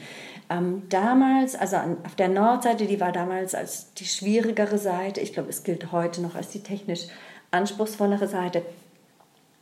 Ähm, 0.51 0.83
damals, 0.91 1.55
also 1.57 1.77
an, 1.77 1.97
auf 2.05 2.15
der 2.15 2.29
Nordseite, 2.29 2.87
die 2.87 3.01
war 3.01 3.13
damals 3.13 3.55
als 3.55 3.95
die 3.95 4.05
schwierigere 4.05 4.77
Seite. 4.77 5.21
Ich 5.21 5.33
glaube, 5.33 5.49
es 5.49 5.65
gilt 5.65 5.93
heute 5.93 6.21
noch 6.21 6.35
als 6.35 6.51
die 6.51 6.63
technisch 6.63 7.07
anspruchsvollere 7.51 8.29
Seite 8.29 8.63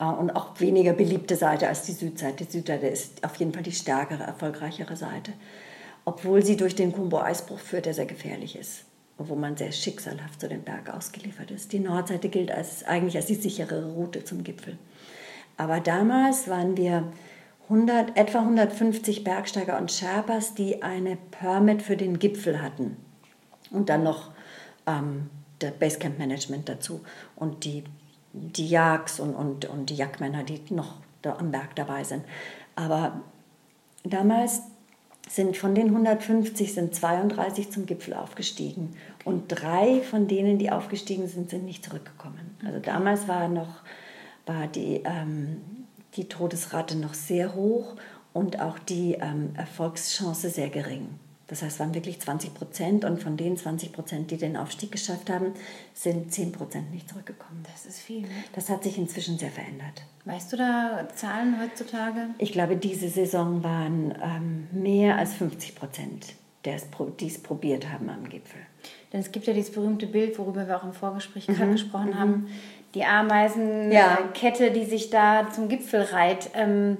äh, 0.01 0.05
und 0.05 0.35
auch 0.35 0.59
weniger 0.59 0.93
beliebte 0.93 1.37
Seite 1.37 1.69
als 1.69 1.83
die 1.83 1.93
Südseite. 1.93 2.45
Die 2.45 2.51
Südseite 2.51 2.89
ist 2.89 3.25
auf 3.25 3.37
jeden 3.37 3.53
Fall 3.53 3.63
die 3.63 3.73
stärkere, 3.73 4.25
erfolgreichere 4.25 4.97
Seite, 4.97 5.33
obwohl 6.05 6.45
sie 6.45 6.57
durch 6.57 6.75
den 6.75 6.93
Kumbo-Eisbruch 6.93 7.61
führt, 7.61 7.87
der 7.87 7.95
sehr 7.95 8.07
gefährlich 8.07 8.57
ist 8.57 8.85
wo 9.19 9.35
man 9.35 9.57
sehr 9.57 9.73
schicksalhaft 9.73 10.41
zu 10.41 10.49
dem 10.49 10.63
Berg 10.63 10.91
ausgeliefert 10.93 11.51
ist. 11.51 11.73
Die 11.73 11.79
Nordseite 11.79 12.29
gilt 12.29 12.51
als, 12.51 12.85
eigentlich 12.85 13.17
als 13.17 13.27
die 13.27 13.35
sichere 13.35 13.93
Route 13.93 14.25
zum 14.25 14.43
Gipfel. 14.43 14.79
Aber 15.57 15.81
damals 15.81 16.49
waren 16.49 16.77
wir 16.77 17.13
100, 17.65 18.17
etwa 18.17 18.41
150 18.41 19.25
Bergsteiger 19.25 19.79
und 19.79 19.93
Sherpas, 19.93 20.55
die 20.55 20.83
eine 20.83 21.17
Permit 21.31 21.83
für 21.83 21.97
den 21.97 22.19
Gipfel 22.19 22.61
hatten. 22.61 22.97
Und 23.71 23.89
dann 23.89 24.03
noch 24.03 24.31
ähm, 24.87 25.31
der 25.61 25.71
Basecamp 25.71 26.19
Management 26.19 26.69
dazu 26.69 27.01
und 27.37 27.65
die, 27.65 27.85
die 28.33 28.69
Jagds 28.69 29.21
und, 29.21 29.35
und, 29.35 29.65
und 29.67 29.91
die 29.91 29.95
Jagdmänner, 29.95 30.43
die 30.43 30.61
noch 30.71 30.97
da 31.23 31.37
am 31.37 31.51
Berg 31.51 31.77
dabei 31.77 32.05
sind. 32.05 32.25
Aber 32.75 33.21
damals 34.05 34.63
sind 35.33 35.57
von 35.57 35.75
den 35.75 35.87
150 35.87 36.75
sind 36.75 36.95
32 36.95 37.71
zum 37.71 37.87
Gipfel 37.87 38.13
aufgestiegen 38.13 38.91
und 39.25 39.45
drei 39.49 40.03
von 40.03 40.29
denen, 40.29 40.59
die 40.59 40.71
aufgestiegen 40.71 41.27
sind, 41.27 41.49
sind 41.49 41.65
nicht 41.65 41.85
zurückgekommen. 41.85 42.55
Also 42.67 42.81
damals 42.81 43.29
war 43.29 43.49
noch 43.49 43.81
war 44.45 44.67
die, 44.67 45.03
ähm, 45.05 45.63
die 46.17 46.29
Todesrate 46.29 46.97
noch 46.97 47.15
sehr 47.15 47.55
hoch 47.55 47.97
und 48.33 48.61
auch 48.61 48.79
die 48.79 49.15
ähm, 49.15 49.51
Erfolgschance 49.57 50.51
sehr 50.51 50.69
gering. 50.69 51.09
Das 51.49 51.63
heißt, 51.63 51.75
es 51.75 51.81
waren 51.81 51.95
wirklich 51.95 52.21
20 52.21 52.55
Prozent 52.55 53.05
und 53.05 53.23
von 53.23 53.37
den 53.37 53.57
20 53.57 53.93
Prozent, 53.93 54.31
die 54.31 54.37
den 54.37 54.57
Aufstieg 54.57 54.93
geschafft 54.93 55.29
haben, 55.29 55.53
sind 55.93 56.33
10 56.33 56.53
Prozent 56.53 56.91
nicht 56.93 57.09
zurückgekommen. 57.09 57.65
Das 57.73 57.87
ist 57.87 58.01
viel. 58.01 58.23
Ne? 58.23 58.29
Das 58.55 58.69
hat 58.69 58.85
sich 58.85 58.97
inzwischen 58.97 59.39
sehr 59.39 59.51
verändert. 59.51 60.03
Weißt 60.25 60.53
du 60.53 60.57
da 60.57 61.09
Zahlen 61.15 61.61
heutzutage? 61.61 62.29
Ich 62.39 62.53
glaube, 62.53 62.77
diese 62.77 63.09
Saison 63.09 63.63
waren 63.65 64.15
ähm, 64.23 64.69
mehr 64.73 65.17
als 65.17 65.35
50 65.35 65.75
Prozent, 65.75 66.35
die 66.65 67.27
es 67.27 67.43
probiert 67.43 67.93
haben 67.93 68.09
am 68.09 68.29
Gipfel. 68.29 68.61
Denn 69.13 69.21
es 69.21 69.33
gibt 69.33 69.47
ja 69.47 69.53
dieses 69.53 69.73
berühmte 69.73 70.07
Bild, 70.07 70.39
worüber 70.39 70.67
wir 70.67 70.77
auch 70.77 70.85
im 70.85 70.93
Vorgespräch 70.93 71.49
mhm. 71.49 71.55
gerade 71.55 71.73
gesprochen 71.73 72.11
mhm. 72.11 72.19
haben, 72.19 72.47
die 72.95 73.05
Ameisenkette, 73.05 74.67
ja. 74.67 74.71
die 74.71 74.85
sich 74.85 75.11
da 75.11 75.51
zum 75.51 75.69
Gipfel 75.69 76.03
reiht. 76.03 76.51
Ähm, 76.55 76.99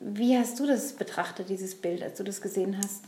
wie 0.00 0.38
hast 0.38 0.60
du 0.60 0.66
das 0.66 0.92
betrachtet, 0.92 1.48
dieses 1.48 1.74
Bild, 1.74 2.02
als 2.02 2.18
du 2.18 2.24
das 2.24 2.40
gesehen 2.40 2.78
hast? 2.78 3.04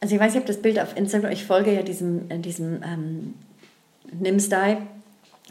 Also 0.00 0.14
ich 0.14 0.20
weiß, 0.20 0.32
ich 0.32 0.36
habe 0.36 0.46
das 0.46 0.60
Bild 0.60 0.78
auf 0.78 0.96
Instagram, 0.96 1.32
ich 1.32 1.44
folge 1.44 1.72
ja 1.72 1.82
diesem, 1.82 2.30
äh, 2.30 2.38
diesem 2.38 2.82
ähm, 2.82 3.34
Nimsdai, 4.12 4.78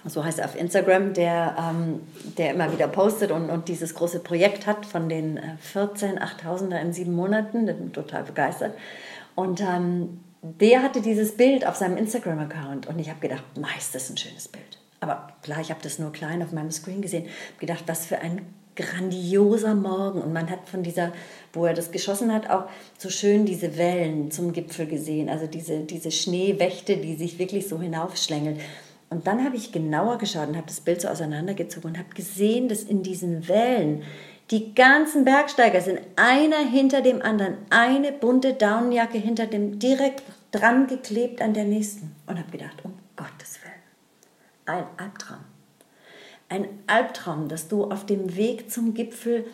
so 0.07 0.23
heißt 0.23 0.39
er 0.39 0.45
auf 0.45 0.55
Instagram, 0.55 1.13
der, 1.13 1.55
ähm, 1.57 2.01
der 2.37 2.51
immer 2.51 2.71
wieder 2.71 2.87
postet 2.87 3.31
und, 3.31 3.49
und 3.49 3.67
dieses 3.67 3.95
große 3.95 4.19
Projekt 4.19 4.67
hat 4.67 4.85
von 4.85 5.09
den 5.09 5.39
14 5.59 6.17
äh, 6.17 6.19
8000er 6.19 6.79
in 6.79 6.93
sieben 6.93 7.13
Monaten, 7.13 7.65
bin 7.65 7.91
total 7.91 8.23
begeistert. 8.23 8.75
Und 9.33 9.61
ähm, 9.61 10.19
der 10.41 10.83
hatte 10.83 11.01
dieses 11.01 11.35
Bild 11.35 11.65
auf 11.65 11.75
seinem 11.75 11.97
Instagram-Account 11.97 12.85
und 12.85 12.99
ich 12.99 13.09
habe 13.09 13.19
gedacht, 13.19 13.43
meist 13.59 13.95
ist 13.95 14.11
ein 14.11 14.17
schönes 14.17 14.47
Bild. 14.47 14.77
Aber 14.99 15.29
klar, 15.41 15.59
ich 15.59 15.71
habe 15.71 15.81
das 15.81 15.97
nur 15.97 16.11
klein 16.11 16.43
auf 16.43 16.51
meinem 16.51 16.71
Screen 16.71 17.01
gesehen, 17.01 17.23
habe 17.23 17.59
gedacht, 17.59 17.83
was 17.87 18.05
für 18.05 18.19
ein 18.19 18.45
grandioser 18.75 19.75
Morgen. 19.75 20.21
Und 20.21 20.33
man 20.33 20.49
hat 20.49 20.67
von 20.67 20.83
dieser, 20.83 21.11
wo 21.53 21.65
er 21.65 21.73
das 21.73 21.91
geschossen 21.91 22.33
hat, 22.33 22.49
auch 22.49 22.65
so 22.97 23.09
schön 23.09 23.45
diese 23.45 23.77
Wellen 23.77 24.31
zum 24.31 24.53
Gipfel 24.53 24.85
gesehen. 24.85 25.29
Also 25.29 25.47
diese, 25.47 25.79
diese 25.79 26.11
Schneewächte, 26.11 26.97
die 26.97 27.15
sich 27.15 27.39
wirklich 27.39 27.67
so 27.67 27.81
hinaufschlängeln. 27.81 28.59
Und 29.09 29.27
dann 29.27 29.43
habe 29.43 29.55
ich 29.55 29.71
genauer 29.71 30.17
geschaut 30.17 30.49
und 30.49 30.57
habe 30.57 30.67
das 30.67 30.81
Bild 30.81 31.01
so 31.01 31.07
auseinandergezogen 31.07 31.91
und 31.91 31.97
habe 31.97 32.13
gesehen, 32.13 32.67
dass 32.67 32.83
in 32.83 33.03
diesen 33.03 33.47
Wellen 33.47 34.03
die 34.51 34.75
ganzen 34.75 35.25
Bergsteiger 35.25 35.81
sind 35.81 35.99
einer 36.15 36.59
hinter 36.59 37.01
dem 37.01 37.21
anderen, 37.21 37.57
eine 37.71 38.11
bunte 38.11 38.53
Daunenjacke 38.53 39.17
hinter 39.17 39.47
dem, 39.47 39.79
direkt 39.79 40.23
dran 40.51 40.87
geklebt 40.87 41.41
an 41.41 41.53
der 41.53 41.65
nächsten. 41.65 42.15
Und 42.27 42.37
habe 42.37 42.51
gedacht, 42.51 42.77
um 42.83 42.93
Gottes 43.15 43.59
Willen, 43.63 44.77
ein 44.79 44.85
Albtraum 44.97 45.54
ein 46.49 46.67
Albtraum, 46.87 47.47
dass 47.47 47.67
du 47.67 47.85
auf 47.85 48.05
dem 48.05 48.35
Weg 48.35 48.71
zum 48.71 48.93
Gipfel 48.93 49.45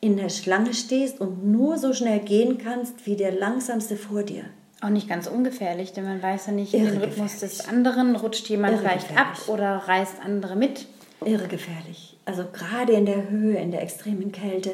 in 0.00 0.16
der 0.16 0.28
Schlange 0.28 0.74
stehst 0.74 1.20
und 1.20 1.46
nur 1.46 1.76
so 1.78 1.92
schnell 1.92 2.20
gehen 2.20 2.58
kannst 2.58 3.06
wie 3.06 3.16
der 3.16 3.32
langsamste 3.32 3.96
vor 3.96 4.22
dir. 4.22 4.44
Auch 4.80 4.90
nicht 4.90 5.08
ganz 5.08 5.26
ungefährlich, 5.26 5.92
denn 5.92 6.04
man 6.04 6.22
weiß 6.22 6.46
ja 6.46 6.52
nicht, 6.52 6.72
in 6.72 6.84
den 6.84 6.98
Rhythmus 6.98 7.40
des 7.40 7.68
anderen 7.68 8.14
rutscht 8.14 8.48
jemand 8.48 8.78
vielleicht 8.78 9.16
ab 9.16 9.36
oder 9.48 9.76
reißt 9.76 10.22
andere 10.24 10.54
mit. 10.54 10.86
Irre 11.24 11.48
gefährlich. 11.48 12.16
Also 12.24 12.44
gerade 12.52 12.92
in 12.92 13.04
der 13.04 13.28
Höhe, 13.28 13.56
in 13.56 13.72
der 13.72 13.82
extremen 13.82 14.30
Kälte, 14.30 14.70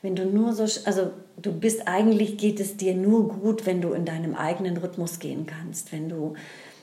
wenn 0.00 0.16
du 0.16 0.24
nur 0.24 0.54
so, 0.54 0.62
also 0.86 1.10
du 1.36 1.52
bist 1.52 1.86
eigentlich, 1.86 2.38
geht 2.38 2.60
es 2.60 2.78
dir 2.78 2.94
nur 2.94 3.28
gut, 3.28 3.66
wenn 3.66 3.82
du 3.82 3.92
in 3.92 4.06
deinem 4.06 4.34
eigenen 4.34 4.78
Rhythmus 4.78 5.18
gehen 5.18 5.44
kannst, 5.44 5.92
wenn 5.92 6.08
du 6.08 6.34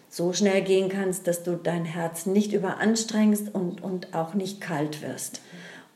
so 0.10 0.34
schnell 0.34 0.62
gehen 0.62 0.90
kannst, 0.90 1.28
dass 1.28 1.44
du 1.44 1.56
dein 1.56 1.86
Herz 1.86 2.26
nicht 2.26 2.54
überanstrengst 2.54 3.54
und, 3.54 3.84
und 3.84 4.14
auch 4.14 4.34
nicht 4.34 4.60
kalt 4.60 5.02
wirst. 5.02 5.42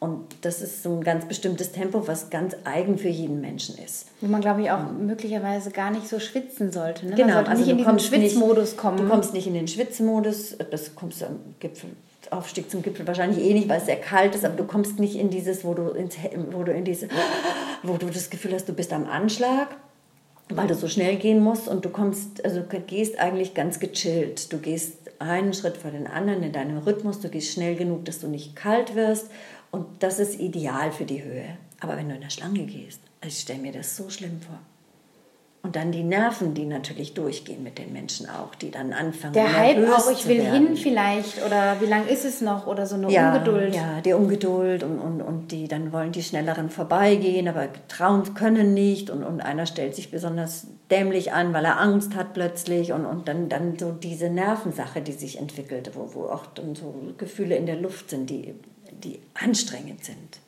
Und 0.03 0.36
das 0.41 0.61
ist 0.61 0.84
so 0.84 0.97
ein 0.97 1.01
ganz 1.01 1.26
bestimmtes 1.26 1.72
Tempo, 1.72 2.09
was 2.09 2.30
ganz 2.30 2.57
eigen 2.66 2.97
für 2.97 3.07
jeden 3.07 3.39
Menschen 3.39 3.78
ist. 3.78 4.07
Wo 4.20 4.28
man, 4.28 4.41
glaube 4.41 4.61
ich, 4.61 4.70
auch 4.70 4.91
mhm. 4.91 5.07
möglicherweise 5.07 5.72
gar 5.72 5.91
nicht 5.91 6.09
so 6.09 6.20
schwitzen 6.20 6.74
sollte. 6.74 7.05
Ne? 7.05 7.16
Genau, 7.16 7.36
sollte 7.36 7.51
also 7.51 7.64
nicht 7.64 7.72
in 7.72 7.78
den 7.78 7.99
Schwitzmodus 7.99 8.76
kommen. 8.76 8.97
Du 8.97 9.07
kommst 9.07 9.34
nicht 9.34 9.47
in 9.47 9.53
den 9.53 9.70
Schwitzmodus, 9.70 10.57
das 10.70 10.93
kommst 10.95 11.22
du 11.22 11.28
am 11.28 11.39
Gipfel, 11.61 11.91
Aufstieg 12.32 12.70
zum 12.70 12.82
Gipfel 12.82 13.07
wahrscheinlich 13.07 13.43
eh 13.45 13.53
nicht, 13.53 13.70
weil 13.70 13.80
es 13.80 13.86
sehr 13.86 13.95
kalt 13.95 14.36
ist, 14.36 14.43
aber 14.43 14.57
du 14.57 14.66
kommst 14.66 14.99
nicht 14.99 15.16
in 15.16 15.30
dieses, 15.30 15.64
wo 15.64 15.74
du, 15.74 15.91
ins, 15.91 16.18
wo 16.51 16.64
du 16.64 16.74
in 16.74 16.84
diese, 16.84 17.07
wo 17.84 17.95
du 17.95 18.07
das 18.07 18.30
Gefühl 18.30 18.53
hast, 18.53 18.68
du 18.68 18.74
bist 18.74 18.91
am 18.91 19.07
Anschlag 19.07 19.70
weil 20.50 20.68
du 20.68 20.76
so 20.76 20.88
schnell 20.88 21.16
gehen 21.18 21.39
musst 21.41 21.68
und 21.68 21.86
du 21.86 21.89
kommst, 21.89 22.44
also 22.46 22.64
gehst 22.88 23.20
eigentlich 23.20 23.54
ganz 23.54 23.80
gechillt. 23.80 24.52
Du 24.52 24.58
gehst 24.58 24.98
einen 25.20 25.54
Schritt 25.54 25.78
vor 25.78 25.91
den 25.91 26.08
anderen 26.08 26.44
in 26.44 26.52
deinem 26.52 26.80
Rhythmus, 26.80 27.20
du 27.20 27.30
gehst 27.30 27.54
schnell 27.54 27.76
genug, 27.76 28.06
dass 28.06 28.20
du 28.20 28.28
nicht 28.28 28.56
kalt 28.56 28.96
wirst 28.96 29.30
und 29.72 29.86
das 30.00 30.20
ist 30.20 30.39
ideal 30.39 30.91
für 30.91 31.06
die 31.06 31.24
Höhe. 31.24 31.58
Aber 31.80 31.98
wenn 31.98 32.10
du 32.10 32.16
in 32.16 32.22
der 32.22 32.30
Schlange 32.30 32.66
gehst, 32.66 33.02
also 33.22 33.34
ich 33.34 33.39
stelle 33.39 33.60
mir 33.60 33.72
das 33.72 33.96
so 33.96 34.10
schlimm 34.10 34.41
vor. 34.41 34.60
Und 35.66 35.78
dann 35.78 35.93
die 35.93 36.03
Nerven, 36.03 36.53
die 36.53 36.66
natürlich 36.66 37.14
durchgehen 37.14 37.64
mit 37.64 37.78
den 37.78 37.93
Menschen 37.93 38.28
auch, 38.28 38.53
die 38.53 38.70
dann 38.70 38.91
anfangen. 38.91 39.32
Der 39.32 39.57
Hype 39.57 39.89
auch, 39.89 40.11
ich 40.11 40.28
will 40.28 40.43
hin 40.43 40.76
vielleicht 40.76 41.41
oder 41.45 41.80
wie 41.80 41.86
lange 41.86 42.09
ist 42.09 42.26
es 42.26 42.41
noch 42.41 42.68
oder 42.68 42.86
so 42.86 42.95
eine 42.95 43.09
ja, 43.09 43.32
Ungeduld. 43.32 43.74
Ja, 43.74 44.01
die 44.01 44.11
Ungeduld 44.11 44.84
und, 44.84 44.99
und, 44.99 45.22
und 45.22 45.53
die 45.53 45.70
dann 45.70 45.93
wollen 45.93 46.11
die 46.11 46.22
Schnelleren 46.22 46.70
vorbeigehen, 46.70 47.47
aber 47.47 47.70
trauen 47.88 48.34
können 48.34 48.74
nicht 48.74 49.09
und, 49.09 49.24
und 49.24 49.39
einer 49.39 49.66
stellt 49.66 49.95
sich 49.95 50.11
besonders 50.11 50.68
dämlich 50.91 51.32
an, 51.32 51.53
weil 51.53 51.64
er 51.64 51.80
Angst 51.80 52.14
hat 52.14 52.34
plötzlich 52.34 52.91
und, 52.91 53.05
und 53.05 53.30
dann, 53.30 53.47
dann 53.47 53.80
so 53.80 53.93
diese 53.93 54.30
Nervensache, 54.30 55.01
die 55.01 55.14
sich 55.14 55.39
entwickelt, 55.39 55.91
wo, 55.93 56.14
wo 56.14 56.26
auch 56.26 56.45
dann 56.47 56.76
so 56.76 56.93
Gefühle 57.18 57.55
in 57.55 57.68
der 57.68 57.78
Luft 57.78 58.09
sind, 58.09 58.30
die, 58.30 58.53
die 58.91 59.22
anstrengend 59.34 60.03
sind. 60.03 60.43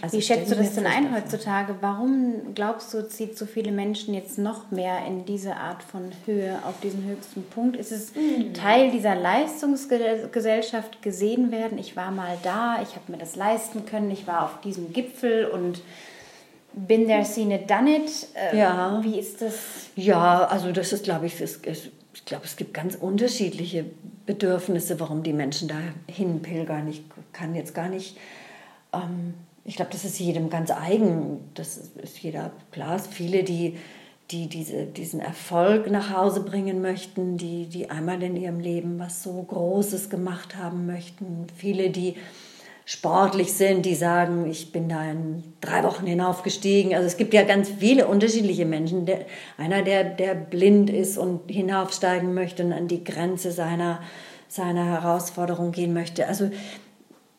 Also 0.00 0.16
Wie 0.16 0.22
schätzt 0.22 0.50
du 0.50 0.56
das 0.56 0.74
denn 0.74 0.86
ein 0.86 1.14
heutzutage? 1.14 1.76
Warum 1.80 2.54
glaubst 2.54 2.92
du, 2.94 3.08
zieht 3.08 3.36
so 3.36 3.46
viele 3.46 3.72
Menschen 3.72 4.14
jetzt 4.14 4.38
noch 4.38 4.70
mehr 4.70 5.06
in 5.06 5.24
diese 5.24 5.56
Art 5.56 5.82
von 5.82 6.10
Höhe 6.26 6.58
auf 6.64 6.80
diesen 6.80 7.04
höchsten 7.04 7.44
Punkt? 7.44 7.76
Ist 7.76 7.92
es 7.92 8.14
mhm. 8.14 8.54
Teil 8.54 8.90
dieser 8.90 9.14
Leistungsgesellschaft 9.14 11.02
gesehen 11.02 11.52
werden? 11.52 11.78
Ich 11.78 11.96
war 11.96 12.10
mal 12.10 12.36
da, 12.42 12.80
ich 12.82 12.96
habe 12.96 13.12
mir 13.12 13.18
das 13.18 13.36
leisten 13.36 13.86
können, 13.86 14.10
ich 14.10 14.26
war 14.26 14.44
auf 14.44 14.60
diesem 14.60 14.92
Gipfel 14.92 15.46
und 15.46 15.82
bin 16.72 17.06
there, 17.06 17.24
seen 17.24 17.50
it, 17.50 17.70
done 17.70 17.96
it. 17.96 18.28
Ähm, 18.34 18.58
ja. 18.58 19.00
Wie 19.02 19.18
ist 19.18 19.42
das? 19.42 19.54
Ja, 19.94 20.44
also 20.46 20.72
das 20.72 20.92
ist, 20.92 21.04
glaube 21.04 21.26
ich, 21.26 21.40
ist, 21.40 21.66
ist, 21.66 21.90
ich 22.14 22.24
glaube, 22.24 22.44
es 22.44 22.56
gibt 22.56 22.72
ganz 22.74 22.94
unterschiedliche 22.94 23.84
Bedürfnisse, 24.26 24.98
warum 25.00 25.22
die 25.22 25.32
Menschen 25.32 25.68
da 25.68 25.76
hinpilgern. 26.08 26.88
Ich 26.88 27.02
kann 27.32 27.54
jetzt 27.54 27.74
gar 27.74 27.88
nicht... 27.88 28.16
Ähm, 28.92 29.34
ich 29.64 29.76
glaube, 29.76 29.92
das 29.92 30.04
ist 30.04 30.18
jedem 30.18 30.50
ganz 30.50 30.70
eigen. 30.70 31.40
Das 31.54 31.76
ist 32.02 32.18
jeder 32.22 32.50
klar. 32.72 32.98
Viele, 32.98 33.44
die, 33.44 33.78
die 34.30 34.48
diese, 34.48 34.86
diesen 34.86 35.20
Erfolg 35.20 35.90
nach 35.90 36.10
Hause 36.10 36.40
bringen 36.40 36.82
möchten, 36.82 37.36
die, 37.36 37.66
die 37.66 37.90
einmal 37.90 38.22
in 38.22 38.36
ihrem 38.36 38.60
Leben 38.60 38.98
was 38.98 39.22
so 39.22 39.42
Großes 39.42 40.10
gemacht 40.10 40.56
haben 40.56 40.86
möchten. 40.86 41.46
Viele, 41.56 41.90
die 41.90 42.16
sportlich 42.84 43.52
sind, 43.52 43.86
die 43.86 43.94
sagen, 43.94 44.50
ich 44.50 44.72
bin 44.72 44.88
da 44.88 45.08
in 45.08 45.44
drei 45.60 45.84
Wochen 45.84 46.06
hinaufgestiegen. 46.06 46.94
Also 46.94 47.06
es 47.06 47.16
gibt 47.16 47.32
ja 47.32 47.44
ganz 47.44 47.70
viele 47.78 48.08
unterschiedliche 48.08 48.66
Menschen. 48.66 49.06
Der, 49.06 49.26
einer, 49.56 49.82
der, 49.82 50.02
der 50.04 50.34
blind 50.34 50.90
ist 50.90 51.18
und 51.18 51.48
hinaufsteigen 51.48 52.34
möchte 52.34 52.64
und 52.64 52.72
an 52.72 52.88
die 52.88 53.04
Grenze 53.04 53.52
seiner, 53.52 54.00
seiner 54.48 54.84
Herausforderung 54.84 55.70
gehen 55.70 55.94
möchte. 55.94 56.26
Also 56.26 56.50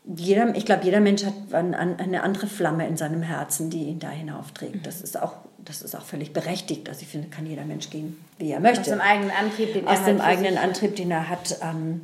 jeder, 0.05 0.55
ich 0.55 0.65
glaube, 0.65 0.83
jeder 0.83 0.99
Mensch 0.99 1.23
hat 1.23 1.33
eine 1.53 2.23
andere 2.23 2.47
Flamme 2.47 2.87
in 2.87 2.97
seinem 2.97 3.21
Herzen, 3.21 3.69
die 3.69 3.83
ihn 3.83 3.99
da 3.99 4.09
hinaufträgt. 4.09 4.85
Das 4.85 5.01
ist 5.01 5.21
auch, 5.21 5.35
das 5.63 5.81
ist 5.81 5.95
auch 5.95 6.01
völlig 6.01 6.33
berechtigt. 6.33 6.89
Also 6.89 7.01
ich 7.03 7.07
finde, 7.07 7.29
kann 7.29 7.45
jeder 7.45 7.63
Mensch 7.63 7.89
gehen, 7.89 8.17
wie 8.37 8.51
er 8.51 8.59
möchte. 8.59 8.81
Aus 8.81 8.87
dem 8.87 9.01
eigenen 9.01 9.31
Antrieb, 9.31 9.73
den 9.73 9.87
Aus 9.87 9.99
er 9.99 10.05
dem 10.05 10.21
hat 10.21 10.27
eigenen 10.27 10.57
Antrieb, 10.57 10.95
den 10.97 11.09
er 11.09 11.29
hat. 11.29 11.57
Ähm, 11.61 12.01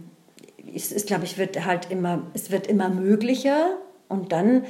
es 0.73 0.91
ist, 0.91 1.07
glaube 1.07 1.25
ich, 1.25 1.37
wird 1.37 1.65
halt 1.65 1.91
immer, 1.91 2.23
es 2.33 2.51
wird 2.51 2.67
immer 2.67 2.89
möglicher. 2.89 3.77
Und 4.07 4.31
dann, 4.31 4.63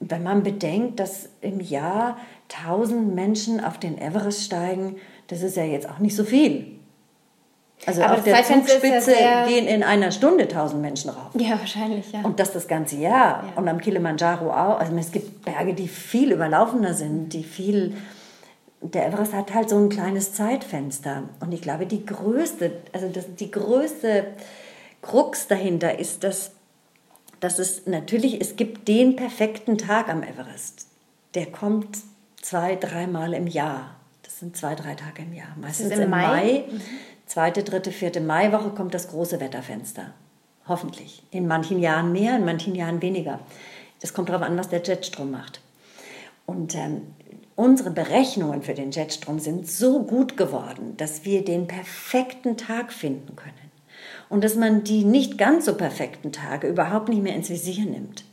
wenn 0.00 0.22
man 0.22 0.42
bedenkt, 0.42 1.00
dass 1.00 1.30
im 1.40 1.60
Jahr 1.60 2.18
tausend 2.48 3.14
Menschen 3.14 3.64
auf 3.64 3.78
den 3.78 3.98
Everest 3.98 4.44
steigen, 4.44 4.96
das 5.28 5.42
ist 5.42 5.56
ja 5.56 5.64
jetzt 5.64 5.88
auch 5.88 6.00
nicht 6.00 6.16
so 6.16 6.24
viel. 6.24 6.77
Also 7.86 8.02
Aber 8.02 8.14
auf 8.14 8.24
der 8.24 8.42
Zugspitze 8.44 9.12
ja 9.12 9.46
gehen 9.46 9.66
in 9.66 9.82
einer 9.82 10.10
Stunde 10.10 10.44
1000 10.44 10.82
Menschen 10.82 11.10
rauf. 11.10 11.30
Ja, 11.34 11.58
wahrscheinlich, 11.58 12.12
ja. 12.12 12.20
Und 12.22 12.40
das 12.40 12.52
das 12.52 12.68
ganze 12.68 12.96
Jahr. 12.96 13.44
Ja. 13.44 13.52
Und 13.56 13.68
am 13.68 13.80
Kilimanjaro 13.80 14.50
auch. 14.50 14.80
Also 14.80 14.94
es 14.96 15.12
gibt 15.12 15.44
Berge, 15.44 15.74
die 15.74 15.88
viel 15.88 16.32
überlaufener 16.32 16.94
sind, 16.94 17.32
die 17.32 17.44
viel... 17.44 17.96
Der 18.80 19.08
Everest 19.08 19.32
hat 19.32 19.54
halt 19.54 19.68
so 19.68 19.76
ein 19.76 19.88
kleines 19.88 20.34
Zeitfenster. 20.34 21.24
Und 21.40 21.52
ich 21.52 21.62
glaube, 21.62 21.86
die 21.86 22.06
größte, 22.06 22.72
also 22.92 23.08
das, 23.08 23.24
die 23.34 23.50
größte 23.50 24.26
Krux 25.02 25.48
dahinter 25.48 25.98
ist, 25.98 26.22
dass, 26.22 26.52
dass 27.40 27.58
es 27.58 27.86
natürlich, 27.86 28.40
es 28.40 28.54
gibt 28.54 28.86
den 28.86 29.16
perfekten 29.16 29.78
Tag 29.78 30.08
am 30.08 30.22
Everest. 30.22 30.86
Der 31.34 31.46
kommt 31.46 31.98
zwei, 32.40 32.76
dreimal 32.76 33.34
im 33.34 33.46
Jahr. 33.46 33.96
Das 34.22 34.38
sind 34.38 34.56
zwei, 34.56 34.74
drei 34.74 34.94
Tage 34.94 35.22
im 35.22 35.32
Jahr. 35.32 35.56
Meistens 35.60 35.90
im, 35.90 36.02
im, 36.02 36.10
Mai. 36.10 36.26
Mai. 36.26 36.64
Zweite, 37.28 37.62
dritte, 37.62 37.92
vierte 37.92 38.22
Maiwoche 38.22 38.70
kommt 38.70 38.94
das 38.94 39.08
große 39.08 39.38
Wetterfenster. 39.38 40.14
Hoffentlich. 40.66 41.22
In 41.30 41.46
manchen 41.46 41.78
Jahren 41.78 42.10
mehr, 42.10 42.34
in 42.34 42.46
manchen 42.46 42.74
Jahren 42.74 43.02
weniger. 43.02 43.40
Das 44.00 44.14
kommt 44.14 44.30
darauf 44.30 44.42
an, 44.42 44.56
was 44.56 44.70
der 44.70 44.82
Jetstrom 44.82 45.30
macht. 45.30 45.60
Und 46.46 46.74
ähm, 46.74 47.02
unsere 47.54 47.90
Berechnungen 47.90 48.62
für 48.62 48.72
den 48.72 48.92
Jetstrom 48.92 49.40
sind 49.40 49.68
so 49.68 50.04
gut 50.04 50.38
geworden, 50.38 50.96
dass 50.96 51.26
wir 51.26 51.44
den 51.44 51.66
perfekten 51.66 52.56
Tag 52.56 52.94
finden 52.94 53.36
können. 53.36 53.54
Und 54.30 54.42
dass 54.42 54.54
man 54.54 54.82
die 54.82 55.04
nicht 55.04 55.36
ganz 55.36 55.66
so 55.66 55.74
perfekten 55.74 56.32
Tage 56.32 56.66
überhaupt 56.66 57.10
nicht 57.10 57.22
mehr 57.22 57.34
ins 57.36 57.50
Visier 57.50 57.84
nimmt. 57.84 58.24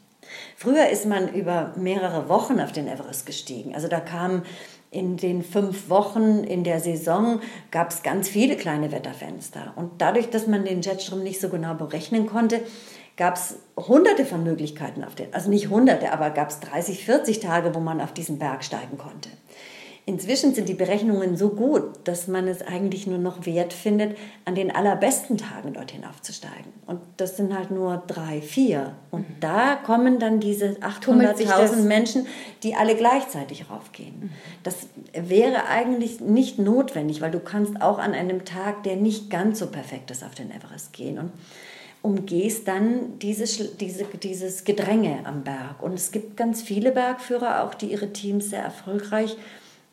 Früher 0.55 0.87
ist 0.87 1.05
man 1.05 1.33
über 1.33 1.73
mehrere 1.75 2.29
Wochen 2.29 2.61
auf 2.61 2.71
den 2.71 2.87
Everest 2.87 3.25
gestiegen. 3.25 3.75
Also 3.75 3.89
da 3.89 3.99
kamen 3.99 4.43
in 4.91 5.17
den 5.17 5.43
fünf 5.43 5.89
Wochen 5.89 6.43
in 6.43 6.63
der 6.63 6.79
Saison 6.79 7.41
gab 7.71 7.91
es 7.91 8.03
ganz 8.03 8.29
viele 8.29 8.55
kleine 8.55 8.91
Wetterfenster. 8.91 9.73
Und 9.75 9.91
dadurch, 9.99 10.29
dass 10.29 10.47
man 10.47 10.65
den 10.65 10.81
Jetstrom 10.81 11.23
nicht 11.23 11.41
so 11.41 11.49
genau 11.49 11.73
berechnen 11.73 12.27
konnte, 12.27 12.61
gab 13.17 13.35
es 13.35 13.59
hunderte 13.77 14.25
von 14.25 14.43
Möglichkeiten 14.43 15.03
auf 15.03 15.15
den, 15.15 15.33
also 15.33 15.49
nicht 15.49 15.69
hunderte, 15.69 16.11
aber 16.11 16.29
gab 16.29 16.49
es 16.49 16.59
30, 16.59 17.05
40 17.05 17.39
Tage, 17.39 17.73
wo 17.73 17.79
man 17.79 18.01
auf 18.01 18.13
diesen 18.13 18.39
Berg 18.39 18.63
steigen 18.63 18.97
konnte. 18.97 19.29
Inzwischen 20.07 20.53
sind 20.53 20.69
die 20.69 20.75
Berechnungen 20.75 21.35
so 21.35 21.49
gut, 21.49 21.83
dass 22.03 22.27
man 22.27 22.47
es 22.47 22.61
eigentlich 22.61 23.07
nur 23.07 23.17
noch 23.17 23.47
wert 23.47 23.73
findet, 23.73 24.15
an 24.45 24.53
den 24.53 24.69
allerbesten 24.69 25.35
Tagen 25.39 25.73
dorthin 25.73 26.05
aufzusteigen. 26.05 26.71
Und 26.85 26.99
das 27.17 27.37
sind 27.37 27.57
halt 27.57 27.71
nur 27.71 28.03
drei, 28.05 28.39
vier. 28.39 28.93
Und 29.09 29.27
mhm. 29.27 29.35
da 29.39 29.75
kommen 29.75 30.19
dann 30.19 30.39
diese 30.39 30.73
800.000 30.73 31.81
Menschen, 31.81 32.27
die 32.61 32.75
alle 32.75 32.95
gleichzeitig 32.95 33.71
raufgehen. 33.71 34.15
Mhm. 34.21 34.29
Das 34.61 34.75
wäre 35.13 35.65
eigentlich 35.69 36.21
nicht 36.21 36.59
notwendig, 36.59 37.21
weil 37.21 37.31
du 37.31 37.39
kannst 37.39 37.81
auch 37.81 37.97
an 37.97 38.13
einem 38.13 38.45
Tag, 38.45 38.83
der 38.83 38.97
nicht 38.97 39.31
ganz 39.31 39.57
so 39.57 39.67
perfekt 39.67 40.11
ist, 40.11 40.23
auf 40.23 40.35
den 40.35 40.51
Everest 40.51 40.93
gehen. 40.93 41.17
Und 41.17 41.31
umgehst 42.03 42.67
dann 42.67 43.17
dieses, 43.17 43.75
diese, 43.77 44.05
dieses 44.21 44.63
Gedränge 44.63 45.21
am 45.23 45.43
Berg. 45.43 45.81
Und 45.81 45.95
es 45.95 46.11
gibt 46.11 46.37
ganz 46.37 46.61
viele 46.61 46.91
Bergführer 46.91 47.63
auch, 47.63 47.73
die 47.73 47.87
ihre 47.87 48.13
Teams 48.13 48.51
sehr 48.51 48.61
erfolgreich 48.61 49.35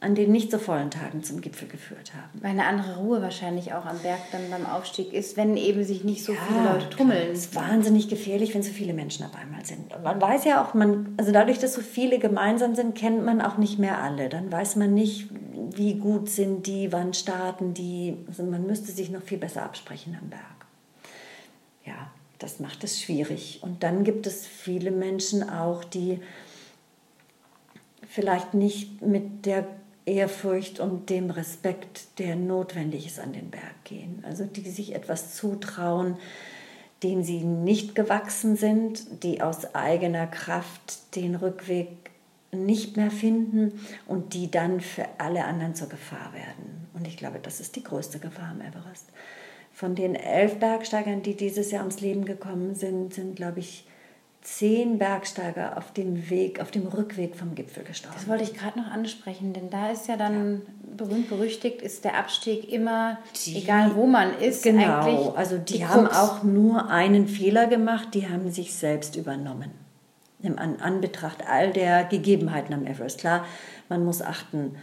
an 0.02 0.16
den 0.16 0.32
nicht 0.32 0.50
so 0.50 0.58
vollen 0.58 0.90
Tagen 0.90 1.22
zum 1.22 1.40
Gipfel 1.40 1.68
geführt 1.68 2.12
haben. 2.12 2.42
Weil 2.42 2.50
eine 2.50 2.66
andere 2.66 2.96
Ruhe 2.96 3.22
wahrscheinlich 3.22 3.72
auch 3.72 3.86
am 3.86 3.98
Berg 4.00 4.18
dann 4.32 4.50
beim 4.50 4.66
Aufstieg 4.66 5.12
ist, 5.12 5.36
wenn 5.36 5.56
eben 5.56 5.84
sich 5.84 6.02
nicht 6.02 6.24
so 6.24 6.32
ja, 6.32 6.40
viele 6.48 6.64
Leute 6.64 6.90
tummeln. 6.90 7.30
Es 7.32 7.46
ist 7.46 7.54
wahnsinnig 7.54 8.08
gefährlich, 8.08 8.52
wenn 8.54 8.64
so 8.64 8.72
viele 8.72 8.94
Menschen 8.94 9.24
auf 9.24 9.34
einmal 9.36 9.64
sind. 9.64 9.94
Und 9.94 10.02
man 10.02 10.20
weiß 10.20 10.44
ja 10.44 10.64
auch, 10.64 10.74
man, 10.74 11.14
also 11.18 11.30
dadurch, 11.30 11.60
dass 11.60 11.74
so 11.74 11.80
viele 11.80 12.18
gemeinsam 12.18 12.74
sind, 12.74 12.96
kennt 12.96 13.24
man 13.24 13.40
auch 13.40 13.58
nicht 13.58 13.78
mehr 13.78 14.02
alle. 14.02 14.28
Dann 14.28 14.50
weiß 14.50 14.74
man 14.76 14.92
nicht, 14.92 15.28
wie 15.76 15.94
gut 15.94 16.28
sind 16.28 16.66
die, 16.66 16.90
wann 16.90 17.14
starten 17.14 17.72
die. 17.72 18.16
Also 18.26 18.42
man 18.42 18.66
müsste 18.66 18.90
sich 18.90 19.10
noch 19.10 19.22
viel 19.22 19.38
besser 19.38 19.62
absprechen 19.62 20.18
am 20.20 20.30
Berg. 20.30 20.42
Ja, 21.86 22.10
das 22.40 22.58
macht 22.58 22.82
es 22.82 23.00
schwierig. 23.00 23.60
Und 23.62 23.84
dann 23.84 24.02
gibt 24.02 24.26
es 24.26 24.46
viele 24.46 24.90
Menschen 24.90 25.48
auch, 25.48 25.84
die 25.84 26.18
vielleicht 28.08 28.52
nicht 28.52 29.00
mit 29.00 29.46
der 29.46 29.64
Ehrfurcht 30.04 30.80
und 30.80 31.10
dem 31.10 31.30
Respekt, 31.30 32.18
der 32.18 32.36
notwendig 32.36 33.06
ist, 33.06 33.20
an 33.20 33.32
den 33.32 33.50
Berg 33.50 33.84
gehen. 33.84 34.22
Also 34.26 34.44
die 34.44 34.68
sich 34.68 34.94
etwas 34.94 35.34
zutrauen, 35.34 36.16
dem 37.02 37.22
sie 37.22 37.44
nicht 37.44 37.94
gewachsen 37.94 38.56
sind, 38.56 39.24
die 39.24 39.42
aus 39.42 39.74
eigener 39.74 40.26
Kraft 40.26 41.16
den 41.16 41.34
Rückweg 41.34 41.88
nicht 42.52 42.96
mehr 42.96 43.10
finden 43.10 43.80
und 44.06 44.34
die 44.34 44.50
dann 44.50 44.80
für 44.80 45.06
alle 45.18 45.44
anderen 45.44 45.74
zur 45.74 45.88
Gefahr 45.88 46.32
werden. 46.34 46.88
Und 46.94 47.06
ich 47.08 47.16
glaube, 47.16 47.38
das 47.42 47.60
ist 47.60 47.76
die 47.76 47.82
größte 47.82 48.18
Gefahr 48.18 48.50
am 48.50 48.60
Everest. 48.60 49.06
Von 49.72 49.94
den 49.94 50.14
elf 50.14 50.58
Bergsteigern, 50.58 51.22
die 51.22 51.34
dieses 51.34 51.70
Jahr 51.70 51.82
ums 51.82 52.00
Leben 52.00 52.24
gekommen 52.24 52.74
sind, 52.74 53.14
sind, 53.14 53.36
glaube 53.36 53.60
ich, 53.60 53.86
zehn 54.42 54.98
Bergsteiger 54.98 55.78
auf 55.78 55.92
dem 55.92 56.28
Weg, 56.28 56.60
auf 56.60 56.72
dem 56.72 56.88
Rückweg 56.88 57.36
vom 57.36 57.54
Gipfel 57.54 57.84
gestorben. 57.84 58.16
Das 58.18 58.28
wollte 58.28 58.42
ich 58.42 58.54
gerade 58.54 58.78
noch 58.80 58.90
ansprechen, 58.90 59.52
denn 59.52 59.70
da 59.70 59.90
ist 59.90 60.08
ja 60.08 60.16
dann 60.16 60.54
ja. 60.54 60.96
berühmt 60.96 61.28
berüchtigt, 61.28 61.80
ist 61.80 62.04
der 62.04 62.18
Abstieg 62.18 62.70
immer, 62.70 63.18
die, 63.46 63.56
egal 63.56 63.94
wo 63.94 64.06
man 64.06 64.36
ist. 64.38 64.64
Genau, 64.64 65.30
also 65.30 65.58
die, 65.58 65.74
die 65.74 65.86
haben 65.86 66.06
Krux. 66.06 66.18
auch 66.18 66.42
nur 66.42 66.90
einen 66.90 67.28
Fehler 67.28 67.68
gemacht, 67.68 68.08
die 68.14 68.28
haben 68.28 68.50
sich 68.50 68.74
selbst 68.74 69.14
übernommen. 69.14 69.70
Im 70.42 70.58
An 70.58 70.80
Anbetracht 70.80 71.46
all 71.48 71.72
der 71.72 72.02
Gegebenheiten 72.04 72.74
am 72.74 72.84
Everest. 72.84 73.20
Klar, 73.20 73.46
man 73.88 74.04
muss 74.04 74.22
achten 74.22 74.74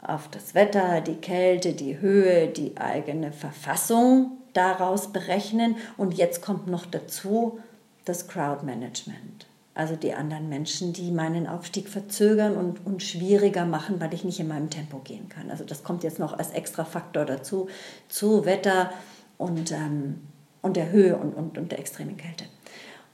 auf 0.00 0.28
das 0.28 0.54
Wetter, 0.54 1.02
die 1.02 1.16
Kälte, 1.16 1.74
die 1.74 2.00
Höhe, 2.00 2.48
die 2.48 2.78
eigene 2.78 3.32
Verfassung 3.32 4.38
daraus 4.54 5.12
berechnen. 5.12 5.76
Und 5.98 6.14
jetzt 6.14 6.40
kommt 6.40 6.68
noch 6.68 6.86
dazu, 6.86 7.58
das 8.04 8.28
Crowdmanagement. 8.28 9.46
Also 9.74 9.96
die 9.96 10.14
anderen 10.14 10.48
Menschen, 10.48 10.92
die 10.92 11.10
meinen 11.10 11.48
Aufstieg 11.48 11.88
verzögern 11.88 12.56
und, 12.56 12.86
und 12.86 13.02
schwieriger 13.02 13.64
machen, 13.64 14.00
weil 14.00 14.14
ich 14.14 14.22
nicht 14.22 14.38
in 14.38 14.46
meinem 14.46 14.70
Tempo 14.70 14.98
gehen 14.98 15.28
kann. 15.28 15.50
Also 15.50 15.64
das 15.64 15.82
kommt 15.82 16.04
jetzt 16.04 16.20
noch 16.20 16.38
als 16.38 16.50
extra 16.50 16.84
Faktor 16.84 17.24
dazu, 17.24 17.68
zu 18.08 18.44
Wetter 18.44 18.92
und, 19.36 19.72
ähm, 19.72 20.20
und 20.62 20.76
der 20.76 20.92
Höhe 20.92 21.16
und, 21.16 21.34
und, 21.34 21.58
und 21.58 21.72
der 21.72 21.80
extremen 21.80 22.16
Kälte. 22.16 22.44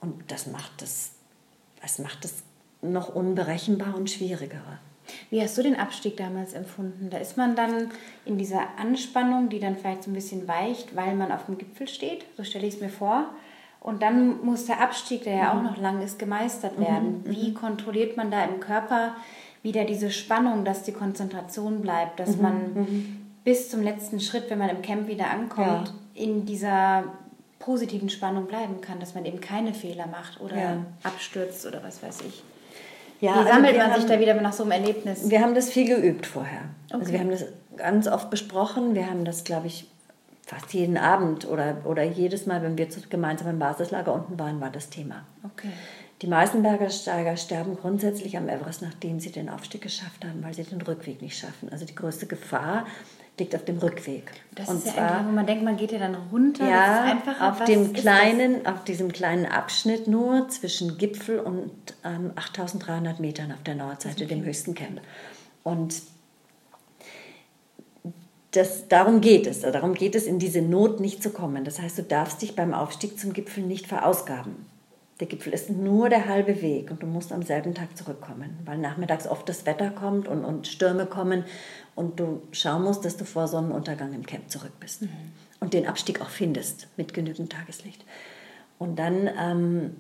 Und 0.01 0.31
das 0.31 0.47
macht 0.49 0.83
es 0.83 1.13
das 1.81 1.99
macht 1.99 2.25
es 2.25 2.43
noch 2.83 3.15
unberechenbar 3.15 3.95
und 3.95 4.11
schwieriger. 4.11 4.63
Wie 5.31 5.43
hast 5.43 5.59
du 5.59 5.63
den 5.63 5.77
Abstieg 5.77 6.17
damals 6.17 6.53
empfunden? 6.53 7.11
Da 7.11 7.19
ist 7.19 7.37
man 7.37 7.57
dann 7.57 7.91
in 8.25 8.39
dieser 8.39 8.79
Anspannung, 8.79 9.49
die 9.49 9.59
dann 9.59 9.77
vielleicht 9.77 10.05
so 10.05 10.11
ein 10.11 10.15
bisschen 10.15 10.47
weicht, 10.47 10.95
weil 10.95 11.17
man 11.17 11.33
auf 11.33 11.47
dem 11.47 11.59
Gipfel 11.59 11.89
steht, 11.89 12.25
so 12.37 12.45
stelle 12.45 12.67
ich 12.67 12.75
es 12.75 12.81
mir 12.81 12.91
vor. 12.91 13.29
Und 13.81 14.03
dann 14.03 14.45
muss 14.45 14.67
der 14.67 14.81
Abstieg, 14.81 15.25
der 15.25 15.35
ja 15.35 15.53
auch 15.53 15.63
noch 15.63 15.79
lang 15.79 16.03
ist, 16.03 16.19
gemeistert 16.19 16.79
werden. 16.79 17.23
Wie 17.25 17.55
kontrolliert 17.55 18.17
man 18.17 18.31
da 18.31 18.45
im 18.45 18.61
Körper 18.61 19.15
wieder 19.63 19.85
diese 19.85 20.11
Spannung, 20.11 20.65
dass 20.65 20.83
die 20.83 20.93
Konzentration 20.93 21.81
bleibt, 21.81 22.21
dass 22.21 22.37
man 22.37 22.87
bis 23.43 23.71
zum 23.71 23.83
letzten 23.83 24.21
Schritt, 24.21 24.51
wenn 24.51 24.59
man 24.59 24.69
im 24.69 24.83
Camp 24.83 25.09
wieder 25.09 25.31
ankommt, 25.31 25.95
ja. 26.15 26.25
in 26.25 26.45
dieser 26.45 27.05
positiven 27.59 28.11
Spannung 28.11 28.47
bleiben 28.47 28.81
kann, 28.81 29.01
dass 29.01 29.15
man 29.15 29.25
eben 29.25 29.41
keine 29.41 29.75
Fehler 29.75 30.07
macht 30.07 30.41
oder 30.41 30.57
ja. 30.57 30.77
abstürzt 31.03 31.67
oder 31.67 31.83
was 31.83 32.03
weiß 32.03 32.19
ich. 32.27 32.43
Ja, 33.21 33.35
Wie 33.35 33.39
also 33.39 33.53
sammelt 33.53 33.77
man 33.77 33.93
haben, 33.93 34.01
sich 34.01 34.11
da 34.11 34.19
wieder 34.19 34.35
nach 34.41 34.53
so 34.53 34.63
einem 34.63 34.73
Erlebnis? 34.73 35.29
Wir 35.29 35.41
haben 35.41 35.55
das 35.55 35.71
viel 35.71 35.87
geübt 35.87 36.27
vorher. 36.27 36.63
Okay. 36.89 37.01
Also 37.01 37.13
wir 37.13 37.21
haben 37.21 37.31
das 37.31 37.45
ganz 37.77 38.09
oft 38.09 38.31
besprochen. 38.31 38.95
Wir 38.95 39.07
haben 39.09 39.27
das, 39.27 39.45
glaube 39.45 39.67
ich, 39.67 39.87
fast 40.51 40.75
jeden 40.75 40.99
Abend 40.99 41.47
oder, 41.47 41.77
oder 41.85 42.03
jedes 42.03 42.45
Mal, 42.47 42.61
wenn 42.63 42.77
wir 42.77 42.89
gemeinsam 43.09 43.49
im 43.49 43.61
Basislager 43.61 44.13
unten 44.13 44.37
waren, 44.37 44.61
war 44.61 44.71
das 44.71 44.91
Thema. 44.91 45.23
Okay. 45.45 45.69
Die 46.23 46.27
meisten 46.27 46.63
Bergsteiger 46.63 47.37
sterben 47.37 47.77
grundsätzlich 47.77 48.37
am 48.37 48.49
Everest, 48.49 48.83
nachdem 48.83 49.21
sie 49.21 49.31
den 49.31 49.49
Aufstieg 49.49 49.81
geschafft 49.81 50.25
haben, 50.25 50.43
weil 50.43 50.53
sie 50.53 50.65
den 50.65 50.83
Rückweg 50.83 51.23
nicht 51.23 51.39
schaffen. 51.39 51.69
Also 51.71 51.87
die 51.87 51.95
größte 51.95 52.27
Gefahr 52.27 52.85
liegt 53.39 53.55
auf 53.55 53.65
dem 53.65 53.79
Rückweg. 53.79 54.25
Das 54.57 54.69
und 54.69 54.79
ist 54.79 54.89
ja 54.89 54.95
zwar, 54.95 55.25
wo 55.25 55.31
man 55.31 55.47
denkt, 55.47 55.63
man 55.63 55.77
geht 55.77 55.93
ja 55.93 56.01
dann 56.01 56.17
runter. 56.33 56.69
Ja, 56.69 57.17
auf 57.39 57.65
dem 57.65 57.93
kleinen, 57.93 58.67
auf 58.67 58.83
diesem 58.83 59.13
kleinen 59.13 59.47
Abschnitt 59.47 60.09
nur 60.09 60.49
zwischen 60.49 60.99
Gipfel 60.99 61.39
und 61.39 61.71
ähm, 62.05 62.33
8.300 62.35 63.21
Metern 63.21 63.53
auf 63.53 63.63
der 63.63 63.77
Nordseite, 63.77 64.27
dem 64.27 64.45
höchsten 64.45 64.75
Camp. 64.75 65.01
Und 65.63 65.95
das, 68.53 68.89
darum 68.89 69.21
geht 69.21 69.47
es. 69.47 69.61
Darum 69.61 69.95
geht 69.95 70.15
es, 70.15 70.27
in 70.27 70.39
diese 70.39 70.63
Not 70.63 71.01
nicht 71.01 71.23
zu 71.23 71.31
kommen. 71.31 71.65
Das 71.65 71.81
heißt, 71.81 71.99
du 71.99 72.03
darfst 72.03 72.43
dich 72.43 72.57
beim 72.57 72.75
Aufstieg 72.75 73.19
zum 73.19 73.33
Gipfel 73.33 73.65
nicht 73.65 73.87
verausgaben. 73.87 74.67
Der 75.21 75.27
Gipfel 75.27 75.53
ist 75.53 75.69
nur 75.69 76.09
der 76.09 76.27
halbe 76.27 76.63
Weg 76.63 76.91
und 76.91 77.03
du 77.03 77.07
musst 77.07 77.31
am 77.31 77.43
selben 77.43 77.75
Tag 77.75 77.97
zurückkommen, 77.97 78.59
weil 78.65 78.79
nachmittags 78.79 79.27
oft 79.27 79.47
das 79.51 79.67
Wetter 79.67 79.91
kommt 79.91 80.27
und, 80.27 80.45
und 80.47 80.67
Stürme 80.67 81.05
kommen 81.05 81.45
und 81.95 82.19
du 82.19 82.41
schauen 82.53 82.85
musst, 82.85 83.05
dass 83.05 83.19
du 83.19 83.27
vor 83.27 83.47
Sonnenuntergang 83.47 84.15
im 84.15 84.25
Camp 84.25 84.51
zurück 84.51 84.73
bist 84.81 85.03
mhm. 85.03 85.11
und 85.61 85.75
den 85.75 85.87
Abstieg 85.87 86.23
auch 86.23 86.31
findest 86.31 86.89
mit 86.97 87.13
genügend 87.13 87.53
Tageslicht. 87.53 88.03
Und 88.79 88.99
dann, 88.99 89.29
ähm, 89.39 89.97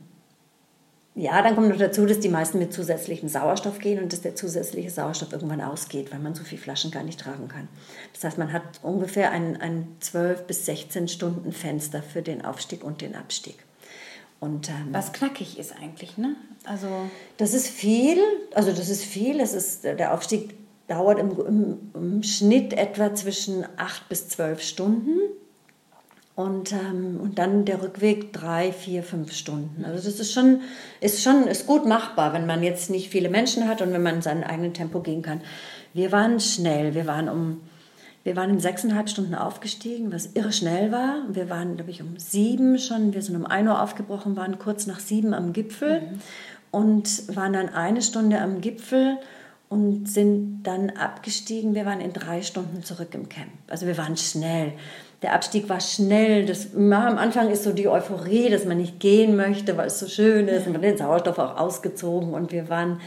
ja, 1.15 1.43
dann 1.43 1.57
kommt 1.57 1.69
noch 1.69 1.77
dazu, 1.77 2.07
dass 2.07 2.20
die 2.20 2.28
meisten 2.28 2.59
mit 2.59 2.73
zusätzlichem 2.73 3.28
Sauerstoff 3.28 3.78
gehen 3.78 4.03
und 4.03 4.12
dass 4.12 4.20
der 4.20 4.37
zusätzliche 4.37 4.91
Sauerstoff 4.91 5.32
irgendwann 5.32 5.61
ausgeht, 5.61 6.12
weil 6.12 6.20
man 6.20 6.35
so 6.35 6.45
viele 6.45 6.61
Flaschen 6.61 6.93
gar 6.93 7.03
nicht 7.03 7.19
tragen 7.19 7.49
kann. 7.49 7.69
Das 8.12 8.24
heißt, 8.24 8.39
man 8.39 8.53
hat 8.53 8.62
ungefähr 8.82 9.32
ein, 9.32 9.61
ein 9.61 9.89
12 10.01 10.47
bis 10.47 10.66
16 10.66 11.09
Stunden 11.09 11.53
Fenster 11.53 12.03
für 12.03 12.23
den 12.23 12.45
Aufstieg 12.45 12.85
und 12.85 13.01
den 13.01 13.16
Abstieg. 13.16 13.57
Und, 14.39 14.70
ähm, 14.70 14.89
Was 14.93 15.12
knackig 15.12 15.59
ist 15.59 15.74
eigentlich, 15.77 16.16
ne? 16.16 16.37
Also 16.65 16.89
das 17.37 17.55
ist 17.55 17.69
viel, 17.69 18.19
also 18.55 18.73
das 18.73 18.89
ist 18.89 19.05
viel. 19.05 19.39
Das 19.39 19.53
ist, 19.53 19.85
der 19.85 20.15
Aufstieg 20.15 20.55
dauert 20.87 21.19
im, 21.19 21.39
im, 21.39 21.91
im 21.95 22.23
Schnitt 22.23 22.73
etwa 22.73 23.15
zwischen 23.15 23.66
acht 23.77 24.09
bis 24.09 24.28
zwölf 24.28 24.62
Stunden. 24.62 25.19
Und, 26.36 26.73
ähm, 26.73 27.19
und 27.20 27.39
dann 27.39 27.65
der 27.66 27.82
Rückweg 27.82 28.32
drei, 28.32 28.73
vier, 28.73 29.02
fünf 29.02 29.32
Stunden. 29.32 29.85
Also 29.85 30.09
das 30.09 30.20
ist 30.20 30.32
schon, 30.32 30.62
ist 31.01 31.23
schon 31.23 31.47
ist 31.47 31.66
gut 31.66 31.85
machbar, 31.85 32.32
wenn 32.32 32.47
man 32.47 32.62
jetzt 32.62 32.89
nicht 32.89 33.11
viele 33.11 33.28
Menschen 33.28 33.69
hat 33.69 33.82
und 33.82 33.93
wenn 33.93 34.02
man 34.02 34.16
in 34.16 34.23
seinem 34.23 34.44
eigenen 34.44 34.73
Tempo 34.73 35.01
gehen 35.01 35.20
kann. 35.20 35.43
Wir 35.93 36.12
waren 36.12 36.40
schnell, 36.40 36.94
wir 36.94 37.07
waren 37.07 37.28
um 37.28 37.61
wir 38.23 38.36
waren 38.36 38.51
in 38.51 38.61
sechseinhalb 38.61 39.09
Stunden 39.09 39.35
aufgestiegen, 39.35 40.12
was 40.12 40.35
irre 40.35 40.52
schnell 40.52 40.93
war. 40.93 41.23
Wir 41.31 41.48
waren, 41.48 41.77
glaube 41.77 41.90
ich, 41.90 42.02
um 42.02 42.19
sieben 42.19 42.78
schon. 42.78 43.15
Wir 43.15 43.23
sind 43.23 43.35
um 43.35 43.47
ein 43.47 43.66
Uhr 43.66 43.82
aufgebrochen, 43.82 44.36
waren 44.36 44.59
kurz 44.59 44.86
nach 44.86 45.01
sieben 45.01 45.32
am 45.32 45.55
Gipfel 45.55 46.02
mhm. 46.02 46.20
und 46.70 47.35
waren 47.35 47.55
dann 47.55 47.70
eine 47.70 48.02
Stunde 48.02 48.39
am 48.40 48.61
Gipfel 48.61 49.16
und 49.70 50.07
sind 50.07 50.65
dann 50.65 50.90
abgestiegen. 50.90 51.74
Wir 51.74 51.86
waren 51.86 52.02
in 52.02 52.12
drei 52.12 52.43
Stunden 52.43 52.82
zurück 52.82 53.15
im 53.15 53.31
Camp. 53.31 53.52
Also 53.69 53.86
wir 53.86 53.97
waren 53.97 54.19
schnell. 54.19 54.74
Der 55.23 55.35
Abstieg 55.35 55.69
war 55.69 55.81
schnell. 55.81 56.47
Das, 56.47 56.75
am 56.75 57.19
Anfang 57.19 57.51
ist 57.51 57.65
so 57.65 57.73
die 57.73 57.89
Euphorie, 57.89 58.49
dass 58.49 58.65
man 58.65 58.79
nicht 58.79 59.01
gehen 59.01 59.37
möchte, 59.37 59.77
weil 59.77 59.89
es 59.89 59.99
so 59.99 60.09
schön 60.09 60.49
ist. 60.49 60.67
Und 60.67 60.73
man 60.73 60.83
hat 60.83 60.91
den 60.91 60.97
Sauerstoff 60.97 61.39
auch 61.39 61.59
ausgezogen 61.59 62.33
und 62.33 62.53
wir 62.53 62.69
waren 62.69 63.01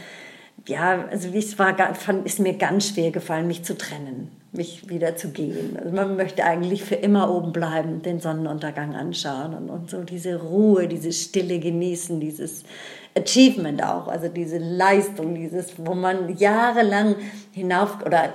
ja, 0.66 1.04
also 1.10 1.28
es 1.34 1.58
war, 1.58 1.76
ist 2.24 2.38
mir 2.38 2.54
ganz 2.54 2.88
schwer 2.88 3.10
gefallen, 3.10 3.46
mich 3.46 3.64
zu 3.64 3.76
trennen, 3.76 4.30
mich 4.52 4.88
wieder 4.88 5.14
zu 5.16 5.28
gehen. 5.28 5.76
Also 5.78 5.94
man 5.94 6.16
möchte 6.16 6.44
eigentlich 6.44 6.84
für 6.84 6.94
immer 6.94 7.34
oben 7.34 7.52
bleiben, 7.52 8.00
den 8.02 8.20
Sonnenuntergang 8.20 8.94
anschauen 8.94 9.54
und, 9.54 9.68
und 9.68 9.90
so 9.90 10.02
diese 10.02 10.40
Ruhe, 10.40 10.88
diese 10.88 11.12
Stille 11.12 11.58
genießen, 11.58 12.18
dieses 12.18 12.64
Achievement 13.16 13.82
auch, 13.84 14.08
also 14.08 14.28
diese 14.28 14.58
dieses, 14.58 15.74
wo 15.76 15.94
man 15.94 16.34
jahrelang 16.36 17.16
hinauf 17.52 17.98
oder 18.04 18.32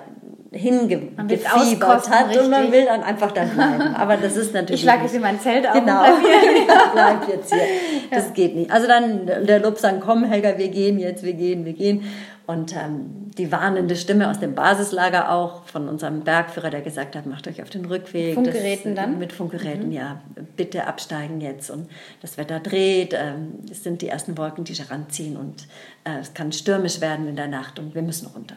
hingefiebert 0.51 2.09
hat 2.09 2.27
richtig. 2.29 2.43
und 2.43 2.49
man 2.49 2.71
will 2.71 2.85
dann 2.85 3.03
einfach 3.03 3.31
da 3.31 3.43
bleiben. 3.43 3.95
Aber 3.95 4.17
das 4.17 4.35
ist 4.35 4.53
natürlich. 4.53 4.81
Ich 4.81 4.81
schlage 4.81 5.03
jetzt 5.03 5.13
in 5.13 5.21
mein 5.21 5.39
Zelt 5.39 5.67
auf. 5.67 5.73
Genau. 5.73 6.03
Bleib 6.93 7.27
jetzt 7.27 7.53
hier. 7.53 7.61
Das 8.09 8.25
ja. 8.25 8.31
geht 8.31 8.55
nicht. 8.55 8.71
Also 8.71 8.87
dann 8.87 9.25
der 9.25 9.59
Lob 9.59 9.77
sagen, 9.77 9.99
komm 9.99 10.23
Helga, 10.23 10.57
wir 10.57 10.69
gehen 10.69 10.97
jetzt, 10.97 11.23
wir 11.23 11.33
gehen, 11.33 11.65
wir 11.65 11.73
gehen. 11.73 12.03
Und 12.47 12.75
ähm, 12.75 13.29
die 13.37 13.51
warnende 13.51 13.95
Stimme 13.95 14.27
aus 14.27 14.39
dem 14.39 14.55
Basislager 14.55 15.31
auch 15.31 15.65
von 15.65 15.87
unserem 15.87 16.21
Bergführer, 16.21 16.71
der 16.71 16.81
gesagt 16.81 17.15
hat, 17.15 17.27
macht 17.27 17.47
euch 17.47 17.61
auf 17.61 17.69
den 17.69 17.85
Rückweg. 17.85 18.33
Funkgeräten 18.33 18.95
das, 18.95 19.05
dann? 19.05 19.19
Mit 19.19 19.33
Funkgeräten, 19.33 19.89
mhm. 19.89 19.91
ja. 19.91 20.21
Bitte 20.57 20.87
absteigen 20.87 21.41
jetzt. 21.41 21.69
Und 21.69 21.87
das 22.23 22.39
Wetter 22.39 22.59
dreht, 22.59 23.13
ähm, 23.13 23.59
es 23.69 23.83
sind 23.83 24.01
die 24.01 24.09
ersten 24.09 24.35
Wolken, 24.35 24.63
die 24.63 24.73
heranziehen 24.73 25.37
und 25.37 25.67
äh, 26.05 26.21
es 26.21 26.33
kann 26.33 26.51
stürmisch 26.51 27.01
werden 27.01 27.27
in 27.27 27.35
der 27.35 27.47
Nacht 27.47 27.77
und 27.77 27.93
wir 27.93 28.01
müssen 28.01 28.25
runter. 28.25 28.55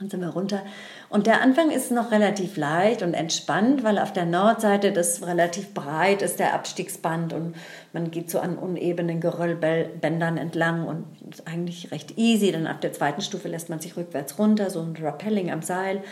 Dann 0.00 0.08
sind 0.08 0.20
wir 0.22 0.30
runter. 0.30 0.62
Und 1.10 1.26
der 1.26 1.42
Anfang 1.42 1.70
ist 1.70 1.90
noch 1.90 2.10
relativ 2.10 2.56
leicht 2.56 3.02
und 3.02 3.12
entspannt, 3.12 3.84
weil 3.84 3.98
auf 3.98 4.14
der 4.14 4.24
Nordseite 4.24 4.92
das 4.92 5.26
relativ 5.26 5.74
breit 5.74 6.22
ist, 6.22 6.38
der 6.38 6.54
Abstiegsband. 6.54 7.34
Und 7.34 7.54
man 7.92 8.10
geht 8.10 8.30
so 8.30 8.40
an 8.40 8.56
unebenen 8.56 9.20
Geröllbändern 9.20 10.38
entlang 10.38 10.86
und 10.86 11.04
ist 11.30 11.46
eigentlich 11.46 11.90
recht 11.92 12.16
easy. 12.16 12.50
Dann 12.50 12.66
auf 12.66 12.80
der 12.80 12.94
zweiten 12.94 13.20
Stufe 13.20 13.48
lässt 13.48 13.68
man 13.68 13.80
sich 13.80 13.94
rückwärts 13.98 14.38
runter, 14.38 14.70
so 14.70 14.80
ein 14.80 14.96
Rappelling 14.96 15.50
am 15.50 15.60
Seil. 15.60 16.02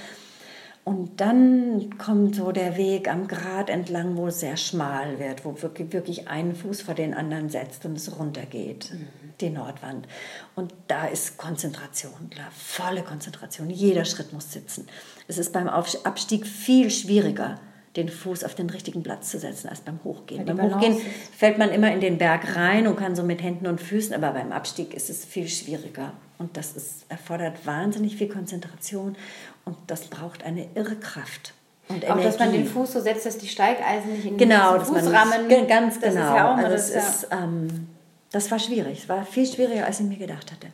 Und 0.84 1.20
dann 1.20 1.96
kommt 1.96 2.36
so 2.36 2.52
der 2.52 2.76
Weg 2.76 3.10
am 3.10 3.26
Grat 3.26 3.70
entlang, 3.70 4.16
wo 4.16 4.26
es 4.26 4.40
sehr 4.40 4.58
schmal 4.58 5.18
wird, 5.18 5.46
wo 5.46 5.60
wirklich, 5.62 5.92
wirklich 5.94 6.28
ein 6.28 6.54
Fuß 6.54 6.82
vor 6.82 6.94
den 6.94 7.14
anderen 7.14 7.48
setzt 7.48 7.86
und 7.86 7.96
es 7.96 8.18
runtergeht, 8.18 8.90
mhm. 8.92 9.27
Die 9.40 9.50
Nordwand. 9.50 10.06
Und 10.54 10.72
da 10.88 11.06
ist 11.06 11.36
Konzentration, 11.36 12.30
klar, 12.30 12.50
volle 12.56 13.02
Konzentration. 13.02 13.70
Jeder 13.70 14.04
Schritt 14.04 14.32
muss 14.32 14.52
sitzen. 14.52 14.86
Es 15.26 15.38
ist 15.38 15.52
beim 15.52 15.68
Abstieg 15.68 16.46
viel 16.46 16.90
schwieriger, 16.90 17.60
den 17.96 18.08
Fuß 18.08 18.44
auf 18.44 18.54
den 18.54 18.70
richtigen 18.70 19.02
Platz 19.02 19.30
zu 19.30 19.38
setzen, 19.38 19.68
als 19.68 19.80
beim 19.80 19.98
Hochgehen. 20.04 20.44
beim 20.44 20.60
Hochgehen 20.60 20.96
fällt 21.36 21.58
man 21.58 21.70
immer 21.70 21.92
in 21.92 22.00
den 22.00 22.18
Berg 22.18 22.54
rein 22.56 22.86
und 22.86 22.96
kann 22.96 23.16
so 23.16 23.22
mit 23.22 23.42
Händen 23.42 23.66
und 23.66 23.80
Füßen, 23.80 24.14
aber 24.14 24.32
beim 24.32 24.52
Abstieg 24.52 24.94
ist 24.94 25.10
es 25.10 25.24
viel 25.24 25.48
schwieriger. 25.48 26.12
Und 26.38 26.56
das 26.56 26.72
ist, 26.72 27.06
erfordert 27.08 27.66
wahnsinnig 27.66 28.16
viel 28.16 28.28
Konzentration 28.28 29.16
und 29.64 29.76
das 29.88 30.02
braucht 30.06 30.44
eine 30.44 30.68
irre 30.74 30.96
Kraft. 30.96 31.54
Und 31.88 32.04
auch, 32.04 32.10
Energie. 32.10 32.24
dass 32.24 32.38
man 32.38 32.52
den 32.52 32.66
Fuß 32.66 32.92
so 32.92 33.00
setzt, 33.00 33.26
dass 33.26 33.38
die 33.38 33.48
Steigeisen 33.48 34.12
nicht 34.12 34.26
in 34.26 34.36
genau, 34.36 34.76
den 34.76 34.84
Fuß 34.84 35.10
rammen. 35.10 35.48
Ganz 35.66 35.98
genau. 36.00 36.04
Das 36.04 36.04
ist 36.04 36.16
ja 36.16 36.52
auch 36.52 36.56
also 36.56 36.70
das, 36.70 36.90
ist, 36.90 37.28
ähm, 37.32 37.88
das 38.30 38.50
war 38.50 38.58
schwierig. 38.58 39.00
Es 39.02 39.08
war 39.08 39.24
viel 39.24 39.46
schwieriger, 39.46 39.86
als 39.86 40.00
ich 40.00 40.06
mir 40.06 40.16
gedacht 40.16 40.52
hatte. 40.52 40.68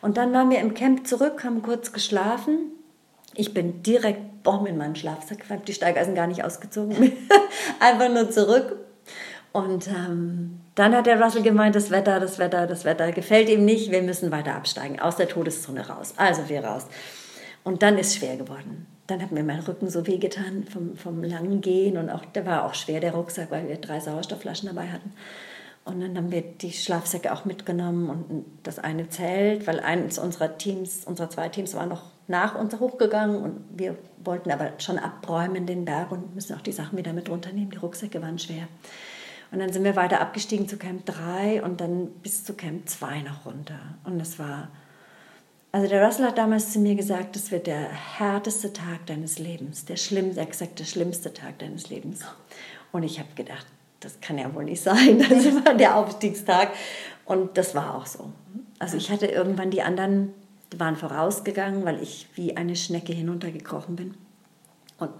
Und 0.00 0.16
dann 0.16 0.32
waren 0.32 0.50
wir 0.50 0.58
im 0.58 0.74
Camp 0.74 1.06
zurück, 1.06 1.44
haben 1.44 1.62
kurz 1.62 1.92
geschlafen. 1.92 2.72
Ich 3.34 3.54
bin 3.54 3.82
direkt 3.82 4.42
boom, 4.42 4.66
in 4.66 4.76
meinen 4.76 4.96
Schlafsack, 4.96 5.38
ich 5.44 5.50
habe 5.50 5.64
die 5.64 5.72
Steigeisen 5.72 6.14
gar 6.14 6.26
nicht 6.26 6.44
ausgezogen. 6.44 6.96
Einfach 7.80 8.08
nur 8.08 8.30
zurück. 8.30 8.76
Und 9.52 9.88
ähm, 9.88 10.60
dann 10.76 10.94
hat 10.94 11.06
der 11.06 11.20
Russell 11.20 11.42
gemeint, 11.42 11.74
das 11.74 11.90
Wetter, 11.90 12.20
das 12.20 12.38
Wetter, 12.38 12.66
das 12.66 12.84
Wetter 12.84 13.10
gefällt 13.12 13.48
ihm 13.48 13.64
nicht, 13.64 13.90
wir 13.90 14.02
müssen 14.02 14.30
weiter 14.30 14.54
absteigen, 14.54 15.00
aus 15.00 15.16
der 15.16 15.28
Todeszone 15.28 15.88
raus. 15.88 16.14
Also 16.16 16.48
wir 16.48 16.64
raus. 16.64 16.86
Und 17.64 17.82
dann 17.82 17.98
ist 17.98 18.16
schwer 18.16 18.36
geworden. 18.36 18.86
Dann 19.08 19.20
hat 19.20 19.32
mir 19.32 19.42
mein 19.42 19.58
Rücken 19.60 19.90
so 19.90 20.06
wehgetan 20.06 20.64
vom, 20.72 20.96
vom 20.96 21.24
langen 21.24 21.60
Gehen 21.60 21.96
und 21.96 22.10
auch, 22.10 22.24
der 22.24 22.46
war 22.46 22.64
auch 22.64 22.74
schwer, 22.74 23.00
der 23.00 23.12
Rucksack, 23.12 23.50
weil 23.50 23.68
wir 23.68 23.76
drei 23.76 23.98
Sauerstoffflaschen 23.98 24.68
dabei 24.68 24.88
hatten. 24.88 25.12
Und 25.84 26.00
dann 26.00 26.16
haben 26.16 26.30
wir 26.30 26.42
die 26.42 26.72
Schlafsäcke 26.72 27.32
auch 27.32 27.44
mitgenommen 27.44 28.10
und 28.10 28.44
das 28.62 28.78
eine 28.78 29.08
Zelt, 29.08 29.66
weil 29.66 29.80
eines 29.80 30.18
unserer 30.18 30.58
Teams, 30.58 31.04
unserer 31.04 31.30
zwei 31.30 31.48
Teams 31.48 31.74
war 31.74 31.86
noch 31.86 32.02
nach 32.28 32.54
uns 32.54 32.78
hochgegangen 32.78 33.42
und 33.42 33.64
wir 33.76 33.96
wollten 34.22 34.50
aber 34.50 34.72
schon 34.78 34.98
abräumen 34.98 35.66
den 35.66 35.84
Berg 35.84 36.12
und 36.12 36.34
müssen 36.34 36.54
auch 36.54 36.60
die 36.60 36.72
Sachen 36.72 36.98
wieder 36.98 37.12
mit 37.12 37.28
runternehmen. 37.30 37.70
Die 37.70 37.78
Rucksäcke 37.78 38.20
waren 38.22 38.38
schwer. 38.38 38.68
Und 39.50 39.58
dann 39.58 39.72
sind 39.72 39.82
wir 39.82 39.96
weiter 39.96 40.20
abgestiegen 40.20 40.68
zu 40.68 40.76
Camp 40.76 41.06
3 41.06 41.62
und 41.64 41.80
dann 41.80 42.08
bis 42.22 42.44
zu 42.44 42.54
Camp 42.54 42.88
2 42.88 43.22
noch 43.22 43.46
runter. 43.46 43.80
Und 44.04 44.20
es 44.20 44.38
war 44.38 44.68
also 45.72 45.88
der 45.88 46.04
Russell 46.04 46.26
hat 46.26 46.36
damals 46.36 46.72
zu 46.72 46.80
mir 46.80 46.96
gesagt, 46.96 47.36
das 47.36 47.52
wird 47.52 47.68
der 47.68 47.88
härteste 47.88 48.72
Tag 48.72 49.06
deines 49.06 49.38
Lebens, 49.38 49.84
der 49.84 49.96
schlimm, 49.96 50.34
gesagt, 50.34 50.80
der 50.80 50.84
schlimmste 50.84 51.32
Tag 51.32 51.60
deines 51.60 51.90
Lebens. 51.90 52.22
Und 52.90 53.04
ich 53.04 53.20
habe 53.20 53.28
gedacht, 53.36 53.66
das 54.00 54.20
kann 54.20 54.38
ja 54.38 54.52
wohl 54.54 54.64
nicht 54.64 54.82
sein. 54.82 55.18
Das 55.28 55.64
war 55.64 55.74
der 55.74 55.96
Aufstiegstag. 55.96 56.70
Und 57.24 57.56
das 57.56 57.74
war 57.74 57.94
auch 57.94 58.06
so. 58.06 58.32
Also 58.78 58.96
ich 58.96 59.10
hatte 59.10 59.26
irgendwann 59.26 59.70
die 59.70 59.82
anderen, 59.82 60.32
die 60.72 60.80
waren 60.80 60.96
vorausgegangen, 60.96 61.84
weil 61.84 62.02
ich 62.02 62.26
wie 62.34 62.56
eine 62.56 62.76
Schnecke 62.76 63.12
hinuntergekrochen 63.12 63.96
bin. 63.96 64.14
Und 64.98 65.10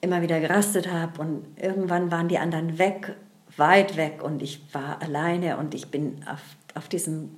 immer 0.00 0.22
wieder 0.22 0.40
gerastet 0.40 0.90
habe. 0.90 1.20
Und 1.20 1.46
irgendwann 1.56 2.10
waren 2.10 2.28
die 2.28 2.38
anderen 2.38 2.78
weg, 2.78 3.14
weit 3.56 3.96
weg. 3.96 4.22
Und 4.22 4.42
ich 4.42 4.60
war 4.72 5.00
alleine 5.02 5.56
und 5.56 5.74
ich 5.74 5.90
bin 5.90 6.24
auf, 6.30 6.40
auf 6.74 6.88
diesem 6.88 7.36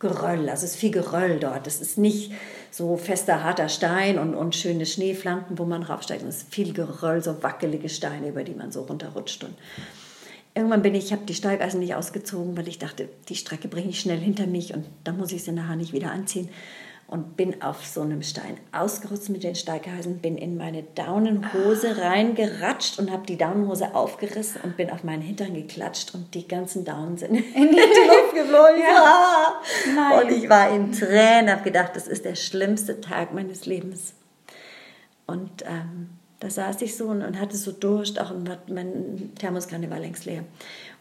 Geröll. 0.00 0.48
Also 0.48 0.64
es 0.64 0.72
ist 0.72 0.76
viel 0.76 0.90
Geröll 0.90 1.38
dort. 1.38 1.66
Es 1.66 1.80
ist 1.80 1.98
nicht 1.98 2.32
so 2.70 2.96
fester, 2.96 3.44
harter 3.44 3.68
Stein 3.68 4.18
und, 4.18 4.34
und 4.34 4.56
schöne 4.56 4.86
Schneeflanken, 4.86 5.58
wo 5.58 5.66
man 5.66 5.82
raufsteigt. 5.82 6.22
Es 6.22 6.38
ist 6.38 6.54
viel 6.54 6.72
Geröll, 6.72 7.22
so 7.22 7.42
wackelige 7.42 7.90
Steine, 7.90 8.28
über 8.28 8.42
die 8.42 8.54
man 8.54 8.72
so 8.72 8.82
runterrutscht. 8.82 9.44
Und 9.44 9.54
irgendwann 10.54 10.82
bin 10.82 10.94
ich, 10.94 11.06
ich 11.06 11.12
habe 11.12 11.26
die 11.26 11.34
Steigeisen 11.34 11.80
nicht 11.80 11.94
ausgezogen, 11.94 12.56
weil 12.56 12.68
ich 12.68 12.78
dachte, 12.78 13.08
die 13.28 13.36
Strecke 13.36 13.68
bringe 13.68 13.90
ich 13.90 14.00
schnell 14.00 14.18
hinter 14.18 14.46
mich 14.46 14.74
und 14.74 14.86
dann 15.04 15.16
muss 15.16 15.32
ich 15.32 15.44
sie 15.44 15.52
nachher 15.52 15.76
nicht 15.76 15.92
wieder 15.92 16.10
anziehen 16.10 16.48
und 17.10 17.36
bin 17.36 17.60
auf 17.60 17.84
so 17.84 18.02
einem 18.02 18.22
Stein 18.22 18.56
ausgerutscht 18.70 19.30
mit 19.30 19.42
den 19.42 19.56
Steigeisen, 19.56 20.18
bin 20.18 20.38
in 20.38 20.56
meine 20.56 20.84
Daunenhose 20.94 21.96
ah. 21.98 22.08
reingeratscht 22.08 23.00
und 23.00 23.10
habe 23.10 23.26
die 23.26 23.36
Daunenhose 23.36 23.96
aufgerissen 23.96 24.60
und 24.62 24.76
bin 24.76 24.90
auf 24.90 25.02
meinen 25.02 25.22
Hintern 25.22 25.54
geklatscht 25.54 26.14
und 26.14 26.32
die 26.34 26.46
ganzen 26.46 26.84
Daunen 26.84 27.16
sind 27.16 27.34
in 27.34 27.42
die 27.54 27.76
Luft 27.76 28.34
geflogen. 28.34 28.80
Ja. 28.80 30.20
Und 30.20 30.30
ich 30.30 30.48
war 30.48 30.70
in 30.70 30.92
Tränen, 30.92 31.50
habe 31.50 31.64
gedacht, 31.64 31.96
das 31.96 32.06
ist 32.06 32.24
der 32.24 32.36
schlimmste 32.36 33.00
Tag 33.00 33.34
meines 33.34 33.66
Lebens. 33.66 34.14
Und 35.26 35.62
ähm, 35.62 36.10
da 36.40 36.48
saß 36.48 36.80
ich 36.80 36.96
so 36.96 37.06
und, 37.08 37.22
und 37.22 37.38
hatte 37.38 37.56
so 37.56 37.70
Durst, 37.70 38.18
auch 38.18 38.32
mein 38.66 39.30
Thermoskanne 39.38 39.90
war 39.90 40.00
längst 40.00 40.24
leer. 40.24 40.44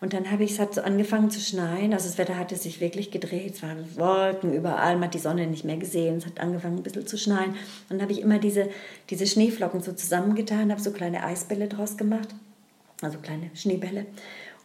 Und 0.01 0.11
dann 0.11 0.29
habe 0.29 0.43
ich, 0.43 0.51
es 0.51 0.59
hat 0.59 0.73
so 0.73 0.81
angefangen 0.81 1.31
zu 1.31 1.39
schneien, 1.39 1.93
also 1.93 2.07
das 2.07 2.17
Wetter 2.17 2.37
hatte 2.37 2.57
sich 2.57 2.81
wirklich 2.81 3.09
gedreht, 3.09 3.55
es 3.55 3.63
waren 3.63 3.85
Wolken 3.97 4.53
überall, 4.53 4.95
man 4.95 5.05
hat 5.05 5.13
die 5.13 5.19
Sonne 5.19 5.47
nicht 5.47 5.63
mehr 5.63 5.77
gesehen, 5.77 6.17
es 6.17 6.25
hat 6.25 6.41
angefangen 6.41 6.77
ein 6.77 6.83
bisschen 6.83 7.07
zu 7.07 7.17
schneien. 7.17 7.51
Und 7.51 7.57
dann 7.89 8.01
habe 8.01 8.11
ich 8.11 8.21
immer 8.21 8.37
diese, 8.37 8.69
diese 9.09 9.25
Schneeflocken 9.25 9.81
so 9.81 9.93
zusammengetan, 9.93 10.71
habe 10.71 10.81
so 10.81 10.91
kleine 10.91 11.23
Eisbälle 11.23 11.69
draus 11.69 11.95
gemacht, 11.95 12.29
also 13.01 13.17
kleine 13.19 13.49
Schneebälle 13.55 14.05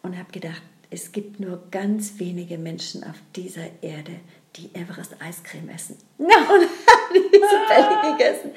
und 0.03 0.19
habe 0.19 0.33
gedacht, 0.33 0.63
es 0.91 1.13
gibt 1.13 1.39
nur 1.39 1.63
ganz 1.71 2.19
wenige 2.19 2.59
Menschen 2.59 3.05
auf 3.05 3.17
dieser 3.37 3.67
Erde, 3.81 4.13
die 4.57 4.71
Everest 4.75 5.17
Eiscreme 5.21 5.71
essen. 5.75 5.97
No. 6.19 6.27
Und 6.29 6.63
habe 6.63 7.15
diese 7.15 7.59
Bälle 7.69 8.13
gegessen. 8.13 8.51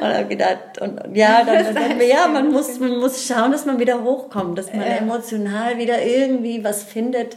Und 0.00 0.06
habe 0.06 0.26
gedacht, 0.26 0.80
und, 0.80 1.16
ja, 1.16 1.44
dann, 1.44 1.74
dann, 1.74 2.00
ja, 2.00 2.26
man 2.26 2.50
muss, 2.50 2.78
man 2.80 2.98
muss 2.98 3.26
schauen, 3.26 3.52
dass 3.52 3.64
man 3.64 3.78
wieder 3.78 4.02
hochkommt, 4.02 4.58
dass 4.58 4.72
man 4.72 4.82
ja. 4.82 4.96
emotional 4.96 5.78
wieder 5.78 6.02
irgendwie 6.04 6.64
was 6.64 6.82
findet. 6.82 7.36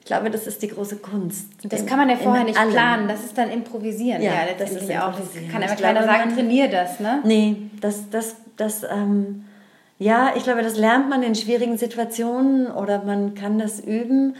Ich 0.00 0.06
glaube, 0.06 0.30
das 0.30 0.46
ist 0.46 0.62
die 0.62 0.68
große 0.68 0.96
Kunst. 0.96 1.48
Das 1.64 1.80
in, 1.80 1.86
kann 1.86 1.98
man 1.98 2.10
ja 2.10 2.16
vorher 2.16 2.44
nicht 2.44 2.58
allem. 2.58 2.70
planen, 2.70 3.08
das 3.08 3.24
ist 3.24 3.36
dann 3.36 3.50
improvisieren. 3.50 4.22
Ja, 4.22 4.32
ja 4.32 4.40
das 4.56 4.70
ist 4.72 4.90
auch. 4.90 5.14
Kann 5.50 5.62
aber 5.62 5.74
keiner 5.74 6.04
sagen, 6.04 6.34
trainier 6.34 6.68
das, 6.68 7.00
ne? 7.00 7.22
Nee, 7.24 7.56
das, 7.80 8.08
das, 8.10 8.36
das, 8.56 8.84
ähm, 8.84 9.46
ja, 9.98 10.34
ich 10.36 10.44
glaube, 10.44 10.62
das 10.62 10.76
lernt 10.76 11.08
man 11.08 11.22
in 11.22 11.34
schwierigen 11.34 11.78
Situationen 11.78 12.70
oder 12.70 13.02
man 13.02 13.34
kann 13.34 13.58
das 13.58 13.80
üben, 13.80 14.36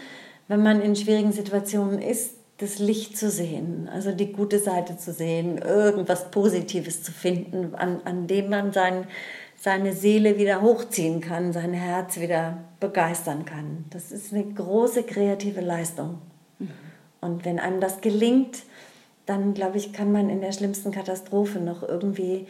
wenn 0.48 0.62
man 0.62 0.82
in 0.82 0.94
schwierigen 0.94 1.32
Situationen 1.32 2.00
ist 2.00 2.35
das 2.58 2.78
Licht 2.78 3.18
zu 3.18 3.30
sehen, 3.30 3.88
also 3.92 4.12
die 4.12 4.32
gute 4.32 4.58
Seite 4.58 4.96
zu 4.96 5.12
sehen, 5.12 5.58
irgendwas 5.58 6.30
Positives 6.30 7.02
zu 7.02 7.12
finden, 7.12 7.74
an, 7.74 8.00
an 8.04 8.26
dem 8.26 8.48
man 8.48 8.72
sein, 8.72 9.06
seine 9.56 9.92
Seele 9.92 10.38
wieder 10.38 10.62
hochziehen 10.62 11.20
kann, 11.20 11.52
sein 11.52 11.74
Herz 11.74 12.18
wieder 12.18 12.58
begeistern 12.80 13.44
kann. 13.44 13.84
Das 13.90 14.10
ist 14.10 14.32
eine 14.32 14.44
große 14.44 15.02
kreative 15.02 15.60
Leistung. 15.60 16.18
Mhm. 16.58 16.70
Und 17.20 17.44
wenn 17.44 17.58
einem 17.58 17.80
das 17.80 18.00
gelingt, 18.00 18.62
dann 19.26 19.52
glaube 19.52 19.76
ich, 19.76 19.92
kann 19.92 20.12
man 20.12 20.30
in 20.30 20.40
der 20.40 20.52
schlimmsten 20.52 20.92
Katastrophe 20.92 21.58
noch 21.58 21.82
irgendwie 21.82 22.46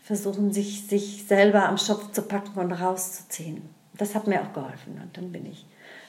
versuchen, 0.00 0.52
sich, 0.52 0.86
sich 0.86 1.24
selber 1.26 1.68
am 1.68 1.78
Schopf 1.78 2.12
zu 2.12 2.22
packen 2.22 2.58
und 2.58 2.72
rauszuziehen. 2.72 3.62
Das 3.96 4.14
hat 4.14 4.26
mir 4.26 4.42
auch 4.42 4.52
geholfen 4.52 5.00
und 5.02 5.16
dann 5.16 5.32
bin 5.32 5.46
ich 5.46 5.66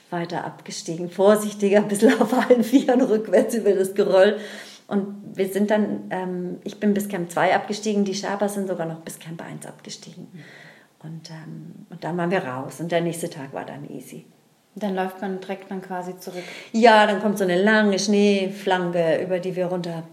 weiter 0.10 0.46
abgestiegen, 0.46 1.10
vorsichtiger, 1.10 1.78
ein 1.78 1.88
bisschen 1.88 2.14
auf 2.22 2.34
allen 2.34 2.64
Vieren 2.64 3.02
rückwärts 3.02 3.56
über 3.56 3.72
das 3.74 3.94
Geröll. 3.94 4.40
Und 4.88 5.36
wir 5.36 5.50
sind 5.50 5.70
dann, 5.70 6.06
ähm, 6.12 6.58
ich 6.64 6.80
bin 6.80 6.94
bis 6.94 7.10
Camp 7.10 7.30
2 7.30 7.56
abgestiegen, 7.56 8.06
die 8.06 8.16
Schaber 8.16 8.48
sind 8.48 8.68
sogar 8.68 8.86
noch 8.86 9.02
bis 9.02 9.20
Camp 9.20 9.42
1 9.42 9.66
abgestiegen. 9.66 10.28
Und, 11.04 11.30
ähm, 11.30 11.86
und 11.90 12.04
dann 12.04 12.18
waren 12.18 12.32
wir 12.32 12.44
raus 12.44 12.80
und 12.80 12.92
der 12.92 13.02
nächste 13.02 13.30
Tag 13.30 13.54
war 13.54 13.66
dann 13.66 13.90
easy. 13.90 14.26
Dann 14.76 14.96
läuft 14.96 15.22
man, 15.22 15.42
trägt 15.42 15.70
man 15.70 15.82
quasi 15.82 16.18
zurück. 16.20 16.44
Ja, 16.72 17.06
dann 17.08 17.22
kommt 17.22 17.38
so 17.38 17.44
eine 17.44 17.62
lange 17.62 17.98
Schneeflanke, 17.98 19.22
über 19.24 19.40
die 19.40 19.56
wir 19.56 19.68
runter 19.68 20.04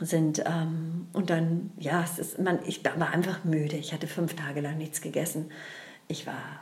sind. 0.00 0.40
Ähm, 0.40 1.08
und 1.12 1.30
dann, 1.30 1.72
ja, 1.78 2.02
es 2.04 2.18
ist, 2.18 2.38
man, 2.38 2.58
ich 2.66 2.84
war 2.84 3.10
einfach 3.10 3.44
müde. 3.44 3.76
Ich 3.76 3.92
hatte 3.92 4.06
fünf 4.06 4.34
Tage 4.34 4.60
lang 4.60 4.78
nichts 4.78 5.00
gegessen. 5.00 5.50
Ich 6.08 6.26
war 6.26 6.60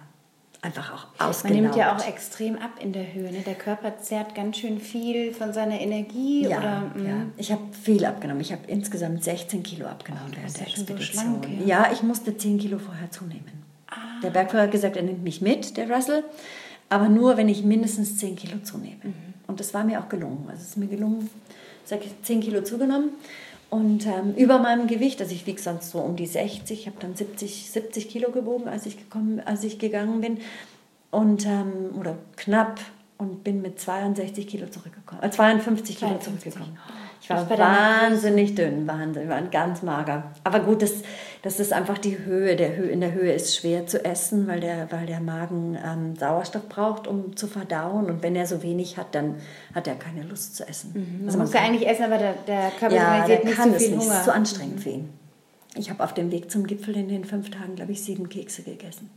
einfach 0.63 0.95
auch 0.95 1.27
ausgelaugt. 1.27 1.45
Man 1.45 1.63
nimmt 1.65 1.77
ja 1.77 1.95
auch 1.95 2.07
extrem 2.07 2.57
ab 2.57 2.71
in 2.81 2.93
der 2.93 3.13
Höhe. 3.13 3.31
Ne? 3.31 3.41
Der 3.45 3.57
Körper 3.57 3.99
zehrt 3.99 4.35
ganz 4.35 4.59
schön 4.59 4.81
viel 4.81 5.35
von 5.35 5.53
seiner 5.53 5.81
Energie. 5.81 6.47
Ja, 6.49 6.59
oder, 6.59 7.05
ja. 7.05 7.27
ich 7.37 7.51
habe 7.51 7.63
viel 7.83 8.05
abgenommen. 8.05 8.41
Ich 8.41 8.53
habe 8.53 8.63
insgesamt 8.69 9.25
16 9.25 9.65
Kilo 9.65 9.87
abgenommen 9.87 10.33
oh, 10.33 10.37
während 10.37 10.57
der 10.57 10.69
Expedition. 10.69 10.99
So 10.99 11.05
schlank, 11.05 11.49
ja. 11.67 11.85
ja. 11.85 11.93
ich 11.93 12.03
musste 12.03 12.37
10 12.37 12.59
Kilo 12.59 12.79
vorher 12.79 13.11
zunehmen. 13.11 13.65
Ah. 13.89 14.21
Der 14.23 14.31
Bergführer 14.31 14.63
hat 14.63 14.71
gesagt, 14.71 14.97
er 14.97 15.03
nimmt 15.03 15.25
mich 15.25 15.43
mit, 15.43 15.77
der 15.77 15.91
Russell, 15.91 16.23
aber 16.89 17.09
nur, 17.09 17.37
wenn 17.37 17.49
ich 17.49 17.65
mindestens 17.65 18.17
10 18.19 18.37
Kilo 18.37 18.59
zunehme. 18.63 19.01
Mhm. 19.03 19.15
Und 19.49 19.59
das 19.59 19.75
war 19.75 19.83
mir 19.83 20.01
auch 20.01 20.09
gelungen. 20.09 20.47
Also 20.49 20.63
es 20.63 20.69
ist 20.69 20.77
mir 20.77 20.87
gelungen, 20.87 21.29
ich, 21.91 22.23
10 22.23 22.41
Kilo 22.41 22.63
zugenommen. 22.63 23.11
Und 23.73 24.07
ähm, 24.07 24.35
über 24.37 24.59
meinem 24.59 24.87
Gewicht, 24.87 25.19
also 25.23 25.35
ich 25.35 25.47
wiege 25.47 25.59
sonst 25.59 25.93
so 25.93 26.01
um 26.01 26.15
die 26.15 26.27
60, 26.27 26.81
ich 26.81 26.87
habe 26.87 26.99
dann 27.01 27.17
70, 27.17 27.71
70 27.71 28.11
Kilo 28.11 28.31
gewogen, 28.31 28.69
als 28.69 28.85
ich, 28.85 28.99
gekommen, 28.99 29.41
als 29.47 29.65
ich 29.65 29.79
gegangen 29.79 30.21
bin. 30.21 30.41
Und, 31.11 31.47
ähm, 31.47 31.95
oder 31.99 32.19
knapp 32.37 32.81
und 33.17 33.43
bin 33.43 33.63
mit 33.63 33.81
62 33.81 34.47
Kilo 34.47 34.67
zurückgekommen, 34.67 35.23
äh, 35.23 35.31
52 35.31 35.97
Kilo 35.97 36.19
52. 36.19 36.53
zurückgekommen. 36.53 36.79
Ich 37.23 37.31
war 37.31 37.49
wahnsinnig 37.49 38.55
dünn, 38.55 38.87
wahnsinnig, 38.87 39.31
war 39.31 39.41
ganz 39.41 39.81
mager. 39.81 40.25
Aber 40.45 40.61
gut, 40.61 40.83
das, 40.83 40.93
das 41.43 41.59
ist 41.59 41.73
einfach 41.73 41.99
die 41.99 42.19
Höhe. 42.25 42.55
Der 42.55 42.77
Höhe. 42.77 42.89
In 42.89 43.01
der 43.01 43.13
Höhe 43.13 43.33
ist 43.33 43.57
schwer 43.57 43.87
zu 43.87 44.05
essen, 44.05 44.47
weil 44.47 44.61
der, 44.61 44.91
weil 44.93 45.07
der 45.07 45.21
Magen 45.21 45.77
ähm, 45.85 46.15
Sauerstoff 46.17 46.69
braucht, 46.69 47.09
um 47.09 47.37
zu 47.37 47.49
verdauen. 47.49 48.07
Und 48.07 48.23
wenn 48.23 48.37
er 48.37 48.47
so 48.47 48.63
wenig 48.63 48.97
hat, 48.97 49.15
dann 49.15 49.37
hat 49.75 49.89
er 49.89 49.97
keine 49.97 50.23
Lust 50.23 50.57
zu 50.57 50.69
essen. 50.69 50.93
Mhm. 50.95 51.19
Man 51.19 51.27
also 51.27 51.39
man 51.39 51.47
muss 51.49 51.55
ja 51.55 51.61
eigentlich 51.63 51.89
essen, 51.89 52.05
aber 52.05 52.19
der, 52.19 52.35
der 52.47 52.71
Körper 52.79 52.95
ja, 52.95 53.27
der 53.27 53.45
nicht 53.45 53.57
kann 53.57 53.73
so 53.73 53.79
viel 53.79 53.87
es 53.87 53.93
nicht. 53.93 54.03
Hunger. 54.03 54.19
ist 54.19 54.25
zu 54.25 54.33
anstrengend 54.33 54.77
mhm. 54.77 54.81
für 54.81 54.91
ihn. 54.91 55.09
Ich 55.75 55.91
habe 55.91 56.05
auf 56.05 56.15
dem 56.15 56.31
Weg 56.31 56.51
zum 56.51 56.67
Gipfel 56.67 56.97
in 56.97 57.09
den 57.09 57.25
fünf 57.25 57.51
Tagen, 57.51 57.75
glaube 57.75 57.93
ich, 57.93 58.03
sieben 58.03 58.29
Kekse 58.29 58.63
gegessen. 58.63 59.11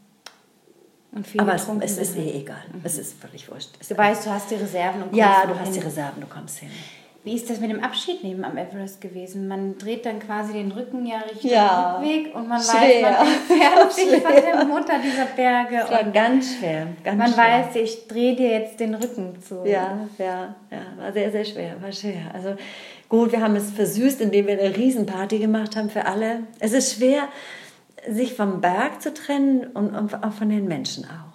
Aber 1.37 1.55
es, 1.55 1.67
es, 1.81 1.97
ist 1.97 2.17
eh 2.17 2.39
egal. 2.39 2.57
Mhm. 2.73 2.81
Es 2.83 2.97
ist 2.97 3.19
völlig 3.19 3.49
wurscht. 3.49 3.69
Du 3.87 3.97
weißt, 3.97 4.25
du 4.25 4.31
hast 4.31 4.51
die 4.51 4.55
Reserven 4.55 5.03
und 5.03 5.09
kommst 5.11 5.17
Ja, 5.17 5.45
du 5.45 5.57
hast 5.57 5.65
hin. 5.65 5.73
die 5.73 5.79
Reserven, 5.79 6.21
du 6.21 6.27
kommst 6.27 6.57
hin. 6.57 6.69
Wie 7.25 7.33
ist 7.33 7.49
das 7.49 7.59
mit 7.59 7.71
dem 7.71 7.83
Abschied 7.83 8.23
neben 8.23 8.45
am 8.45 8.55
Everest 8.55 9.01
gewesen? 9.01 9.47
Man 9.47 9.79
dreht 9.79 10.05
dann 10.05 10.19
quasi 10.19 10.53
den 10.53 10.71
Rücken 10.71 11.07
ja 11.07 11.21
Richtung 11.21 11.49
ja, 11.49 11.95
Rückweg 11.95 12.35
und 12.35 12.47
man 12.47 12.61
schwer. 12.61 12.81
weiß, 12.81 13.01
man 13.01 13.27
entfernt 13.27 13.91
sich 13.91 14.21
von 14.21 14.35
der 14.35 14.65
Mutter 14.65 14.93
dieser 15.03 15.25
Berge. 15.35 15.77
Das 15.77 15.89
war 15.89 16.03
ganz 16.03 16.55
schwer. 16.55 16.85
Ganz 17.03 17.17
man 17.17 17.33
schwer. 17.33 17.65
weiß, 17.65 17.75
ich 17.77 18.07
drehe 18.07 18.35
dir 18.35 18.51
jetzt 18.51 18.79
den 18.79 18.93
Rücken 18.93 19.41
zu. 19.41 19.65
Ja, 19.65 20.07
ja, 20.19 20.55
ja, 20.69 20.81
war 20.97 21.11
sehr, 21.13 21.31
sehr 21.31 21.45
schwer, 21.45 21.81
war 21.81 21.91
schwer. 21.91 22.29
Also 22.31 22.57
gut, 23.09 23.31
wir 23.31 23.41
haben 23.41 23.55
es 23.55 23.71
versüßt, 23.71 24.21
indem 24.21 24.45
wir 24.45 24.59
eine 24.59 24.77
Riesenparty 24.77 25.39
gemacht 25.39 25.75
haben 25.75 25.89
für 25.89 26.05
alle. 26.05 26.41
Es 26.59 26.73
ist 26.73 26.93
schwer, 26.93 27.27
sich 28.07 28.35
vom 28.35 28.61
Berg 28.61 29.01
zu 29.01 29.11
trennen 29.11 29.65
und, 29.73 29.95
und 29.95 30.23
auch 30.23 30.33
von 30.33 30.49
den 30.49 30.67
Menschen 30.67 31.05
auch. 31.05 31.34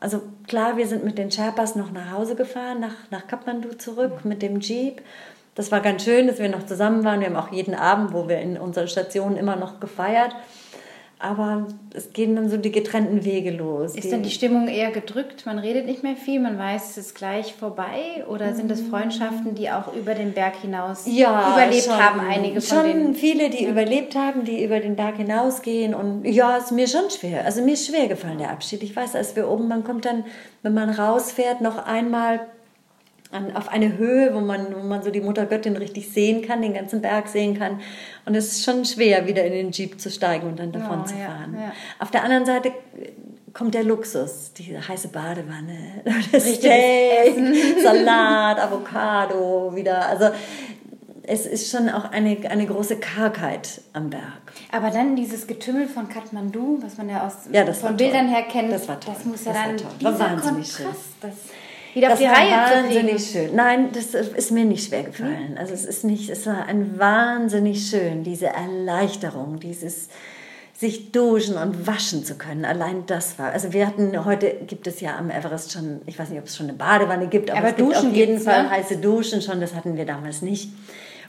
Also 0.00 0.22
klar, 0.46 0.78
wir 0.78 0.86
sind 0.86 1.04
mit 1.04 1.18
den 1.18 1.30
Sherpas 1.30 1.76
noch 1.76 1.92
nach 1.92 2.10
Hause 2.10 2.34
gefahren, 2.34 2.80
nach, 2.80 2.94
nach 3.10 3.26
Kathmandu 3.26 3.74
zurück 3.74 4.24
mit 4.24 4.40
dem 4.40 4.60
Jeep. 4.60 5.02
Das 5.54 5.70
war 5.70 5.80
ganz 5.80 6.04
schön, 6.04 6.26
dass 6.26 6.38
wir 6.38 6.48
noch 6.48 6.64
zusammen 6.64 7.04
waren. 7.04 7.20
Wir 7.20 7.26
haben 7.26 7.36
auch 7.36 7.52
jeden 7.52 7.74
Abend, 7.74 8.14
wo 8.14 8.28
wir 8.28 8.40
in 8.40 8.56
unseren 8.56 8.88
Stationen 8.88 9.36
immer 9.36 9.56
noch 9.56 9.78
gefeiert 9.78 10.34
aber 11.20 11.66
es 11.94 12.12
gehen 12.12 12.34
dann 12.34 12.48
so 12.48 12.56
die 12.56 12.72
getrennten 12.72 13.24
Wege 13.24 13.50
los. 13.50 13.94
Ist 13.94 14.10
dann 14.10 14.22
die 14.22 14.30
Stimmung 14.30 14.68
eher 14.68 14.90
gedrückt? 14.90 15.44
Man 15.44 15.58
redet 15.58 15.84
nicht 15.84 16.02
mehr 16.02 16.16
viel, 16.16 16.40
man 16.40 16.58
weiß, 16.58 16.90
es 16.90 16.96
ist 16.96 17.14
gleich 17.14 17.54
vorbei? 17.54 18.24
Oder 18.26 18.54
sind 18.54 18.70
das 18.70 18.80
Freundschaften, 18.80 19.54
die 19.54 19.70
auch 19.70 19.92
über 19.94 20.14
den 20.14 20.32
Berg 20.32 20.56
hinaus 20.56 21.04
ja, 21.06 21.52
überlebt 21.52 21.84
schon, 21.84 22.02
haben? 22.02 22.20
Einige 22.20 22.60
von 22.62 22.78
schon 22.78 22.86
denen? 22.86 23.14
viele, 23.14 23.50
die 23.50 23.64
ja. 23.64 23.70
überlebt 23.70 24.16
haben, 24.16 24.44
die 24.44 24.64
über 24.64 24.80
den 24.80 24.96
Berg 24.96 25.16
hinausgehen. 25.16 25.94
Und 25.94 26.24
ja, 26.24 26.56
es 26.56 26.64
ist 26.64 26.72
mir 26.72 26.88
schon 26.88 27.10
schwer. 27.10 27.44
Also 27.44 27.62
mir 27.62 27.74
ist 27.74 27.86
schwer 27.86 28.08
gefallen, 28.08 28.38
der 28.38 28.50
Abschied. 28.50 28.82
Ich 28.82 28.96
weiß, 28.96 29.14
als 29.14 29.36
wir 29.36 29.48
oben, 29.48 29.68
man 29.68 29.84
kommt 29.84 30.06
dann, 30.06 30.24
wenn 30.62 30.72
man 30.72 30.88
rausfährt, 30.88 31.60
noch 31.60 31.84
einmal 31.84 32.40
an, 33.32 33.54
auf 33.56 33.68
eine 33.68 33.96
Höhe, 33.96 34.34
wo 34.34 34.40
man, 34.40 34.74
wo 34.74 34.82
man 34.82 35.02
so 35.02 35.10
die 35.10 35.20
Muttergöttin 35.20 35.76
richtig 35.76 36.10
sehen 36.10 36.42
kann, 36.42 36.62
den 36.62 36.74
ganzen 36.74 37.00
Berg 37.00 37.28
sehen 37.28 37.58
kann. 37.58 37.80
Und 38.26 38.34
es 38.34 38.52
ist 38.52 38.64
schon 38.64 38.84
schwer, 38.84 39.26
wieder 39.26 39.44
in 39.44 39.52
den 39.52 39.70
Jeep 39.72 40.00
zu 40.00 40.10
steigen 40.10 40.48
und 40.48 40.58
dann 40.58 40.72
davon 40.72 41.02
oh, 41.02 41.04
zu 41.04 41.14
fahren. 41.14 41.54
Ja, 41.54 41.66
ja. 41.66 41.72
Auf 41.98 42.10
der 42.10 42.24
anderen 42.24 42.44
Seite 42.44 42.72
kommt 43.52 43.74
der 43.74 43.84
Luxus, 43.84 44.52
diese 44.52 44.86
heiße 44.86 45.08
Badewanne, 45.08 46.02
das 46.32 46.54
Steak, 46.54 47.36
Salat, 47.82 48.58
Avocado, 48.58 49.74
wieder. 49.74 50.06
Also 50.06 50.30
es 51.22 51.46
ist 51.46 51.70
schon 51.70 51.88
auch 51.88 52.10
eine, 52.10 52.36
eine 52.48 52.66
große 52.66 52.96
Kargheit 52.96 53.82
am 53.92 54.10
Berg. 54.10 54.22
Aber 54.72 54.90
dann 54.90 55.14
dieses 55.14 55.46
Getümmel 55.46 55.86
von 55.86 56.08
Kathmandu, 56.08 56.78
was 56.82 56.98
man 56.98 57.08
ja 57.08 57.26
aus 57.26 57.48
ja, 57.52 57.72
von 57.72 57.96
Bildern 57.96 58.28
her 58.28 58.42
kennt, 58.42 58.72
das, 58.72 58.88
war 58.88 58.98
toll. 58.98 59.14
das 59.14 59.24
muss 59.24 59.44
ja 59.44 59.52
das 59.52 59.82
dann 59.82 60.04
war, 60.04 60.18
war 60.18 60.30
wahnsinnig 60.30 60.74
Kontrast, 60.74 60.76
schön. 60.76 60.86
Das 61.20 61.34
wieder 61.94 62.12
auf 62.12 62.18
die 62.18 62.24
war 62.24 62.32
Reihe 62.32 62.84
wahnsinnig 62.84 63.24
schön. 63.24 63.54
Nein, 63.54 63.90
das 63.92 64.14
ist 64.14 64.50
mir 64.50 64.64
nicht 64.64 64.88
schwer 64.88 65.04
gefallen. 65.04 65.56
Also 65.58 65.74
es 65.74 65.84
ist 65.84 66.04
nicht, 66.04 66.30
es 66.30 66.46
war 66.46 66.66
ein 66.66 66.98
wahnsinnig 66.98 67.88
schön, 67.88 68.22
diese 68.24 68.46
Erleichterung, 68.46 69.60
dieses 69.60 70.08
sich 70.80 71.12
duschen 71.12 71.56
und 71.56 71.86
waschen 71.86 72.24
zu 72.24 72.36
können. 72.36 72.64
Allein 72.64 73.04
das 73.06 73.38
war. 73.38 73.52
Also 73.52 73.74
wir 73.74 73.86
hatten 73.86 74.24
heute 74.24 74.60
gibt 74.66 74.86
es 74.86 75.02
ja 75.02 75.18
am 75.18 75.30
Everest 75.30 75.72
schon, 75.72 76.00
ich 76.06 76.18
weiß 76.18 76.30
nicht, 76.30 76.38
ob 76.38 76.46
es 76.46 76.56
schon 76.56 76.68
eine 76.68 76.78
Badewanne 76.78 77.26
gibt, 77.26 77.50
aber, 77.50 77.58
aber 77.58 77.68
es 77.68 77.76
gibt 77.76 77.96
auf 77.96 78.14
jeden 78.14 78.40
Fall 78.40 78.62
ne? 78.62 78.70
heiße 78.70 78.96
Duschen 78.96 79.42
schon. 79.42 79.60
Das 79.60 79.74
hatten 79.74 79.98
wir 79.98 80.06
damals 80.06 80.40
nicht. 80.40 80.70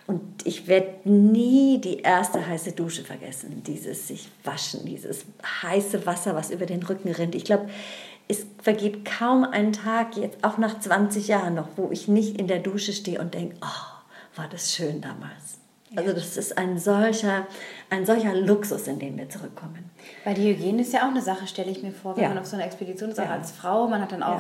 Und 0.08 0.22
ich 0.46 0.68
werde 0.68 0.88
nie 1.04 1.80
die 1.80 2.00
erste 2.00 2.46
heiße 2.46 2.72
Dusche 2.72 3.04
vergessen. 3.04 3.62
Dieses 3.68 4.08
sich 4.08 4.30
waschen, 4.44 4.86
dieses 4.86 5.26
heiße 5.62 6.06
Wasser, 6.06 6.34
was 6.34 6.50
über 6.50 6.66
den 6.66 6.84
Rücken 6.84 7.12
rinnt. 7.12 7.36
Ich 7.36 7.44
glaube, 7.44 7.70
es 8.28 8.46
vergeht 8.62 9.06
kaum 9.06 9.44
ein 9.44 9.74
Tag, 9.74 10.16
jetzt 10.18 10.44
auch 10.44 10.58
nach 10.58 10.80
20 10.80 11.28
Jahren 11.28 11.56
noch, 11.56 11.68
wo 11.76 11.90
ich 11.92 12.08
nicht 12.08 12.40
in 12.40 12.48
der 12.48 12.60
Dusche 12.60 12.94
stehe 12.94 13.20
und 13.20 13.34
denke, 13.34 13.56
oh, 13.62 14.38
war 14.38 14.48
das 14.50 14.74
schön 14.74 15.02
damals. 15.02 15.60
Also 15.96 16.14
das 16.14 16.38
ist 16.38 16.58
ein 16.58 16.78
solcher, 16.78 17.46
ein 17.90 18.06
solcher 18.06 18.34
Luxus, 18.34 18.88
in 18.88 19.00
den 19.00 19.18
wir 19.18 19.28
zurückkommen. 19.28 19.90
Weil 20.24 20.36
die 20.36 20.48
Hygiene 20.48 20.84
ist 20.84 20.94
ja 20.94 21.02
auch 21.02 21.10
eine 21.10 21.22
Sache, 21.22 21.48
stelle 21.48 21.70
ich 21.70 21.84
mir 21.84 21.92
vor, 21.92 22.16
wenn 22.16 22.24
ja. 22.24 22.30
man 22.30 22.38
auf 22.38 22.46
so 22.46 22.56
einer 22.56 22.66
Expedition 22.66 23.10
ist, 23.10 23.20
auch 23.20 23.26
ja. 23.26 23.32
als 23.32 23.52
Frau. 23.52 23.90
Man 23.90 24.02
hat 24.02 24.14
dann 24.14 24.24
auch 24.24 24.40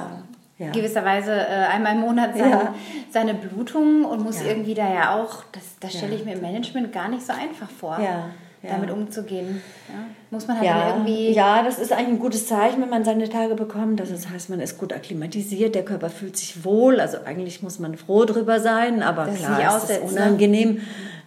ja. 0.58 0.72
gewisserweise 0.72 1.34
äh, 1.34 1.66
einmal 1.66 1.96
im 1.96 2.02
Monat 2.02 2.38
seine, 2.38 2.74
seine 3.12 3.34
Blutung 3.34 4.06
und 4.06 4.24
muss 4.24 4.42
irgendwie 4.42 4.76
da 4.76 4.94
ja 4.94 5.16
auch, 5.16 5.44
das, 5.52 5.78
das 5.82 5.92
stelle 5.92 6.16
ich 6.16 6.24
mir 6.24 6.36
im 6.36 6.42
Management 6.42 6.94
gar 6.94 7.10
nicht 7.10 7.26
so 7.26 7.34
einfach 7.34 7.70
vor. 7.70 8.00
Ja 8.00 8.30
ja. 8.64 8.72
damit 8.72 8.92
umzugehen. 8.92 9.62
Ja? 9.90 10.06
Muss 10.30 10.48
man 10.48 10.58
halt 10.58 10.66
ja, 10.66 10.90
irgendwie. 10.90 11.32
Ja, 11.32 11.64
das 11.64 11.80
ist 11.80 11.92
eigentlich 11.92 12.10
ein 12.10 12.20
gutes 12.20 12.48
Zeichen, 12.48 12.82
wenn 12.82 12.90
man 12.90 13.04
seine 13.04 13.30
Tage 13.30 13.56
bekommt. 13.56 14.00
Das 14.00 14.30
heißt, 14.30 14.50
man 14.50 14.60
ist 14.60 14.78
gut 14.78 14.94
akklimatisiert, 14.94 15.76
der 15.76 15.86
Körper 15.86 16.10
fühlt 16.10 16.38
sich 16.38 16.64
wohl. 16.64 17.00
Also 17.00 17.18
eigentlich 17.26 17.62
muss 17.62 17.80
man 17.80 17.98
froh 17.98 18.26
drüber 18.26 18.60
sein, 18.60 19.04
aber 19.04 19.26
das 19.26 19.38
klar, 19.38 19.78
ist 19.78 19.84
es 19.84 19.90
ist 19.90 20.04
ne? 20.04 20.10
unangenehm, 20.10 20.76
ne? 20.76 20.82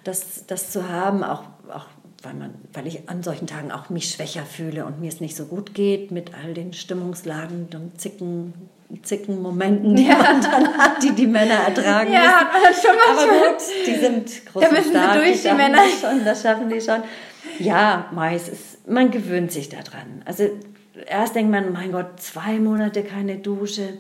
das, 0.05 0.47
das 0.47 0.70
zu 0.70 0.89
haben, 0.89 1.24
auch, 1.24 1.43
auch 1.73 1.86
weil, 2.23 2.35
man, 2.35 2.55
weil 2.73 2.86
ich 2.86 3.09
an 3.09 3.23
solchen 3.23 3.47
Tagen 3.47 3.70
auch 3.70 3.90
mich 3.90 4.11
schwächer 4.11 4.44
fühle 4.44 4.86
und 4.86 5.01
mir 5.01 5.09
es 5.09 5.20
nicht 5.20 5.36
so 5.36 5.44
gut 5.44 5.74
geht 5.74 6.11
mit 6.11 6.32
all 6.35 6.55
den 6.55 6.73
Stimmungslagen 6.73 7.69
und 7.74 8.01
Zicken, 8.01 8.55
Zickenmomenten, 9.02 9.97
die 9.97 10.06
ja. 10.06 10.19
man 10.19 10.40
dann 10.40 10.77
hat, 10.77 11.02
die 11.02 11.12
die 11.12 11.27
Männer 11.27 11.55
ertragen 11.55 12.12
ja, 12.12 12.51
müssen. 12.52 12.86
schon 12.86 12.97
mal 12.97 13.24
Aber 13.24 13.32
gut, 13.32 13.62
die 13.86 13.94
sind 13.94 14.47
groß 14.52 14.62
da 14.62 14.70
müssen 14.70 14.90
stark, 14.90 15.15
durch, 15.15 15.43
die, 15.43 15.48
die 15.48 15.55
Männer. 15.55 15.78
Das 15.78 16.01
schon, 16.01 16.24
das 16.24 16.43
schaffen 16.43 16.69
die 16.69 16.81
schon. 16.81 17.02
Ja, 17.59 18.09
meist 18.12 18.52
man 18.86 19.11
gewöhnt 19.11 19.52
sich 19.52 19.69
daran. 19.69 20.23
Also 20.24 20.48
erst 21.06 21.35
denkt 21.35 21.51
man, 21.51 21.73
mein 21.73 21.93
Gott, 21.93 22.20
zwei 22.20 22.59
Monate 22.59 23.02
keine 23.02 23.36
Dusche. 23.36 23.94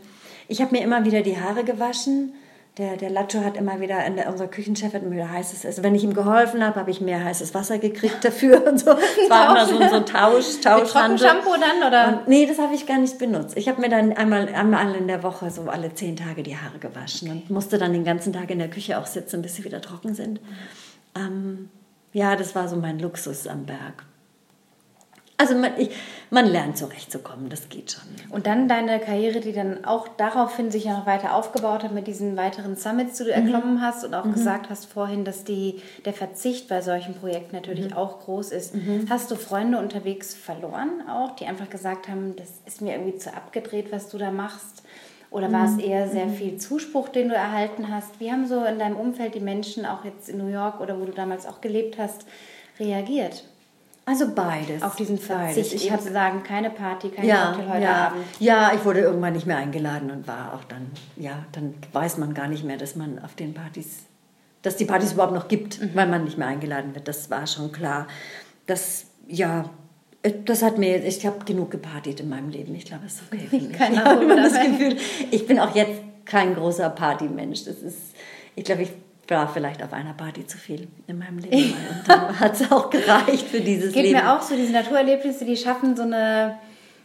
Ich 0.48 0.60
habe 0.60 0.72
mir 0.76 0.82
immer 0.82 1.04
wieder 1.04 1.22
die 1.22 1.40
Haare 1.40 1.64
gewaschen 1.64 2.34
der, 2.76 2.96
der 2.96 3.08
Lacho 3.08 3.44
hat 3.44 3.56
immer 3.56 3.80
wieder, 3.80 3.98
der, 4.10 4.28
unser 4.28 4.48
Küchenchef 4.48 4.94
hat 4.94 5.02
immer 5.02 5.12
wieder 5.12 5.30
heißes, 5.30 5.64
also 5.64 5.84
wenn 5.84 5.94
ich 5.94 6.02
ihm 6.02 6.12
geholfen 6.12 6.64
habe, 6.64 6.80
habe 6.80 6.90
ich 6.90 7.00
mehr 7.00 7.22
heißes 7.22 7.54
Wasser 7.54 7.78
gekriegt 7.78 8.24
dafür 8.24 8.66
und 8.66 8.80
so. 8.80 8.90
Es 9.22 9.30
war 9.30 9.50
immer 9.50 9.64
so, 9.64 9.76
so 9.76 9.96
ein 9.96 10.06
Tausch, 10.06 10.60
Tauschhandel. 10.60 11.28
Shampoo 11.28 11.54
dann, 11.54 11.86
oder? 11.86 12.08
Und, 12.08 12.28
nee, 12.28 12.46
das 12.46 12.58
habe 12.58 12.74
ich 12.74 12.84
gar 12.86 12.98
nicht 12.98 13.16
benutzt. 13.18 13.56
Ich 13.56 13.68
habe 13.68 13.80
mir 13.80 13.88
dann 13.88 14.12
einmal, 14.12 14.52
einmal 14.52 14.94
in 14.96 15.06
der 15.06 15.22
Woche 15.22 15.50
so 15.50 15.68
alle 15.68 15.94
zehn 15.94 16.16
Tage 16.16 16.42
die 16.42 16.56
Haare 16.56 16.78
gewaschen 16.80 17.30
und 17.30 17.48
musste 17.48 17.78
dann 17.78 17.92
den 17.92 18.04
ganzen 18.04 18.32
Tag 18.32 18.50
in 18.50 18.58
der 18.58 18.70
Küche 18.70 18.98
auch 18.98 19.06
sitzen, 19.06 19.40
bis 19.40 19.54
sie 19.54 19.64
wieder 19.64 19.80
trocken 19.80 20.14
sind. 20.14 20.40
Ähm, 21.16 21.68
ja, 22.12 22.34
das 22.34 22.56
war 22.56 22.66
so 22.66 22.74
mein 22.74 22.98
Luxus 22.98 23.46
am 23.46 23.66
Berg. 23.66 24.04
Also 25.36 25.56
man, 25.56 25.72
ich, 25.78 25.90
man 26.30 26.46
lernt 26.46 26.78
zurechtzukommen, 26.78 27.48
das 27.48 27.68
geht 27.68 27.90
schon. 27.92 28.04
Und 28.30 28.46
dann 28.46 28.68
deine 28.68 29.00
Karriere, 29.00 29.40
die 29.40 29.52
dann 29.52 29.84
auch 29.84 30.06
daraufhin 30.06 30.70
sich 30.70 30.84
ja 30.84 30.96
noch 30.96 31.06
weiter 31.06 31.34
aufgebaut 31.34 31.82
hat 31.82 31.92
mit 31.92 32.06
diesen 32.06 32.36
weiteren 32.36 32.76
Summits, 32.76 33.18
die 33.18 33.24
du 33.24 33.30
mhm. 33.30 33.46
erklommen 33.46 33.80
hast 33.80 34.04
und 34.04 34.14
auch 34.14 34.24
mhm. 34.24 34.34
gesagt 34.34 34.70
hast 34.70 34.86
vorhin, 34.86 35.24
dass 35.24 35.42
die, 35.42 35.82
der 36.04 36.12
Verzicht 36.12 36.68
bei 36.68 36.80
solchen 36.82 37.14
Projekten 37.14 37.56
natürlich 37.56 37.90
mhm. 37.90 37.96
auch 37.96 38.20
groß 38.20 38.52
ist. 38.52 38.76
Mhm. 38.76 39.06
Hast 39.10 39.30
du 39.30 39.34
Freunde 39.34 39.78
unterwegs 39.78 40.34
verloren 40.34 41.02
auch, 41.08 41.34
die 41.34 41.46
einfach 41.46 41.68
gesagt 41.68 42.08
haben, 42.08 42.36
das 42.36 42.48
ist 42.64 42.80
mir 42.80 42.92
irgendwie 42.92 43.18
zu 43.18 43.34
abgedreht, 43.34 43.90
was 43.90 44.08
du 44.08 44.18
da 44.18 44.30
machst? 44.30 44.84
Oder 45.30 45.50
war 45.50 45.64
es 45.64 45.72
mhm. 45.72 45.80
eher 45.80 46.08
sehr 46.08 46.26
mhm. 46.26 46.34
viel 46.34 46.56
Zuspruch, 46.58 47.08
den 47.08 47.28
du 47.28 47.34
erhalten 47.34 47.90
hast? 47.90 48.20
Wie 48.20 48.30
haben 48.30 48.46
so 48.46 48.64
in 48.64 48.78
deinem 48.78 48.96
Umfeld 48.96 49.34
die 49.34 49.40
Menschen, 49.40 49.84
auch 49.84 50.04
jetzt 50.04 50.28
in 50.28 50.38
New 50.38 50.46
York 50.46 50.80
oder 50.80 51.00
wo 51.00 51.06
du 51.06 51.12
damals 51.12 51.44
auch 51.44 51.60
gelebt 51.60 51.98
hast, 51.98 52.24
reagiert? 52.78 53.42
Also 54.06 54.34
beides. 54.34 54.82
Auf 54.82 54.96
diesen 54.96 55.18
Verzicht. 55.18 55.72
Ich 55.72 55.90
habe 55.90 56.02
sagen, 56.02 56.42
keine 56.42 56.70
Party, 56.70 57.08
kein 57.08 57.24
ja, 57.24 57.52
Cocktail 57.52 57.70
heute 57.70 57.82
ja. 57.82 58.06
Abend. 58.06 58.24
Ja, 58.38 58.72
ich 58.74 58.84
wurde 58.84 59.00
irgendwann 59.00 59.32
nicht 59.32 59.46
mehr 59.46 59.56
eingeladen 59.56 60.10
und 60.10 60.28
war 60.28 60.54
auch 60.54 60.64
dann, 60.64 60.90
ja, 61.16 61.44
dann 61.52 61.74
weiß 61.92 62.18
man 62.18 62.34
gar 62.34 62.48
nicht 62.48 62.64
mehr, 62.64 62.76
dass 62.76 62.96
man 62.96 63.18
auf 63.18 63.34
den 63.34 63.54
Partys, 63.54 64.00
dass 64.62 64.76
die 64.76 64.84
Partys 64.84 65.12
überhaupt 65.12 65.32
noch 65.32 65.48
gibt, 65.48 65.80
mhm. 65.80 65.90
weil 65.94 66.06
man 66.06 66.24
nicht 66.24 66.36
mehr 66.36 66.48
eingeladen 66.48 66.94
wird. 66.94 67.08
Das 67.08 67.30
war 67.30 67.46
schon 67.46 67.72
klar. 67.72 68.06
Das, 68.66 69.06
ja, 69.26 69.70
das 70.44 70.62
hat 70.62 70.76
mir, 70.76 71.02
ich 71.02 71.24
habe 71.24 71.44
genug 71.44 71.70
gepartiet 71.70 72.20
in 72.20 72.28
meinem 72.28 72.50
Leben. 72.50 72.74
Ich 72.74 72.84
glaube, 72.84 73.06
es 73.06 73.14
ist 73.14 73.22
okay 73.32 73.46
für 73.48 73.56
mich. 73.56 73.72
Keine 73.72 73.96
ich 73.96 74.04
habe 74.04 74.36
das 74.36 74.60
Gefühl, 74.60 74.96
ich 75.30 75.46
bin 75.46 75.58
auch 75.58 75.74
jetzt 75.74 76.00
kein 76.26 76.54
großer 76.54 76.90
Partymensch. 76.90 77.64
Das 77.64 77.76
ist, 77.78 78.14
ich 78.54 78.64
glaube, 78.64 78.82
ich 78.82 78.90
war 79.30 79.48
vielleicht 79.48 79.82
auf 79.82 79.92
einer 79.92 80.12
Party 80.12 80.46
zu 80.46 80.58
viel 80.58 80.88
in 81.06 81.18
meinem 81.18 81.38
Leben. 81.38 81.74
Und 81.90 82.08
dann 82.08 82.38
hat 82.38 82.54
es 82.54 82.70
auch 82.70 82.90
gereicht 82.90 83.48
für 83.48 83.60
dieses 83.60 83.92
Geht 83.92 84.04
Leben. 84.04 84.16
Geht 84.16 84.24
mir 84.24 84.36
auch 84.36 84.42
so, 84.42 84.56
diese 84.56 84.72
Naturerlebnisse, 84.72 85.44
die 85.44 85.56
schaffen 85.56 85.96
so 85.96 86.02
eine, 86.02 86.58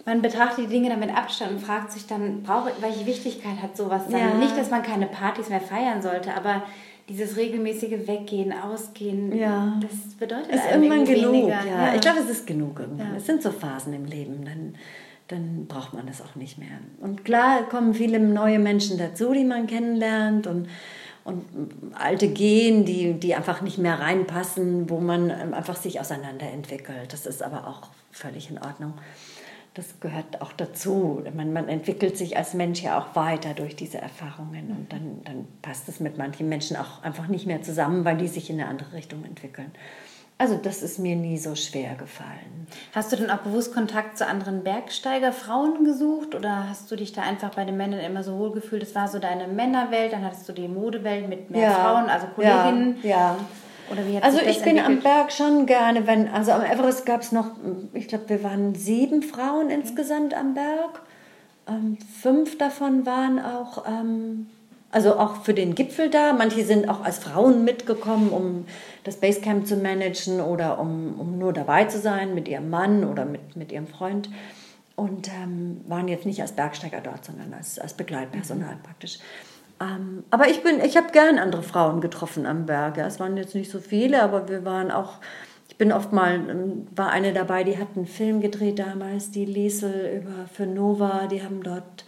man 0.06 0.22
betrachtet 0.22 0.66
die 0.66 0.70
Dinge 0.70 0.90
dann 0.90 1.00
mit 1.00 1.16
Abstand 1.16 1.52
und 1.52 1.60
fragt 1.60 1.91
sich 1.91 2.08
dann, 2.08 2.44
brauche, 2.44 2.72
welche 2.82 3.06
Wichtigkeit 3.06 3.62
hat 3.62 3.78
sowas 3.78 4.04
dann? 4.10 4.20
Ja. 4.20 4.34
Nicht, 4.36 4.58
dass 4.58 4.70
man 4.70 4.84
keine 4.84 5.08
Partys 5.08 5.50
mehr 5.50 5.62
feiern 5.62 6.02
sollte, 6.02 6.34
aber 6.34 6.64
dieses 7.10 7.38
regelmäßige 7.38 8.08
Weggehen, 8.08 8.54
Ausgehen, 8.54 9.36
ja. 9.36 9.80
das 9.82 10.14
bedeutet 10.16 10.54
ist 10.54 10.72
irgendwann 10.72 11.06
genug. 11.06 11.34
Weniger. 11.34 11.66
Ja. 11.66 11.88
ja. 11.88 11.96
Ich 11.96 12.02
glaube, 12.02 12.20
es 12.20 12.30
ist 12.30 12.46
genug 12.46 12.80
irgendwann. 12.80 13.16
Es 13.16 13.26
sind 13.26 13.41
so 13.41 13.52
Phasen 13.52 13.94
im 13.94 14.06
Leben, 14.06 14.46
dann, 14.46 14.76
dann 15.28 15.66
braucht 15.66 15.94
man 15.94 16.06
das 16.06 16.22
auch 16.22 16.36
nicht 16.36 16.60
mehr. 16.60 16.80
Und 17.02 17.26
klar 17.26 17.64
kommen 17.68 17.96
viele 17.96 18.20
neue 18.20 18.60
Menschen 18.60 18.98
dazu, 19.00 19.34
die 19.34 19.44
man 19.44 19.66
kennenlernt 19.66 20.46
und 20.46 20.68
und 21.24 21.46
alte 21.94 22.30
Gehen, 22.30 22.86
die, 22.86 23.14
die 23.14 23.36
einfach 23.36 23.62
nicht 23.62 23.78
mehr 23.78 24.00
reinpassen, 24.00 24.90
wo 24.90 25.00
man 25.00 25.32
einfach 25.32 25.76
sich 25.76 26.00
auseinanderentwickelt. 26.00 27.12
Das 27.12 27.26
ist 27.26 27.44
aber 27.44 27.68
auch 27.68 27.90
völlig 28.12 28.50
in 28.50 28.58
Ordnung. 28.58 28.94
Das 29.76 30.00
gehört 30.00 30.41
auch 30.41 30.52
dazu. 30.54 31.24
Man, 31.36 31.54
man 31.54 31.70
entwickelt 31.70 32.18
sich 32.18 32.36
als 32.36 32.54
Mensch 32.54 32.82
ja 32.82 33.00
auch 33.00 33.16
weiter 33.16 33.54
durch 33.54 33.76
diese 33.76 34.00
Erfahrungen 34.00 34.72
und 34.72 34.91
dann, 34.91 35.22
dann 35.24 35.48
passt 35.62 35.88
es 35.88 36.00
mit 36.00 36.18
manchen 36.18 36.50
Menschen 36.50 36.76
auch 36.76 37.04
einfach 37.04 37.28
nicht 37.28 37.46
mehr 37.46 37.62
zusammen, 37.62 38.04
weil 38.04 38.18
die 38.18 38.28
sich 38.28 38.50
in 38.50 38.60
eine 38.60 38.70
andere 38.70 38.94
Richtung 38.94 39.24
entwickeln. 39.24 39.72
Also 40.40 40.56
das 40.56 40.82
ist 40.82 40.99
mir 40.99 41.18
nie 41.18 41.38
so 41.38 41.53
schwer 41.56 41.95
gefallen. 41.95 42.66
Hast 42.95 43.11
du 43.11 43.18
denn 43.18 43.30
auch 43.30 43.40
bewusst 43.40 43.74
Kontakt 43.74 44.18
zu 44.18 44.26
anderen 44.26 44.64
Bergsteigerfrauen 44.64 45.84
gesucht 45.84 46.34
oder 46.34 46.70
hast 46.70 46.90
du 46.90 46.95
dich 46.95 47.11
da 47.11 47.24
einfach 47.24 47.53
bei 47.56 47.66
den 47.66 47.76
Männern 47.76 47.99
immer 47.99 48.24
so 48.24 48.40
wohl 48.40 48.53
gefühlt? 48.53 48.82
Das 48.82 48.95
war 48.95 49.10
so 49.10 49.20
deine 49.20 49.48
Männerwelt, 49.49 50.14
dann 50.14 50.24
hattest 50.24 50.48
du 50.48 50.53
die 50.53 50.70
Modewelt 50.70 51.28
mit 51.28 51.52
mehr 51.52 51.64
ja, 51.64 51.72
Frauen, 51.74 52.10
also 52.10 52.28
Kolleginnen. 52.28 52.99
Ja. 53.03 53.10
ja. 53.10 53.36
Oder 53.91 54.07
wie 54.07 54.16
hat 54.16 54.24
also 54.24 54.40
ich 54.40 54.61
bin 54.61 54.78
entwickelt? 54.78 54.86
am 54.86 54.99
Berg 54.99 55.32
schon 55.34 55.66
gerne, 55.66 56.07
wenn, 56.07 56.30
also 56.30 56.53
am 56.53 56.64
Everest 56.64 57.06
gab 57.06 57.20
es 57.20 57.34
noch, 57.34 57.52
ich 57.91 58.07
glaube, 58.07 58.30
wir 58.30 58.41
waren 58.41 58.76
sieben 58.76 59.24
Frauen 59.24 59.70
insgesamt 59.70 60.34
am 60.34 60.53
Berg. 60.53 61.02
Ähm, 61.68 61.98
fünf 62.22 62.57
davon 62.57 63.06
waren 63.06 63.44
auch 63.44 63.86
ähm, 63.86 64.48
also 64.91 65.18
auch 65.18 65.44
für 65.44 65.53
den 65.53 65.76
Gipfel 65.76 66.10
da. 66.10 66.34
Manche 66.34 66.64
sind 66.64 66.90
auch 66.90 67.03
als 67.03 67.20
Frauen 67.20 67.64
mitgekommen, 67.64 68.30
um 68.30 68.66
das 69.03 69.18
Basecamp 69.18 69.68
zu 69.68 69.78
managen 69.78 70.41
oder 70.41 70.80
um, 70.80 71.20
um 71.20 71.38
nur 71.38 71.53
dabei 71.53 71.86
zu 71.86 71.99
sein 71.99 72.34
mit 72.34 72.48
ihrem 72.48 72.70
Mann 72.70 73.03
oder 73.03 73.26
mit, 73.26 73.56
mit 73.56 73.72
ihrem 73.72 73.88
Freund. 73.88 74.30
Und 74.95 75.30
ähm, 75.30 75.82
waren 75.88 76.07
jetzt 76.07 76.26
nicht 76.26 76.41
als 76.41 76.52
Bergsteiger 76.52 77.02
dort, 77.02 77.24
sondern 77.24 77.53
als, 77.53 77.80
als 77.80 77.94
Begleitpersonal 77.94 78.76
mhm. 78.76 78.84
praktisch. 78.84 79.20
Ähm, 79.80 80.24
aber 80.30 80.49
ich, 80.49 80.61
bin, 80.61 80.82
ich 80.84 80.98
habe 80.98 81.11
gern 81.11 81.40
andere 81.40 81.64
Frauen 81.64 82.02
getroffen 82.02 82.45
am 82.45 82.66
Berg. 82.66 82.98
Es 82.98 83.20
waren 83.20 83.38
jetzt 83.38 83.56
nicht 83.56 83.72
so 83.72 83.80
viele, 83.80 84.22
aber 84.22 84.49
wir 84.49 84.66
waren 84.66 84.91
auch 84.91 85.20
ich 85.70 85.78
bin 85.78 85.94
oft 85.94 86.11
mal, 86.11 86.36
ähm, 86.49 86.88
war 86.94 87.11
eine 87.11 87.32
dabei, 87.32 87.64
die 87.64 87.78
hat 87.78 87.90
einen 87.95 88.07
Film 88.07 88.41
gedreht 88.41 88.80
damals, 88.80 89.32
die 89.32 89.45
Liesel 89.45 90.22
über 90.22 90.49
für 90.52 90.66
Nova, 90.66 91.28
die 91.28 91.41
haben 91.41 91.64
dort 91.64 92.03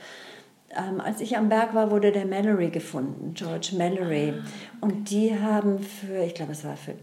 ähm, 0.76 1.02
als 1.02 1.22
ich 1.22 1.38
am 1.38 1.50
Berg 1.50 1.74
war, 1.74 1.92
wurde 1.92 2.12
der 2.12 2.26
Mallory 2.26 2.70
gefunden, 2.70 3.34
George 3.34 3.72
Mallory. 3.78 4.34
Ah. 4.36 4.44
Und 4.82 5.10
die 5.10 5.38
haben 5.38 5.80
für, 5.80 6.24
ich 6.24 6.34
glaube, 6.34 6.52
es 6.52 6.64
war 6.64 6.78
für 6.78 6.94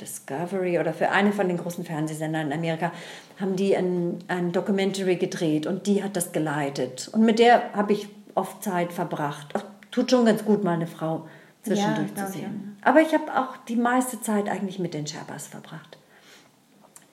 Discovery 0.00 0.78
oder 0.78 0.92
für 0.92 1.10
eine 1.10 1.32
von 1.32 1.48
den 1.48 1.58
großen 1.58 1.84
Fernsehsendern 1.84 2.48
in 2.48 2.52
Amerika, 2.52 2.92
haben 3.40 3.56
die 3.56 3.76
ein, 3.76 4.18
ein 4.28 4.52
Documentary 4.52 5.16
gedreht 5.16 5.66
und 5.66 5.86
die 5.86 6.02
hat 6.02 6.16
das 6.16 6.32
geleitet. 6.32 7.10
Und 7.12 7.22
mit 7.22 7.38
der 7.38 7.72
habe 7.74 7.92
ich 7.92 8.08
oft 8.34 8.62
Zeit 8.62 8.92
verbracht. 8.92 9.48
Ach, 9.54 9.64
tut 9.90 10.10
schon 10.10 10.24
ganz 10.24 10.44
gut, 10.44 10.64
mal 10.64 10.74
eine 10.74 10.86
Frau 10.86 11.26
zwischendurch 11.62 12.10
ja, 12.16 12.26
zu 12.26 12.32
sehen. 12.32 12.76
Ich 12.80 12.86
Aber 12.86 13.00
ich 13.00 13.12
habe 13.12 13.34
auch 13.34 13.56
die 13.68 13.76
meiste 13.76 14.20
Zeit 14.20 14.48
eigentlich 14.48 14.78
mit 14.78 14.94
den 14.94 15.06
Sherpas 15.06 15.48
verbracht. 15.48 15.98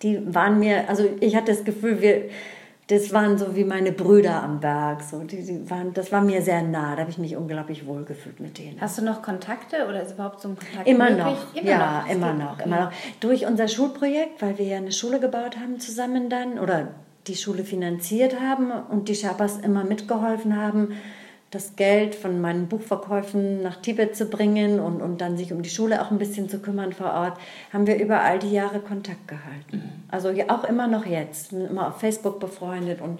Die 0.02 0.34
waren 0.34 0.60
mir, 0.60 0.88
also 0.90 1.10
ich 1.20 1.36
hatte 1.36 1.52
das 1.52 1.64
Gefühl, 1.64 2.02
wir, 2.02 2.30
das 2.88 3.12
waren 3.14 3.38
so 3.38 3.56
wie 3.56 3.64
meine 3.64 3.92
Brüder 3.92 4.44
am 4.44 4.60
Berg. 4.60 5.02
So. 5.02 5.20
Die, 5.22 5.44
die 5.44 5.70
waren, 5.70 5.94
das 5.94 6.12
war 6.12 6.22
mir 6.22 6.42
sehr 6.44 6.62
nah, 6.62 6.96
da 6.96 7.02
habe 7.02 7.10
ich 7.10 7.18
mich 7.18 7.36
unglaublich 7.36 7.88
wohl 7.88 8.04
gefühlt 8.04 8.40
mit 8.40 8.60
denen. 8.60 8.80
Hast 8.80 9.00
du 9.00 9.04
noch 9.04 9.24
Kontakte 9.24 9.88
oder 9.90 10.04
ist 10.04 10.14
überhaupt 10.14 10.42
so 10.42 10.50
ein 10.50 10.58
Kontakt 10.58 10.88
Immer 10.88 11.10
möglich? 11.10 11.26
noch, 11.26 11.56
immer 11.56 11.70
ja, 11.70 12.02
noch. 12.02 12.12
immer 12.12 12.34
noch, 12.34 12.60
immer 12.60 12.80
noch. 12.86 12.92
Durch 13.22 13.48
unser 13.48 13.68
Schulprojekt, 13.68 14.42
weil 14.42 14.58
wir 14.60 14.66
ja 14.66 14.78
eine 14.78 14.92
Schule 14.92 15.20
gebaut 15.20 15.58
haben 15.58 15.80
zusammen 15.80 16.30
dann 16.30 16.60
oder 16.60 16.90
die 17.26 17.36
Schule 17.36 17.64
finanziert 17.64 18.40
haben 18.40 18.72
und 18.72 19.10
die 19.10 19.16
Sherpas 19.16 19.58
immer 19.58 19.84
mitgeholfen 19.84 20.56
haben, 20.56 20.94
das 21.56 21.76
Geld 21.76 22.14
von 22.14 22.40
meinen 22.42 22.68
Buchverkäufen 22.68 23.64
nach 23.64 23.78
Tibet 23.78 24.16
zu 24.16 24.26
bringen 24.26 24.80
und, 24.80 25.02
und 25.02 25.22
dann 25.22 25.38
sich 25.38 25.52
um 25.54 25.64
die 25.64 25.70
Schule 25.70 26.02
auch 26.02 26.12
ein 26.12 26.20
bisschen 26.20 26.50
zu 26.50 26.60
kümmern 26.60 26.94
vor 26.94 27.14
Ort, 27.14 27.38
haben 27.74 27.88
wir 27.88 27.98
über 27.98 28.22
all 28.22 28.38
die 28.38 28.52
Jahre 28.52 28.80
Kontakt 28.80 29.28
gehalten. 29.28 29.78
Mhm. 29.78 30.04
Also 30.10 30.30
auch 30.50 30.64
immer 30.66 30.88
noch 30.88 31.06
jetzt, 31.06 31.54
immer 31.54 31.88
auf 31.88 32.00
Facebook 32.00 32.40
befreundet 32.40 33.02
und 33.02 33.20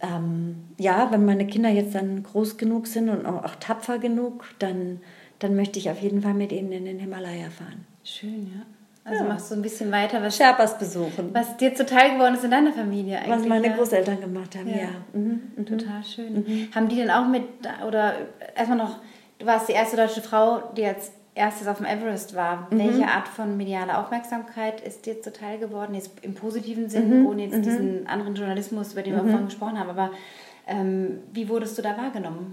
ähm, 0.00 0.64
ja, 0.78 1.10
wenn 1.10 1.24
meine 1.24 1.46
Kinder 1.46 1.68
jetzt 1.68 1.94
dann 1.94 2.22
groß 2.22 2.56
genug 2.56 2.86
sind 2.86 3.08
und 3.08 3.26
auch, 3.26 3.44
auch 3.44 3.54
tapfer 3.56 3.98
genug, 3.98 4.44
dann, 4.58 5.00
dann 5.40 5.56
möchte 5.56 5.78
ich 5.78 5.90
auf 5.90 6.00
jeden 6.00 6.22
Fall 6.22 6.34
mit 6.34 6.52
ihnen 6.52 6.72
in 6.72 6.84
den 6.84 6.98
Himalaya 6.98 7.50
fahren. 7.50 7.84
Schön, 8.04 8.50
ja. 8.54 8.77
Also 9.08 9.24
ja. 9.24 9.28
machst 9.28 9.50
du 9.50 9.54
ein 9.54 9.62
bisschen 9.62 9.90
weiter, 9.90 10.22
was 10.22 10.36
Sherpas 10.36 10.78
besuchen. 10.78 11.30
Was 11.32 11.56
dir 11.56 11.74
zuteil 11.74 12.12
geworden 12.12 12.34
ist 12.34 12.44
in 12.44 12.50
deiner 12.50 12.72
Familie 12.72 13.18
eigentlich. 13.18 13.38
Was 13.38 13.46
meine 13.46 13.70
Großeltern 13.74 14.20
gemacht 14.20 14.56
haben, 14.56 14.68
ja. 14.68 14.76
ja. 14.76 14.88
Mhm. 15.12 15.40
Mhm. 15.56 15.66
Total 15.66 16.04
schön. 16.04 16.34
Mhm. 16.34 16.68
Haben 16.74 16.88
die 16.88 16.96
denn 16.96 17.10
auch 17.10 17.26
mit, 17.26 17.42
oder 17.86 18.14
erstmal 18.54 18.78
noch, 18.78 18.98
du 19.38 19.46
warst 19.46 19.68
die 19.68 19.72
erste 19.72 19.96
deutsche 19.96 20.20
Frau, 20.20 20.62
die 20.76 20.84
als 20.84 21.12
erstes 21.34 21.68
auf 21.68 21.78
dem 21.78 21.86
Everest 21.86 22.34
war. 22.34 22.66
Mhm. 22.70 22.78
Welche 22.78 23.06
Art 23.06 23.28
von 23.28 23.56
medialer 23.56 23.98
Aufmerksamkeit 23.98 24.80
ist 24.80 25.06
dir 25.06 25.22
zuteil 25.22 25.58
geworden? 25.58 25.94
Jetzt 25.94 26.10
im 26.22 26.34
positiven 26.34 26.90
Sinn, 26.90 27.20
mhm. 27.20 27.26
ohne 27.26 27.44
jetzt 27.44 27.56
mhm. 27.56 27.62
diesen 27.62 28.06
anderen 28.06 28.34
Journalismus, 28.34 28.92
über 28.92 29.02
den 29.02 29.14
wir 29.14 29.22
vorhin 29.22 29.46
gesprochen 29.46 29.78
haben, 29.78 29.90
aber 29.90 30.10
ähm, 30.66 31.20
wie 31.32 31.48
wurdest 31.48 31.78
du 31.78 31.82
da 31.82 31.96
wahrgenommen? 31.96 32.52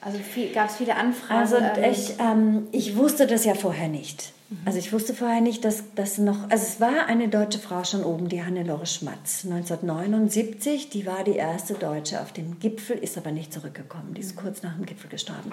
Also 0.00 0.18
gab 0.52 0.68
es 0.68 0.76
viele 0.76 0.96
Anfragen? 0.96 1.40
Also 1.40 1.56
ähm, 1.56 1.90
ich, 1.90 2.14
ähm, 2.18 2.66
ich 2.72 2.96
wusste 2.96 3.26
das 3.26 3.44
ja 3.44 3.54
vorher 3.54 3.88
nicht. 3.88 4.32
Mhm. 4.52 4.58
Also 4.66 4.78
ich 4.78 4.92
wusste 4.92 5.14
vorher 5.14 5.40
nicht, 5.40 5.64
dass 5.64 5.84
das 5.94 6.18
noch, 6.18 6.50
also 6.50 6.64
es 6.64 6.80
war 6.80 7.06
eine 7.06 7.28
deutsche 7.28 7.58
Frau 7.58 7.84
schon 7.84 8.04
oben, 8.04 8.28
die 8.28 8.42
Hannelore 8.42 8.86
Schmatz, 8.86 9.44
1979, 9.44 10.90
die 10.90 11.06
war 11.06 11.24
die 11.24 11.36
erste 11.36 11.74
Deutsche 11.74 12.20
auf 12.20 12.32
dem 12.32 12.58
Gipfel, 12.58 12.98
ist 12.98 13.16
aber 13.16 13.32
nicht 13.32 13.52
zurückgekommen, 13.52 14.14
die 14.14 14.20
ist 14.20 14.36
mhm. 14.36 14.40
kurz 14.40 14.62
nach 14.62 14.74
dem 14.74 14.86
Gipfel 14.86 15.10
gestorben. 15.10 15.50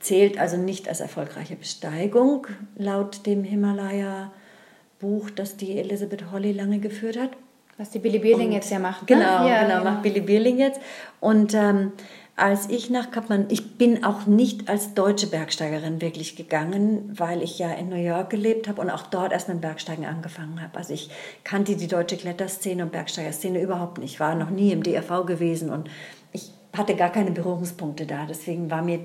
Zählt 0.00 0.38
also 0.38 0.56
nicht 0.56 0.88
als 0.88 1.00
erfolgreiche 1.00 1.56
Besteigung 1.56 2.46
laut 2.76 3.26
dem 3.26 3.44
Himalaya-Buch, 3.44 5.30
das 5.30 5.56
die 5.56 5.78
Elisabeth 5.78 6.30
Holly 6.30 6.52
lange 6.52 6.80
geführt 6.80 7.18
hat. 7.18 7.30
Was 7.78 7.90
die 7.90 7.98
Billy 7.98 8.18
Bierling 8.18 8.52
jetzt 8.52 8.70
ja 8.70 8.78
macht. 8.78 9.02
Ne? 9.02 9.06
Genau, 9.06 9.46
ja, 9.46 9.62
genau, 9.62 9.78
genau, 9.78 9.90
macht 9.90 10.02
Billy 10.02 10.20
Bierling 10.20 10.58
jetzt. 10.58 10.80
Und 11.20 11.52
ähm, 11.52 11.92
als 12.36 12.68
ich 12.68 12.90
nach 12.90 13.10
Kappmann, 13.10 13.46
ich 13.48 13.78
bin 13.78 14.04
auch 14.04 14.26
nicht 14.26 14.68
als 14.68 14.92
deutsche 14.92 15.26
Bergsteigerin 15.26 16.02
wirklich 16.02 16.36
gegangen, 16.36 17.10
weil 17.16 17.42
ich 17.42 17.58
ja 17.58 17.72
in 17.72 17.88
New 17.88 17.96
York 17.96 18.28
gelebt 18.28 18.68
habe 18.68 18.82
und 18.82 18.90
auch 18.90 19.06
dort 19.06 19.32
erst 19.32 19.48
mit 19.48 19.62
Bergsteigen 19.62 20.04
angefangen 20.04 20.60
habe. 20.60 20.76
Also 20.76 20.92
ich 20.92 21.08
kannte 21.44 21.76
die 21.76 21.88
deutsche 21.88 22.18
Kletterszene 22.18 22.82
und 22.82 22.92
Bergsteigerszene 22.92 23.62
überhaupt 23.62 23.96
nicht. 23.96 24.12
Ich 24.12 24.20
war 24.20 24.34
noch 24.34 24.50
nie 24.50 24.70
im 24.70 24.82
DRV 24.82 25.24
gewesen 25.24 25.70
und 25.70 25.88
ich 26.32 26.50
hatte 26.76 26.94
gar 26.94 27.08
keine 27.08 27.30
Berührungspunkte 27.30 28.04
da. 28.04 28.26
Deswegen 28.26 28.70
war 28.70 28.82
mir, 28.82 29.00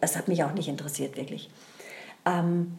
das 0.00 0.16
hat 0.16 0.26
mich 0.26 0.42
auch 0.42 0.52
nicht 0.52 0.66
interessiert 0.66 1.16
wirklich. 1.16 1.48
Ähm, 2.24 2.78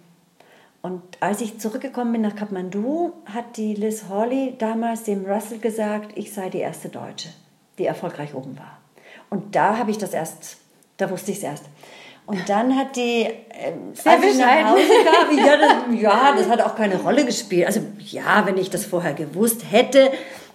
und 0.81 1.01
als 1.22 1.39
ich 1.39 1.59
zurückgekommen 1.59 2.11
bin 2.11 2.22
nach 2.22 2.35
Kathmandu, 2.35 3.14
hat 3.26 3.55
die 3.55 3.73
Liz 3.73 4.09
Hawley 4.09 4.55
damals 4.57 5.03
dem 5.03 5.26
Russell 5.26 5.59
gesagt, 5.59 6.18
ich 6.18 6.34
sei 6.34 6.49
die 6.49 6.59
erste 6.59 6.89
Deutsche, 6.89 7.30
die 7.77 7.85
erfolgreich 7.85 8.35
oben 8.35 8.57
war. 8.57 8.76
Und 9.29 9.55
da 9.55 9.77
habe 9.77 9.91
ich 9.91 9.97
das 9.97 10.13
erst, 10.13 10.57
da 10.97 11.09
wusste 11.09 11.31
ich 11.31 11.37
es 11.37 11.43
erst. 11.43 11.65
Und 12.25 12.49
dann 12.49 12.75
hat 12.75 12.97
die, 12.97 13.23
äh, 13.23 13.33
Sehr 13.93 14.13
als 14.13 14.25
ich 14.25 14.37
nach 14.37 14.71
Hause 14.71 14.81
kam, 15.05 15.37
ja 15.37 15.57
das, 15.57 16.01
ja, 16.01 16.35
das 16.35 16.49
hat 16.49 16.61
auch 16.61 16.75
keine 16.75 16.97
Rolle 16.97 17.25
gespielt. 17.25 17.65
Also 17.65 17.81
ja, 17.99 18.45
wenn 18.45 18.57
ich 18.57 18.69
das 18.69 18.85
vorher 18.85 19.13
gewusst 19.13 19.63
hätte, 19.71 20.11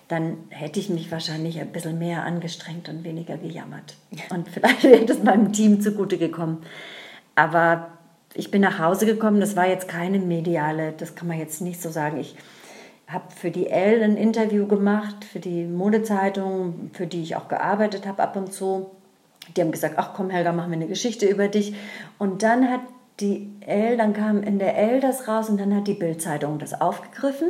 dann 0.09 0.37
hätte 0.51 0.79
ich 0.79 0.91
mich 0.91 1.11
wahrscheinlich 1.11 1.59
ein 1.59 1.73
bisschen 1.73 1.99
mehr 1.99 2.25
angestrengt 2.25 2.91
und 2.91 3.05
weniger 3.05 3.39
gejammert. 3.39 3.95
Und 4.29 4.49
vielleicht 4.49 4.83
wäre 4.83 5.07
das 5.07 5.23
meinem 5.23 5.55
Team 5.55 5.81
zugute 5.81 6.19
gekommen. 6.19 6.63
Aber 7.35 7.89
ich 8.35 8.51
bin 8.51 8.61
nach 8.61 8.79
Hause 8.79 9.07
gekommen, 9.07 9.41
das 9.41 9.57
war 9.57 9.67
jetzt 9.67 9.89
keine 9.89 10.19
mediale, 10.19 10.93
das 10.93 11.15
kann 11.15 11.29
man 11.29 11.39
jetzt 11.39 11.63
nicht 11.63 11.81
so 11.81 11.91
sagen. 11.91 12.19
Ich 12.19 12.37
habe 13.13 13.25
für 13.35 13.51
die 13.51 13.69
Elle 13.69 14.05
ein 14.05 14.17
Interview 14.17 14.67
gemacht, 14.67 15.25
für 15.25 15.41
die 15.41 15.65
Modezeitung, 15.65 16.91
für 16.93 17.07
die 17.07 17.23
ich 17.23 17.37
auch 17.37 17.49
gearbeitet 17.49 18.07
habe 18.07 18.23
ab 18.23 18.37
und 18.37 18.53
zu. 18.53 18.91
Die 19.57 19.61
haben 19.61 19.73
gesagt, 19.73 19.95
ach 19.99 20.13
komm 20.15 20.31
Helga, 20.31 20.53
machen 20.53 20.71
wir 20.71 20.77
eine 20.77 20.87
Geschichte 20.87 21.27
über 21.27 21.49
dich. 21.49 21.75
Und 22.19 22.43
dann 22.43 22.71
hat 22.71 22.81
die 23.21 23.51
Elle, 23.61 23.97
dann 23.97 24.15
kam 24.15 24.43
in 24.43 24.59
der 24.59 24.77
Elle 24.77 25.01
das 25.01 25.29
raus 25.29 25.49
und 25.49 25.61
dann 25.61 25.75
hat 25.75 25.87
die 25.87 25.95
Bildzeitung 25.95 26.59
das 26.59 26.81
aufgegriffen 26.81 27.49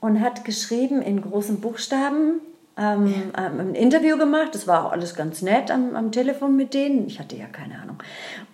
und 0.00 0.20
hat 0.20 0.44
geschrieben 0.44 1.00
in 1.00 1.22
großen 1.22 1.60
Buchstaben, 1.60 2.40
ähm, 2.76 3.14
ähm, 3.38 3.60
ein 3.60 3.74
Interview 3.74 4.16
gemacht. 4.16 4.54
Das 4.54 4.66
war 4.66 4.86
auch 4.86 4.92
alles 4.92 5.14
ganz 5.14 5.42
nett 5.42 5.70
am, 5.70 5.94
am 5.94 6.10
Telefon 6.10 6.56
mit 6.56 6.74
denen. 6.74 7.06
Ich 7.06 7.20
hatte 7.20 7.36
ja 7.36 7.46
keine 7.46 7.80
Ahnung. 7.80 7.98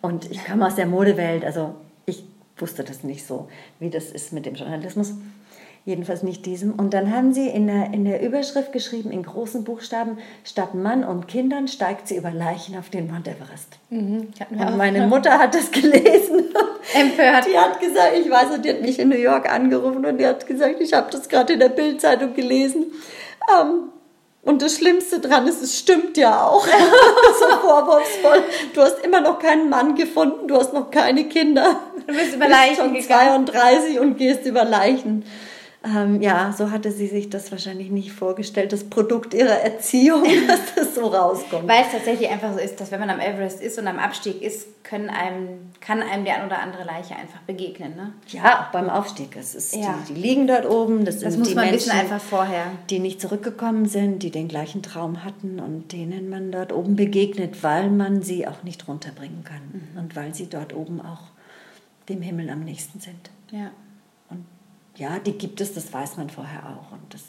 Und 0.02 0.30
ich 0.30 0.44
kam 0.44 0.62
aus 0.62 0.74
der 0.74 0.86
Modewelt, 0.86 1.44
also 1.44 1.74
ich 2.04 2.24
wusste 2.56 2.84
das 2.84 3.04
nicht 3.04 3.26
so, 3.26 3.48
wie 3.78 3.90
das 3.90 4.10
ist 4.10 4.32
mit 4.32 4.44
dem 4.44 4.54
Journalismus 4.54 5.14
jedenfalls 5.88 6.22
nicht 6.22 6.44
diesem. 6.44 6.74
Und 6.74 6.92
dann 6.92 7.12
haben 7.12 7.32
sie 7.32 7.48
in 7.48 7.66
der, 7.66 7.92
in 7.94 8.04
der 8.04 8.20
Überschrift 8.22 8.72
geschrieben, 8.72 9.10
in 9.10 9.22
großen 9.22 9.64
Buchstaben, 9.64 10.18
statt 10.44 10.74
Mann 10.74 11.02
und 11.02 11.28
Kindern 11.28 11.66
steigt 11.66 12.06
sie 12.06 12.16
über 12.16 12.30
Leichen 12.30 12.78
auf 12.78 12.90
den 12.90 13.10
Mount 13.10 13.26
Everest. 13.26 13.78
Mhm, 13.88 14.28
und 14.50 14.76
meine 14.76 15.06
Mutter 15.06 15.38
hat 15.38 15.54
das 15.54 15.70
gelesen. 15.70 16.54
Empört. 16.94 17.46
Die 17.50 17.58
hat 17.58 17.80
gesagt, 17.80 18.12
ich 18.22 18.30
weiß, 18.30 18.56
und 18.56 18.64
die 18.64 18.70
hat 18.70 18.82
mich 18.82 18.98
in 18.98 19.08
New 19.08 19.16
York 19.16 19.50
angerufen 19.50 20.04
und 20.04 20.18
die 20.18 20.26
hat 20.26 20.46
gesagt, 20.46 20.80
ich 20.80 20.92
habe 20.92 21.10
das 21.10 21.28
gerade 21.28 21.54
in 21.54 21.60
der 21.60 21.70
Bildzeitung 21.70 22.34
gelesen. 22.34 22.92
Um, 23.50 23.90
und 24.42 24.60
das 24.60 24.76
Schlimmste 24.76 25.20
dran 25.20 25.46
ist, 25.46 25.62
es 25.62 25.78
stimmt 25.78 26.18
ja 26.18 26.42
auch. 26.44 26.66
so 27.40 27.46
vorwurfsvoll. 27.66 28.42
Du 28.74 28.82
hast 28.82 29.02
immer 29.02 29.22
noch 29.22 29.38
keinen 29.38 29.70
Mann 29.70 29.94
gefunden, 29.94 30.48
du 30.48 30.56
hast 30.56 30.74
noch 30.74 30.90
keine 30.90 31.24
Kinder. 31.24 31.80
Du 32.06 32.14
bist 32.14 32.34
über 32.34 32.46
Leichen 32.46 32.92
bist 32.92 33.08
schon 33.08 33.18
32 33.46 34.00
und 34.00 34.18
gehst 34.18 34.44
über 34.44 34.64
Leichen. 34.64 35.24
Ähm, 35.84 36.20
ja, 36.20 36.52
so 36.56 36.72
hatte 36.72 36.90
sie 36.90 37.06
sich 37.06 37.30
das 37.30 37.52
wahrscheinlich 37.52 37.90
nicht 37.90 38.10
vorgestellt, 38.10 38.72
das 38.72 38.82
Produkt 38.82 39.32
ihrer 39.32 39.60
Erziehung, 39.60 40.24
dass 40.48 40.74
das 40.74 40.94
so 40.96 41.06
rauskommt. 41.06 41.68
Weil 41.68 41.84
es 41.84 41.92
tatsächlich 41.92 42.28
einfach 42.28 42.52
so 42.52 42.58
ist, 42.58 42.80
dass 42.80 42.90
wenn 42.90 42.98
man 42.98 43.10
am 43.10 43.20
Everest 43.20 43.60
ist 43.60 43.78
und 43.78 43.86
am 43.86 44.00
Abstieg 44.00 44.42
ist, 44.42 44.82
können 44.82 45.08
einem, 45.08 45.70
kann 45.80 46.02
einem 46.02 46.24
die 46.24 46.32
ein 46.32 46.44
oder 46.44 46.58
andere 46.60 46.82
Leiche 46.82 47.14
einfach 47.14 47.40
begegnen. 47.42 47.94
Ne? 47.94 48.12
Ja, 48.26 48.62
auch 48.62 48.72
beim 48.72 48.90
Aufstieg. 48.90 49.36
Es 49.36 49.54
ist 49.54 49.76
ja. 49.76 49.96
die, 50.08 50.14
die, 50.14 50.20
liegen 50.20 50.48
dort 50.48 50.66
oben. 50.68 51.04
Das, 51.04 51.20
das 51.20 51.34
sind 51.34 51.40
muss 51.40 51.48
die 51.50 51.54
man 51.54 51.70
Menschen, 51.70 51.92
einfach 51.92 52.20
vorher. 52.20 52.72
die 52.90 52.98
nicht 52.98 53.20
zurückgekommen 53.20 53.86
sind, 53.86 54.24
die 54.24 54.32
den 54.32 54.48
gleichen 54.48 54.82
Traum 54.82 55.24
hatten 55.24 55.60
und 55.60 55.92
denen 55.92 56.28
man 56.28 56.50
dort 56.50 56.72
oben 56.72 56.96
begegnet, 56.96 57.62
weil 57.62 57.88
man 57.88 58.22
sie 58.22 58.48
auch 58.48 58.64
nicht 58.64 58.88
runterbringen 58.88 59.44
kann 59.44 59.60
mhm. 59.72 60.00
und 60.00 60.16
weil 60.16 60.34
sie 60.34 60.48
dort 60.48 60.74
oben 60.74 61.00
auch 61.00 61.28
dem 62.08 62.20
Himmel 62.20 62.50
am 62.50 62.64
nächsten 62.64 62.98
sind. 62.98 63.30
Ja 63.52 63.70
ja, 64.98 65.18
die 65.20 65.32
gibt 65.32 65.60
es, 65.60 65.74
das 65.74 65.92
weiß 65.92 66.16
man 66.16 66.28
vorher 66.28 66.64
auch. 66.66 66.92
Und 66.92 67.14
das, 67.14 67.22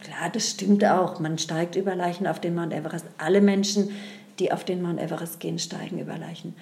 klar, 0.00 0.28
das 0.30 0.50
stimmt 0.50 0.84
auch. 0.84 1.20
Man 1.20 1.38
steigt 1.38 1.76
über 1.76 1.94
Leichen 1.94 2.26
auf 2.26 2.40
den 2.40 2.54
Mount 2.54 2.72
Everest. 2.72 3.06
Alle 3.16 3.40
Menschen, 3.40 3.90
die 4.38 4.52
auf 4.52 4.64
den 4.64 4.82
Mount 4.82 5.00
Everest 5.00 5.38
gehen, 5.38 5.58
steigen 5.58 5.98
über 5.98 6.18
Leichen. 6.18 6.54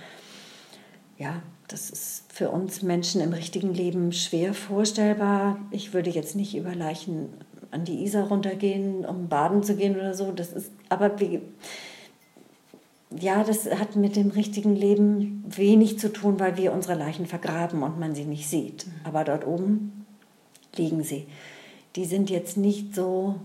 Ja, 1.19 1.43
das 1.69 1.91
ist 1.91 2.25
für 2.33 2.51
uns 2.51 2.83
Menschen 2.83 3.21
im 3.21 3.33
richtigen 3.33 3.73
Leben 3.73 4.13
schwer 4.13 4.55
vorstellbar. 4.55 5.59
Ich 5.71 5.95
würde 5.95 6.11
jetzt 6.11 6.37
nicht 6.37 6.55
über 6.55 6.75
Leichen 6.75 7.31
an 7.71 7.85
die 7.85 8.05
Isar 8.05 8.29
runtergehen, 8.29 9.05
um 9.07 9.29
baden 9.29 9.63
zu 9.63 9.77
gehen 9.77 9.97
oder 9.97 10.15
so. 10.15 10.33
Das 10.33 10.53
ist, 10.53 10.73
aber 10.89 11.21
wie, 11.21 11.41
ja, 13.19 13.45
das 13.45 13.71
hat 13.71 13.97
mit 13.97 14.17
dem 14.17 14.31
richtigen 14.31 14.75
Leben 14.75 15.45
wenig 15.47 15.99
zu 15.99 16.13
tun, 16.13 16.39
weil 16.39 16.57
wir 16.57 16.73
unsere 16.73 16.99
Leichen 16.99 17.27
vergraben 17.27 17.83
und 17.83 17.99
man 17.99 18.15
sie 18.15 18.25
nicht 18.25 18.49
sieht. 18.49 18.87
Aber 19.05 19.25
dort 19.25 19.47
oben 19.47 20.00
liegen 20.77 21.03
sie. 21.03 21.27
Die 21.97 22.05
sind 22.05 22.31
jetzt 22.31 22.57
nicht 22.57 22.95
so 22.95 23.37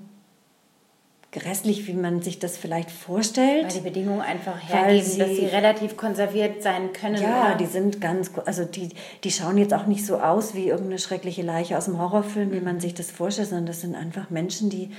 grässlich, 1.35 1.85
wie 1.87 1.93
man 1.93 2.21
sich 2.21 2.39
das 2.39 2.57
vielleicht 2.57 2.89
vorstellt. 2.89 3.65
Weil 3.65 3.73
die 3.73 3.79
Bedingungen 3.81 4.21
einfach 4.21 4.57
hergeben, 4.69 5.05
sie, 5.05 5.17
dass 5.17 5.29
sie 5.29 5.45
relativ 5.45 5.97
konserviert 5.97 6.63
sein 6.63 6.93
können. 6.93 7.21
Ja, 7.21 7.47
oder? 7.47 7.55
die 7.55 7.65
sind 7.65 7.99
ganz, 7.99 8.31
also 8.45 8.63
die, 8.63 8.89
die 9.23 9.31
schauen 9.31 9.57
jetzt 9.57 9.73
auch 9.73 9.85
nicht 9.85 10.05
so 10.05 10.19
aus 10.19 10.55
wie 10.55 10.69
irgendeine 10.69 10.99
schreckliche 10.99 11.41
Leiche 11.41 11.77
aus 11.77 11.85
dem 11.85 11.99
Horrorfilm, 11.99 12.51
wie 12.53 12.61
man 12.61 12.79
sich 12.79 12.93
das 12.93 13.11
vorstellt, 13.11 13.49
sondern 13.49 13.65
das 13.65 13.81
sind 13.81 13.95
einfach 13.95 14.29
Menschen, 14.29 14.69
die 14.69 14.91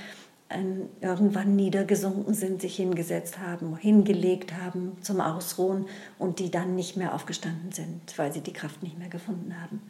ähm, 0.49 0.89
irgendwann 1.01 1.55
niedergesunken 1.55 2.33
sind, 2.33 2.61
sich 2.61 2.75
hingesetzt 2.75 3.39
haben, 3.39 3.75
hingelegt 3.75 4.53
haben 4.53 4.95
zum 5.01 5.19
Ausruhen 5.19 5.87
und 6.19 6.39
die 6.39 6.51
dann 6.51 6.75
nicht 6.75 6.97
mehr 6.97 7.15
aufgestanden 7.15 7.71
sind, 7.71 8.01
weil 8.15 8.31
sie 8.31 8.41
die 8.41 8.53
Kraft 8.53 8.83
nicht 8.83 8.97
mehr 8.99 9.09
gefunden 9.09 9.55
haben. 9.59 9.81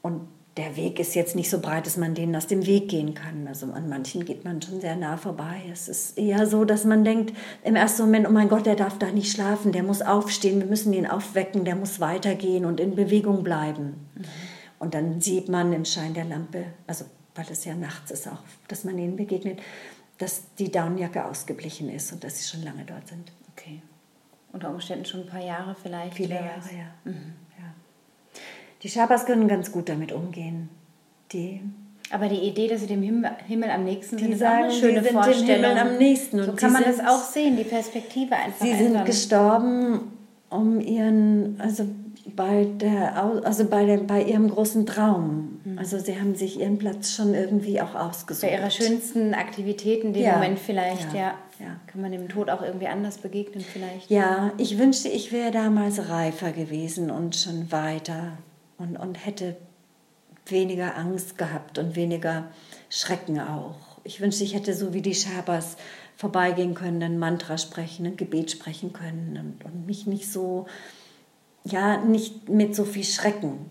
Und 0.00 0.28
der 0.56 0.76
Weg 0.76 0.98
ist 0.98 1.14
jetzt 1.14 1.36
nicht 1.36 1.50
so 1.50 1.60
breit, 1.60 1.86
dass 1.86 1.98
man 1.98 2.14
denen 2.14 2.34
aus 2.34 2.46
dem 2.46 2.64
Weg 2.64 2.88
gehen 2.88 3.12
kann. 3.14 3.46
Also 3.46 3.70
an 3.72 3.88
manchen 3.88 4.24
geht 4.24 4.44
man 4.44 4.62
schon 4.62 4.80
sehr 4.80 4.96
nah 4.96 5.18
vorbei. 5.18 5.62
Es 5.70 5.86
ist 5.86 6.16
eher 6.16 6.46
so, 6.46 6.64
dass 6.64 6.84
man 6.84 7.04
denkt 7.04 7.36
im 7.62 7.76
ersten 7.76 8.02
Moment, 8.02 8.26
oh 8.26 8.32
mein 8.32 8.48
Gott, 8.48 8.64
der 8.64 8.74
darf 8.74 8.98
da 8.98 9.10
nicht 9.10 9.30
schlafen, 9.30 9.72
der 9.72 9.82
muss 9.82 10.00
aufstehen, 10.00 10.60
wir 10.60 10.66
müssen 10.66 10.94
ihn 10.94 11.06
aufwecken, 11.06 11.66
der 11.66 11.76
muss 11.76 12.00
weitergehen 12.00 12.64
und 12.64 12.80
in 12.80 12.94
Bewegung 12.94 13.42
bleiben. 13.42 14.08
Mhm. 14.14 14.24
Und 14.78 14.94
dann 14.94 15.20
sieht 15.20 15.48
man 15.48 15.72
im 15.72 15.84
Schein 15.84 16.14
der 16.14 16.24
Lampe, 16.24 16.64
also 16.86 17.04
weil 17.34 17.46
es 17.50 17.64
ja 17.66 17.74
nachts 17.74 18.10
ist 18.10 18.26
auch, 18.26 18.42
dass 18.68 18.84
man 18.84 18.98
ihnen 18.98 19.16
begegnet, 19.16 19.60
dass 20.16 20.54
die 20.58 20.70
Daunenjacke 20.70 21.26
ausgeblichen 21.26 21.90
ist 21.90 22.12
und 22.12 22.24
dass 22.24 22.38
sie 22.38 22.48
schon 22.48 22.62
lange 22.62 22.84
dort 22.86 23.08
sind. 23.08 23.30
Okay. 23.52 23.82
Unter 24.52 24.70
Umständen 24.70 25.04
schon 25.04 25.20
ein 25.20 25.26
paar 25.26 25.44
Jahre 25.44 25.76
vielleicht. 25.80 26.14
Viele 26.14 26.36
Jahre, 26.36 26.70
ja. 26.72 26.94
Mhm. 27.04 27.34
Die 28.86 28.92
Schabas 28.92 29.26
können 29.26 29.48
ganz 29.48 29.72
gut 29.72 29.88
damit 29.88 30.12
umgehen. 30.12 30.68
Die 31.32 31.60
aber 32.12 32.28
die 32.28 32.36
Idee, 32.36 32.68
dass 32.68 32.82
sie 32.82 32.86
dem 32.86 33.02
Himmel, 33.02 33.32
Himmel 33.48 33.68
am 33.68 33.82
nächsten 33.82 34.16
sind, 34.16 34.30
ist 34.30 34.38
sagen, 34.38 34.58
auch 34.58 34.70
eine 34.70 34.72
schöne 34.72 34.98
sie 35.00 35.06
sind 35.06 35.12
Vorstellung. 35.12 35.46
Dem 35.46 35.54
Himmel 35.56 35.78
am 35.78 35.98
nächsten. 35.98 36.38
Und 36.38 36.46
so 36.46 36.52
kann 36.52 36.72
man 36.72 36.84
das 36.84 37.00
auch 37.00 37.24
sehen, 37.24 37.56
die 37.56 37.64
Perspektive 37.64 38.36
einfach. 38.36 38.64
Sie 38.64 38.70
ändern. 38.70 38.92
sind 38.92 39.06
gestorben, 39.06 40.12
um 40.50 40.80
ihren, 40.80 41.60
also 41.60 41.84
bei, 42.36 42.68
der, 42.80 43.20
also 43.42 43.64
bei, 43.64 43.86
dem, 43.86 44.06
bei 44.06 44.22
ihrem 44.22 44.48
großen 44.48 44.86
Traum. 44.86 45.58
Mhm. 45.64 45.80
Also 45.80 45.98
sie 45.98 46.20
haben 46.20 46.36
sich 46.36 46.60
ihren 46.60 46.78
Platz 46.78 47.12
schon 47.12 47.34
irgendwie 47.34 47.80
auch 47.80 47.96
ausgesucht. 47.96 48.48
Bei 48.48 48.56
ihrer 48.56 48.70
schönsten 48.70 49.34
Aktivitäten, 49.34 50.12
den 50.12 50.22
ja. 50.22 50.34
Moment 50.34 50.60
vielleicht, 50.60 51.12
ja. 51.12 51.18
ja. 51.18 51.34
ja. 51.58 51.80
Kann 51.88 52.02
man 52.02 52.12
dem 52.12 52.28
Tod 52.28 52.50
auch 52.50 52.62
irgendwie 52.62 52.86
anders 52.86 53.18
begegnen 53.18 53.64
vielleicht? 53.64 54.08
Ja, 54.12 54.52
ich 54.58 54.78
wünschte, 54.78 55.08
ich 55.08 55.32
wäre 55.32 55.50
damals 55.50 56.08
reifer 56.08 56.52
gewesen 56.52 57.10
und 57.10 57.34
schon 57.34 57.72
weiter 57.72 58.38
und, 58.78 58.96
und 58.96 59.24
hätte 59.24 59.56
weniger 60.46 60.96
Angst 60.96 61.38
gehabt 61.38 61.78
und 61.78 61.96
weniger 61.96 62.50
Schrecken 62.88 63.40
auch. 63.40 63.98
Ich 64.04 64.20
wünschte, 64.20 64.44
ich 64.44 64.54
hätte 64.54 64.74
so 64.74 64.94
wie 64.94 65.02
die 65.02 65.14
Schabers 65.14 65.76
vorbeigehen 66.16 66.74
können, 66.74 67.02
ein 67.02 67.18
Mantra 67.18 67.58
sprechen, 67.58 68.06
ein 68.06 68.16
Gebet 68.16 68.50
sprechen 68.50 68.92
können 68.92 69.36
und, 69.36 69.64
und 69.64 69.86
mich 69.86 70.06
nicht 70.06 70.30
so 70.30 70.66
ja, 71.70 71.98
nicht 71.98 72.48
mit 72.48 72.74
so 72.74 72.84
viel 72.84 73.04
Schrecken. 73.04 73.70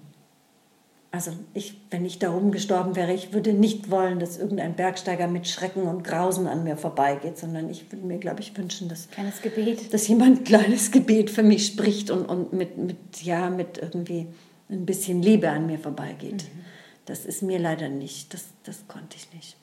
Also 1.11 1.31
ich, 1.53 1.79
wenn 1.91 2.03
ich 2.03 2.19
darum 2.19 2.51
gestorben 2.51 2.97
wäre, 2.97 3.13
ich 3.13 3.31
würde 3.31 3.53
nicht 3.53 3.89
wollen, 3.89 4.19
dass 4.19 4.37
irgendein 4.37 4.75
Bergsteiger 4.75 5.27
mit 5.27 5.47
Schrecken 5.47 5.83
und 5.83 6.03
Grausen 6.03 6.45
an 6.45 6.65
mir 6.65 6.75
vorbeigeht, 6.75 7.37
sondern 7.37 7.69
ich 7.69 7.89
würde 7.89 8.05
mir, 8.05 8.17
glaube 8.17 8.41
ich, 8.41 8.57
wünschen, 8.57 8.89
dass, 8.89 9.09
kleines 9.09 9.41
Gebet. 9.41 9.93
dass 9.93 10.09
jemand 10.09 10.39
ein 10.39 10.43
kleines 10.43 10.91
Gebet 10.91 11.29
für 11.29 11.43
mich 11.43 11.67
spricht 11.67 12.11
und, 12.11 12.25
und 12.25 12.51
mit, 12.51 12.77
mit, 12.77 13.23
ja, 13.23 13.49
mit 13.49 13.77
irgendwie 13.77 14.27
ein 14.69 14.85
bisschen 14.85 15.21
Liebe 15.21 15.49
an 15.49 15.67
mir 15.67 15.79
vorbeigeht. 15.79 16.43
Mhm. 16.43 16.65
Das 17.05 17.25
ist 17.25 17.43
mir 17.43 17.59
leider 17.59 17.89
nicht, 17.89 18.33
das, 18.33 18.45
das 18.63 18.87
konnte 18.87 19.17
ich 19.17 19.31
nicht. 19.33 19.57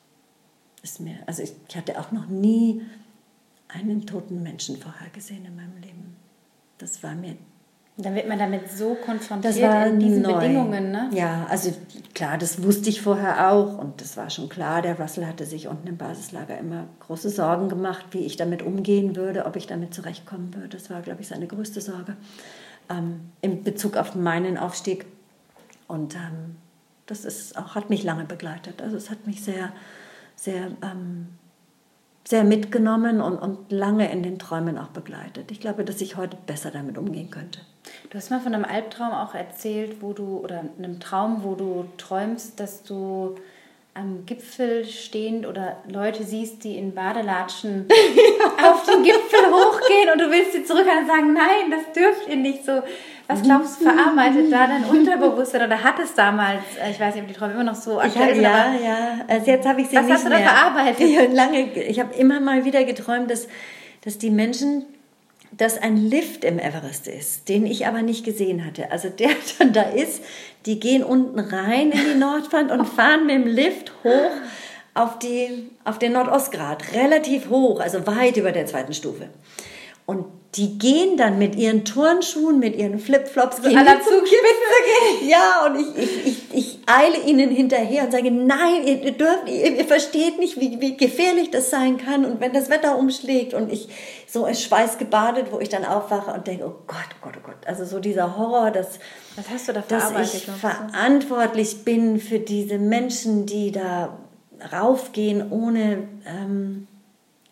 Ist 0.82 1.00
mir, 1.00 1.16
also 1.26 1.42
ich, 1.42 1.52
ich 1.68 1.76
hatte 1.76 1.98
auch 2.00 2.12
noch 2.12 2.26
nie 2.26 2.82
einen 3.68 4.06
toten 4.06 4.42
Menschen 4.42 4.76
vorher 4.76 5.08
gesehen 5.10 5.44
in 5.44 5.56
meinem 5.56 5.80
Leben. 5.80 6.16
Das 6.78 7.02
war 7.02 7.14
mir 7.14 7.36
dann 7.98 8.14
wird 8.14 8.26
man 8.26 8.38
damit 8.38 8.70
so 8.70 8.94
konfrontiert 8.94 9.54
in 9.86 10.00
diesen 10.00 10.22
neu. 10.22 10.40
Bedingungen, 10.40 10.92
ne? 10.92 11.10
Ja, 11.12 11.46
also 11.50 11.72
klar, 12.14 12.38
das 12.38 12.62
wusste 12.62 12.88
ich 12.88 13.02
vorher 13.02 13.50
auch 13.50 13.76
und 13.76 14.00
das 14.00 14.16
war 14.16 14.30
schon 14.30 14.48
klar. 14.48 14.80
Der 14.80 14.98
Russell 14.98 15.26
hatte 15.26 15.44
sich 15.44 15.68
unten 15.68 15.88
im 15.88 15.98
Basislager 15.98 16.56
immer 16.56 16.86
große 17.00 17.28
Sorgen 17.28 17.68
gemacht, 17.68 18.06
wie 18.12 18.20
ich 18.20 18.36
damit 18.36 18.62
umgehen 18.62 19.14
würde, 19.14 19.44
ob 19.44 19.56
ich 19.56 19.66
damit 19.66 19.92
zurechtkommen 19.92 20.54
würde. 20.54 20.68
Das 20.68 20.88
war, 20.88 21.02
glaube 21.02 21.20
ich, 21.20 21.28
seine 21.28 21.46
größte 21.46 21.82
Sorge 21.82 22.16
ähm, 22.92 23.32
in 23.40 23.62
Bezug 23.64 23.96
auf 23.96 24.14
meinen 24.14 24.58
Aufstieg. 24.58 25.06
Und 25.88 26.14
ähm, 26.14 26.56
das 27.06 27.24
ist 27.24 27.56
auch, 27.56 27.74
hat 27.74 27.90
mich 27.90 28.02
lange 28.02 28.24
begleitet. 28.24 28.82
Also 28.82 28.96
es 28.96 29.10
hat 29.10 29.26
mich 29.26 29.42
sehr, 29.42 29.72
sehr 30.36 30.70
ähm, 30.82 31.28
sehr 32.24 32.44
mitgenommen 32.44 33.20
und, 33.20 33.38
und 33.38 33.72
lange 33.72 34.10
in 34.10 34.22
den 34.22 34.38
Träumen 34.38 34.78
auch 34.78 34.88
begleitet. 34.88 35.50
Ich 35.50 35.60
glaube, 35.60 35.84
dass 35.84 36.00
ich 36.00 36.16
heute 36.16 36.36
besser 36.46 36.70
damit 36.70 36.96
umgehen 36.98 37.30
könnte. 37.30 37.60
Du 38.10 38.16
hast 38.16 38.30
mal 38.30 38.40
von 38.40 38.54
einem 38.54 38.64
Albtraum 38.64 39.12
auch 39.12 39.34
erzählt, 39.34 40.00
wo 40.00 40.12
du, 40.12 40.38
oder 40.38 40.64
einem 40.78 41.00
Traum, 41.00 41.42
wo 41.42 41.54
du 41.54 41.86
träumst, 41.98 42.60
dass 42.60 42.84
du 42.84 43.34
am 43.94 44.24
Gipfel 44.24 44.86
stehend 44.86 45.46
oder 45.46 45.76
Leute 45.86 46.24
siehst, 46.24 46.64
die 46.64 46.78
in 46.78 46.94
Badelatschen 46.94 47.86
ja. 48.38 48.70
auf 48.70 48.84
den 48.84 49.02
Gipfel 49.02 49.50
hochgehen 49.50 50.10
und 50.12 50.20
du 50.20 50.30
willst 50.30 50.52
sie 50.52 50.64
zurück 50.64 50.86
und 50.86 51.06
sagen, 51.06 51.34
nein, 51.34 51.70
das 51.70 51.92
dürft 51.92 52.28
ihr 52.28 52.36
nicht 52.36 52.64
so. 52.64 52.82
Was 53.28 53.42
glaubst 53.42 53.80
du, 53.80 53.84
verarbeitet 53.84 54.52
da 54.52 54.66
dein 54.66 54.84
Unterbewusstsein 54.84 55.66
oder 55.66 55.82
hat 55.82 55.98
es 55.98 56.14
damals, 56.14 56.62
äh, 56.82 56.90
ich 56.90 57.00
weiß 57.00 57.14
nicht, 57.14 57.22
ob 57.22 57.28
die 57.28 57.34
Träume 57.34 57.54
immer 57.54 57.64
noch 57.64 57.74
so 57.74 58.00
aktuell 58.00 58.34
sind, 58.34 58.44
Ja, 58.44 58.74
ja, 58.74 59.20
also 59.28 59.50
jetzt 59.50 59.66
habe 59.66 59.80
ich 59.80 59.88
sie 59.88 59.96
was 59.96 60.04
nicht 60.04 60.14
hast 60.14 60.26
du 60.26 60.30
da 60.30 60.38
verarbeitet? 60.38 61.00
Ich, 61.00 61.32
lange, 61.32 61.72
ich 61.72 62.00
habe 62.00 62.14
immer 62.14 62.40
mal 62.40 62.64
wieder 62.64 62.84
geträumt, 62.84 63.30
dass, 63.30 63.46
dass 64.04 64.18
die 64.18 64.30
Menschen 64.30 64.84
dass 65.56 65.78
ein 65.78 65.96
Lift 65.96 66.44
im 66.44 66.58
Everest 66.58 67.06
ist, 67.06 67.48
den 67.48 67.66
ich 67.66 67.86
aber 67.86 68.02
nicht 68.02 68.24
gesehen 68.24 68.64
hatte. 68.64 68.90
Also 68.90 69.08
der 69.08 69.30
dann 69.58 69.72
da 69.72 69.82
ist, 69.82 70.22
die 70.66 70.80
gehen 70.80 71.04
unten 71.04 71.38
rein 71.38 71.92
in 71.92 72.00
die 72.12 72.18
Nordwand 72.18 72.70
und 72.70 72.86
fahren 72.86 73.26
mit 73.26 73.34
dem 73.36 73.46
Lift 73.46 73.92
hoch 74.02 74.30
auf, 74.94 75.18
die, 75.18 75.70
auf 75.84 75.98
den 75.98 76.12
Nordostgrad, 76.12 76.94
relativ 76.94 77.48
hoch, 77.48 77.80
also 77.80 78.06
weit 78.06 78.36
über 78.36 78.52
der 78.52 78.66
zweiten 78.66 78.92
Stufe. 78.92 79.28
Und 80.06 80.26
die 80.56 80.78
gehen 80.78 81.16
dann 81.16 81.38
mit 81.38 81.56
ihren 81.56 81.86
Turnschuhen, 81.86 82.58
mit 82.58 82.76
ihren 82.76 82.98
Flipflops 82.98 83.62
gehen 83.62 83.76
aller 83.76 83.98
Zugspitze 84.02 84.28
gehen. 85.18 85.30
Ja, 85.30 85.64
und 85.64 85.80
ich, 85.80 85.96
ich, 85.96 86.26
ich, 86.26 86.54
ich 86.54 86.78
eile 86.86 87.16
ihnen 87.24 87.48
hinterher 87.48 88.04
und 88.04 88.12
sage, 88.12 88.30
nein, 88.30 88.86
ihr 88.86 89.12
dürft, 89.12 89.48
ihr, 89.48 89.78
ihr 89.78 89.84
versteht 89.86 90.38
nicht, 90.38 90.60
wie, 90.60 90.78
wie 90.78 90.98
gefährlich 90.98 91.50
das 91.50 91.70
sein 91.70 91.96
kann. 91.96 92.26
Und 92.26 92.40
wenn 92.40 92.52
das 92.52 92.68
Wetter 92.68 92.98
umschlägt 92.98 93.54
und 93.54 93.72
ich 93.72 93.88
so 94.26 94.44
in 94.44 94.54
Schweiß 94.54 94.98
gebadet, 94.98 95.46
wo 95.52 95.58
ich 95.58 95.70
dann 95.70 95.86
aufwache 95.86 96.32
und 96.32 96.46
denke, 96.46 96.66
oh 96.66 96.82
Gott, 96.86 96.98
oh 96.98 97.22
Gott, 97.22 97.34
oh 97.38 97.46
Gott. 97.46 97.66
Also 97.66 97.86
so 97.86 97.98
dieser 97.98 98.36
Horror, 98.36 98.70
dass, 98.70 98.98
Was 99.36 99.48
hast 99.48 99.68
du 99.68 99.72
da 99.72 99.82
dass 99.88 100.34
ich 100.34 100.44
verantwortlich 100.44 101.82
bin 101.84 102.20
für 102.20 102.40
diese 102.40 102.78
Menschen, 102.78 103.46
die 103.46 103.72
da 103.72 104.18
raufgehen, 104.70 105.50
ohne... 105.50 106.08
Ähm, 106.26 106.88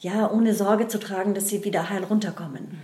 ja, 0.02 0.31
ohne 0.31 0.55
Sorge 0.55 0.89
zu 0.89 0.98
tragen, 0.98 1.35
dass 1.35 1.48
sie 1.48 1.62
wieder 1.62 1.90
heil 1.90 2.05
runterkommen. 2.05 2.78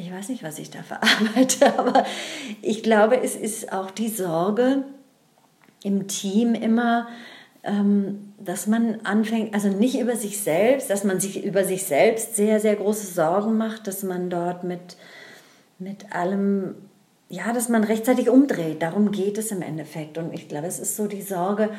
Ich 0.00 0.12
weiß 0.12 0.28
nicht, 0.28 0.44
was 0.44 0.60
ich 0.60 0.70
da 0.70 0.82
verarbeite, 0.84 1.76
aber 1.78 2.04
ich 2.62 2.84
glaube, 2.84 3.20
es 3.20 3.34
ist 3.34 3.72
auch 3.72 3.90
die 3.90 4.08
Sorge 4.08 4.84
im 5.82 6.06
Team 6.06 6.54
immer, 6.54 7.08
ähm, 7.64 8.32
dass 8.38 8.68
man 8.68 9.00
anfängt, 9.02 9.54
also 9.54 9.68
nicht 9.68 9.98
über 9.98 10.14
sich 10.14 10.40
selbst, 10.40 10.88
dass 10.88 11.02
man 11.02 11.18
sich 11.18 11.44
über 11.44 11.64
sich 11.64 11.82
selbst 11.82 12.36
sehr, 12.36 12.60
sehr 12.60 12.76
große 12.76 13.08
Sorgen 13.08 13.56
macht, 13.56 13.88
dass 13.88 14.04
man 14.04 14.30
dort 14.30 14.62
mit, 14.62 14.96
mit 15.80 16.12
allem, 16.12 16.76
ja, 17.28 17.52
dass 17.52 17.68
man 17.68 17.82
rechtzeitig 17.82 18.30
umdreht. 18.30 18.82
Darum 18.82 19.10
geht 19.10 19.36
es 19.36 19.50
im 19.50 19.62
Endeffekt. 19.62 20.16
Und 20.16 20.32
ich 20.32 20.46
glaube, 20.46 20.68
es 20.68 20.78
ist 20.78 20.94
so 20.94 21.08
die 21.08 21.22
Sorge, 21.22 21.70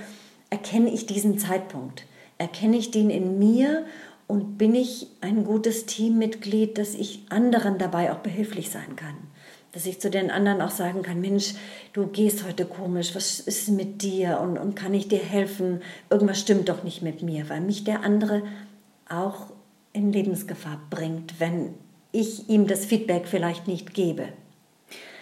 erkenne 0.49 0.89
ich 0.89 1.05
diesen 1.05 1.39
Zeitpunkt? 1.39 2.03
Erkenne 2.37 2.75
ich 2.75 2.91
den 2.91 3.09
in 3.09 3.39
mir 3.39 3.85
und 4.29 4.59
bin 4.59 4.75
ich 4.75 5.07
ein 5.21 5.43
gutes 5.43 5.87
Teammitglied, 5.87 6.77
dass 6.77 6.93
ich 6.93 7.23
anderen 7.29 7.79
dabei 7.79 8.11
auch 8.11 8.19
behilflich 8.19 8.69
sein 8.69 8.95
kann. 8.95 9.15
Dass 9.71 9.87
ich 9.87 9.99
zu 9.99 10.11
den 10.11 10.29
anderen 10.29 10.61
auch 10.61 10.69
sagen 10.69 11.01
kann, 11.01 11.19
Mensch, 11.19 11.55
du 11.93 12.05
gehst 12.05 12.45
heute 12.45 12.65
komisch, 12.65 13.15
was 13.15 13.39
ist 13.39 13.69
mit 13.69 14.03
dir 14.03 14.39
und, 14.39 14.59
und 14.59 14.75
kann 14.75 14.93
ich 14.93 15.07
dir 15.07 15.17
helfen? 15.17 15.81
Irgendwas 16.11 16.39
stimmt 16.39 16.69
doch 16.69 16.83
nicht 16.83 17.01
mit 17.01 17.23
mir, 17.23 17.49
weil 17.49 17.61
mich 17.61 17.85
der 17.85 18.03
andere 18.03 18.43
auch 19.09 19.47
in 19.93 20.13
Lebensgefahr 20.13 20.79
bringt, 20.91 21.39
wenn 21.39 21.73
ich 22.11 22.49
ihm 22.49 22.67
das 22.67 22.85
Feedback 22.85 23.27
vielleicht 23.27 23.67
nicht 23.67 23.95
gebe. 23.95 24.27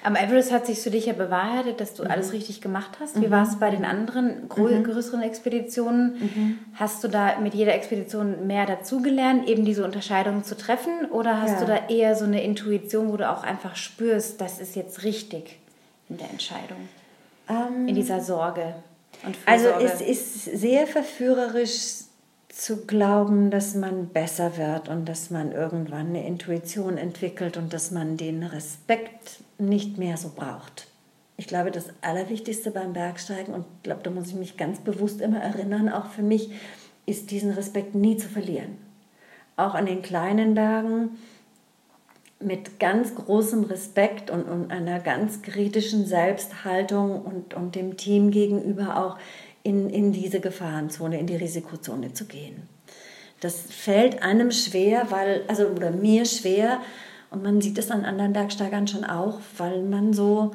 Am 0.04 0.16
Everest 0.16 0.52
hat 0.52 0.66
sich 0.66 0.80
für 0.80 0.90
dich 0.90 1.08
ja 1.08 1.14
bewahrheitet, 1.14 1.82
dass 1.82 1.94
du 1.94 2.04
mhm. 2.04 2.12
alles 2.12 2.34
richtig 2.34 2.62
gemacht 2.62 2.98
hast. 3.00 3.20
Wie 3.22 3.28
mhm. 3.28 3.32
war 3.32 3.44
es 3.44 3.60
bei 3.60 3.70
den 3.70 3.86
anderen 3.86 4.44
mhm. 4.44 4.84
größeren 4.84 5.22
Expeditionen? 5.22 6.18
Mhm. 6.20 6.60
Hast 6.76 7.04
du 7.04 7.08
da 7.08 7.40
mit 7.40 7.54
jeder 7.54 7.74
Expedition 7.74 8.48
mehr 8.48 8.66
dazugelernt, 8.66 9.48
eben 9.48 9.66
diese 9.66 9.84
Unterscheidungen 9.84 10.44
zu 10.44 10.56
treffen? 10.56 11.06
Oder 11.12 11.42
hast 11.42 11.54
ja. 11.54 11.60
du 11.60 11.66
da 11.66 11.88
eher 11.90 12.16
so 12.16 12.26
eine 12.26 12.44
Intuition, 12.44 13.12
wo 13.12 13.18
du 13.18 13.30
auch 13.30 13.44
einfach 13.44 13.76
spürst, 13.76 14.40
das 14.42 14.60
ist 14.60 14.76
jetzt 14.76 15.04
richtig 15.04 15.60
in 16.10 16.18
der 16.18 16.30
Entscheidung? 16.30 16.90
Ähm, 17.50 17.88
in 17.88 17.96
dieser 17.96 18.22
Sorge 18.22 18.76
und 19.26 19.38
Also 19.46 19.70
es 19.70 20.02
ist 20.02 20.44
sehr 20.44 20.88
verführerisch 20.88 22.06
zu 22.50 22.86
glauben, 22.86 23.52
dass 23.52 23.76
man 23.76 24.08
besser 24.08 24.58
wird 24.58 24.90
und 24.90 25.06
dass 25.06 25.30
man 25.30 25.52
irgendwann 25.52 26.08
eine 26.08 26.26
Intuition 26.26 26.98
entwickelt 26.98 27.58
und 27.58 27.74
dass 27.74 27.92
man 27.92 28.18
den 28.18 28.44
Respekt 28.44 29.40
nicht 29.58 29.98
mehr 29.98 30.18
so 30.18 30.32
braucht. 30.36 30.88
Ich 31.38 31.48
glaube, 31.48 31.72
das 31.72 31.86
Allerwichtigste 32.02 32.72
beim 32.72 32.94
Bergsteigen, 32.94 33.54
und 33.54 33.66
ich 33.78 33.84
glaube, 33.84 34.02
da 34.04 34.10
muss 34.10 34.30
ich 34.30 34.36
mich 34.36 34.58
ganz 34.58 34.80
bewusst 34.80 35.22
immer 35.22 35.40
erinnern, 35.40 35.90
auch 35.90 36.08
für 36.08 36.24
mich, 36.24 36.52
ist 37.06 37.32
diesen 37.32 37.52
Respekt 37.52 37.96
nie 37.96 38.18
zu 38.18 38.28
verlieren. 38.28 38.78
Auch 39.56 39.76
an 39.76 39.86
den 39.86 40.02
kleinen 40.02 40.56
Bergen 40.56 41.18
mit 42.40 42.80
ganz 42.80 43.16
großem 43.16 43.64
Respekt 43.64 44.30
und, 44.30 44.44
und 44.44 44.72
einer 44.72 45.00
ganz 45.00 45.42
kritischen 45.42 46.06
Selbsthaltung 46.06 47.22
und, 47.22 47.54
und 47.54 47.76
dem 47.76 47.98
Team 47.98 48.30
gegenüber 48.32 49.04
auch 49.04 49.18
in, 49.64 49.90
in 49.90 50.12
diese 50.12 50.40
Gefahrenzone, 50.40 51.20
in 51.20 51.28
die 51.28 51.36
Risikozone 51.36 52.14
zu 52.14 52.26
gehen. 52.26 52.68
Das 53.40 53.62
fällt 53.62 54.24
einem 54.24 54.52
schwer, 54.52 55.08
weil, 55.10 55.44
also 55.48 55.68
oder 55.68 55.92
mir 55.92 56.26
schwer, 56.26 56.82
und 57.30 57.44
man 57.44 57.62
sieht 57.62 57.78
es 57.78 57.92
an 57.92 58.06
anderen 58.06 58.34
Bergsteigern 58.34 58.88
schon 58.88 59.04
auch, 59.04 59.40
weil 59.58 59.84
man 59.84 60.14
so, 60.14 60.52